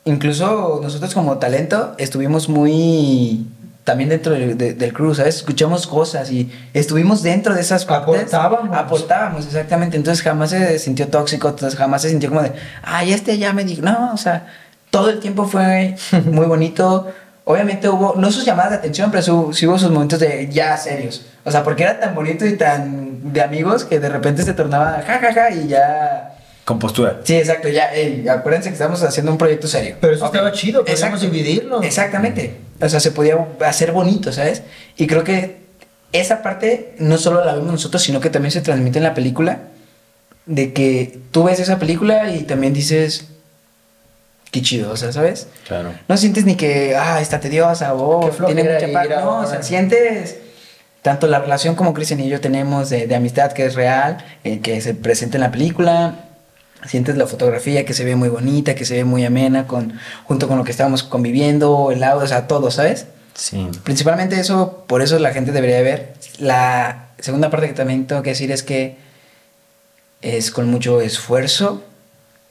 incluso 0.05 0.79
nosotros 0.81 1.13
como 1.13 1.37
talento 1.37 1.95
estuvimos 1.97 2.49
muy 2.49 3.45
también 3.89 4.09
dentro 4.11 4.33
del, 4.33 4.55
de- 4.55 4.73
del 4.75 4.93
crew, 4.93 5.15
¿sabes? 5.15 5.37
Escuchamos 5.37 5.87
cosas 5.87 6.29
y 6.31 6.51
estuvimos 6.75 7.23
dentro 7.23 7.55
de 7.55 7.61
esas 7.61 7.85
partes. 7.85 8.31
Aportábamos. 8.33 8.77
Aportábamos, 8.77 9.45
exactamente. 9.47 9.97
Entonces 9.97 10.23
jamás 10.23 10.51
se 10.51 10.77
sintió 10.77 11.07
tóxico, 11.07 11.49
entonces 11.49 11.77
jamás 11.77 12.03
se 12.03 12.09
sintió 12.09 12.29
como 12.29 12.43
de, 12.43 12.51
ay, 12.83 13.13
este 13.13 13.37
ya 13.39 13.51
me 13.51 13.63
dijo, 13.65 13.81
no, 13.81 14.11
o 14.13 14.17
sea, 14.17 14.45
todo 14.91 15.09
el 15.09 15.19
tiempo 15.19 15.45
fue 15.47 15.95
muy 16.25 16.45
bonito. 16.45 17.11
Obviamente 17.45 17.89
hubo, 17.89 18.13
no 18.15 18.31
sus 18.31 18.45
llamadas 18.45 18.69
de 18.71 18.77
atención, 18.77 19.09
pero 19.09 19.23
su- 19.23 19.53
sí 19.53 19.65
hubo 19.65 19.79
sus 19.79 19.89
momentos 19.89 20.19
de 20.19 20.47
ya 20.51 20.77
serios. 20.77 21.25
O 21.43 21.49
sea, 21.51 21.63
porque 21.63 21.81
era 21.81 21.99
tan 21.99 22.13
bonito 22.13 22.45
y 22.45 22.55
tan 22.57 23.33
de 23.33 23.41
amigos 23.41 23.85
que 23.85 23.99
de 23.99 24.09
repente 24.09 24.43
se 24.43 24.53
tornaba 24.53 25.01
ja, 25.07 25.17
ja, 25.19 25.33
ja, 25.33 25.49
y 25.49 25.67
ya... 25.67 26.35
Con 26.69 26.77
postura. 26.77 27.21
Sí, 27.23 27.35
exacto, 27.35 27.67
ya, 27.67 27.89
acuérdense 28.31 28.69
que 28.69 28.73
estamos 28.73 29.01
haciendo 29.01 29.31
un 29.31 29.39
proyecto 29.39 29.67
serio. 29.67 29.95
Pero 29.99 30.13
eso 30.13 30.25
Ok. 30.27 30.35
estaba 30.35 30.51
chido, 30.51 30.85
podíamos 30.85 31.19
dividirlo. 31.19 31.81
Exactamente. 31.81 32.57
O 32.79 32.87
sea, 32.87 32.99
se 32.99 33.09
podía 33.09 33.43
hacer 33.65 33.91
bonito, 33.91 34.31
¿sabes? 34.31 34.61
Y 34.95 35.07
creo 35.07 35.23
que 35.23 35.57
esa 36.11 36.43
parte 36.43 36.93
no 36.99 37.17
solo 37.17 37.43
la 37.43 37.55
vemos 37.55 37.71
nosotros, 37.71 38.03
sino 38.03 38.19
que 38.19 38.29
también 38.29 38.51
se 38.51 38.61
transmite 38.61 38.99
en 38.99 39.03
la 39.03 39.15
película. 39.15 39.61
De 40.45 40.71
que 40.71 41.17
tú 41.31 41.45
ves 41.45 41.59
esa 41.59 41.79
película 41.79 42.29
y 42.31 42.43
también 42.43 42.71
dices, 42.71 43.25
qué 44.51 44.61
chido, 44.61 44.91
o 44.91 44.95
sea, 44.95 45.11
¿sabes? 45.11 45.47
Claro. 45.67 45.91
No 46.07 46.17
sientes 46.17 46.45
ni 46.45 46.53
que, 46.53 46.95
ah, 46.95 47.19
está 47.19 47.39
tediosa 47.39 47.95
o 47.95 48.19
Qué 48.29 48.45
tiene 48.45 48.61
mucha 48.63 48.93
parte. 48.93 49.15
a- 49.15 49.21
No, 49.21 49.39
o 49.39 49.47
sea, 49.47 49.63
sientes 49.63 50.37
tanto 51.01 51.25
la 51.25 51.39
relación 51.39 51.73
como 51.73 51.95
Cristian 51.95 52.19
y 52.19 52.29
yo 52.29 52.39
tenemos 52.39 52.91
de, 52.91 53.07
de 53.07 53.15
amistad 53.15 53.53
que 53.53 53.65
es 53.65 53.73
real, 53.73 54.23
eh, 54.43 54.59
que 54.59 54.79
se 54.81 54.93
presenta 54.93 55.37
en 55.37 55.41
la 55.41 55.49
película. 55.51 56.25
Sientes 56.85 57.17
la 57.17 57.27
fotografía 57.27 57.85
que 57.85 57.93
se 57.93 58.05
ve 58.05 58.15
muy 58.15 58.29
bonita, 58.29 58.75
que 58.75 58.85
se 58.85 58.95
ve 58.95 59.03
muy 59.03 59.25
amena, 59.25 59.67
con, 59.67 59.99
junto 60.23 60.47
con 60.47 60.57
lo 60.57 60.63
que 60.63 60.71
estábamos 60.71 61.03
conviviendo, 61.03 61.91
el 61.91 62.03
audio, 62.03 62.23
o 62.23 62.27
sea, 62.27 62.47
todo, 62.47 62.71
¿sabes? 62.71 63.07
Sí. 63.33 63.67
Principalmente 63.83 64.39
eso, 64.39 64.85
por 64.87 65.01
eso 65.01 65.19
la 65.19 65.33
gente 65.33 65.51
debería 65.51 65.81
ver. 65.81 66.13
La 66.39 67.09
segunda 67.19 67.49
parte 67.49 67.67
que 67.67 67.73
también 67.73 68.07
tengo 68.07 68.21
que 68.21 68.31
decir 68.31 68.51
es 68.51 68.63
que 68.63 68.97
es 70.21 70.51
con 70.51 70.69
mucho 70.69 71.01
esfuerzo, 71.01 71.83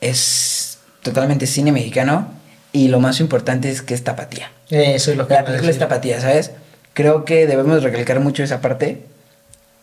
es 0.01 0.79
totalmente 1.03 1.47
cine 1.47 1.73
mexicano 1.73 2.29
y 2.73 2.89
lo 2.89 3.01
más 3.01 3.21
importante 3.21 3.71
es 3.71 3.83
que 3.83 3.95
es 3.95 4.05
tapatía. 4.05 4.51
Eso 4.71 5.11
es 5.11 5.17
lo 5.17 5.27
que 5.27 5.35
La 5.35 5.45
película 5.45 5.71
es 5.71 5.79
tapatía, 5.79 6.21
¿sabes? 6.21 6.53
Creo 6.95 7.25
que 7.25 7.47
debemos 7.47 7.83
recalcar 7.83 8.21
mucho 8.21 8.43
esa 8.43 8.61
parte. 8.61 9.03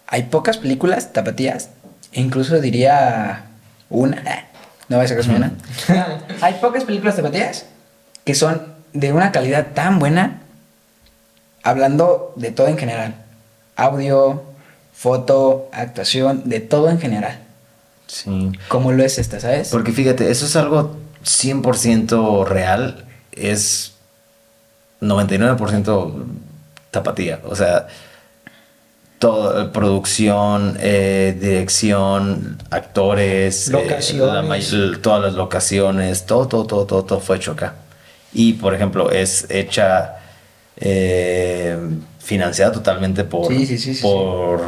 Hay 0.08 0.24
pocas 0.24 0.58
películas 0.58 1.14
tapatías, 1.14 1.70
incluso 2.14 2.60
diría 2.60 3.46
una, 3.90 4.48
no 4.88 4.98
voy 4.98 5.06
a 5.06 5.10
sacar 5.10 5.30
una. 5.30 5.52
Hay 6.41 6.56
pocas 6.56 6.84
películas 6.84 7.16
tapatías 7.16 7.66
que 8.24 8.36
son 8.36 8.74
de 8.94 9.14
una 9.14 9.32
calidad 9.32 9.68
tan 9.74 9.99
buena, 9.99 10.41
hablando 11.64 12.34
de 12.36 12.52
todo 12.52 12.68
en 12.68 12.78
general. 12.78 13.16
Audio, 13.76 14.44
foto, 14.94 15.70
actuación, 15.74 16.44
de 16.45 16.60
todo 16.60 16.90
en 16.90 16.99
general. 16.99 17.40
Sí. 18.07 18.52
Como 18.68 18.91
lo 18.91 19.03
es 19.03 19.18
esta, 19.18 19.40
¿sabes? 19.40 19.70
Porque 19.70 19.91
fíjate, 19.91 20.30
eso 20.30 20.45
es 20.45 20.56
algo 20.56 20.95
100% 21.24 22.45
real. 22.45 23.06
Es 23.32 23.94
99% 25.02 26.26
tapatía. 26.91 27.41
O 27.45 27.56
sea, 27.56 27.88
todo, 29.20 29.72
producción, 29.72 30.78
eh, 30.80 31.36
dirección, 31.40 32.58
actores, 32.70 33.70
eh, 33.70 33.72
la 33.72 35.02
todas 35.02 35.22
las 35.22 35.34
locaciones, 35.34 36.26
todo, 36.26 36.48
todo, 36.48 36.66
todo, 36.66 36.86
todo, 36.86 37.06
todo 37.06 37.20
fue 37.20 37.38
hecho 37.38 37.52
acá. 37.52 37.76
Y, 38.34 38.54
por 38.54 38.74
ejemplo, 38.74 39.12
es 39.12 39.48
hecha, 39.50 40.18
eh, 40.78 41.78
financiada 42.20 42.74
totalmente 42.74 43.24
por, 43.24 43.48
Sí, 43.48 43.66
sí, 43.66 43.78
sí, 43.78 43.96
sí, 43.96 44.02
por 44.02 44.62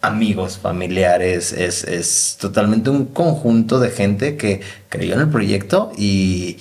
amigos, 0.00 0.58
familiares. 0.58 1.52
Es, 1.52 1.84
es 1.84 2.36
totalmente 2.40 2.90
un 2.90 3.06
conjunto 3.06 3.78
de 3.78 3.90
gente 3.90 4.36
que 4.36 4.60
creyó 4.88 5.14
en 5.14 5.20
el 5.20 5.28
proyecto 5.28 5.92
y, 5.96 6.58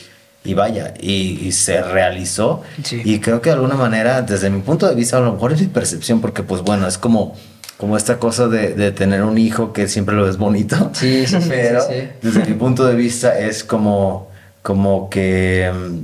y 0.47 0.53
vaya, 0.53 0.93
y, 0.99 1.45
y 1.45 1.51
se 1.51 1.81
realizó. 1.81 2.63
Sí. 2.83 3.01
Y 3.03 3.19
creo 3.19 3.41
que 3.41 3.49
de 3.49 3.55
alguna 3.55 3.75
manera, 3.75 4.21
desde 4.21 4.49
mi 4.49 4.61
punto 4.61 4.87
de 4.87 4.95
vista, 4.95 5.17
a 5.17 5.19
lo 5.19 5.33
mejor 5.33 5.51
es 5.51 5.59
mi 5.61 5.67
percepción, 5.67 6.21
porque 6.21 6.41
pues 6.41 6.61
bueno, 6.61 6.87
es 6.87 6.97
como, 6.97 7.35
como 7.77 7.97
esta 7.97 8.17
cosa 8.17 8.47
de, 8.47 8.73
de 8.73 8.91
tener 8.91 9.23
un 9.23 9.37
hijo 9.37 9.73
que 9.73 9.87
siempre 9.87 10.15
lo 10.15 10.23
ves 10.23 10.37
bonito. 10.37 10.89
Sí, 10.93 11.27
sí, 11.27 11.41
sí, 11.41 11.47
Pero 11.49 11.81
sí, 11.81 11.93
sí. 11.93 12.07
desde 12.21 12.45
mi 12.45 12.53
punto 12.53 12.85
de 12.85 12.95
vista 12.95 13.37
es 13.37 13.63
como, 13.63 14.29
como 14.61 15.09
que 15.09 15.71
mm, 15.73 15.99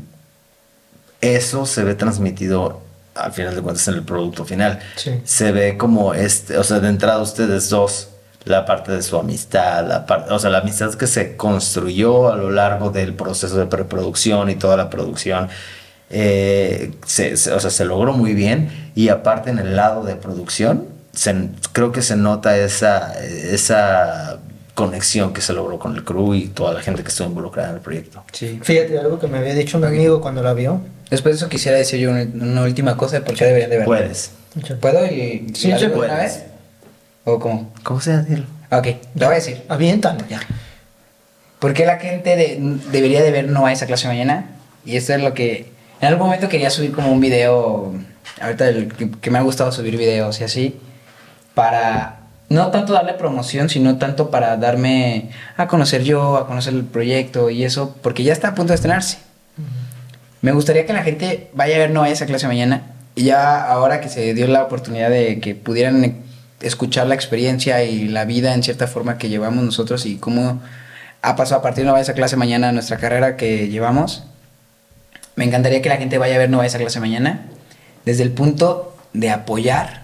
eso 1.21 1.65
se 1.65 1.83
ve 1.83 1.95
transmitido 1.95 2.81
al 3.15 3.31
final 3.31 3.55
de 3.55 3.61
cuentas 3.61 3.87
en 3.87 3.93
el 3.93 4.03
producto 4.03 4.43
final. 4.43 4.79
Sí. 4.97 5.21
Se 5.23 5.51
ve 5.51 5.77
como 5.77 6.13
este, 6.13 6.57
o 6.57 6.63
sea, 6.63 6.79
de 6.79 6.89
entrada 6.89 7.21
ustedes 7.21 7.69
dos, 7.69 8.09
la 8.45 8.65
parte 8.65 8.91
de 8.91 9.01
su 9.01 9.17
amistad, 9.17 9.87
la 9.87 10.05
parte, 10.05 10.33
o 10.33 10.39
sea, 10.39 10.49
la 10.49 10.59
amistad 10.59 10.93
que 10.95 11.07
se 11.07 11.35
construyó 11.37 12.31
a 12.31 12.35
lo 12.35 12.51
largo 12.51 12.89
del 12.89 13.13
proceso 13.13 13.57
de 13.57 13.65
preproducción 13.67 14.49
y 14.49 14.55
toda 14.55 14.75
la 14.77 14.89
producción. 14.89 15.47
eh, 16.15 16.91
se, 17.07 17.37
se- 17.37 17.51
o 17.53 17.59
sea, 17.59 17.71
se 17.71 17.85
logró 17.85 18.13
muy 18.13 18.33
bien 18.33 18.91
y 18.93 19.09
aparte 19.09 19.49
en 19.49 19.57
el 19.57 19.75
lado 19.75 20.03
de 20.03 20.15
producción 20.15 20.85
se- 21.13 21.49
creo 21.71 21.91
que 21.91 22.01
se 22.03 22.15
nota 22.15 22.55
esa, 22.57 23.13
esa 23.23 24.37
conexión 24.75 25.33
que 25.33 25.41
se 25.41 25.53
logró 25.53 25.79
con 25.79 25.95
el 25.95 26.03
crew 26.03 26.33
y 26.35 26.47
toda 26.49 26.73
la 26.73 26.81
gente 26.81 27.01
que 27.03 27.09
estuvo 27.09 27.27
involucrada 27.29 27.69
en 27.69 27.75
el 27.75 27.81
proyecto. 27.81 28.23
Sí. 28.31 28.59
Fíjate, 28.61 28.99
algo 28.99 29.19
que 29.19 29.27
me 29.27 29.37
había 29.39 29.53
dicho 29.55 29.77
un 29.77 29.85
amigo 29.85 30.21
cuando 30.21 30.43
la 30.43 30.53
vio. 30.53 30.81
Después 31.09 31.35
de 31.35 31.37
eso 31.37 31.49
quisiera 31.49 31.77
decir 31.77 31.99
yo 31.99 32.09
una, 32.11 32.21
una 32.21 32.61
última 32.63 32.95
cosa 32.97 33.17
de 33.17 33.21
por 33.21 33.35
qué 33.35 33.45
deberían 33.45 33.69
de 33.69 33.77
verla. 33.77 33.85
Puedes. 33.85 34.31
¿Puedo 34.81 35.05
y 35.07 35.47
Sí, 35.55 35.69
la 35.69 35.77
sí 35.79 35.85
de 35.85 35.87
una 35.87 35.95
puedes. 35.95 36.15
vez? 36.17 36.43
¿O 37.25 37.39
cómo? 37.39 37.71
¿Cómo 37.83 38.01
se 38.01 38.11
llama? 38.11 38.25
Ok, 38.71 38.87
lo 39.15 39.27
voy 39.27 39.33
a 39.33 39.39
decir. 39.39 39.63
Aviéntalo. 39.69 40.19
Ya. 40.29 40.41
¿Por 41.59 41.73
qué 41.73 41.85
la 41.85 41.97
gente 41.97 42.35
de- 42.35 42.57
debería 42.91 43.21
de 43.23 43.31
ver 43.31 43.47
No 43.49 43.65
a 43.65 43.71
esa 43.71 43.85
clase 43.85 44.07
mañana? 44.07 44.45
Y 44.85 44.97
esto 44.97 45.13
es 45.13 45.21
lo 45.21 45.33
que... 45.33 45.71
En 46.01 46.07
algún 46.09 46.25
momento 46.27 46.49
quería 46.49 46.69
subir 46.69 46.91
como 46.91 47.11
un 47.11 47.21
video, 47.21 47.93
ahorita 48.41 48.67
el 48.67 48.91
que, 48.93 49.09
que 49.09 49.31
me 49.31 49.37
ha 49.37 49.41
gustado 49.41 49.71
subir 49.71 49.95
videos 49.97 50.41
y 50.41 50.43
así, 50.43 50.77
para 51.53 52.17
no 52.49 52.71
tanto 52.71 52.91
darle 52.91 53.13
promoción, 53.13 53.69
sino 53.69 53.97
tanto 53.97 54.29
para 54.29 54.57
darme 54.57 55.29
a 55.55 55.67
conocer 55.67 56.03
yo, 56.03 56.35
a 56.35 56.45
conocer 56.45 56.73
el 56.73 56.83
proyecto 56.83 57.49
y 57.49 57.63
eso, 57.63 57.95
porque 58.01 58.23
ya 58.23 58.33
está 58.33 58.49
a 58.49 58.55
punto 58.55 58.71
de 58.73 58.75
estrenarse. 58.75 59.19
Me 60.41 60.51
gustaría 60.51 60.85
que 60.85 60.91
la 60.91 61.03
gente 61.03 61.49
vaya 61.53 61.75
a 61.77 61.79
ver 61.79 61.91
No 61.91 62.03
a 62.03 62.09
esa 62.09 62.25
clase 62.25 62.47
mañana. 62.47 62.81
Y 63.15 63.23
ya 63.25 63.63
ahora 63.65 64.01
que 64.01 64.09
se 64.09 64.33
dio 64.33 64.47
la 64.47 64.63
oportunidad 64.63 65.09
de 65.09 65.39
que 65.39 65.55
pudieran 65.55 66.17
escuchar 66.63 67.07
la 67.07 67.15
experiencia 67.15 67.83
y 67.83 68.07
la 68.07 68.25
vida 68.25 68.53
en 68.53 68.63
cierta 68.63 68.87
forma 68.87 69.17
que 69.17 69.29
llevamos 69.29 69.63
nosotros 69.63 70.05
y 70.05 70.17
cómo 70.17 70.61
ha 71.21 71.35
pasado 71.35 71.59
a 71.59 71.63
partir 71.63 71.83
de 71.83 71.89
No 71.91 71.95
a 71.95 72.01
esa 72.01 72.13
clase 72.13 72.35
mañana 72.35 72.71
nuestra 72.71 72.97
carrera 72.97 73.37
que 73.37 73.69
llevamos, 73.69 74.23
me 75.35 75.45
encantaría 75.45 75.81
que 75.81 75.89
la 75.89 75.97
gente 75.97 76.17
vaya 76.17 76.35
a 76.35 76.37
ver 76.39 76.49
No 76.49 76.61
a 76.61 76.65
esa 76.65 76.77
clase 76.77 76.99
mañana 76.99 77.45
desde 78.05 78.23
el 78.23 78.31
punto 78.31 78.95
de 79.13 79.29
apoyar, 79.29 80.03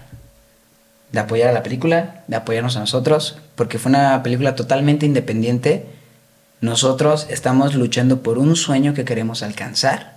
de 1.12 1.20
apoyar 1.20 1.48
a 1.48 1.52
la 1.52 1.62
película, 1.62 2.22
de 2.28 2.36
apoyarnos 2.36 2.76
a 2.76 2.80
nosotros, 2.80 3.38
porque 3.56 3.78
fue 3.78 3.90
una 3.90 4.22
película 4.22 4.54
totalmente 4.54 5.04
independiente. 5.06 5.84
Nosotros 6.60 7.26
estamos 7.30 7.74
luchando 7.74 8.22
por 8.22 8.38
un 8.38 8.56
sueño 8.56 8.94
que 8.94 9.04
queremos 9.04 9.42
alcanzar 9.42 10.16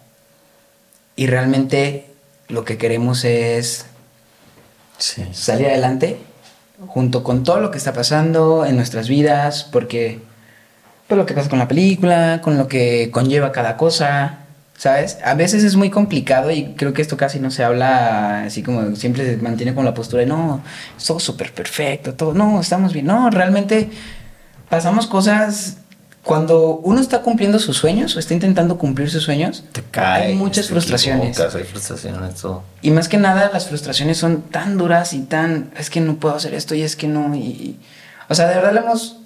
y 1.15 1.27
realmente 1.27 2.07
lo 2.47 2.63
que 2.65 2.77
queremos 2.77 3.23
es 3.25 3.85
Sí. 4.97 5.25
salir 5.33 5.67
adelante 5.67 6.17
junto 6.87 7.23
con 7.23 7.43
todo 7.43 7.59
lo 7.59 7.71
que 7.71 7.77
está 7.77 7.93
pasando 7.93 8.65
en 8.65 8.75
nuestras 8.75 9.07
vidas, 9.07 9.67
porque 9.71 10.19
por 11.07 11.17
lo 11.17 11.25
que 11.25 11.33
pasa 11.33 11.49
con 11.49 11.59
la 11.59 11.67
película, 11.67 12.41
con 12.41 12.57
lo 12.57 12.67
que 12.67 13.09
conlleva 13.11 13.51
cada 13.51 13.77
cosa, 13.77 14.39
¿sabes? 14.77 15.17
A 15.23 15.33
veces 15.35 15.63
es 15.63 15.75
muy 15.75 15.89
complicado 15.89 16.51
y 16.51 16.73
creo 16.75 16.93
que 16.93 17.01
esto 17.01 17.17
casi 17.17 17.39
no 17.39 17.51
se 17.51 17.63
habla 17.63 18.43
así 18.45 18.63
como 18.63 18.95
siempre 18.95 19.25
se 19.25 19.37
mantiene 19.37 19.73
con 19.73 19.85
la 19.85 19.93
postura 19.93 20.21
de 20.21 20.27
no, 20.27 20.61
es 20.97 21.05
todo 21.05 21.19
súper 21.19 21.53
perfecto, 21.53 22.13
todo, 22.15 22.33
no, 22.33 22.59
estamos 22.59 22.93
bien, 22.93 23.05
no, 23.05 23.29
realmente 23.29 23.89
pasamos 24.69 25.07
cosas 25.07 25.77
cuando 26.23 26.77
uno 26.83 27.01
está 27.01 27.21
cumpliendo 27.21 27.59
sus 27.59 27.75
sueños 27.77 28.15
o 28.15 28.19
está 28.19 28.33
intentando 28.33 28.77
cumplir 28.77 29.09
sus 29.09 29.23
sueños, 29.23 29.63
Te 29.73 29.81
caes, 29.83 30.27
hay 30.27 30.35
muchas 30.35 30.67
te 30.67 30.71
frustraciones. 30.71 31.37
hay 31.39 31.63
frustraciones, 31.65 32.35
todo. 32.35 32.63
Y 32.81 32.91
más 32.91 33.09
que 33.09 33.17
nada, 33.17 33.49
las 33.51 33.67
frustraciones 33.67 34.17
son 34.19 34.41
tan 34.43 34.77
duras 34.77 35.11
y 35.13 35.19
tan. 35.23 35.71
Es 35.77 35.89
que 35.89 35.99
no 35.99 36.15
puedo 36.15 36.35
hacer 36.35 36.53
esto 36.53 36.75
y 36.75 36.81
es 36.81 36.95
que 36.95 37.07
no. 37.07 37.35
Y, 37.35 37.39
y- 37.39 37.79
o 38.29 38.35
sea, 38.35 38.47
de 38.47 38.55
verdad 38.55 38.71
le 38.73 38.79
hemos 38.79 39.17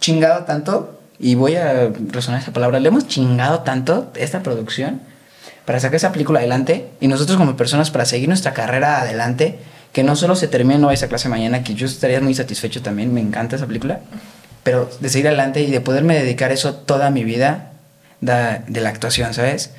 chingado 0.00 0.44
tanto. 0.44 0.98
Y 1.18 1.34
voy 1.34 1.56
a 1.56 1.90
resonar 2.10 2.40
esa 2.40 2.52
palabra. 2.52 2.80
Le 2.80 2.88
hemos 2.88 3.06
chingado 3.06 3.60
tanto 3.60 4.10
esta 4.16 4.42
producción 4.42 5.00
para 5.66 5.78
sacar 5.80 5.96
esa 5.96 6.12
película 6.12 6.38
adelante. 6.40 6.88
Y 7.00 7.08
nosotros, 7.08 7.36
como 7.36 7.54
personas, 7.56 7.90
para 7.90 8.06
seguir 8.06 8.28
nuestra 8.28 8.54
carrera 8.54 9.00
adelante. 9.02 9.58
Que 9.92 10.02
no 10.02 10.14
solo 10.14 10.36
se 10.36 10.46
termine 10.46 10.78
No 10.78 10.90
esa 10.90 11.08
clase 11.08 11.30
mañana, 11.30 11.62
que 11.64 11.74
yo 11.74 11.86
estaría 11.86 12.20
muy 12.20 12.34
satisfecho 12.34 12.82
también. 12.82 13.14
Me 13.14 13.20
encanta 13.22 13.56
esa 13.56 13.66
película. 13.66 14.00
Pero 14.66 14.90
de 14.98 15.08
seguir 15.08 15.28
adelante 15.28 15.60
y 15.60 15.70
de 15.70 15.80
poderme 15.80 16.16
dedicar 16.20 16.50
eso 16.50 16.74
toda 16.74 17.10
mi 17.10 17.22
vida 17.22 17.70
da- 18.20 18.64
de 18.66 18.80
la 18.80 18.88
actuación, 18.88 19.32
¿sabes? 19.32 19.70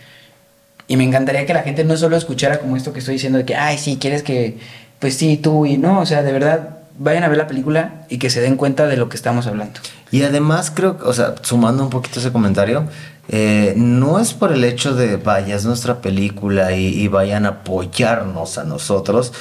Y 0.88 0.95
me 0.95 1.03
encantaría 1.03 1.45
que 1.45 1.53
la 1.53 1.64
gente 1.64 1.84
no 1.84 1.97
solo 1.97 2.15
escuchara 2.15 2.59
como 2.59 2.77
esto 2.77 2.93
que 2.93 2.99
estoy 2.99 3.15
diciendo 3.15 3.38
de 3.38 3.43
que, 3.43 3.53
ay, 3.57 3.77
sí, 3.77 3.97
quieres 3.99 4.23
que, 4.23 4.57
pues 4.99 5.18
sí, 5.18 5.35
tú 5.35 5.65
y 5.65 5.77
no, 5.77 5.99
o 5.99 6.05
sea, 6.05 6.23
de 6.23 6.31
verdad, 6.31 6.77
vayan 6.97 7.26
a 7.26 7.27
ver 7.27 7.38
la 7.38 7.47
película 7.47 8.05
y 8.07 8.18
que 8.18 8.30
se 8.30 8.39
den 8.39 8.55
cuenta 8.55 8.88
de 8.88 8.95
lo 8.95 9.09
que 9.09 9.18
estamos 9.18 9.45
hablando. 9.45 9.77
Y 10.09 10.23
además 10.23 10.72
creo, 10.73 10.97
o 11.03 11.11
sea, 11.11 11.35
sumando 11.41 11.84
un 11.84 11.89
poquito 11.89 12.22
ese 12.22 12.31
comentario, 12.31 12.85
eh, 13.27 13.73
no 13.76 14.22
es 14.22 14.34
por 14.34 14.53
el 14.53 14.64
hecho 14.64 14.95
de 14.95 15.18
vaya, 15.18 15.57
es 15.57 15.65
nuestra 15.65 15.99
película 15.99 16.72
y, 16.72 16.85
y 16.88 17.09
vayan 17.09 17.45
a 17.45 17.49
apoyarnos 17.49 18.57
a 18.57 18.64
nosotros. 18.64 19.34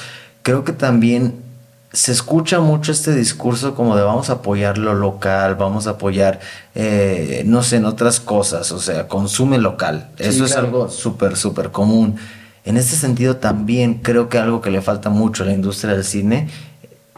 Creo 0.43 0.65
que 0.65 0.73
también 0.73 1.46
se 1.93 2.11
escucha 2.11 2.59
mucho 2.59 2.91
este 2.91 3.13
discurso 3.15 3.73
como 3.73 3.95
de 3.95 4.03
vamos 4.03 4.29
a 4.29 4.33
apoyar 4.33 4.77
lo 4.77 4.93
local, 4.93 5.55
vamos 5.55 5.87
a 5.87 5.91
apoyar, 5.91 6.39
eh, 6.75 7.43
no 7.45 7.63
sé, 7.63 7.77
en 7.77 7.85
otras 7.85 8.19
cosas, 8.19 8.71
o 8.71 8.79
sea, 8.79 9.07
consume 9.07 9.57
local. 9.57 10.09
Sí, 10.17 10.25
Eso 10.25 10.45
es 10.45 10.55
algo 10.55 10.89
súper, 10.89 11.37
súper 11.37 11.71
común. 11.71 12.17
En 12.65 12.75
este 12.75 12.97
sentido 12.97 13.37
también 13.37 13.95
creo 13.95 14.27
que 14.27 14.37
algo 14.37 14.61
que 14.61 14.69
le 14.69 14.81
falta 14.81 15.09
mucho 15.09 15.43
a 15.43 15.45
la 15.45 15.53
industria 15.53 15.93
del 15.93 16.03
cine 16.03 16.49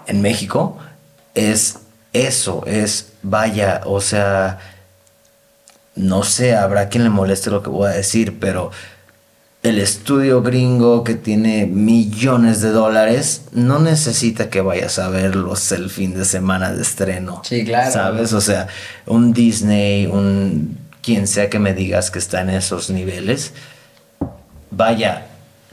en 0.05 0.21
México 0.21 0.77
es 1.33 1.79
eso, 2.13 2.63
es 2.65 3.13
vaya, 3.23 3.81
o 3.85 4.01
sea, 4.01 4.59
no 5.95 6.23
sé, 6.23 6.55
habrá 6.55 6.89
quien 6.89 7.03
le 7.03 7.09
moleste 7.09 7.49
lo 7.49 7.63
que 7.63 7.69
voy 7.69 7.87
a 7.87 7.93
decir, 7.93 8.39
pero 8.39 8.71
el 9.61 9.79
estudio 9.79 10.41
gringo 10.41 11.03
que 11.03 11.15
tiene 11.15 11.65
millones 11.65 12.61
de 12.61 12.69
dólares 12.69 13.43
no 13.51 13.79
necesita 13.79 14.49
que 14.49 14.61
vayas 14.61 14.99
a 14.99 15.09
verlos 15.09 15.71
el 15.73 15.89
fin 15.89 16.13
de 16.13 16.23
semana 16.23 16.71
de 16.71 16.81
estreno. 16.81 17.41
Sí, 17.43 17.65
claro. 17.65 17.91
¿Sabes? 17.91 18.31
O 18.31 18.39
sea, 18.39 18.67
un 19.05 19.33
Disney, 19.33 20.05
un 20.05 20.77
quien 21.01 21.27
sea 21.27 21.49
que 21.49 21.59
me 21.59 21.73
digas 21.73 22.11
que 22.11 22.19
está 22.19 22.41
en 22.41 22.51
esos 22.51 22.89
niveles, 22.89 23.53
vaya, 24.71 25.27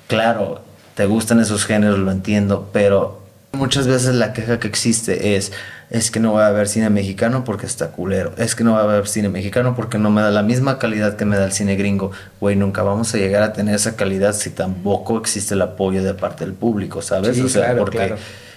claro, 0.08 0.62
te 0.94 1.06
gustan 1.06 1.40
esos 1.40 1.64
géneros, 1.64 1.98
lo 1.98 2.10
entiendo, 2.10 2.70
pero 2.72 3.25
muchas 3.52 3.86
veces 3.86 4.14
la 4.14 4.32
queja 4.32 4.58
que 4.58 4.68
existe 4.68 5.36
es, 5.36 5.52
es 5.88 6.10
que 6.10 6.20
no 6.20 6.32
voy 6.32 6.42
a 6.42 6.50
ver 6.50 6.68
cine 6.68 6.90
mexicano 6.90 7.44
porque 7.44 7.64
está 7.66 7.88
culero, 7.88 8.32
es 8.36 8.54
que 8.54 8.64
no 8.64 8.72
voy 8.72 8.80
a 8.82 8.86
ver 8.86 9.06
cine 9.08 9.28
mexicano 9.28 9.74
porque 9.74 9.98
no 9.98 10.10
me 10.10 10.20
da 10.20 10.30
la 10.30 10.42
misma 10.42 10.78
calidad 10.78 11.16
que 11.16 11.24
me 11.24 11.36
da 11.38 11.44
el 11.46 11.52
cine 11.52 11.76
gringo. 11.76 12.10
Güey, 12.40 12.56
nunca 12.56 12.82
vamos 12.82 13.14
a 13.14 13.18
llegar 13.18 13.42
a 13.42 13.52
tener 13.52 13.74
esa 13.74 13.96
calidad 13.96 14.34
si 14.34 14.50
tampoco 14.50 15.18
existe 15.18 15.54
el 15.54 15.62
apoyo 15.62 16.02
de 16.02 16.12
parte 16.14 16.44
del 16.44 16.54
público, 16.54 17.00
¿sabes? 17.02 17.36
Sí, 17.36 17.42
o 17.42 17.48
sea, 17.48 17.66
claro, 17.66 17.78
porque 17.80 17.98
claro. 17.98 18.16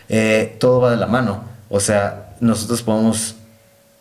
eh, 0.10 0.58
todo 0.60 0.82
va 0.82 0.92
de 0.92 0.98
la 0.98 1.08
mano. 1.08 1.44
O 1.70 1.80
sea, 1.80 2.32
nosotros 2.42 2.82
podemos, 2.82 3.36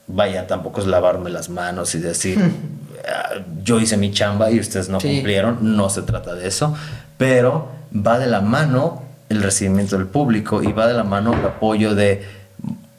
vaya, 0.06 0.47
tampoco 0.47 0.81
es 0.81 0.86
lavarme 0.86 1.31
las 1.31 1.48
manos 1.51 1.94
y 1.94 1.98
decir, 2.01 2.39
"Ah, 3.06 3.35
yo 3.62 3.78
hice 3.78 3.97
mi 3.98 4.10
chamba 4.10 4.51
y 4.51 4.59
ustedes 4.59 4.89
no 4.89 5.01
Sí. 5.01 5.09
cumplieron. 5.16 5.77
No 5.77 5.90
se 5.90 6.02
trata 6.02 6.35
de 6.35 6.48
eso. 6.48 6.74
Pero 7.19 7.69
va 7.94 8.19
de 8.19 8.27
la 8.27 8.40
mano 8.40 9.02
el 9.28 9.42
recibimiento 9.42 9.96
del 9.96 10.06
público 10.06 10.62
y 10.62 10.72
va 10.72 10.86
de 10.86 10.94
la 10.94 11.05
mano 11.05 11.34
el 11.34 11.44
apoyo 11.44 11.94
de, 11.94 12.24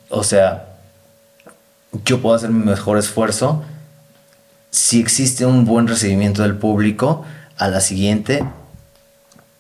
o 0.10 0.24
sea, 0.24 0.70
yo 2.06 2.22
puedo 2.22 2.36
hacer 2.36 2.50
mi 2.50 2.64
mejor 2.64 2.98
esfuerzo. 2.98 3.64
Si 4.72 5.00
existe 5.00 5.46
un 5.46 5.66
buen 5.66 5.88
recibimiento 5.88 6.44
del 6.44 6.56
público, 6.56 7.26
a 7.58 7.68
la 7.68 7.82
siguiente 7.82 8.44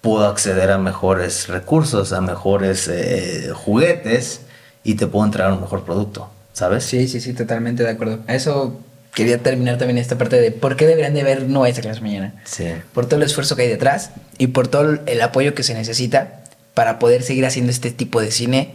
puedo 0.02 0.28
acceder 0.28 0.72
a 0.72 0.78
mejores 0.78 1.48
recursos, 1.48 2.14
a 2.14 2.22
mejores 2.22 2.88
eh, 2.88 3.52
juguetes 3.54 4.41
y 4.84 4.96
te 4.96 5.08
puedo 5.08 5.26
entregar 5.26 5.52
un 5.52 5.62
mejor 5.62 5.84
producto, 5.84 6.30
¿sabes? 6.54 6.86
Sí, 6.86 7.08
sí, 7.08 7.20
sí, 7.20 7.34
totalmente 7.34 7.84
de 7.84 7.90
acuerdo. 7.90 8.20
A 8.28 8.36
eso 8.36 8.80
quería 9.14 9.40
terminar 9.40 9.78
también 9.78 9.98
esta 9.98 10.18
parte 10.18 10.40
de 10.40 10.52
por 10.52 10.76
qué 10.76 10.86
deberían 10.88 11.14
de 11.14 11.24
ver 11.24 11.50
No 11.50 11.66
esa 11.66 11.82
clase 11.82 12.00
mañana. 12.02 12.36
Sí. 12.46 12.68
Por 12.94 13.08
todo 13.08 13.18
el 13.18 13.24
esfuerzo 13.24 13.56
que 13.56 13.64
hay 13.64 13.68
detrás 13.68 14.12
y 14.38 14.48
por 14.48 14.68
todo 14.68 15.00
el 15.06 15.22
apoyo 15.22 15.54
que 15.54 15.64
se 15.64 15.74
necesita 15.74 16.44
para 16.80 16.98
poder 16.98 17.24
seguir 17.24 17.46
haciendo 17.46 17.72
este 17.74 17.92
tipo 17.92 18.22
de 18.22 18.32
cine 18.32 18.72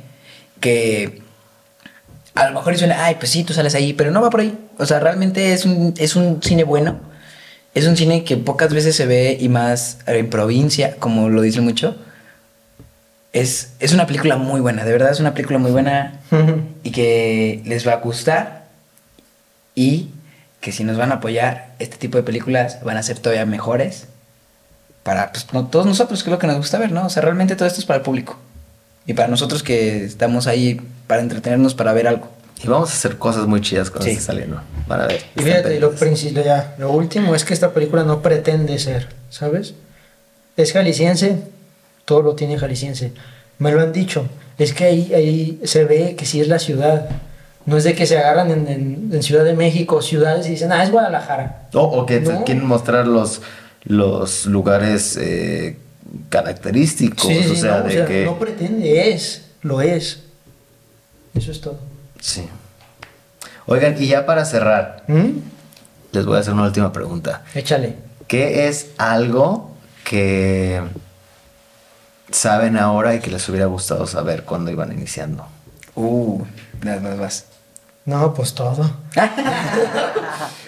que 0.61 1.23
a 2.35 2.47
lo 2.49 2.53
mejor 2.53 2.77
suena, 2.77 3.03
ay, 3.07 3.15
pues 3.15 3.31
sí, 3.31 3.45
tú 3.45 3.55
sales 3.55 3.75
ahí, 3.75 3.95
pero 3.95 4.11
no 4.11 4.21
va 4.21 4.29
por 4.29 4.41
ahí. 4.41 4.59
O 4.77 4.85
sea, 4.85 5.01
realmente 5.01 5.55
es 5.55 5.65
un, 5.65 5.95
es 5.97 6.15
un 6.15 6.43
cine 6.43 6.65
bueno. 6.65 7.01
Es 7.73 7.87
un 7.87 7.97
cine 7.97 8.23
que 8.23 8.37
pocas 8.37 8.75
veces 8.75 8.95
se 8.95 9.07
ve 9.07 9.39
y 9.41 9.49
más 9.49 10.01
en 10.07 10.29
provincia, 10.29 10.97
como 10.99 11.31
lo 11.31 11.41
dicen 11.41 11.65
mucho. 11.65 11.97
Es, 13.33 13.73
es 13.81 13.95
una 13.95 14.07
película 14.07 14.37
muy 14.37 14.61
buena, 14.61 14.85
de 14.85 14.93
verdad 14.93 15.11
es 15.11 15.21
una 15.21 15.33
película 15.33 15.59
muy 15.59 15.71
buena 15.71 16.21
y 16.83 16.91
que 16.91 17.63
les 17.65 17.89
va 17.89 17.93
a 17.93 18.01
gustar 18.01 18.67
y 19.75 20.11
que 20.61 20.73
si 20.73 20.85
nos 20.85 20.99
van 20.99 21.11
a 21.11 21.15
apoyar 21.15 21.75
este 21.79 21.97
tipo 21.97 22.19
de 22.19 22.23
películas 22.23 22.85
van 22.85 22.99
a 22.99 23.03
ser 23.03 23.19
todavía 23.19 23.47
mejores 23.47 24.09
para 25.05 25.31
pues, 25.31 25.47
no- 25.53 25.67
todos 25.69 25.87
nosotros, 25.87 26.23
que 26.25 26.31
es 26.31 26.33
lo 26.33 26.39
que 26.41 26.47
nos 26.49 26.57
gusta 26.57 26.79
ver, 26.79 26.91
¿no? 26.91 27.07
O 27.07 27.11
sea, 27.11 27.23
realmente 27.23 27.55
todo 27.55 27.69
esto 27.69 27.79
es 27.79 27.87
para 27.87 27.99
el 27.99 28.03
público 28.03 28.37
y 29.07 29.15
para 29.15 29.29
nosotros 29.29 29.63
que 29.63 30.05
estamos 30.05 30.47
ahí 30.49 30.81
para 31.07 31.21
entretenernos, 31.23 31.75
para 31.75 31.93
ver 31.93 32.09
algo. 32.09 32.29
Y 32.63 32.69
vamos 32.69 32.91
a 32.91 32.95
hacer 32.95 33.19
cosas 33.19 33.47
muy 33.47 33.61
chidas 33.61 33.91
cuando 33.91 34.07
Sí. 34.07 34.13
esté 34.13 34.23
saliendo. 34.25 34.61
Para 34.89 35.07
ver. 35.07 35.23
Y 35.37 35.43
fíjate, 35.43 35.79
lo, 35.79 35.93
principio, 35.95 36.43
ya, 36.43 36.75
lo 36.79 36.91
último 36.91 37.35
es 37.35 37.45
que 37.45 37.53
esta 37.55 37.73
película 37.73 38.03
no 38.05 38.23
pretende 38.23 38.79
ser, 38.79 39.09
¿sabes? 39.29 39.75
Es 40.57 40.73
jalisciense, 40.73 41.39
todo 42.07 42.23
lo 42.23 42.35
tiene 42.35 42.59
jalisciense. 42.59 43.13
Me 43.59 43.71
lo 43.73 43.81
han 43.83 43.93
dicho, 43.93 44.27
es 44.57 44.73
que 44.73 44.85
ahí, 44.85 45.13
ahí 45.15 45.61
se 45.65 45.85
ve 45.85 46.17
que 46.17 46.25
sí 46.27 46.41
es 46.41 46.49
la 46.49 46.59
ciudad. 46.59 47.09
No 47.67 47.77
es 47.77 47.85
de 47.85 47.95
que 47.95 48.07
se 48.07 48.17
agarran 48.19 48.51
en, 48.51 48.69
en- 48.69 49.11
en 49.13 49.23
Ciudad 49.23 49.45
de 49.45 49.55
México, 49.55 50.01
ciudades 50.03 50.47
y 50.47 50.51
dicen, 50.51 50.71
ah, 50.73 50.83
es 50.85 50.91
Guadalajara. 50.91 51.63
O, 51.75 51.81
o 51.81 52.07
que 52.07 52.21
No. 52.21 52.45
quieren 52.45 52.67
mostrar 52.67 53.07
los, 53.07 53.41
los 53.85 54.47
lugares 54.47 55.16
eh, 55.16 55.78
característicos. 56.28 57.27
Sí, 57.27 57.43
sí, 57.43 57.51
o 57.51 57.56
sea, 57.56 57.78
no, 57.78 57.85
o 57.85 57.89
de 57.89 57.94
sea, 57.94 58.06
que. 58.06 58.24
no 58.24 58.39
pretende, 58.39 59.12
es, 59.12 59.47
lo 59.62 59.81
es. 59.81 60.24
Eso 61.35 61.51
es 61.51 61.61
todo. 61.61 61.78
Sí. 62.20 62.48
Oigan, 63.66 63.97
y 63.98 64.06
ya 64.06 64.27
para 64.27 64.44
cerrar, 64.44 65.05
¿Mm? 65.09 65.39
les 66.12 66.27
voy 66.27 66.36
a 66.36 66.40
hacer 66.40 66.52
una 66.52 66.65
última 66.65 66.93
pregunta. 66.93 67.43
Échale. 67.55 67.97
¿Qué 68.28 68.69
es 68.69 68.90
algo 68.98 69.74
que 70.05 70.82
saben 72.31 72.77
ahora 72.77 73.15
y 73.15 73.20
que 73.20 73.31
les 73.31 73.48
hubiera 73.48 73.66
gustado 73.66 74.06
saber 74.06 74.44
cuando 74.44 74.70
iban 74.70 74.93
iniciando? 74.93 75.47
Uh, 75.94 76.43
vas, 76.85 77.19
vas. 77.19 77.47
No, 78.07 78.35
pues 78.35 78.53
todo. 78.55 78.91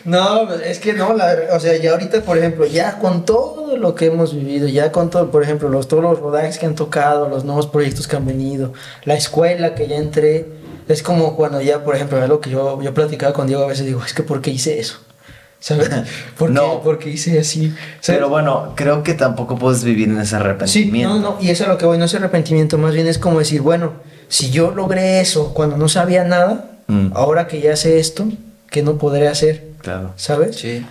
no, 0.04 0.52
es 0.54 0.78
que 0.78 0.92
no, 0.94 1.12
la, 1.12 1.34
o 1.52 1.60
sea, 1.60 1.76
ya 1.76 1.90
ahorita, 1.92 2.22
por 2.22 2.38
ejemplo, 2.38 2.64
ya 2.66 2.98
con 2.98 3.24
todo 3.24 3.76
lo 3.76 3.94
que 3.94 4.06
hemos 4.06 4.34
vivido, 4.34 4.68
ya 4.68 4.92
con 4.92 5.10
todo, 5.10 5.30
por 5.30 5.42
ejemplo, 5.42 5.68
los, 5.68 5.88
todos 5.88 6.02
los 6.02 6.18
rodajes 6.20 6.58
que 6.58 6.66
han 6.66 6.74
tocado, 6.74 7.28
los 7.28 7.44
nuevos 7.44 7.66
proyectos 7.66 8.08
que 8.08 8.16
han 8.16 8.24
venido, 8.26 8.72
la 9.04 9.14
escuela 9.14 9.74
que 9.74 9.86
ya 9.88 9.96
entré, 9.96 10.46
es 10.88 11.02
como 11.02 11.36
cuando 11.36 11.60
ya, 11.60 11.82
por 11.84 11.94
ejemplo, 11.96 12.22
algo 12.22 12.40
que 12.40 12.50
yo, 12.50 12.80
yo 12.80 12.94
platicaba 12.94 13.32
con 13.32 13.46
Diego 13.48 13.64
a 13.64 13.66
veces, 13.66 13.84
digo, 13.86 14.02
es 14.04 14.14
que 14.14 14.22
¿por 14.22 14.40
qué 14.40 14.50
hice 14.50 14.78
eso? 14.78 14.98
¿Sabes? 15.58 15.90
¿Por 16.38 16.50
No. 16.50 16.80
¿Por 16.80 16.98
qué 16.98 17.10
hice 17.10 17.40
así? 17.40 17.70
¿Sabes? 18.00 18.18
Pero 18.18 18.28
bueno, 18.28 18.74
creo 18.76 19.02
que 19.02 19.14
tampoco 19.14 19.58
puedes 19.58 19.82
vivir 19.84 20.08
en 20.08 20.18
ese 20.20 20.30
Sí, 20.30 20.36
arrepentimiento. 20.36 21.14
no, 21.14 21.18
no, 21.32 21.36
y 21.40 21.50
eso 21.50 21.64
es 21.64 21.68
lo 21.68 21.76
que 21.76 21.86
voy, 21.86 21.98
no 21.98 22.04
es 22.04 22.14
arrepentimiento, 22.14 22.78
más 22.78 22.94
bien 22.94 23.08
es 23.08 23.18
como 23.18 23.40
decir, 23.40 23.62
bueno, 23.62 23.94
si 24.28 24.50
yo 24.50 24.70
logré 24.70 25.20
eso 25.20 25.52
cuando 25.54 25.76
no 25.76 25.88
sabía 25.88 26.24
nada, 26.24 26.70
Mm. 26.88 27.12
ahora 27.14 27.46
que 27.48 27.60
ya 27.60 27.74
sé 27.76 27.98
esto, 27.98 28.26
¿qué 28.70 28.82
no 28.82 28.96
podré 28.98 29.28
hacer? 29.28 29.64
Claro. 29.82 30.12
¿Sabes? 30.16 30.56
Sí. 30.56 30.86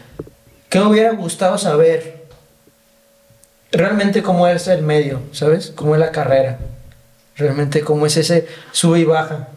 ¿Qué 0.70 0.80
me 0.80 0.88
hubiera 0.88 1.12
gustado 1.14 1.58
saber? 1.58 2.26
Realmente 3.72 4.24
cómo 4.24 4.48
es 4.48 4.68
el 4.68 4.82
medio, 4.84 5.20
¿sabes? 5.32 5.72
Cómo 5.76 5.96
es 5.96 6.00
la 6.00 6.12
carrera. 6.12 6.60
Realmente 7.36 7.82
cómo 7.82 8.06
es 8.06 8.16
ese 8.18 8.48
sube 8.72 9.00
y 9.00 9.04
baja. 9.06 9.50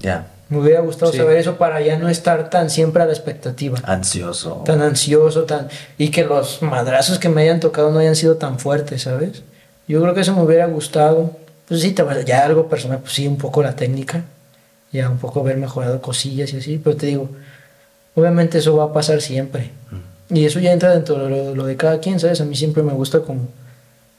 Ya. 0.00 0.26
Me 0.48 0.58
hubiera 0.58 0.80
gustado 0.80 1.12
Sí. 1.12 1.18
saber 1.18 1.36
eso 1.36 1.56
para 1.56 1.80
ya 1.80 1.96
no 1.96 2.08
estar 2.08 2.50
tan 2.50 2.70
siempre 2.70 3.02
a 3.02 3.06
la 3.06 3.12
expectativa. 3.12 3.78
Ansioso. 3.84 4.62
Tan 4.66 4.82
ansioso, 4.82 5.44
tan... 5.44 5.68
Y 5.96 6.10
que 6.10 6.24
los 6.24 6.60
madrazos 6.62 7.20
que 7.20 7.28
me 7.28 7.42
hayan 7.42 7.60
tocado 7.60 7.92
no 7.92 8.00
hayan 8.00 8.16
sido 8.16 8.36
tan 8.36 8.58
fuertes, 8.58 9.02
¿sabes? 9.02 9.42
Yo 9.86 10.00
creo 10.02 10.12
que 10.14 10.22
eso 10.22 10.34
me 10.34 10.42
hubiera 10.42 10.66
gustado. 10.66 11.36
Pues 11.68 11.82
sí, 11.82 11.92
te- 11.92 12.04
ya 12.26 12.44
algo 12.44 12.68
personal, 12.68 12.98
pues 12.98 13.12
sí, 13.12 13.28
un 13.28 13.38
poco 13.38 13.62
la 13.62 13.76
técnica. 13.76 14.24
Ya 14.92 15.08
un 15.08 15.18
poco 15.18 15.40
haber 15.40 15.56
mejorado 15.56 16.00
cosillas 16.02 16.52
y 16.52 16.58
así. 16.58 16.78
Pero 16.82 16.96
te 16.96 17.06
digo, 17.06 17.28
obviamente 18.14 18.58
eso 18.58 18.76
va 18.76 18.84
a 18.84 18.92
pasar 18.92 19.20
siempre. 19.20 19.70
Y 20.28 20.44
eso 20.44 20.60
ya 20.60 20.72
entra 20.72 20.90
dentro 20.90 21.24
de 21.24 21.30
lo, 21.30 21.54
lo 21.54 21.66
de 21.66 21.76
cada 21.76 22.00
quien, 22.00 22.20
¿sabes? 22.20 22.40
A 22.40 22.44
mí 22.44 22.56
siempre 22.56 22.82
me 22.82 22.92
gusta 22.92 23.20
como 23.20 23.48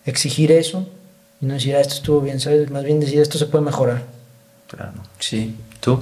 exigir 0.05 0.51
eso 0.51 0.87
y 1.41 1.45
no 1.45 1.55
decir, 1.55 1.75
ah, 1.75 1.81
esto 1.81 1.95
estuvo 1.95 2.21
bien, 2.21 2.39
¿sabes? 2.39 2.69
Más 2.69 2.83
bien 2.83 2.99
decir, 2.99 3.19
esto 3.19 3.37
se 3.37 3.47
puede 3.47 3.65
mejorar. 3.65 4.03
Claro. 4.67 4.93
Sí. 5.19 5.55
¿Tú? 5.79 6.01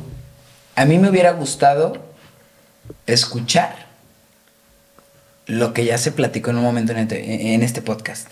A 0.76 0.86
mí 0.86 1.00
me 1.00 1.10
hubiera 1.10 1.32
gustado 1.32 1.94
escuchar 3.08 3.88
lo 5.46 5.74
que 5.74 5.86
ya 5.86 5.98
se 5.98 6.12
platicó 6.12 6.52
en 6.52 6.58
un 6.58 6.64
momento 6.64 6.92
en 6.92 7.00
este, 7.00 7.54
en 7.54 7.64
este 7.64 7.82
podcast. 7.82 8.28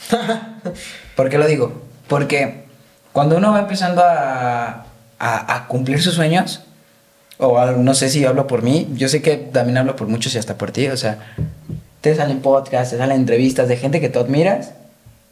¿Por 1.16 1.30
qué 1.30 1.38
lo 1.38 1.48
digo? 1.48 1.82
Porque 2.08 2.66
cuando 3.14 3.38
uno 3.38 3.52
va 3.52 3.60
empezando 3.60 4.04
a, 4.04 4.86
a- 5.20 5.56
a 5.56 5.68
cumplir 5.68 6.02
sus 6.02 6.14
sueños, 6.16 6.62
o 7.38 7.58
a- 7.60 7.72
no 7.74 7.94
sé 7.94 8.10
si 8.10 8.26
hablo 8.26 8.48
por 8.48 8.62
mí, 8.64 8.88
yo 8.96 9.10
sé 9.10 9.22
que 9.22 9.38
también 9.38 9.78
hablo 9.78 9.96
por 9.96 10.08
muchos 10.08 10.34
y 10.36 10.38
hasta 10.38 10.58
por 10.58 10.72
ti, 10.72 10.88
o 10.88 10.98
sea, 10.98 11.34
te 12.02 12.16
salen 12.16 12.40
podcasts, 12.42 12.92
te 12.92 12.98
salen 12.98 13.18
entrevistas 13.18 13.68
de 13.68 13.78
gente 13.78 14.00
que 14.02 14.10
tú 14.10 14.20
admiras 14.20 14.72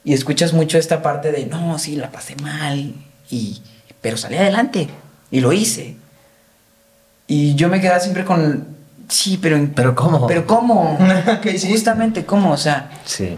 y 0.03 0.13
escuchas 0.13 0.53
mucho 0.53 0.77
esta 0.77 1.01
parte 1.01 1.31
de, 1.31 1.45
no, 1.45 1.77
sí, 1.79 1.95
la 1.95 2.11
pasé 2.11 2.35
mal, 2.37 2.93
y, 3.29 3.61
pero 4.01 4.17
salí 4.17 4.37
adelante 4.37 4.87
y 5.31 5.39
lo 5.39 5.51
hice. 5.53 5.95
Y 7.27 7.55
yo 7.55 7.69
me 7.69 7.81
quedaba 7.81 7.99
siempre 7.99 8.23
con, 8.23 8.67
sí, 9.09 9.39
pero... 9.41 9.57
¿Pero 9.75 9.95
cómo? 9.95 10.27
¿Pero 10.27 10.45
cómo? 10.45 10.97
Justamente, 11.67 12.23
¿cómo? 12.25 12.51
O 12.51 12.57
sea, 12.57 12.91
Sí. 13.03 13.35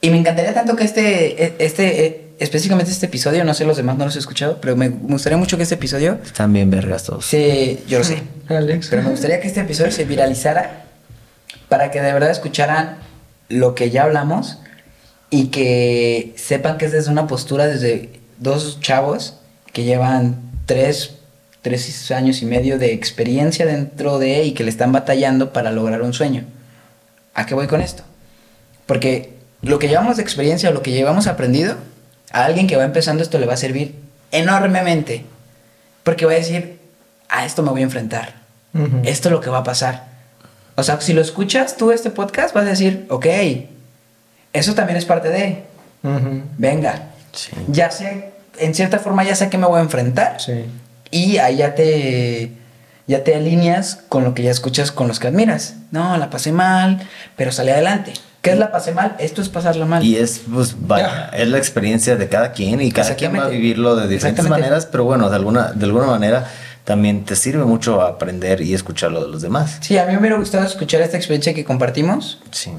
y 0.00 0.10
me 0.10 0.18
encantaría 0.18 0.54
tanto 0.54 0.76
que 0.76 0.84
este, 0.84 1.44
e- 1.44 1.56
este, 1.58 2.06
e- 2.06 2.29
específicamente 2.40 2.90
este 2.90 3.06
episodio, 3.06 3.44
no 3.44 3.54
sé 3.54 3.64
los 3.64 3.76
demás, 3.76 3.96
no 3.96 4.06
los 4.06 4.16
he 4.16 4.18
escuchado, 4.18 4.60
pero 4.60 4.74
me 4.74 4.88
gustaría 4.88 5.36
mucho 5.38 5.56
que 5.56 5.62
este 5.62 5.76
episodio 5.76 6.18
Están 6.24 6.52
bien 6.52 6.70
vergas 6.70 7.04
todos. 7.04 7.24
se, 7.26 7.78
yo 7.86 7.98
lo 7.98 8.04
sé, 8.04 8.22
Alex. 8.48 8.88
pero 8.90 9.02
me 9.02 9.10
gustaría 9.10 9.40
que 9.40 9.46
este 9.46 9.60
episodio 9.60 9.92
se 9.92 10.04
viralizara 10.04 10.84
para 11.68 11.90
que 11.90 12.00
de 12.00 12.12
verdad 12.12 12.30
escucharan 12.30 12.96
lo 13.48 13.74
que 13.74 13.90
ya 13.90 14.04
hablamos 14.04 14.58
y 15.28 15.48
que 15.48 16.34
sepan 16.36 16.78
que 16.78 16.86
es 16.86 16.92
desde 16.92 17.10
una 17.10 17.26
postura 17.26 17.66
desde 17.66 18.20
dos 18.38 18.80
chavos 18.80 19.34
que 19.72 19.84
llevan 19.84 20.40
tres, 20.66 21.12
tres 21.62 22.10
años 22.10 22.42
y 22.42 22.46
medio 22.46 22.78
de 22.78 22.92
experiencia 22.92 23.66
dentro 23.66 24.18
de 24.18 24.44
y 24.44 24.52
que 24.52 24.64
le 24.64 24.70
están 24.70 24.92
batallando 24.92 25.52
para 25.52 25.70
lograr 25.70 26.02
un 26.02 26.12
sueño. 26.12 26.44
¿A 27.34 27.46
qué 27.46 27.54
voy 27.54 27.66
con 27.68 27.80
esto? 27.80 28.02
Porque 28.86 29.34
lo 29.62 29.78
que 29.78 29.88
llevamos 29.88 30.16
de 30.16 30.22
experiencia 30.22 30.70
o 30.70 30.72
lo 30.72 30.82
que 30.82 30.90
llevamos 30.90 31.26
aprendido, 31.26 31.76
a 32.32 32.44
alguien 32.44 32.66
que 32.66 32.76
va 32.76 32.84
empezando 32.84 33.22
esto 33.22 33.38
le 33.38 33.46
va 33.46 33.54
a 33.54 33.58
servir 33.58 33.94
enormemente. 34.32 35.24
Porque 36.04 36.26
va 36.26 36.32
a 36.32 36.36
decir, 36.36 36.78
a 37.28 37.44
esto 37.44 37.62
me 37.62 37.70
voy 37.70 37.80
a 37.80 37.84
enfrentar. 37.84 38.34
Esto 39.04 39.28
es 39.28 39.32
lo 39.32 39.40
que 39.40 39.50
va 39.50 39.58
a 39.58 39.64
pasar. 39.64 40.04
O 40.76 40.82
sea, 40.82 41.00
si 41.00 41.12
lo 41.12 41.20
escuchas 41.20 41.76
tú 41.76 41.90
este 41.92 42.10
podcast, 42.10 42.54
vas 42.54 42.64
a 42.64 42.70
decir, 42.70 43.06
ok, 43.10 43.26
eso 44.52 44.74
también 44.74 44.96
es 44.96 45.04
parte 45.04 45.28
de, 45.28 45.64
venga, 46.02 47.02
Sí. 47.32 47.50
ya 47.68 47.90
sé, 47.90 48.30
en 48.58 48.74
cierta 48.74 48.98
forma 48.98 49.22
ya 49.24 49.34
sé 49.36 49.44
a 49.44 49.50
qué 49.50 49.58
me 49.58 49.66
voy 49.66 49.78
a 49.78 49.82
enfrentar. 49.82 50.40
Sí. 50.40 50.64
Y 51.10 51.38
ahí 51.38 51.56
ya 51.58 51.74
te, 51.74 52.52
ya 53.06 53.22
te 53.24 53.34
alineas 53.34 54.00
con 54.08 54.24
lo 54.24 54.34
que 54.34 54.42
ya 54.42 54.50
escuchas 54.50 54.90
con 54.92 55.06
los 55.08 55.18
que 55.20 55.28
admiras. 55.28 55.74
No, 55.90 56.16
la 56.16 56.30
pasé 56.30 56.50
mal, 56.52 57.00
pero 57.36 57.52
salí 57.52 57.70
adelante. 57.70 58.12
¿Qué 58.42 58.52
es 58.52 58.58
la 58.58 58.72
pasé 58.72 58.92
mal? 58.92 59.16
Esto 59.18 59.42
es 59.42 59.48
pasarla 59.50 59.84
mal. 59.84 60.02
Y 60.02 60.16
es, 60.16 60.42
pues, 60.52 60.74
vaya, 60.78 61.28
es 61.34 61.46
la 61.48 61.58
experiencia 61.58 62.16
de 62.16 62.28
cada 62.28 62.52
quien 62.52 62.80
y 62.80 62.90
cada 62.90 63.14
quien 63.14 63.34
va 63.36 63.44
a 63.44 63.48
vivirlo 63.48 63.96
de 63.96 64.08
diferentes 64.08 64.48
maneras, 64.48 64.86
pero 64.86 65.04
bueno, 65.04 65.28
de 65.28 65.36
alguna, 65.36 65.72
de 65.72 65.84
alguna 65.84 66.06
manera 66.06 66.46
también 66.84 67.24
te 67.24 67.36
sirve 67.36 67.64
mucho 67.64 68.00
aprender 68.00 68.62
y 68.62 68.72
escuchar 68.72 69.12
lo 69.12 69.22
de 69.22 69.28
los 69.30 69.42
demás. 69.42 69.76
Sí, 69.82 69.98
a 69.98 70.06
mí 70.06 70.12
me 70.14 70.18
hubiera 70.20 70.36
gustado 70.36 70.64
escuchar 70.64 71.02
esta 71.02 71.18
experiencia 71.18 71.52
que 71.54 71.64
compartimos 71.64 72.40
Sí. 72.50 72.70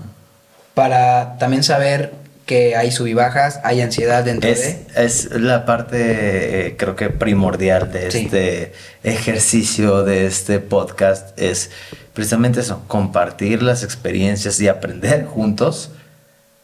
para 0.73 1.37
también 1.37 1.63
saber 1.63 2.13
que 2.51 2.75
hay 2.75 2.91
sub 2.91 3.07
y 3.07 3.13
bajas, 3.13 3.61
hay 3.63 3.79
ansiedad 3.79 4.25
dentro 4.25 4.49
Es, 4.49 4.59
de... 4.93 5.05
es 5.05 5.31
la 5.31 5.63
parte, 5.65 6.67
eh, 6.67 6.75
creo 6.75 6.97
que 6.97 7.09
primordial 7.09 7.89
de 7.93 8.11
Sí. 8.11 8.23
este 8.25 8.73
ejercicio, 9.03 10.03
de 10.03 10.25
este 10.25 10.59
podcast, 10.59 11.39
es 11.39 11.69
precisamente 12.13 12.59
eso, 12.59 12.83
compartir 12.89 13.63
las 13.63 13.83
experiencias 13.83 14.59
y 14.59 14.67
aprender 14.67 15.23
juntos 15.25 15.91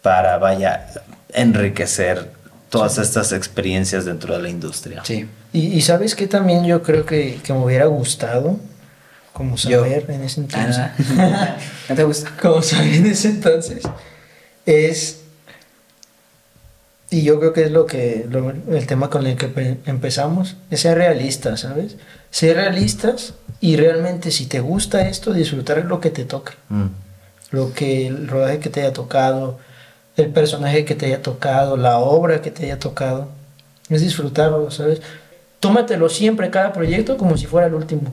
para, 0.01 0.37
vaya, 0.39 0.87
enriquecer 1.33 2.31
todas 2.69 2.97
estas 2.97 3.31
experiencias 3.31 4.03
dentro 4.03 4.35
de 4.35 4.41
la 4.43 4.49
industria. 4.49 5.03
Sí. 5.05 5.25
Y, 5.53 5.67
y 5.67 5.81
sabes 5.83 6.15
que 6.15 6.27
también 6.27 6.65
yo 6.65 6.83
creo 6.83 7.05
que, 7.05 7.39
que 7.41 7.53
me 7.53 7.59
hubiera 7.59 7.85
gustado, 7.85 8.59
como 9.31 9.55
Yo. 9.55 9.79
saber 9.85 10.03
en 10.09 10.23
ese 10.23 10.41
entonces, 10.41 10.77
Ah, 11.17 11.55
¿No 11.87 11.95
te 11.95 12.03
gusta? 12.03 12.29
como 12.41 12.61
saber 12.61 12.93
en 12.93 13.05
ese 13.05 13.29
entonces, 13.29 13.83
es, 14.65 15.21
y 17.09 17.23
yo 17.23 17.39
creo 17.39 17.53
que 17.53 17.63
es 17.63 17.71
lo 17.71 17.85
que, 17.85 18.25
lo- 18.29 18.49
el 18.51 18.85
tema 18.87 19.09
con 19.09 19.25
el 19.27 19.37
que 19.37 19.47
pe- 19.47 19.77
empezamos, 19.85 20.55
es 20.71 20.81
ser 20.81 20.97
realistas, 20.97 21.61
¿sabes? 21.61 21.95
Ser 22.31 22.57
realistas 22.57 23.33
y 23.61 23.75
realmente 23.77 24.31
si 24.31 24.45
te 24.45 24.59
gusta 24.59 25.07
esto, 25.07 25.33
disfrutar 25.33 25.83
lo 25.85 25.99
que 25.99 26.09
te 26.09 26.25
toca. 26.25 26.53
Mm. 26.69 26.87
lo 27.51 27.71
que 27.73 28.07
el 28.07 28.27
rodaje 28.27 28.59
que 28.59 28.69
te 28.69 28.81
haya 28.81 28.91
tocado, 28.91 29.57
el 30.17 30.27
personaje 30.27 30.83
que 30.83 30.95
te 30.95 31.05
haya 31.05 31.21
tocado, 31.21 31.77
la 31.77 31.97
obra 31.99 32.41
que 32.41 32.51
te 32.51 32.65
haya 32.65 32.77
tocado. 32.77 33.29
Es 33.89 34.01
disfrutarlo, 34.01 34.69
¿sabes? 34.69 35.01
Tómatelo 35.61 36.09
siempre, 36.09 36.49
cada 36.49 36.73
proyecto, 36.73 37.15
como 37.15 37.37
si 37.37 37.45
fuera 37.45 37.67
el 37.67 37.73
último. 37.73 38.11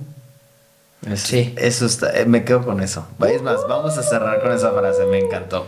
Eso, 1.11 1.27
Sí. 1.27 1.53
Eso 1.59 1.87
está, 1.87 2.17
eh, 2.19 2.27
me 2.27 2.45
quedo 2.45 2.65
con 2.65 2.81
eso. 2.81 3.07
Es 3.29 3.43
más, 3.43 3.57
vamos 3.69 3.99
a 3.99 4.03
cerrar 4.05 4.41
con 4.41 4.53
esa 4.53 4.71
frase, 4.71 5.05
me 5.07 5.19
encantó. 5.19 5.67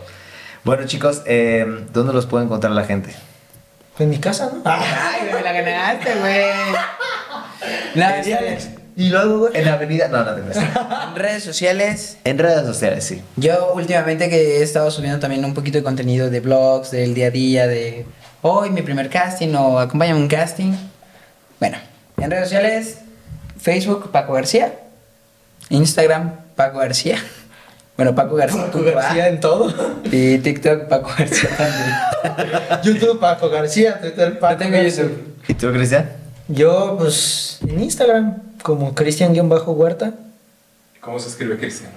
Bueno, 0.67 0.85
chicos, 0.85 1.23
eh, 1.27 1.65
¿dónde 1.93 2.13
los 2.13 2.27
puede 2.27 2.45
encontrar 2.45 2.73
la 2.73 2.83
gente? 2.83 3.15
En 4.01 4.11
mi 4.11 4.19
casa, 4.19 4.51
¿no? 4.53 4.63
Ay, 4.65 5.31
me 5.33 5.41
la 5.41 5.53
ganaste, 5.53 6.13
güey. 6.17 6.45
Nada, 7.95 8.21
Y 8.97 9.09
luego. 9.09 9.49
En 9.55 9.65
la 9.65 9.75
avenida, 9.75 10.09
no, 10.09 10.25
no 10.25 10.35
te. 10.35 10.41
En 10.41 11.15
redes 11.15 11.45
sociales. 11.45 12.17
En 12.25 12.37
redes 12.37 12.67
sociales, 12.67 13.05
sí. 13.05 13.23
Yo 13.37 13.75
últimamente 13.77 14.29
que 14.29 14.59
he 14.59 14.63
estado 14.65 14.91
subiendo 14.91 15.21
también 15.21 15.45
un 15.45 15.55
poquito 15.55 15.79
de 15.79 15.85
contenido 15.85 16.31
de 16.31 16.41
blogs, 16.41 16.91
del 16.91 17.15
día 17.15 17.29
a 17.29 17.31
día, 17.31 17.69
de 17.69 18.05
hoy 18.43 18.71
mi 18.71 18.83
primer 18.83 19.09
casting 19.09 19.55
o 19.55 19.79
acompáñame 19.79 20.19
un 20.19 20.27
casting. 20.27 20.73
Bueno, 21.61 21.79
en 22.17 22.29
redes 22.29 22.49
sociales, 22.49 22.99
Facebook 23.57 24.11
Paco 24.11 24.33
García, 24.33 24.75
Instagram 25.69 26.33
Paco 26.57 26.79
García. 26.79 27.19
Bueno, 27.97 28.15
Paco 28.15 28.35
García. 28.37 28.67
Paco 28.67 28.83
García 28.83 29.29
en 29.29 29.41
todo. 29.41 29.73
Y 30.05 30.39
TikTok 30.39 30.83
Paco 30.89 31.11
García 31.19 31.51
también. 31.57 32.81
YouTube, 32.83 33.19
Paco 33.19 33.49
García. 33.49 33.99
Twitter, 34.01 34.39
Paco 34.39 34.53
Yo 34.55 34.59
tengo 34.59 34.77
García. 34.77 35.05
YouTube. 35.05 35.35
¿Y 35.49 35.55
tú, 35.55 35.73
Cristian? 35.73 36.11
Yo, 36.49 36.97
pues, 36.99 37.59
en 37.67 37.83
Instagram, 37.83 38.37
como 38.63 38.95
Cristian-Huerta. 38.95 40.13
¿Cómo 41.01 41.19
se 41.19 41.29
escribe 41.29 41.57
Cristian? 41.57 41.91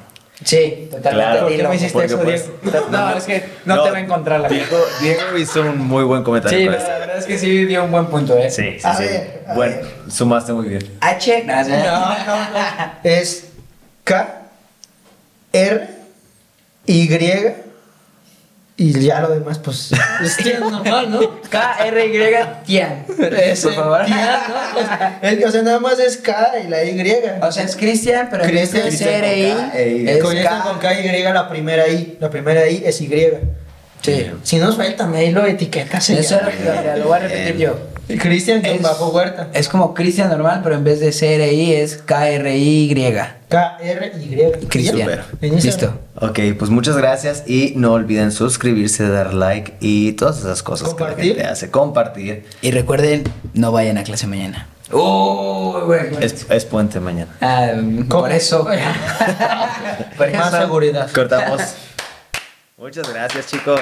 Sí, 0.44 0.88
totalmente. 0.90 1.12
Claro. 1.26 1.40
¿Por 1.42 1.50
qué 1.50 1.58
Dilo. 1.58 1.70
me 1.70 1.76
hiciste 1.76 2.06
eso, 2.06 2.20
pues- 2.22 2.46
Diego? 2.64 2.88
No, 2.92 3.18
es 3.18 3.24
que 3.26 3.44
no, 3.66 3.84
te 3.84 3.92
va 3.92 3.98
a 3.98 4.00
encontrar 4.00 4.40
la. 4.40 4.48
Diego, 4.48 4.78
Diego 5.02 5.38
hizo 5.38 5.62
un 5.62 5.80
muy 5.80 6.06
buen 6.06 6.24
comentario 6.24 6.58
Sí, 6.58 6.66
la 6.66 6.72
verdad 7.00 7.18
es 7.18 7.26
que 7.26 7.38
sí 7.38 7.66
dio 7.66 7.84
un 7.84 7.92
buen 7.92 8.06
punto, 8.06 8.38
¿eh? 8.38 8.50
Sí, 8.50 8.78
sí, 8.80 8.88
A 8.88 8.96
sí. 8.96 9.04
ver, 9.04 9.44
a 9.48 9.54
bueno, 9.54 9.76
ver. 9.76 9.86
sumaste 10.12 10.54
muy 10.54 10.70
bien. 10.70 10.98
H. 11.02 11.44
No, 11.46 11.56
No, 11.56 11.70
no, 11.70 12.36
no. 12.52 12.92
Es 13.04 13.50
K, 14.06 14.39
R, 15.54 15.88
Y, 16.86 17.10
y 18.82 18.94
ya 18.94 19.20
lo 19.20 19.30
demás, 19.32 19.60
pues, 19.60 19.92
es 20.24 20.38
Tian 20.38 20.62
normal, 20.62 21.12
¿no? 21.12 21.42
K-R-Y 21.50 22.66
Tian. 22.66 23.06
Ese 23.20 23.68
Por 23.68 23.76
favor. 23.76 24.06
Tian, 24.06 24.40
¿no? 24.48 24.80
O 24.80 24.86
sea, 24.86 25.20
es 25.22 25.38
que, 25.38 25.46
o 25.46 25.52
sea, 25.52 25.62
nada 25.64 25.80
más 25.82 26.00
es 26.00 26.16
K 26.16 26.52
y 26.64 26.70
la 26.70 26.86
Y. 26.86 26.98
O 27.42 27.52
sea, 27.52 27.66
es 27.66 27.76
Cristian, 27.76 28.30
pero 28.32 28.46
en 28.46 28.56
vez 28.56 28.72
de 28.72 28.82
Cristian 28.84 29.24
E 29.26 30.06
es 30.08 30.24
Comienza 30.24 30.62
con 30.64 30.80
K. 30.80 30.90
K 30.90 31.00
y 31.02 31.24
la 31.24 31.50
primera 31.50 31.90
I. 31.90 32.18
La 32.22 32.30
primera 32.30 32.70
I 32.70 32.84
es 32.86 33.02
Y. 33.02 33.10
Sí. 34.02 34.32
Si 34.44 34.58
no 34.60 34.72
suéltame 34.72 35.18
ahí 35.18 35.32
lo 35.32 35.46
etiquetas. 35.46 36.10
Eso 36.10 36.36
es 36.36 36.42
lo 36.42 36.50
que 36.50 37.00
lo 37.00 37.08
voy 37.08 37.18
a 37.18 37.20
repetir 37.20 37.58
yo. 37.58 37.78
Cristian 38.18 38.64
bajo 38.82 39.10
huerta. 39.10 39.50
Es 39.54 39.68
como 39.68 39.94
Cristian 39.94 40.30
normal, 40.30 40.62
pero 40.64 40.76
en 40.76 40.86
vez 40.86 41.02
de 41.02 41.12
CRI 41.12 41.74
es 41.74 41.98
K-R-I-Y. 41.98 43.39
K, 43.50 43.78
R, 43.82 44.12
Y. 44.16 44.68
Cristian. 44.68 45.10
Listo. 45.42 46.00
Ok, 46.16 46.40
pues 46.58 46.70
muchas 46.70 46.96
gracias 46.96 47.44
y 47.48 47.74
no 47.76 47.94
olviden 47.94 48.32
suscribirse, 48.32 49.08
dar 49.10 49.34
like 49.34 49.74
y 49.80 50.12
todas 50.14 50.38
esas 50.40 50.62
cosas 50.62 50.94
que 50.94 51.04
la 51.04 51.16
gente 51.16 51.44
hace. 51.44 51.72
Compartir. 51.72 52.46
Y 52.62 52.70
recuerden, 52.72 53.24
no 53.56 53.72
vayan 53.72 53.98
a 53.98 54.04
clase 54.04 54.28
mañana. 54.28 54.68
¡Oh, 54.92 55.82
güey! 55.86 56.02
Es, 56.22 56.46
es 56.50 56.66
puente 56.66 57.00
mañana. 57.00 57.32
Ah, 57.42 57.74
por 58.10 58.32
eso. 58.32 58.68
por 60.18 60.32
Más 60.32 60.48
eso. 60.54 60.62
seguridad. 60.62 61.10
Cortamos. 61.12 61.62
Muchas 62.78 63.12
gracias, 63.12 63.48
chicos. 63.48 63.82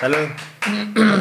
Salud. 0.00 0.28